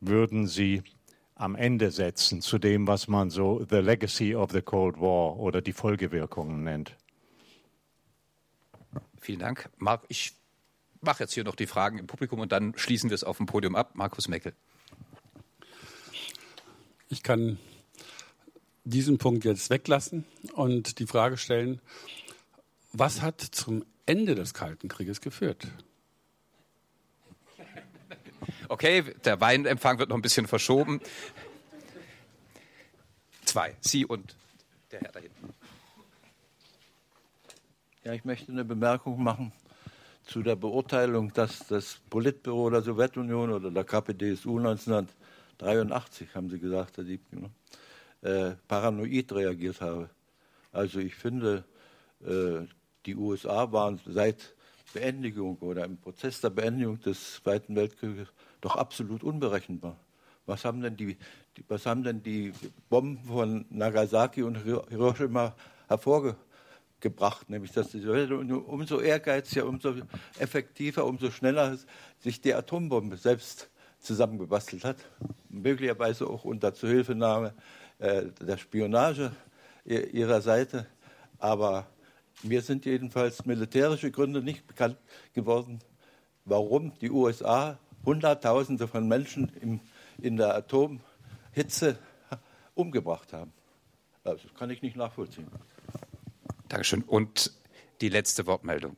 würden 0.00 0.46
Sie 0.46 0.82
am 1.38 1.54
Ende 1.54 1.90
setzen 1.90 2.42
zu 2.42 2.58
dem, 2.58 2.86
was 2.86 3.08
man 3.08 3.30
so 3.30 3.64
The 3.70 3.76
Legacy 3.76 4.34
of 4.34 4.50
the 4.50 4.60
Cold 4.60 5.00
War 5.00 5.38
oder 5.38 5.62
die 5.62 5.72
Folgewirkungen 5.72 6.64
nennt? 6.64 6.96
Vielen 9.20 9.38
Dank. 9.38 9.70
Marc, 9.78 10.04
ich 10.08 10.32
mache 11.00 11.22
jetzt 11.22 11.32
hier 11.32 11.44
noch 11.44 11.54
die 11.54 11.66
Fragen 11.66 11.98
im 11.98 12.06
Publikum 12.06 12.40
und 12.40 12.50
dann 12.50 12.76
schließen 12.76 13.08
wir 13.08 13.14
es 13.14 13.24
auf 13.24 13.36
dem 13.36 13.46
Podium 13.46 13.76
ab. 13.76 13.92
Markus 13.94 14.26
Meckel. 14.26 14.52
Ich 17.08 17.22
kann 17.22 17.58
diesen 18.84 19.18
Punkt 19.18 19.44
jetzt 19.44 19.70
weglassen 19.70 20.24
und 20.54 20.98
die 20.98 21.06
Frage 21.06 21.36
stellen, 21.36 21.80
was 22.92 23.22
hat 23.22 23.40
zum 23.40 23.84
Ende 24.06 24.34
des 24.34 24.54
Kalten 24.54 24.88
Krieges 24.88 25.20
geführt? 25.20 25.68
Okay, 28.68 29.02
der 29.24 29.40
Weinempfang 29.40 29.98
wird 29.98 30.10
noch 30.10 30.16
ein 30.16 30.22
bisschen 30.22 30.46
verschoben. 30.46 31.00
Zwei, 33.44 33.74
Sie 33.80 34.04
und 34.04 34.36
der 34.92 35.00
Herr 35.00 35.12
da 35.12 35.20
hinten. 35.20 35.54
Ja, 38.04 38.12
ich 38.12 38.24
möchte 38.24 38.52
eine 38.52 38.64
Bemerkung 38.64 39.22
machen 39.22 39.52
zu 40.26 40.42
der 40.42 40.56
Beurteilung, 40.56 41.32
dass 41.32 41.66
das 41.66 41.98
Politbüro 42.10 42.68
der 42.70 42.82
Sowjetunion 42.82 43.52
oder 43.52 43.70
der 43.70 43.84
KPDSU 43.84 44.58
1900 44.58 45.08
83 45.58 46.34
haben 46.34 46.48
Sie 46.48 46.58
gesagt, 46.58 46.96
Herr 46.96 47.04
Diebken, 47.04 47.50
ne? 48.22 48.30
äh, 48.30 48.54
paranoid 48.68 49.32
reagiert 49.32 49.80
habe. 49.80 50.08
Also 50.72 51.00
ich 51.00 51.14
finde, 51.14 51.64
äh, 52.24 52.66
die 53.06 53.16
USA 53.16 53.70
waren 53.72 54.00
seit 54.06 54.54
Beendigung 54.92 55.58
oder 55.58 55.84
im 55.84 55.96
Prozess 55.98 56.40
der 56.40 56.50
Beendigung 56.50 57.00
des 57.00 57.34
Zweiten 57.34 57.74
Weltkrieges 57.74 58.28
doch 58.60 58.76
absolut 58.76 59.22
unberechenbar. 59.22 59.96
Was 60.46 60.64
haben 60.64 60.80
denn 60.80 60.96
die, 60.96 61.16
die, 61.56 61.64
was 61.68 61.84
haben 61.84 62.02
denn 62.02 62.22
die 62.22 62.52
Bomben 62.88 63.22
von 63.24 63.66
Nagasaki 63.68 64.42
und 64.42 64.56
Hiroshima 64.64 65.54
hervorgebracht? 65.88 67.50
Nämlich, 67.50 67.72
dass 67.72 67.90
die 67.90 68.00
Sowjetunion 68.00 68.64
umso 68.64 69.00
ehrgeiziger, 69.00 69.66
umso 69.66 69.94
effektiver, 70.38 71.04
umso 71.04 71.30
schneller 71.30 71.76
sich 72.18 72.40
die 72.40 72.54
Atombombe 72.54 73.18
selbst 73.18 73.68
zusammengebastelt 73.98 74.84
hat, 74.84 74.96
möglicherweise 75.50 76.26
auch 76.26 76.44
unter 76.44 76.72
Zuhilfenahme 76.72 77.52
äh, 77.98 78.26
der 78.40 78.56
Spionage 78.56 79.32
ihrer 79.84 80.40
Seite. 80.40 80.86
Aber 81.38 81.86
mir 82.42 82.62
sind 82.62 82.84
jedenfalls 82.84 83.44
militärische 83.44 84.10
Gründe 84.10 84.42
nicht 84.42 84.66
bekannt 84.66 84.96
geworden, 85.34 85.80
warum 86.44 86.92
die 87.00 87.10
USA 87.10 87.78
Hunderttausende 88.08 88.88
von 88.88 89.06
Menschen 89.06 89.52
im, 89.60 89.80
in 90.18 90.36
der 90.38 90.54
Atomhitze 90.54 91.98
umgebracht 92.74 93.34
haben. 93.34 93.52
Also, 94.24 94.48
das 94.48 94.58
kann 94.58 94.70
ich 94.70 94.80
nicht 94.80 94.96
nachvollziehen. 94.96 95.46
Dankeschön. 96.68 97.02
Und 97.02 97.52
die 98.00 98.08
letzte 98.08 98.46
Wortmeldung. 98.46 98.96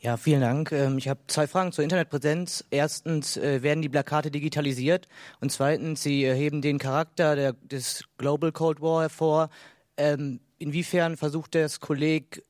Ja, 0.00 0.16
vielen 0.16 0.40
Dank. 0.40 0.72
Ähm, 0.72 0.98
ich 0.98 1.08
habe 1.08 1.20
zwei 1.28 1.46
Fragen 1.46 1.72
zur 1.72 1.84
Internetpräsenz. 1.84 2.64
Erstens, 2.70 3.36
äh, 3.36 3.62
werden 3.62 3.80
die 3.80 3.88
Plakate 3.88 4.30
digitalisiert? 4.30 5.08
Und 5.40 5.52
zweitens, 5.52 6.02
Sie 6.02 6.26
heben 6.26 6.62
den 6.62 6.78
Charakter 6.78 7.36
der, 7.36 7.52
des 7.54 8.04
Global 8.18 8.52
Cold 8.52 8.80
War 8.80 9.02
hervor. 9.02 9.50
Ähm, 9.96 10.40
inwiefern 10.58 11.16
versucht 11.16 11.54
das 11.54 11.80
Kolleg 11.80 12.44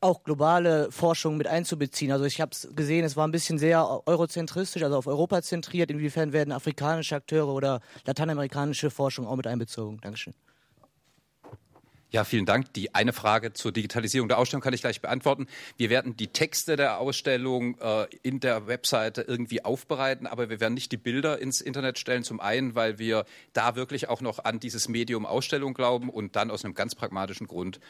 auch 0.00 0.24
globale 0.24 0.90
Forschung 0.90 1.36
mit 1.36 1.46
einzubeziehen? 1.46 2.12
Also 2.12 2.24
ich 2.24 2.40
habe 2.40 2.52
es 2.52 2.68
gesehen, 2.74 3.04
es 3.04 3.16
war 3.16 3.26
ein 3.26 3.32
bisschen 3.32 3.58
sehr 3.58 4.02
eurozentristisch, 4.06 4.82
also 4.82 4.96
auf 4.96 5.06
Europa 5.06 5.42
zentriert. 5.42 5.90
Inwiefern 5.90 6.32
werden 6.32 6.52
afrikanische 6.52 7.16
Akteure 7.16 7.48
oder 7.48 7.80
lateinamerikanische 8.04 8.90
Forschung 8.90 9.26
auch 9.26 9.36
mit 9.36 9.46
einbezogen? 9.46 9.98
Dankeschön. 10.00 10.34
Ja, 12.10 12.24
vielen 12.24 12.46
Dank. 12.46 12.72
Die 12.74 12.94
eine 12.94 13.12
Frage 13.12 13.52
zur 13.52 13.72
Digitalisierung 13.72 14.28
der 14.28 14.38
Ausstellung 14.38 14.62
kann 14.62 14.72
ich 14.72 14.80
gleich 14.80 15.00
beantworten. 15.00 15.48
Wir 15.76 15.90
werden 15.90 16.16
die 16.16 16.28
Texte 16.28 16.76
der 16.76 16.98
Ausstellung 16.98 17.76
äh, 17.80 18.06
in 18.22 18.38
der 18.38 18.68
Webseite 18.68 19.22
irgendwie 19.22 19.64
aufbereiten, 19.64 20.26
aber 20.26 20.48
wir 20.48 20.60
werden 20.60 20.74
nicht 20.74 20.92
die 20.92 20.96
Bilder 20.96 21.40
ins 21.40 21.60
Internet 21.60 21.98
stellen. 21.98 22.22
Zum 22.22 22.40
einen, 22.40 22.76
weil 22.76 22.98
wir 22.98 23.26
da 23.52 23.74
wirklich 23.74 24.08
auch 24.08 24.20
noch 24.20 24.44
an 24.44 24.60
dieses 24.60 24.88
Medium 24.88 25.26
Ausstellung 25.26 25.74
glauben 25.74 26.08
und 26.08 26.36
dann 26.36 26.50
aus 26.52 26.64
einem 26.64 26.74
ganz 26.74 26.94
pragmatischen 26.94 27.48
Grund, 27.48 27.80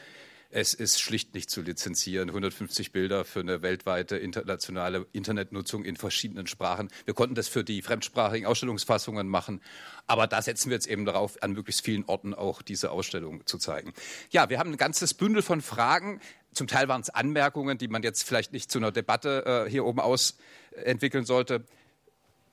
es 0.49 0.73
ist 0.73 0.99
schlicht 0.99 1.33
nicht 1.33 1.49
zu 1.49 1.61
lizenzieren. 1.61 2.29
150 2.29 2.91
Bilder 2.91 3.25
für 3.25 3.41
eine 3.41 3.61
weltweite 3.61 4.17
internationale 4.17 5.05
Internetnutzung 5.11 5.83
in 5.83 5.95
verschiedenen 5.97 6.47
Sprachen. 6.47 6.89
Wir 7.05 7.13
konnten 7.13 7.35
das 7.35 7.47
für 7.47 7.63
die 7.63 7.81
fremdsprachigen 7.81 8.47
Ausstellungsfassungen 8.47 9.27
machen. 9.27 9.61
Aber 10.05 10.27
da 10.27 10.41
setzen 10.41 10.69
wir 10.69 10.75
jetzt 10.75 10.87
eben 10.87 11.05
darauf, 11.05 11.41
an 11.43 11.51
möglichst 11.51 11.83
vielen 11.83 12.05
Orten 12.05 12.33
auch 12.33 12.61
diese 12.61 12.91
Ausstellung 12.91 13.45
zu 13.45 13.57
zeigen. 13.57 13.93
Ja, 14.29 14.49
wir 14.49 14.59
haben 14.59 14.71
ein 14.71 14.77
ganzes 14.77 15.13
Bündel 15.13 15.41
von 15.41 15.61
Fragen. 15.61 16.21
Zum 16.53 16.67
Teil 16.67 16.87
waren 16.87 17.01
es 17.01 17.09
Anmerkungen, 17.09 17.77
die 17.77 17.87
man 17.87 18.03
jetzt 18.03 18.23
vielleicht 18.23 18.53
nicht 18.53 18.71
zu 18.71 18.79
einer 18.79 18.91
Debatte 18.91 19.65
äh, 19.65 19.69
hier 19.69 19.85
oben 19.85 19.99
aus 19.99 20.37
entwickeln 20.71 21.25
sollte. 21.25 21.65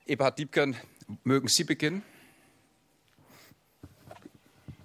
Eberhard 0.07 0.39
Diebken, 0.39 0.77
mögen 1.23 1.49
Sie 1.49 1.65
beginnen? 1.65 2.03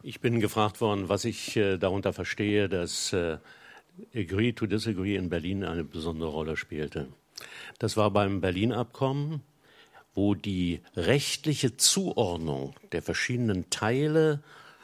Ich 0.02 0.22
bin 0.22 0.40
gefragt 0.40 0.80
worden, 0.80 1.10
was 1.10 1.26
ich 1.26 1.58
äh, 1.58 1.78
darunter 1.78 2.14
verstehe, 2.14 2.70
dass 2.70 3.12
äh, 3.12 3.38
Agree 4.16 4.54
to 4.54 4.66
Disagree 4.66 5.16
in 5.16 5.30
Berlin 5.30 5.66
eine 5.66 5.84
besondere 5.84 6.30
Rolle 6.30 6.56
spielte. 6.56 7.10
Das 7.80 7.98
war 7.98 8.10
beim 8.12 8.40
Berlin-Abkommen, 8.40 9.42
wo 10.14 10.36
die 10.36 10.82
rechtliche 10.96 11.76
Zuordnung 11.76 12.76
der 12.94 13.02
verschiedenen 13.02 13.70
Teile 13.70 14.42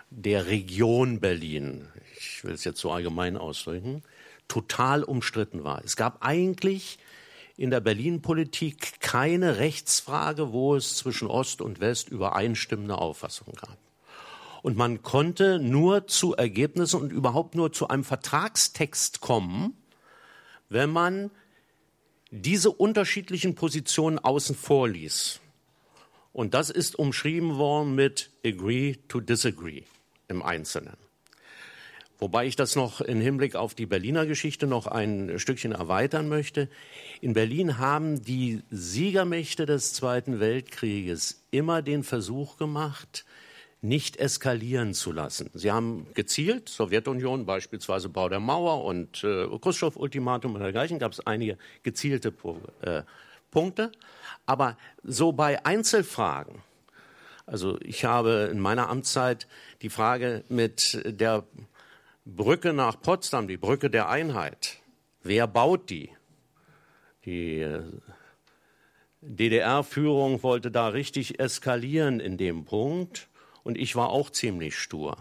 der 0.10 0.48
Region 0.48 1.20
Berlin, 1.20 1.88
ich 2.18 2.44
will 2.44 2.54
es 2.54 2.64
jetzt 2.64 2.80
so 2.80 2.92
allgemein 2.92 3.38
ausdrücken, 3.38 4.04
total 4.48 5.04
umstritten 5.04 5.64
war. 5.64 5.84
Es 5.84 5.96
gab 5.96 6.26
eigentlich 6.26 7.00
in 7.58 7.70
der 7.70 7.80
Berlin-Politik 7.80 9.00
keine 9.00 9.58
Rechtsfrage, 9.58 10.52
wo 10.52 10.76
es 10.76 10.98
zwischen 10.98 11.28
Ost 11.28 11.62
und 11.62 11.80
West 11.80 12.10
übereinstimmende 12.10 12.98
Auffassungen 12.98 13.56
gab. 13.56 13.78
Und 14.66 14.78
man 14.78 15.04
konnte 15.04 15.60
nur 15.60 16.08
zu 16.08 16.36
Ergebnissen 16.36 17.00
und 17.00 17.14
überhaupt 17.14 17.54
nur 17.54 17.72
zu 17.72 17.88
einem 17.88 18.04
Vertragstext 18.04 19.22
kommen, 19.22 19.78
wenn 20.70 20.90
man 20.90 21.30
diese 22.32 22.72
unterschiedlichen 22.72 23.54
Positionen 23.54 24.18
außen 24.18 24.56
vor 24.56 24.90
ließ. 24.90 25.40
Und 26.34 26.56
das 26.56 26.72
ist 26.72 26.98
umschrieben 26.98 27.58
worden 27.58 27.94
mit 27.94 28.32
agree 28.44 28.96
to 29.08 29.20
disagree 29.20 29.84
im 30.30 30.42
Einzelnen. 30.42 30.98
Wobei 32.18 32.48
ich 32.48 32.56
das 32.56 32.76
noch 32.76 33.02
im 33.02 33.22
Hinblick 33.22 33.56
auf 33.56 33.76
die 33.76 33.86
Berliner 33.86 34.26
Geschichte 34.26 34.66
noch 34.66 34.88
ein 34.88 35.38
Stückchen 35.38 35.74
erweitern 35.74 36.28
möchte. 36.28 36.70
In 37.22 37.34
Berlin 37.34 37.78
haben 37.78 38.24
die 38.24 38.64
Siegermächte 38.72 39.68
des 39.68 39.94
Zweiten 39.94 40.40
Weltkrieges 40.40 41.44
immer 41.52 41.84
den 41.84 42.02
Versuch 42.02 42.58
gemacht, 42.58 43.26
nicht 43.88 44.18
eskalieren 44.18 44.94
zu 44.94 45.12
lassen. 45.12 45.49
Sie 45.53 45.72
haben 45.72 46.07
gezielt, 46.14 46.70
Sowjetunion 46.70 47.45
beispielsweise 47.45 48.10
Bau 48.10 48.30
der 48.30 48.40
Mauer 48.40 48.84
und 48.84 49.24
äh, 49.24 49.48
Khrushchev-Ultimatum 49.48 50.56
und 50.56 50.62
dergleichen, 50.62 50.99
gab 50.99 51.12
es 51.12 51.26
einige 51.26 51.57
gezielte 51.84 52.34
äh, 52.82 53.03
Punkte. 53.52 53.91
Aber 54.45 54.78
so 55.03 55.32
bei 55.32 55.66
Einzelfragen, 55.66 56.62
also 57.45 57.80
ich 57.82 58.06
habe 58.06 58.49
in 58.52 58.60
meiner 58.60 58.90
Amtszeit 58.90 59.48
die 59.82 59.90
Frage 59.90 60.44
mit 60.49 60.99
der 61.06 61.44
Brücke 62.26 62.74
nach 62.74 62.99
Potsdam, 62.99 63.48
die 63.48 63.57
Brücke 63.57 63.90
der 63.90 64.10
Einheit. 64.10 64.80
Wer 65.22 65.48
baut 65.48 65.90
die? 65.90 66.10
Die 67.26 67.60
äh, 67.60 67.84
DDR-Führung 69.22 70.41
wollte 70.44 70.72
da 70.72 70.88
richtig 70.88 71.40
eskalieren 71.40 72.20
in 72.20 72.38
dem 72.38 72.66
Punkt 72.66 73.28
und 73.66 73.78
ich 73.78 73.98
war 73.98 74.10
auch 74.10 74.30
ziemlich 74.30 74.78
stur. 74.78 75.18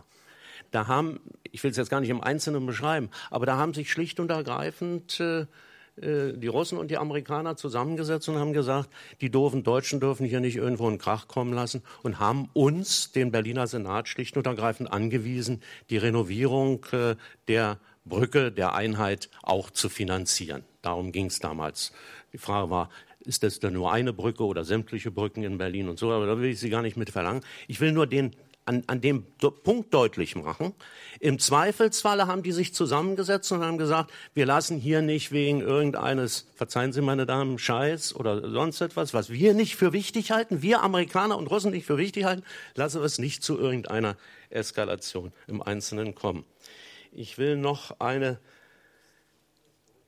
Da 0.71 0.87
haben, 0.87 1.21
ich 1.51 1.65
will 1.65 1.71
es 1.71 1.77
jetzt 1.77 1.91
gar 1.91 2.01
nicht 2.01 2.11
im 2.11 2.21
Einzelnen 2.21 2.66
beschreiben, 2.66 3.11
aber 3.31 3.47
da 3.47 3.57
haben 3.57 3.75
sich 3.75 3.91
schlicht 3.91 4.21
und 4.21 4.31
ergreifend 4.31 5.19
äh, 5.19 5.47
äh, 5.97 6.33
die 6.37 6.49
Russen 6.49 6.79
und 6.79 6.91
die 6.91 6.99
Amerikaner 6.99 7.57
zusammengesetzt 7.57 8.29
und 8.29 8.39
haben 8.39 8.53
gesagt, 8.53 8.91
die 9.21 9.31
doofen 9.31 9.62
Deutschen 9.62 10.01
dürfen 10.01 10.27
hier 10.27 10.41
nicht 10.41 10.57
irgendwo 10.57 10.87
einen 10.87 10.99
Krach 10.99 11.29
kommen 11.29 11.53
lassen 11.53 11.83
und 12.03 12.19
haben 12.19 12.51
uns, 12.53 13.12
den 13.12 13.31
Berliner 13.31 13.66
Senat, 13.66 14.09
schlicht 14.09 14.37
und 14.37 14.47
ergreifend 14.47 14.93
angewiesen, 14.93 15.62
die 15.91 15.97
Renovierung 15.97 16.85
äh, 16.93 17.16
der 17.49 17.79
Brücke, 18.05 18.53
der 18.53 18.75
Einheit 18.75 19.31
auch 19.43 19.71
zu 19.71 19.89
finanzieren. 19.89 20.65
Darum 20.83 21.12
ging 21.12 21.27
es 21.27 21.39
damals. 21.39 21.93
Die 22.33 22.39
Frage 22.39 22.69
war, 22.69 22.91
ist 23.27 23.43
das 23.43 23.61
dann 23.61 23.75
nur 23.75 23.93
eine 23.93 24.13
Brücke 24.13 24.45
oder 24.45 24.65
sämtliche 24.65 25.11
Brücken 25.11 25.43
in 25.43 25.59
Berlin 25.59 25.89
und 25.89 25.99
so, 25.99 26.13
aber 26.13 26.27
da 26.27 26.39
will 26.39 26.51
ich 26.51 26.61
Sie 26.61 26.71
gar 26.71 26.83
nicht 26.83 26.97
mit 26.97 27.11
verlangen. 27.11 27.43
Ich 27.69 27.81
will 27.81 27.93
nur 27.93 28.07
den 28.07 28.35
an, 28.67 28.83
an 28.87 29.01
dem 29.01 29.25
Punkt 29.63 29.93
deutlich 29.93 30.37
machen. 30.37 30.75
Im 31.21 31.39
Zweifelsfalle 31.39 32.27
haben 32.27 32.43
die 32.43 32.53
sich 32.53 32.75
zusammengesetzt 32.75 33.53
und 33.53 33.63
haben 33.63 33.79
gesagt, 33.79 34.11
wir 34.33 34.47
lassen 34.47 34.79
hier 34.79 35.03
nicht 35.03 35.33
wegen 35.33 35.61
irgendeines, 35.61 36.47
verzeihen 36.55 36.93
Sie 36.93 37.03
meine 37.03 37.27
Damen, 37.27 37.59
Scheiß 37.59 38.15
oder 38.15 38.49
sonst 38.51 38.81
etwas, 38.81 39.13
was 39.13 39.31
wir 39.31 39.55
nicht 39.55 39.77
für 39.77 39.93
wichtig 39.93 40.31
halten, 40.31 40.63
wir 40.63 40.83
Amerikaner 40.83 41.37
und 41.37 41.49
Russen 41.49 41.73
nicht 41.73 41.87
für 41.87 41.99
wichtig 41.99 42.25
halten, 42.25 42.43
lassen 42.75 43.01
wir 43.01 43.05
es 43.05 43.19
nicht 43.19 43.43
zu 43.43 43.59
irgendeiner 43.59 44.17
Eskalation 44.51 45.33
im 45.47 45.61
Einzelnen 45.61 46.15
kommen. 46.15 46.45
Ich 47.13 47.39
will 47.39 47.57
noch 47.57 48.01
eine 48.01 48.39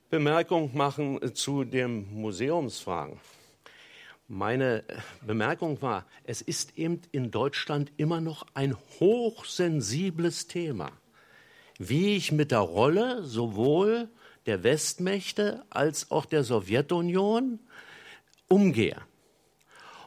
Bemerkung 0.09 0.77
machen 0.77 1.35
zu 1.35 1.65
den 1.65 2.12
Museumsfragen. 2.15 3.19
Meine 4.28 4.85
Bemerkung 5.27 5.83
war, 5.83 6.07
es 6.24 6.43
ist 6.43 6.78
eben 6.78 7.03
in 7.11 7.33
Deutschland 7.33 7.91
immer 7.97 8.20
noch 8.20 8.47
ein 8.55 8.77
hochsensibles 9.01 10.47
Thema, 10.47 10.93
wie 11.78 12.16
ich 12.16 12.31
mit 12.31 12.53
der 12.53 12.61
Rolle 12.61 13.24
sowohl 13.24 14.09
der 14.47 14.62
Westmächte 14.62 15.65
als 15.70 16.11
auch 16.12 16.24
der 16.24 16.45
Sowjetunion 16.45 17.59
umgehe. 18.49 19.01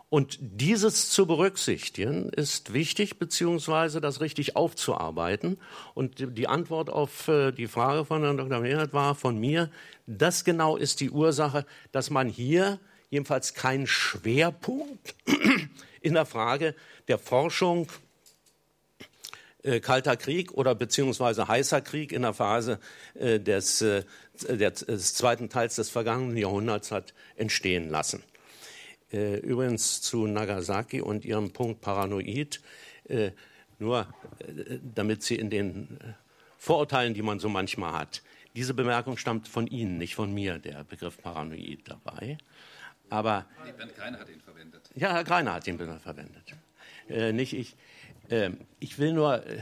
Und 0.09 0.39
dieses 0.41 1.11
zu 1.11 1.27
berücksichtigen 1.27 2.29
ist 2.29 2.73
wichtig, 2.73 3.19
beziehungsweise 3.19 4.01
das 4.01 4.21
richtig 4.21 4.55
aufzuarbeiten. 4.55 5.59
Und 5.93 6.35
die 6.35 6.47
Antwort 6.47 6.89
auf 6.89 7.27
äh, 7.27 7.51
die 7.51 7.67
Frage 7.67 8.05
von 8.05 8.23
Herrn 8.23 8.37
Dr. 8.37 8.59
Mehnert 8.59 8.91
war 8.91 9.13
von 9.13 9.39
mir, 9.39 9.69
das 10.07 10.43
genau 10.43 10.77
ist 10.77 10.99
die 10.99 11.11
Ursache, 11.11 11.63
dass 11.91 12.09
man 12.09 12.27
hier 12.27 12.79
jedenfalls 13.11 13.53
keinen 13.53 13.85
Schwerpunkt 13.85 15.15
in 16.01 16.15
der 16.15 16.25
Frage 16.25 16.73
der 17.07 17.19
Forschung 17.19 17.87
äh, 19.61 19.79
Kalter 19.79 20.17
Krieg 20.17 20.53
oder 20.53 20.73
beziehungsweise 20.73 21.47
heißer 21.47 21.81
Krieg 21.81 22.11
in 22.11 22.23
der 22.23 22.33
Phase 22.33 22.79
äh, 23.13 23.39
des, 23.39 23.77
des 23.77 25.13
zweiten 25.13 25.49
Teils 25.49 25.75
des 25.75 25.91
vergangenen 25.91 26.37
Jahrhunderts 26.37 26.91
hat 26.91 27.13
entstehen 27.35 27.91
lassen. 27.91 28.23
Äh, 29.11 29.37
übrigens 29.37 30.01
zu 30.01 30.27
Nagasaki 30.27 31.01
und 31.01 31.25
Ihrem 31.25 31.51
Punkt 31.51 31.81
Paranoid, 31.81 32.61
äh, 33.05 33.31
nur 33.79 34.07
äh, 34.39 34.79
damit 34.93 35.23
Sie 35.23 35.35
in 35.35 35.49
den 35.49 35.99
Vorurteilen, 36.57 37.13
die 37.13 37.21
man 37.21 37.39
so 37.39 37.49
manchmal 37.49 37.93
hat, 37.93 38.21
diese 38.55 38.73
Bemerkung 38.73 39.17
stammt 39.17 39.47
von 39.47 39.67
Ihnen, 39.67 39.97
nicht 39.97 40.15
von 40.15 40.33
mir, 40.33 40.59
der 40.59 40.83
Begriff 40.83 41.21
Paranoid 41.21 41.87
dabei. 41.87 42.37
Aber 43.09 43.45
nee, 43.65 43.71
Bernd 43.71 43.95
Greiner 43.95 44.19
hat 44.19 44.29
ihn 44.29 44.41
verwendet. 44.41 44.89
Ja, 44.95 45.13
Herr 45.13 45.23
Greiner 45.23 45.53
hat 45.53 45.67
ihn 45.67 45.77
verwendet. 45.77 46.55
Äh, 47.07 47.31
nicht 47.31 47.53
ich. 47.53 47.75
Äh, 48.29 48.51
ich 48.79 48.99
will 48.99 49.13
nur. 49.13 49.45
Äh, 49.45 49.61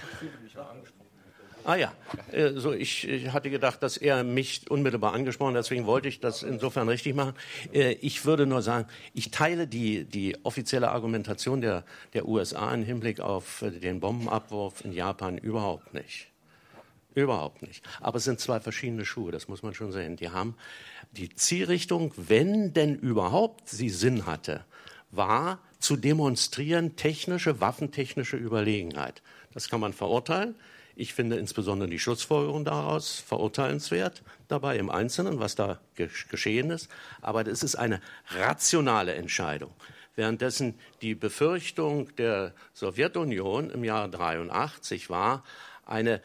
Ah 1.68 1.76
ja, 1.76 1.94
äh, 2.32 2.54
so 2.56 2.72
ich, 2.72 3.06
hatte 3.34 3.50
gedacht, 3.50 3.84
dass 3.84 3.98
er 3.98 4.24
mich 4.24 4.72
unmittelbar 4.72 5.12
angesprochen, 5.12 5.50
hat, 5.50 5.66
deswegen 5.66 5.86
wollte 5.86 6.08
ich 6.08 6.22
das 6.22 6.42
insofern 6.42 6.88
richtig 6.88 7.14
machen. 7.14 7.34
Äh, 7.74 7.92
ich 7.96 8.24
würde 8.24 8.46
nur 8.46 8.62
sagen, 8.62 8.88
ich 9.14 9.32
teile 9.32 9.68
die, 9.68 10.06
die 10.06 10.38
offizielle 10.46 10.90
Argumentation 10.90 11.60
der, 11.60 11.84
der 12.14 12.26
USA 12.26 12.74
im 12.74 12.84
Hinblick 12.84 13.20
auf 13.20 13.64
äh, 13.64 13.72
den 13.72 14.00
Bombenabwurf 14.00 14.86
in 14.86 14.94
Japan 14.94 15.38
überhaupt 15.38 15.94
nicht. 15.94 16.30
Überhaupt 17.16 17.62
nicht. 17.62 17.84
Aber 18.00 18.16
es 18.16 18.24
sind 18.24 18.40
zwei 18.40 18.62
verschiedene 18.62 19.04
Schuhe, 19.04 19.34
das 19.34 19.50
muss 19.50 19.62
man 19.62 19.74
schon 19.74 19.92
sehen. 19.92 20.16
Die 20.16 20.30
haben 20.30 20.56
die 21.12 21.36
Zielrichtung, 21.36 22.14
wenn 22.16 22.72
denn 22.72 22.96
überhaupt 22.96 23.68
sie 23.68 23.90
Sinn 23.90 24.26
hatte, 24.26 24.64
war 25.12 25.60
zu 25.80 25.98
demonstrieren 25.98 26.96
technische, 26.96 27.60
waffentechnische 27.60 28.38
Überlegenheit. 28.38 29.22
Das 29.54 29.68
kann 29.68 29.82
man 29.82 29.92
verurteilen. 29.92 30.56
Ich 31.00 31.14
finde 31.14 31.36
insbesondere 31.36 31.88
die 31.88 32.00
Schlussfolgerung 32.00 32.66
daraus 32.66 33.20
verurteilenswert 33.20 34.24
dabei 34.48 34.78
im 34.80 34.90
Einzelnen, 34.90 35.40
was 35.40 35.54
da 35.54 35.80
geschehen 35.94 36.72
ist. 36.72 36.90
Aber 37.22 37.44
das 37.44 37.62
ist 37.62 37.76
eine 37.76 38.02
rationale 38.30 39.14
Entscheidung. 39.14 39.72
Währenddessen 40.16 40.74
die 41.04 41.14
Befürchtung 41.14 42.16
der 42.16 42.52
Sowjetunion 42.74 43.70
im 43.70 43.84
Jahr 43.84 44.08
83 44.08 45.12
war, 45.12 45.44
eine 45.86 46.20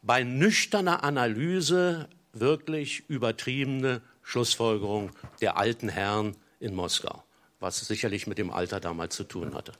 bei 0.00 0.22
nüchterner 0.22 1.02
Analyse 1.02 2.08
wirklich 2.32 3.02
übertriebene 3.08 4.00
Schlussfolgerung 4.22 5.10
der 5.40 5.56
alten 5.56 5.88
Herren 5.88 6.36
in 6.60 6.72
Moskau, 6.72 7.24
was 7.58 7.80
sicherlich 7.80 8.28
mit 8.28 8.38
dem 8.38 8.52
Alter 8.52 8.78
damals 8.78 9.16
zu 9.16 9.24
tun 9.24 9.56
hatte. 9.56 9.72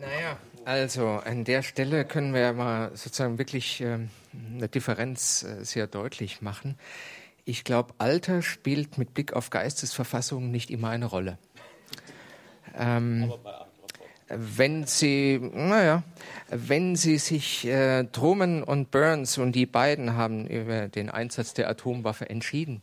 Naja, 0.00 0.36
also 0.68 1.08
an 1.08 1.44
der 1.44 1.62
Stelle 1.62 2.04
können 2.04 2.34
wir 2.34 2.42
ja 2.42 2.52
mal 2.52 2.90
sozusagen 2.94 3.38
wirklich 3.38 3.80
äh, 3.80 4.00
eine 4.54 4.68
Differenz 4.68 5.42
äh, 5.42 5.64
sehr 5.64 5.86
deutlich 5.86 6.42
machen. 6.42 6.76
Ich 7.46 7.64
glaube, 7.64 7.94
Alter 7.96 8.42
spielt 8.42 8.98
mit 8.98 9.14
Blick 9.14 9.32
auf 9.32 9.48
Geistesverfassung 9.48 10.50
nicht 10.50 10.70
immer 10.70 10.90
eine 10.90 11.06
Rolle. 11.06 11.38
Ähm, 12.76 13.32
wenn 14.28 14.84
Sie, 14.84 15.40
naja, 15.40 16.02
wenn 16.50 16.96
Sie 16.96 17.16
sich 17.16 17.66
äh, 17.66 18.04
Truman 18.04 18.62
und 18.62 18.90
Burns 18.90 19.38
und 19.38 19.52
die 19.52 19.64
beiden 19.64 20.16
haben 20.16 20.46
über 20.46 20.88
den 20.88 21.08
Einsatz 21.08 21.54
der 21.54 21.70
Atomwaffe 21.70 22.28
entschieden, 22.28 22.82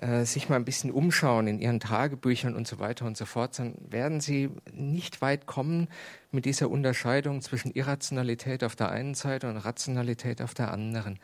äh, 0.00 0.24
sich 0.24 0.48
mal 0.48 0.56
ein 0.56 0.64
bisschen 0.64 0.90
umschauen 0.90 1.48
in 1.48 1.58
ihren 1.58 1.80
Tagebüchern 1.80 2.54
und 2.54 2.68
so 2.68 2.78
weiter 2.78 3.04
und 3.04 3.16
so 3.16 3.24
fort, 3.24 3.58
dann 3.58 3.74
werden 3.80 4.20
sie 4.20 4.50
nicht 4.72 5.20
weit 5.22 5.46
kommen 5.46 5.88
mit 6.30 6.44
dieser 6.44 6.70
Unterscheidung 6.70 7.42
zwischen 7.42 7.72
Irrationalität 7.72 8.62
auf 8.62 8.76
der 8.76 8.90
einen 8.90 9.14
Seite 9.14 9.48
und 9.48 9.56
Rationalität 9.56 10.40
auf 10.40 10.54
der 10.54 10.70
anderen. 10.70 11.18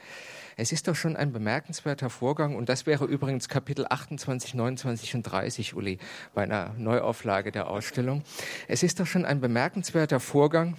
Es 0.56 0.72
ist 0.72 0.88
doch 0.88 0.96
schon 0.96 1.14
ein 1.16 1.32
bemerkenswerter 1.32 2.10
Vorgang, 2.10 2.56
und 2.56 2.68
das 2.68 2.84
wäre 2.86 3.04
übrigens 3.04 3.48
Kapitel 3.48 3.86
28, 3.88 4.54
29 4.54 5.14
und 5.14 5.22
30, 5.22 5.74
Uli, 5.74 5.98
bei 6.34 6.42
einer 6.42 6.74
Neuauflage 6.76 7.52
der 7.52 7.68
Ausstellung. 7.68 8.22
Es 8.66 8.82
ist 8.82 8.98
doch 8.98 9.06
schon 9.06 9.24
ein 9.24 9.40
bemerkenswerter 9.40 10.20
Vorgang. 10.20 10.76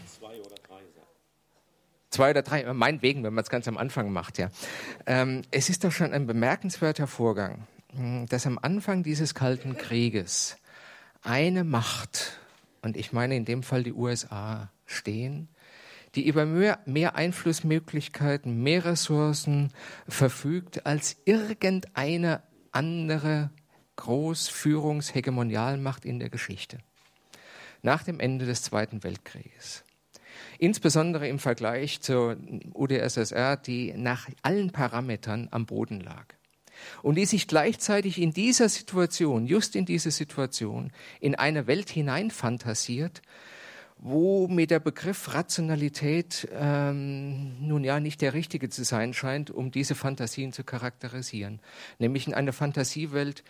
Zwei 2.10 2.30
oder 2.30 2.44
drei. 2.44 2.74
Meinetwegen, 2.74 3.24
wenn 3.24 3.34
man 3.34 3.44
es 3.44 3.50
ganz 3.50 3.68
am 3.68 3.78
Anfang 3.78 4.12
macht, 4.12 4.38
ja. 4.38 4.50
Ähm, 5.06 5.42
es 5.52 5.70
ist 5.70 5.84
doch 5.84 5.92
schon 5.92 6.14
ein 6.14 6.28
bemerkenswerter 6.28 7.08
Vorgang, 7.08 7.68
dass 8.30 8.46
am 8.46 8.60
Anfang 8.62 9.04
dieses 9.04 9.34
Kalten 9.34 9.78
Krieges 9.78 10.58
eine 11.22 11.64
Macht, 11.64 12.40
und 12.82 12.98
ich 12.98 13.14
meine 13.14 13.36
in 13.36 13.46
dem 13.46 13.64
Fall 13.64 13.84
die 13.84 13.94
USA, 13.94 14.70
stehen, 14.86 15.48
die 16.16 16.28
über 16.28 16.46
mehr, 16.46 16.80
mehr 16.86 17.16
Einflussmöglichkeiten, 17.16 18.62
mehr 18.62 18.84
Ressourcen 18.86 19.72
verfügt 20.08 20.86
als 20.86 21.18
irgendeine 21.26 22.44
andere 22.72 23.50
Großführungshegemonialmacht 23.96 26.06
in 26.06 26.20
der 26.20 26.30
Geschichte. 26.30 26.78
Nach 27.82 28.04
dem 28.04 28.20
Ende 28.20 28.46
des 28.46 28.62
Zweiten 28.64 29.04
Weltkrieges. 29.04 29.84
Insbesondere 30.58 31.28
im 31.28 31.40
Vergleich 31.40 32.02
zur 32.02 32.38
UdSSR, 32.74 33.58
die 33.58 33.94
nach 33.94 34.30
allen 34.42 34.72
Parametern 34.72 35.50
am 35.52 35.66
Boden 35.66 36.00
lag 36.02 36.26
und 37.02 37.16
die 37.16 37.26
sich 37.26 37.48
gleichzeitig 37.48 38.22
in 38.22 38.34
dieser 38.34 38.70
Situation, 38.70 39.46
just 39.46 39.76
in 39.76 39.86
diese 39.86 40.12
Situation, 40.12 40.92
in 41.20 41.36
eine 41.36 41.68
Welt 41.68 41.90
hineinfantasiert, 41.90 43.22
wo 43.98 44.48
mir 44.48 44.68
der 44.68 44.80
Begriff 44.80 45.34
Rationalität 45.34 46.48
ähm, 46.54 47.56
nun 47.66 47.84
ja 47.84 48.00
nicht 48.00 48.22
der 48.22 48.34
richtige 48.34 48.70
zu 48.70 48.84
sein 48.84 49.14
scheint, 49.14 49.50
um 49.50 49.72
diese 49.72 49.96
Fantasien 49.96 50.52
zu 50.52 50.64
charakterisieren. 50.64 51.60
Nämlich 51.98 52.28
in 52.28 52.34
einer 52.34 52.54
Fantasiewelt, 52.54 53.44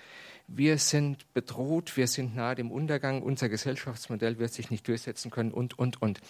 wir 0.48 0.78
sind 0.78 1.34
bedroht, 1.34 1.98
wir 1.98 2.08
sind 2.08 2.36
nahe 2.36 2.56
dem 2.56 2.72
Untergang, 2.72 3.24
unser 3.24 3.50
Gesellschaftsmodell 3.50 4.38
wird 4.38 4.54
sich 4.54 4.70
nicht 4.70 4.88
durchsetzen 4.88 5.32
können 5.32 5.52
und, 5.52 5.78
und, 5.80 6.02
und. 6.02 6.22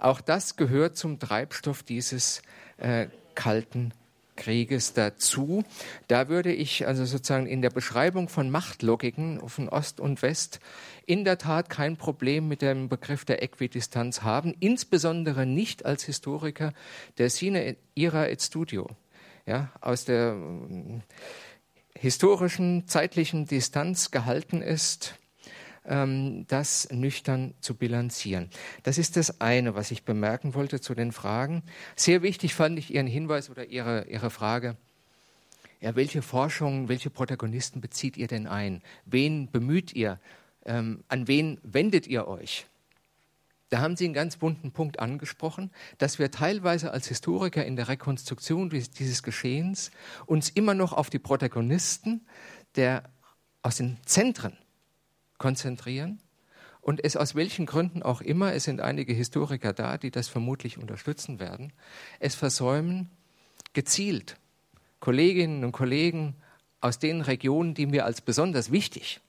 Auch 0.00 0.20
das 0.20 0.56
gehört 0.56 0.96
zum 0.96 1.20
Treibstoff 1.20 1.84
dieses 1.84 2.42
äh, 2.78 3.06
kalten 3.34 3.92
Krieges 4.36 4.92
dazu. 4.92 5.64
Da 6.08 6.28
würde 6.28 6.52
ich 6.52 6.86
also 6.86 7.04
sozusagen 7.04 7.46
in 7.46 7.62
der 7.62 7.70
Beschreibung 7.70 8.28
von 8.28 8.50
Machtlogiken 8.50 9.46
von 9.48 9.68
Ost 9.68 10.00
und 10.00 10.22
West 10.22 10.60
in 11.06 11.24
der 11.24 11.38
Tat 11.38 11.70
kein 11.70 11.96
Problem 11.96 12.48
mit 12.48 12.62
dem 12.62 12.88
Begriff 12.88 13.24
der 13.24 13.42
Äquidistanz 13.42 14.22
haben, 14.22 14.54
insbesondere 14.60 15.46
nicht 15.46 15.84
als 15.84 16.04
Historiker 16.04 16.72
der 17.18 17.30
Sine 17.30 17.76
ira 17.94 18.28
et 18.28 18.42
studio. 18.42 18.88
ja, 19.46 19.70
aus 19.80 20.04
der 20.04 20.34
äh, 20.34 21.00
historischen, 21.98 22.86
zeitlichen 22.86 23.46
Distanz 23.46 24.10
gehalten 24.10 24.62
ist, 24.62 25.16
das 25.90 26.88
nüchtern 26.92 27.54
zu 27.60 27.74
bilanzieren. 27.74 28.48
Das 28.84 28.96
ist 28.96 29.16
das 29.16 29.40
eine, 29.40 29.74
was 29.74 29.90
ich 29.90 30.04
bemerken 30.04 30.54
wollte 30.54 30.80
zu 30.80 30.94
den 30.94 31.10
Fragen. 31.10 31.64
Sehr 31.96 32.22
wichtig 32.22 32.54
fand 32.54 32.78
ich 32.78 32.94
Ihren 32.94 33.08
Hinweis 33.08 33.50
oder 33.50 33.66
Ihre, 33.66 34.06
Ihre 34.06 34.30
Frage. 34.30 34.76
Ja, 35.80 35.96
welche 35.96 36.22
Forschung, 36.22 36.88
welche 36.88 37.10
Protagonisten 37.10 37.80
bezieht 37.80 38.16
ihr 38.16 38.28
denn 38.28 38.46
ein? 38.46 38.82
Wen 39.04 39.50
bemüht 39.50 39.92
ihr? 39.92 40.20
Ähm, 40.64 41.02
an 41.08 41.26
wen 41.26 41.58
wendet 41.64 42.06
ihr 42.06 42.28
euch? 42.28 42.66
Da 43.70 43.80
haben 43.80 43.96
Sie 43.96 44.04
einen 44.04 44.14
ganz 44.14 44.36
bunten 44.36 44.70
Punkt 44.70 45.00
angesprochen, 45.00 45.72
dass 45.98 46.20
wir 46.20 46.30
teilweise 46.30 46.92
als 46.92 47.08
Historiker 47.08 47.64
in 47.64 47.74
der 47.74 47.88
Rekonstruktion 47.88 48.70
dieses 48.70 49.22
Geschehens 49.24 49.90
uns 50.26 50.50
immer 50.50 50.74
noch 50.74 50.92
auf 50.92 51.10
die 51.10 51.18
Protagonisten 51.18 52.26
der, 52.76 53.02
aus 53.62 53.76
den 53.76 53.96
Zentren 54.04 54.56
konzentrieren 55.40 56.20
und 56.82 57.02
es 57.02 57.16
aus 57.16 57.34
welchen 57.34 57.66
Gründen 57.66 58.02
auch 58.02 58.20
immer, 58.20 58.52
es 58.52 58.64
sind 58.64 58.80
einige 58.80 59.14
Historiker 59.14 59.72
da, 59.72 59.96
die 59.96 60.10
das 60.10 60.28
vermutlich 60.28 60.78
unterstützen 60.78 61.40
werden, 61.40 61.72
es 62.20 62.34
versäumen, 62.34 63.10
gezielt 63.72 64.36
Kolleginnen 65.00 65.64
und 65.64 65.72
Kollegen 65.72 66.36
aus 66.82 66.98
den 66.98 67.22
Regionen, 67.22 67.72
die 67.74 67.90
wir 67.90 68.04
als 68.04 68.20
besonders 68.20 68.70
wichtig 68.70 69.20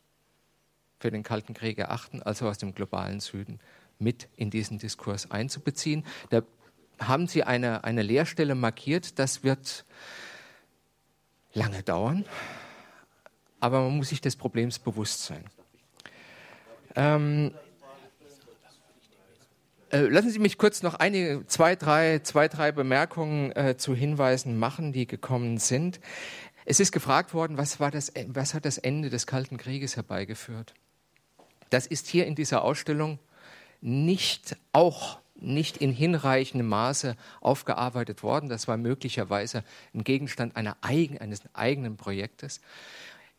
für 1.00 1.12
den 1.12 1.24
Kalten 1.24 1.54
Krieg 1.54 1.78
erachten, 1.78 2.22
also 2.22 2.48
aus 2.48 2.58
dem 2.58 2.76
globalen 2.76 3.22
Süden, 3.22 3.60
mit 3.98 4.28
in 4.36 4.50
diesen 4.50 4.80
Diskurs 4.80 5.32
einzubeziehen. 5.32 6.06
Da 6.30 6.44
haben 7.00 7.28
Sie 7.28 7.44
eine, 7.44 7.86
eine 7.86 8.02
Leerstelle 8.02 8.54
markiert, 8.54 9.18
das 9.18 9.44
wird 9.44 9.86
lange 11.54 11.84
dauern, 11.84 12.26
aber 13.62 13.80
man 13.80 13.96
muss 13.96 14.10
sich 14.10 14.20
des 14.20 14.36
Problems 14.36 14.78
bewusst 14.78 15.24
sein. 15.24 15.46
Ähm, 16.96 17.52
äh, 19.92 20.02
lassen 20.02 20.30
Sie 20.30 20.40
mich 20.40 20.58
kurz 20.58 20.84
noch 20.84 20.96
einige, 20.96 21.46
zwei, 21.48 21.76
drei, 21.76 22.20
zwei, 22.20 22.48
drei 22.48 22.72
Bemerkungen 22.72 23.52
äh, 23.52 23.76
zu 23.78 23.94
Hinweisen 23.94 24.58
machen, 24.58 24.94
die 24.94 25.06
gekommen 25.06 25.58
sind. 25.58 26.00
Es 26.66 26.80
ist 26.80 26.92
gefragt 26.92 27.34
worden, 27.34 27.58
was, 27.58 27.80
war 27.80 27.92
das, 27.92 28.14
was 28.28 28.54
hat 28.54 28.66
das 28.66 28.78
Ende 28.78 29.10
des 29.10 29.28
Kalten 29.28 29.58
Krieges 29.58 29.96
herbeigeführt? 29.96 30.74
Das 31.70 31.88
ist 31.88 32.08
hier 32.08 32.26
in 32.26 32.36
dieser 32.36 32.64
Ausstellung 32.64 33.20
nicht 33.82 34.58
auch 34.72 35.20
nicht 35.42 35.78
in 35.78 35.92
hinreichendem 35.92 36.70
Maße 36.70 37.16
aufgearbeitet 37.42 38.24
worden. 38.24 38.48
Das 38.48 38.68
war 38.68 38.78
möglicherweise 38.78 39.64
ein 39.94 40.04
Gegenstand 40.04 40.56
eigen, 40.82 41.18
eines 41.18 41.42
eigenen 41.54 41.98
Projektes. 41.98 42.62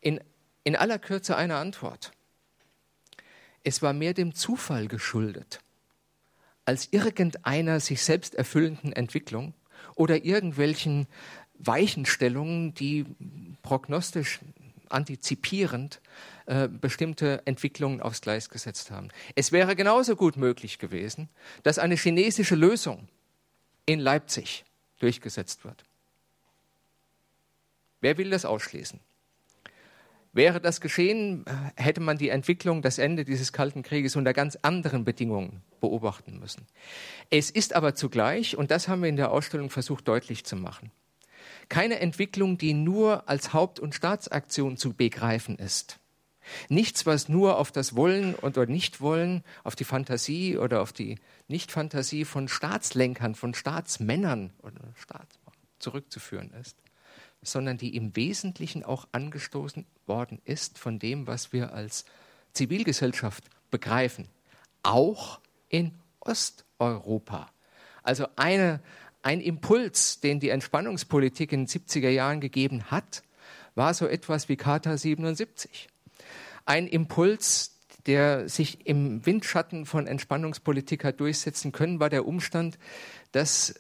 In, 0.01 0.21
in 0.65 0.75
aller 0.75 0.99
Kürze 0.99 1.37
eine 1.37 1.57
Antwort. 1.57 2.13
Es 3.65 3.83
war 3.83 3.93
mehr 3.93 4.15
dem 4.15 4.35
Zufall 4.35 4.89
geschuldet 4.89 5.61
als 6.65 6.89
irgendeiner 6.93 7.81
sich 7.81 8.03
selbst 8.03 8.35
erfüllenden 8.35 8.93
Entwicklung 8.93 9.55
oder 9.95 10.25
irgendwelchen 10.25 11.07
Weichenstellungen, 11.55 12.75
die 12.75 13.05
prognostisch 13.63 14.41
antizipierend 14.89 16.01
äh, 16.47 16.69
bestimmte 16.69 17.43
Entwicklungen 17.47 18.01
aufs 18.01 18.21
Gleis 18.21 18.51
gesetzt 18.51 18.91
haben. 18.91 19.09
Es 19.35 19.53
wäre 19.53 19.75
genauso 19.75 20.17
gut 20.17 20.37
möglich 20.37 20.79
gewesen, 20.79 21.29
dass 21.63 21.79
eine 21.79 21.97
chinesische 21.97 22.57
Lösung 22.57 23.09
in 23.87 24.01
Leipzig 24.01 24.65
durchgesetzt 24.99 25.65
wird. 25.65 25.85
Wer 28.01 28.19
will 28.19 28.31
das 28.31 28.45
ausschließen? 28.45 29.01
Wäre 30.35 30.63
das 30.63 30.81
geschehen, 30.81 31.45
hätte 31.77 32.01
man 32.01 32.17
die 32.17 32.31
Entwicklung, 32.31 32.81
das 32.81 32.97
Ende 32.97 33.25
dieses 33.25 33.53
Kalten 33.53 33.83
Krieges 33.83 34.17
unter 34.17 34.33
ganz 34.33 34.57
anderen 34.63 35.05
Bedingungen 35.05 35.63
beobachten 35.81 36.39
müssen. 36.39 36.67
Es 37.29 37.51
ist 37.51 37.75
aber 37.75 37.95
zugleich, 37.95 38.57
und 38.57 38.71
das 38.71 38.89
haben 38.89 39.03
wir 39.03 39.11
in 39.11 39.17
der 39.17 39.31
Ausstellung 39.31 39.69
versucht 39.69 40.09
deutlich 40.09 40.45
zu 40.45 40.57
machen, 40.57 40.91
keine 41.69 42.01
Entwicklung, 42.01 42.57
die 42.57 42.73
nur 42.73 43.29
als 43.29 43.53
Haupt- 43.53 43.79
und 43.79 43.95
Staatsaktion 43.95 44.79
zu 44.79 44.95
begreifen 44.95 45.59
ist. 45.59 45.99
Nichts, 46.71 47.05
was 47.05 47.29
nur 47.29 47.59
auf 47.59 47.71
das 47.71 47.95
Wollen 47.95 48.35
oder 48.35 48.65
Nichtwollen, 48.65 49.45
auf 49.65 49.77
die 49.77 49.85
Fantasie 49.85 50.57
oder 50.57 50.81
auf 50.81 50.93
die 50.93 51.19
Nichtfantasie 51.49 52.25
von 52.25 52.49
Staatslenkern, 52.49 53.35
von 53.35 53.53
Staatsmännern 53.53 54.53
oder 54.63 54.81
Staats 54.97 55.39
zurückzuführen 55.79 56.53
ist 56.61 56.77
sondern 57.43 57.77
die 57.77 57.97
im 57.97 58.15
Wesentlichen 58.17 58.85
auch 58.85 59.09
angestoßen 59.13 59.85
worden 60.07 60.41
ist 60.45 60.79
von 60.79 60.99
dem, 60.99 61.27
was 61.27 61.53
wir 61.53 61.75
als 61.75 62.05
Zivilgesellschaft 62.53 63.45
begreifen, 63.71 64.29
auch 64.83 65.41
in 65.69 65.93
Osteuropa. 66.21 67.51
Also 68.03 68.27
eine, 68.37 68.81
ein 69.23 69.41
Impuls, 69.41 70.21
den 70.21 70.41
die 70.41 70.51
Entspannungspolitik 70.51 71.53
in 71.53 71.67
den 71.67 71.69
70er 71.69 72.11
Jahren 72.11 72.41
gegeben 72.41 72.91
hat, 72.91 73.23
war 73.75 73.95
so 73.95 74.07
etwas 74.07 74.49
wie 74.49 74.57
Charta 74.57 74.97
77. 74.97 75.89
Ein 76.65 76.87
Impuls, 76.87 77.79
der 78.07 78.49
sich 78.49 78.87
im 78.87 79.25
Windschatten 79.25 79.87
von 79.87 80.07
Entspannungspolitik 80.07 81.05
hat 81.05 81.21
durchsetzen 81.21 81.73
können, 81.73 82.01
war 82.01 82.11
der 82.11 82.27
Umstand, 82.27 82.79
dass 83.33 83.75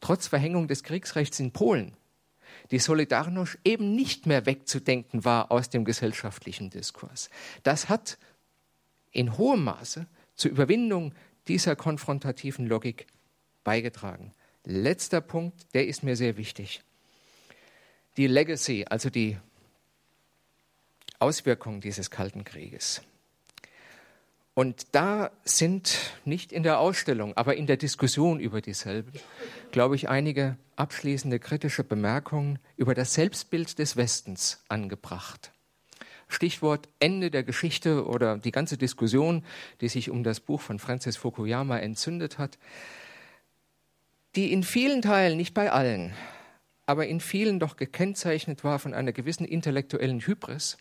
trotz 0.00 0.26
Verhängung 0.26 0.68
des 0.68 0.82
Kriegsrechts 0.82 1.40
in 1.40 1.52
Polen 1.52 1.96
die 2.70 2.80
Solidarność 2.80 3.58
eben 3.64 3.94
nicht 3.94 4.26
mehr 4.26 4.46
wegzudenken 4.46 5.24
war 5.24 5.50
aus 5.50 5.68
dem 5.70 5.84
gesellschaftlichen 5.84 6.70
Diskurs. 6.70 7.30
Das 7.62 7.88
hat 7.88 8.18
in 9.10 9.36
hohem 9.36 9.64
Maße 9.64 10.06
zur 10.34 10.50
Überwindung 10.50 11.14
dieser 11.46 11.76
konfrontativen 11.76 12.66
Logik 12.66 13.06
beigetragen. 13.62 14.32
Letzter 14.64 15.20
Punkt, 15.20 15.66
der 15.74 15.86
ist 15.86 16.02
mir 16.02 16.16
sehr 16.16 16.36
wichtig. 16.36 16.82
Die 18.16 18.26
Legacy, 18.26 18.86
also 18.88 19.10
die 19.10 19.36
Auswirkungen 21.18 21.80
dieses 21.80 22.10
Kalten 22.10 22.44
Krieges. 22.44 23.02
Und 24.54 24.94
da 24.94 25.32
sind 25.44 26.12
nicht 26.24 26.52
in 26.52 26.62
der 26.62 26.78
Ausstellung, 26.78 27.36
aber 27.36 27.56
in 27.56 27.66
der 27.66 27.76
Diskussion 27.76 28.38
über 28.38 28.60
dieselbe, 28.60 29.10
glaube 29.72 29.96
ich, 29.96 30.08
einige 30.08 30.56
abschließende 30.76 31.40
kritische 31.40 31.82
Bemerkungen 31.82 32.60
über 32.76 32.94
das 32.94 33.14
Selbstbild 33.14 33.78
des 33.80 33.96
Westens 33.96 34.62
angebracht. 34.68 35.50
Stichwort 36.28 36.88
Ende 37.00 37.32
der 37.32 37.42
Geschichte 37.42 38.06
oder 38.06 38.38
die 38.38 38.52
ganze 38.52 38.76
Diskussion, 38.76 39.44
die 39.80 39.88
sich 39.88 40.08
um 40.08 40.22
das 40.22 40.40
Buch 40.40 40.60
von 40.60 40.78
Francis 40.78 41.16
Fukuyama 41.16 41.78
entzündet 41.78 42.38
hat, 42.38 42.58
die 44.36 44.52
in 44.52 44.62
vielen 44.62 45.02
Teilen, 45.02 45.36
nicht 45.36 45.54
bei 45.54 45.70
allen, 45.70 46.14
aber 46.86 47.06
in 47.06 47.20
vielen 47.20 47.58
doch 47.58 47.76
gekennzeichnet 47.76 48.64
war 48.64 48.78
von 48.78 48.94
einer 48.94 49.12
gewissen 49.12 49.44
intellektuellen 49.44 50.20
Hybris, 50.20 50.76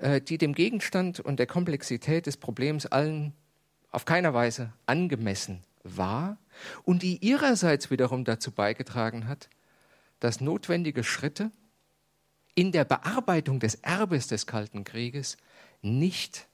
die 0.00 0.38
dem 0.38 0.54
Gegenstand 0.54 1.20
und 1.20 1.38
der 1.38 1.46
Komplexität 1.46 2.26
des 2.26 2.36
Problems 2.36 2.86
allen 2.86 3.34
auf 3.90 4.04
keiner 4.04 4.32
Weise 4.34 4.72
angemessen 4.86 5.62
war 5.82 6.38
und 6.84 7.02
die 7.02 7.24
ihrerseits 7.24 7.90
wiederum 7.90 8.24
dazu 8.24 8.52
beigetragen 8.52 9.28
hat, 9.28 9.48
dass 10.20 10.40
notwendige 10.40 11.04
Schritte 11.04 11.50
in 12.54 12.72
der 12.72 12.84
Bearbeitung 12.84 13.60
des 13.60 13.76
Erbes 13.76 14.26
des 14.26 14.46
Kalten 14.46 14.84
Krieges 14.84 15.36
nicht 15.82 16.48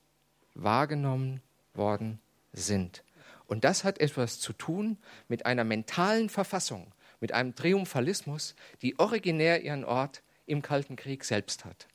wahrgenommen 0.55 1.41
worden 1.75 2.21
sind. 2.53 3.03
Und 3.47 3.65
das 3.65 3.85
hat 3.85 3.99
etwas 4.01 4.41
zu 4.41 4.53
tun 4.53 4.99
mit 5.29 5.47
einer 5.47 5.65
mentalen 5.65 6.29
Verfassung, 6.29 6.93
mit 7.21 7.33
einem 7.33 7.55
Triumphalismus, 7.55 8.55
die 8.83 8.99
originär 8.99 9.63
ihren 9.63 9.85
Ort 9.85 10.23
im 10.47 10.63
Kalten 10.63 10.97
Krieg 10.97 11.25
selbst 11.25 11.65
hat. 11.65 11.89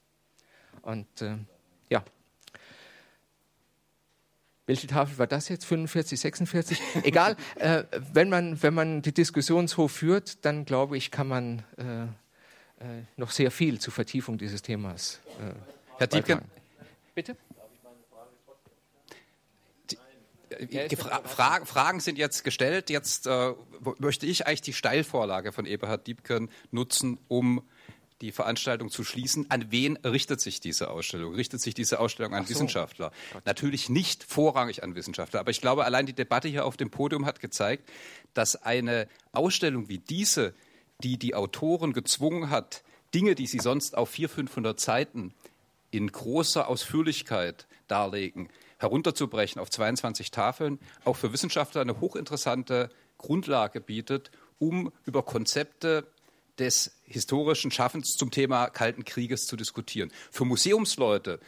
Und 0.81 1.21
äh, 1.21 1.37
ja. 1.89 2.03
Welche 4.65 4.87
Tafel 4.87 5.17
war 5.17 5.27
das 5.27 5.49
jetzt? 5.49 5.65
45, 5.65 6.19
46? 6.19 6.81
Egal. 7.03 7.35
Äh, 7.55 7.83
wenn, 8.13 8.29
man, 8.29 8.61
wenn 8.63 8.73
man 8.73 9.01
die 9.01 9.13
Diskussion 9.13 9.67
so 9.67 9.87
führt, 9.87 10.45
dann 10.45 10.65
glaube 10.65 10.97
ich, 10.97 11.11
kann 11.11 11.27
man 11.27 11.63
äh, 11.77 12.03
äh 12.83 13.03
noch 13.17 13.31
sehr 13.31 13.51
viel 13.51 13.79
zur 13.79 13.93
Vertiefung 13.93 14.37
dieses 14.37 14.61
Themas. 14.61 15.19
Äh, 15.39 15.53
Herr 15.97 16.07
Diebken. 16.07 16.41
Bitte? 17.13 17.35
Die 20.59 20.95
Fra 20.95 21.21
Fra 21.23 21.65
Fragen 21.65 21.99
sind 21.99 22.17
jetzt 22.17 22.43
gestellt. 22.43 22.89
Jetzt 22.89 23.25
äh, 23.25 23.53
möchte 23.99 24.25
ich 24.25 24.47
eigentlich 24.47 24.61
die 24.61 24.73
Steilvorlage 24.73 25.51
von 25.51 25.65
Eberhard 25.65 26.05
Diebken 26.07 26.49
nutzen, 26.71 27.17
um 27.27 27.63
die 28.21 28.31
Veranstaltung 28.31 28.89
zu 28.89 29.03
schließen. 29.03 29.47
An 29.49 29.71
wen 29.71 29.97
richtet 29.97 30.39
sich 30.39 30.59
diese 30.59 30.89
Ausstellung? 30.89 31.33
Richtet 31.33 31.61
sich 31.61 31.73
diese 31.73 31.99
Ausstellung 31.99 32.33
an 32.33 32.45
so. 32.45 32.51
Wissenschaftler? 32.51 33.11
Natürlich 33.45 33.89
nicht 33.89 34.23
vorrangig 34.23 34.83
an 34.83 34.95
Wissenschaftler, 34.95 35.39
aber 35.39 35.51
ich 35.51 35.61
glaube, 35.61 35.85
allein 35.85 36.05
die 36.05 36.13
Debatte 36.13 36.47
hier 36.47 36.65
auf 36.65 36.77
dem 36.77 36.91
Podium 36.91 37.25
hat 37.25 37.39
gezeigt, 37.39 37.89
dass 38.33 38.55
eine 38.55 39.07
Ausstellung 39.33 39.89
wie 39.89 39.97
diese 39.97 40.53
die 41.01 41.17
die 41.17 41.35
Autoren 41.35 41.93
gezwungen 41.93 42.49
hat, 42.49 42.83
Dinge, 43.13 43.35
die 43.35 43.47
sie 43.47 43.59
sonst 43.59 43.97
auf 43.97 44.09
400, 44.09 44.35
500 44.35 44.79
Seiten 44.79 45.33
in 45.89 46.11
großer 46.11 46.67
Ausführlichkeit 46.67 47.67
darlegen, 47.87 48.49
herunterzubrechen 48.77 49.61
auf 49.61 49.69
22 49.69 50.31
Tafeln, 50.31 50.79
auch 51.03 51.17
für 51.17 51.33
Wissenschaftler 51.33 51.81
eine 51.81 51.99
hochinteressante 51.99 52.89
Grundlage 53.17 53.81
bietet, 53.81 54.31
um 54.59 54.91
über 55.05 55.23
Konzepte 55.23 56.07
des 56.59 56.99
historischen 57.03 57.71
Schaffens 57.71 58.17
zum 58.17 58.31
Thema 58.31 58.69
Kalten 58.69 59.05
Krieges 59.05 59.45
zu 59.45 59.55
diskutieren. 59.55 60.11
Für 60.31 60.45
Museumsleute, 60.45 61.39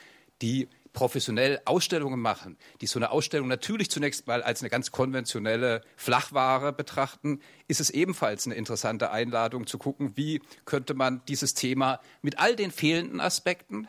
die 0.42 0.68
professionell 0.94 1.60
Ausstellungen 1.66 2.20
machen, 2.20 2.58
die 2.82 2.88
so 2.88 3.00
eine 3.00 3.12
Ausstellung 3.12 3.48
natürlich 3.48 3.90
zunächst 3.90 4.28
mal 4.28 4.44
als 4.44 4.62
eine 4.62 4.70
ganz 4.70 4.92
konventionelle 4.92 5.82
Flachware 5.96 6.72
betrachten, 6.72 7.42
ist 7.68 7.82
es 7.82 7.90
ebenfalls 7.90 8.46
eine 8.46 8.56
interessante 8.56 9.12
Einladung 9.12 9.68
zu 9.68 9.78
gucken, 9.78 10.16
wie 10.16 10.42
könnte 10.66 10.94
man 10.94 11.24
dieses 11.28 11.56
Thema 11.56 12.00
mit 12.22 12.38
all 12.40 12.56
den 12.56 12.72
fehlenden 12.72 13.20
Aspekten 13.20 13.88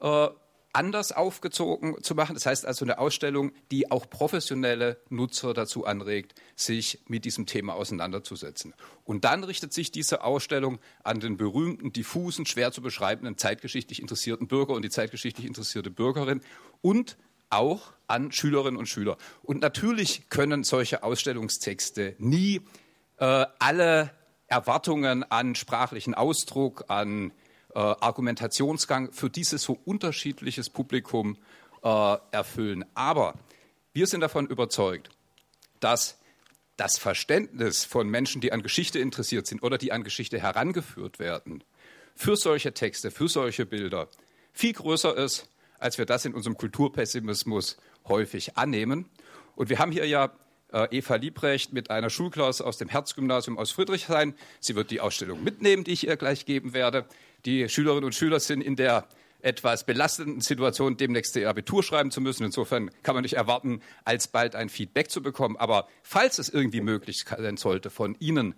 äh, 0.00 0.28
anders 0.76 1.10
aufgezogen 1.10 2.02
zu 2.02 2.14
machen. 2.14 2.34
Das 2.34 2.44
heißt 2.44 2.66
also 2.66 2.84
eine 2.84 2.98
Ausstellung, 2.98 3.52
die 3.70 3.90
auch 3.90 4.10
professionelle 4.10 5.00
Nutzer 5.08 5.54
dazu 5.54 5.86
anregt, 5.86 6.34
sich 6.54 7.00
mit 7.06 7.24
diesem 7.24 7.46
Thema 7.46 7.74
auseinanderzusetzen. 7.74 8.74
Und 9.04 9.24
dann 9.24 9.42
richtet 9.42 9.72
sich 9.72 9.90
diese 9.90 10.22
Ausstellung 10.22 10.78
an 11.02 11.18
den 11.18 11.38
berühmten, 11.38 11.92
diffusen, 11.92 12.44
schwer 12.44 12.72
zu 12.72 12.82
beschreibenden, 12.82 13.38
zeitgeschichtlich 13.38 14.02
interessierten 14.02 14.48
Bürger 14.48 14.74
und 14.74 14.82
die 14.82 14.90
zeitgeschichtlich 14.90 15.46
interessierte 15.46 15.90
Bürgerin 15.90 16.42
und 16.82 17.16
auch 17.48 17.94
an 18.06 18.30
Schülerinnen 18.30 18.76
und 18.76 18.86
Schüler. 18.86 19.16
Und 19.42 19.62
natürlich 19.62 20.28
können 20.28 20.62
solche 20.62 21.02
Ausstellungstexte 21.02 22.16
nie 22.18 22.60
äh, 23.16 23.46
alle 23.58 24.10
Erwartungen 24.46 25.22
an 25.24 25.54
sprachlichen 25.54 26.14
Ausdruck, 26.14 26.84
an 26.88 27.32
äh, 27.76 27.78
Argumentationsgang 27.78 29.12
für 29.12 29.28
dieses 29.28 29.62
so 29.62 29.78
unterschiedliches 29.84 30.70
Publikum 30.70 31.36
äh, 31.82 32.16
erfüllen. 32.30 32.86
Aber 32.94 33.34
wir 33.92 34.06
sind 34.06 34.22
davon 34.22 34.46
überzeugt, 34.46 35.10
dass 35.80 36.18
das 36.78 36.96
Verständnis 36.96 37.84
von 37.84 38.08
Menschen, 38.08 38.40
die 38.40 38.50
an 38.52 38.62
Geschichte 38.62 38.98
interessiert 38.98 39.46
sind 39.46 39.62
oder 39.62 39.76
die 39.76 39.92
an 39.92 40.04
Geschichte 40.04 40.40
herangeführt 40.40 41.18
werden, 41.18 41.64
für 42.14 42.36
solche 42.36 42.72
Texte, 42.72 43.10
für 43.10 43.28
solche 43.28 43.66
Bilder 43.66 44.08
viel 44.54 44.72
größer 44.72 45.14
ist, 45.14 45.46
als 45.78 45.98
wir 45.98 46.06
das 46.06 46.24
in 46.24 46.32
unserem 46.32 46.56
Kulturpessimismus 46.56 47.76
häufig 48.08 48.56
annehmen. 48.56 49.10
Und 49.54 49.68
wir 49.68 49.78
haben 49.78 49.92
hier 49.92 50.06
ja 50.06 50.32
Eva 50.72 51.14
Liebrecht 51.16 51.72
mit 51.72 51.90
einer 51.90 52.10
Schulklasse 52.10 52.66
aus 52.66 52.76
dem 52.76 52.88
Herzgymnasium 52.88 53.58
aus 53.58 53.70
Friedrichshain. 53.70 54.34
Sie 54.60 54.74
wird 54.74 54.90
die 54.90 55.00
Ausstellung 55.00 55.42
mitnehmen, 55.44 55.84
die 55.84 55.92
ich 55.92 56.06
ihr 56.06 56.16
gleich 56.16 56.44
geben 56.44 56.74
werde. 56.74 57.06
Die 57.44 57.68
Schülerinnen 57.68 58.04
und 58.04 58.14
Schüler 58.14 58.40
sind 58.40 58.60
in 58.60 58.76
der 58.76 59.06
etwas 59.40 59.84
belastenden 59.84 60.40
Situation, 60.40 60.96
demnächst 60.96 61.36
ihr 61.36 61.48
Abitur 61.48 61.82
schreiben 61.82 62.10
zu 62.10 62.20
müssen. 62.20 62.44
Insofern 62.44 62.90
kann 63.02 63.14
man 63.14 63.22
nicht 63.22 63.34
erwarten, 63.34 63.80
alsbald 64.04 64.56
ein 64.56 64.68
Feedback 64.68 65.10
zu 65.10 65.22
bekommen. 65.22 65.56
Aber 65.56 65.88
falls 66.02 66.38
es 66.38 66.48
irgendwie 66.48 66.80
möglich 66.80 67.24
sein 67.24 67.56
sollte, 67.56 67.90
von 67.90 68.16
Ihnen, 68.18 68.54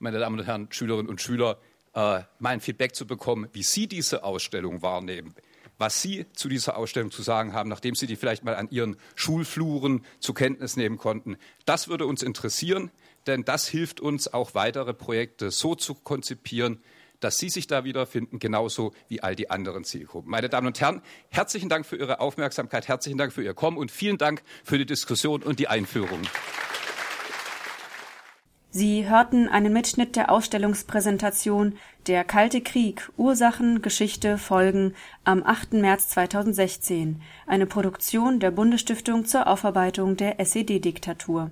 meine 0.00 0.18
Damen 0.18 0.40
und 0.40 0.46
Herren, 0.46 0.68
Schülerinnen 0.70 1.08
und 1.08 1.20
Schüler, 1.20 1.58
äh, 1.94 2.22
mein 2.40 2.60
Feedback 2.60 2.96
zu 2.96 3.06
bekommen, 3.06 3.48
wie 3.52 3.62
Sie 3.62 3.86
diese 3.86 4.24
Ausstellung 4.24 4.82
wahrnehmen, 4.82 5.34
was 5.78 6.02
Sie 6.02 6.26
zu 6.32 6.48
dieser 6.48 6.76
Ausstellung 6.76 7.10
zu 7.10 7.22
sagen 7.22 7.52
haben, 7.52 7.68
nachdem 7.68 7.94
Sie 7.94 8.06
die 8.06 8.16
vielleicht 8.16 8.44
mal 8.44 8.54
an 8.54 8.68
Ihren 8.70 8.96
Schulfluren 9.14 10.04
zur 10.20 10.34
Kenntnis 10.34 10.76
nehmen 10.76 10.98
konnten. 10.98 11.36
Das 11.64 11.88
würde 11.88 12.06
uns 12.06 12.22
interessieren, 12.22 12.90
denn 13.26 13.44
das 13.44 13.68
hilft 13.68 14.00
uns 14.00 14.32
auch 14.32 14.54
weitere 14.54 14.94
Projekte 14.94 15.50
so 15.50 15.74
zu 15.74 15.94
konzipieren, 15.94 16.82
dass 17.20 17.38
Sie 17.38 17.48
sich 17.48 17.66
da 17.66 17.84
wiederfinden, 17.84 18.38
genauso 18.38 18.92
wie 19.08 19.22
all 19.22 19.36
die 19.36 19.50
anderen 19.50 19.84
Zielgruppen. 19.84 20.30
Meine 20.30 20.48
Damen 20.48 20.66
und 20.66 20.80
Herren, 20.80 21.02
herzlichen 21.30 21.68
Dank 21.68 21.86
für 21.86 21.96
Ihre 21.96 22.20
Aufmerksamkeit, 22.20 22.88
herzlichen 22.88 23.18
Dank 23.18 23.32
für 23.32 23.44
Ihr 23.44 23.54
Kommen 23.54 23.76
und 23.76 23.90
vielen 23.90 24.18
Dank 24.18 24.42
für 24.64 24.78
die 24.78 24.86
Diskussion 24.86 25.42
und 25.42 25.58
die 25.58 25.68
Einführung. 25.68 26.20
Sie 28.74 29.06
hörten 29.06 29.48
einen 29.48 29.70
Mitschnitt 29.70 30.16
der 30.16 30.30
Ausstellungspräsentation 30.30 31.74
Der 32.06 32.24
Kalte 32.24 32.62
Krieg 32.62 33.10
Ursachen, 33.18 33.82
Geschichte, 33.82 34.38
Folgen 34.38 34.94
am 35.24 35.42
8. 35.42 35.74
März 35.74 36.08
2016, 36.08 37.20
eine 37.46 37.66
Produktion 37.66 38.40
der 38.40 38.50
Bundesstiftung 38.50 39.26
zur 39.26 39.46
Aufarbeitung 39.46 40.16
der 40.16 40.40
SED-Diktatur. 40.40 41.50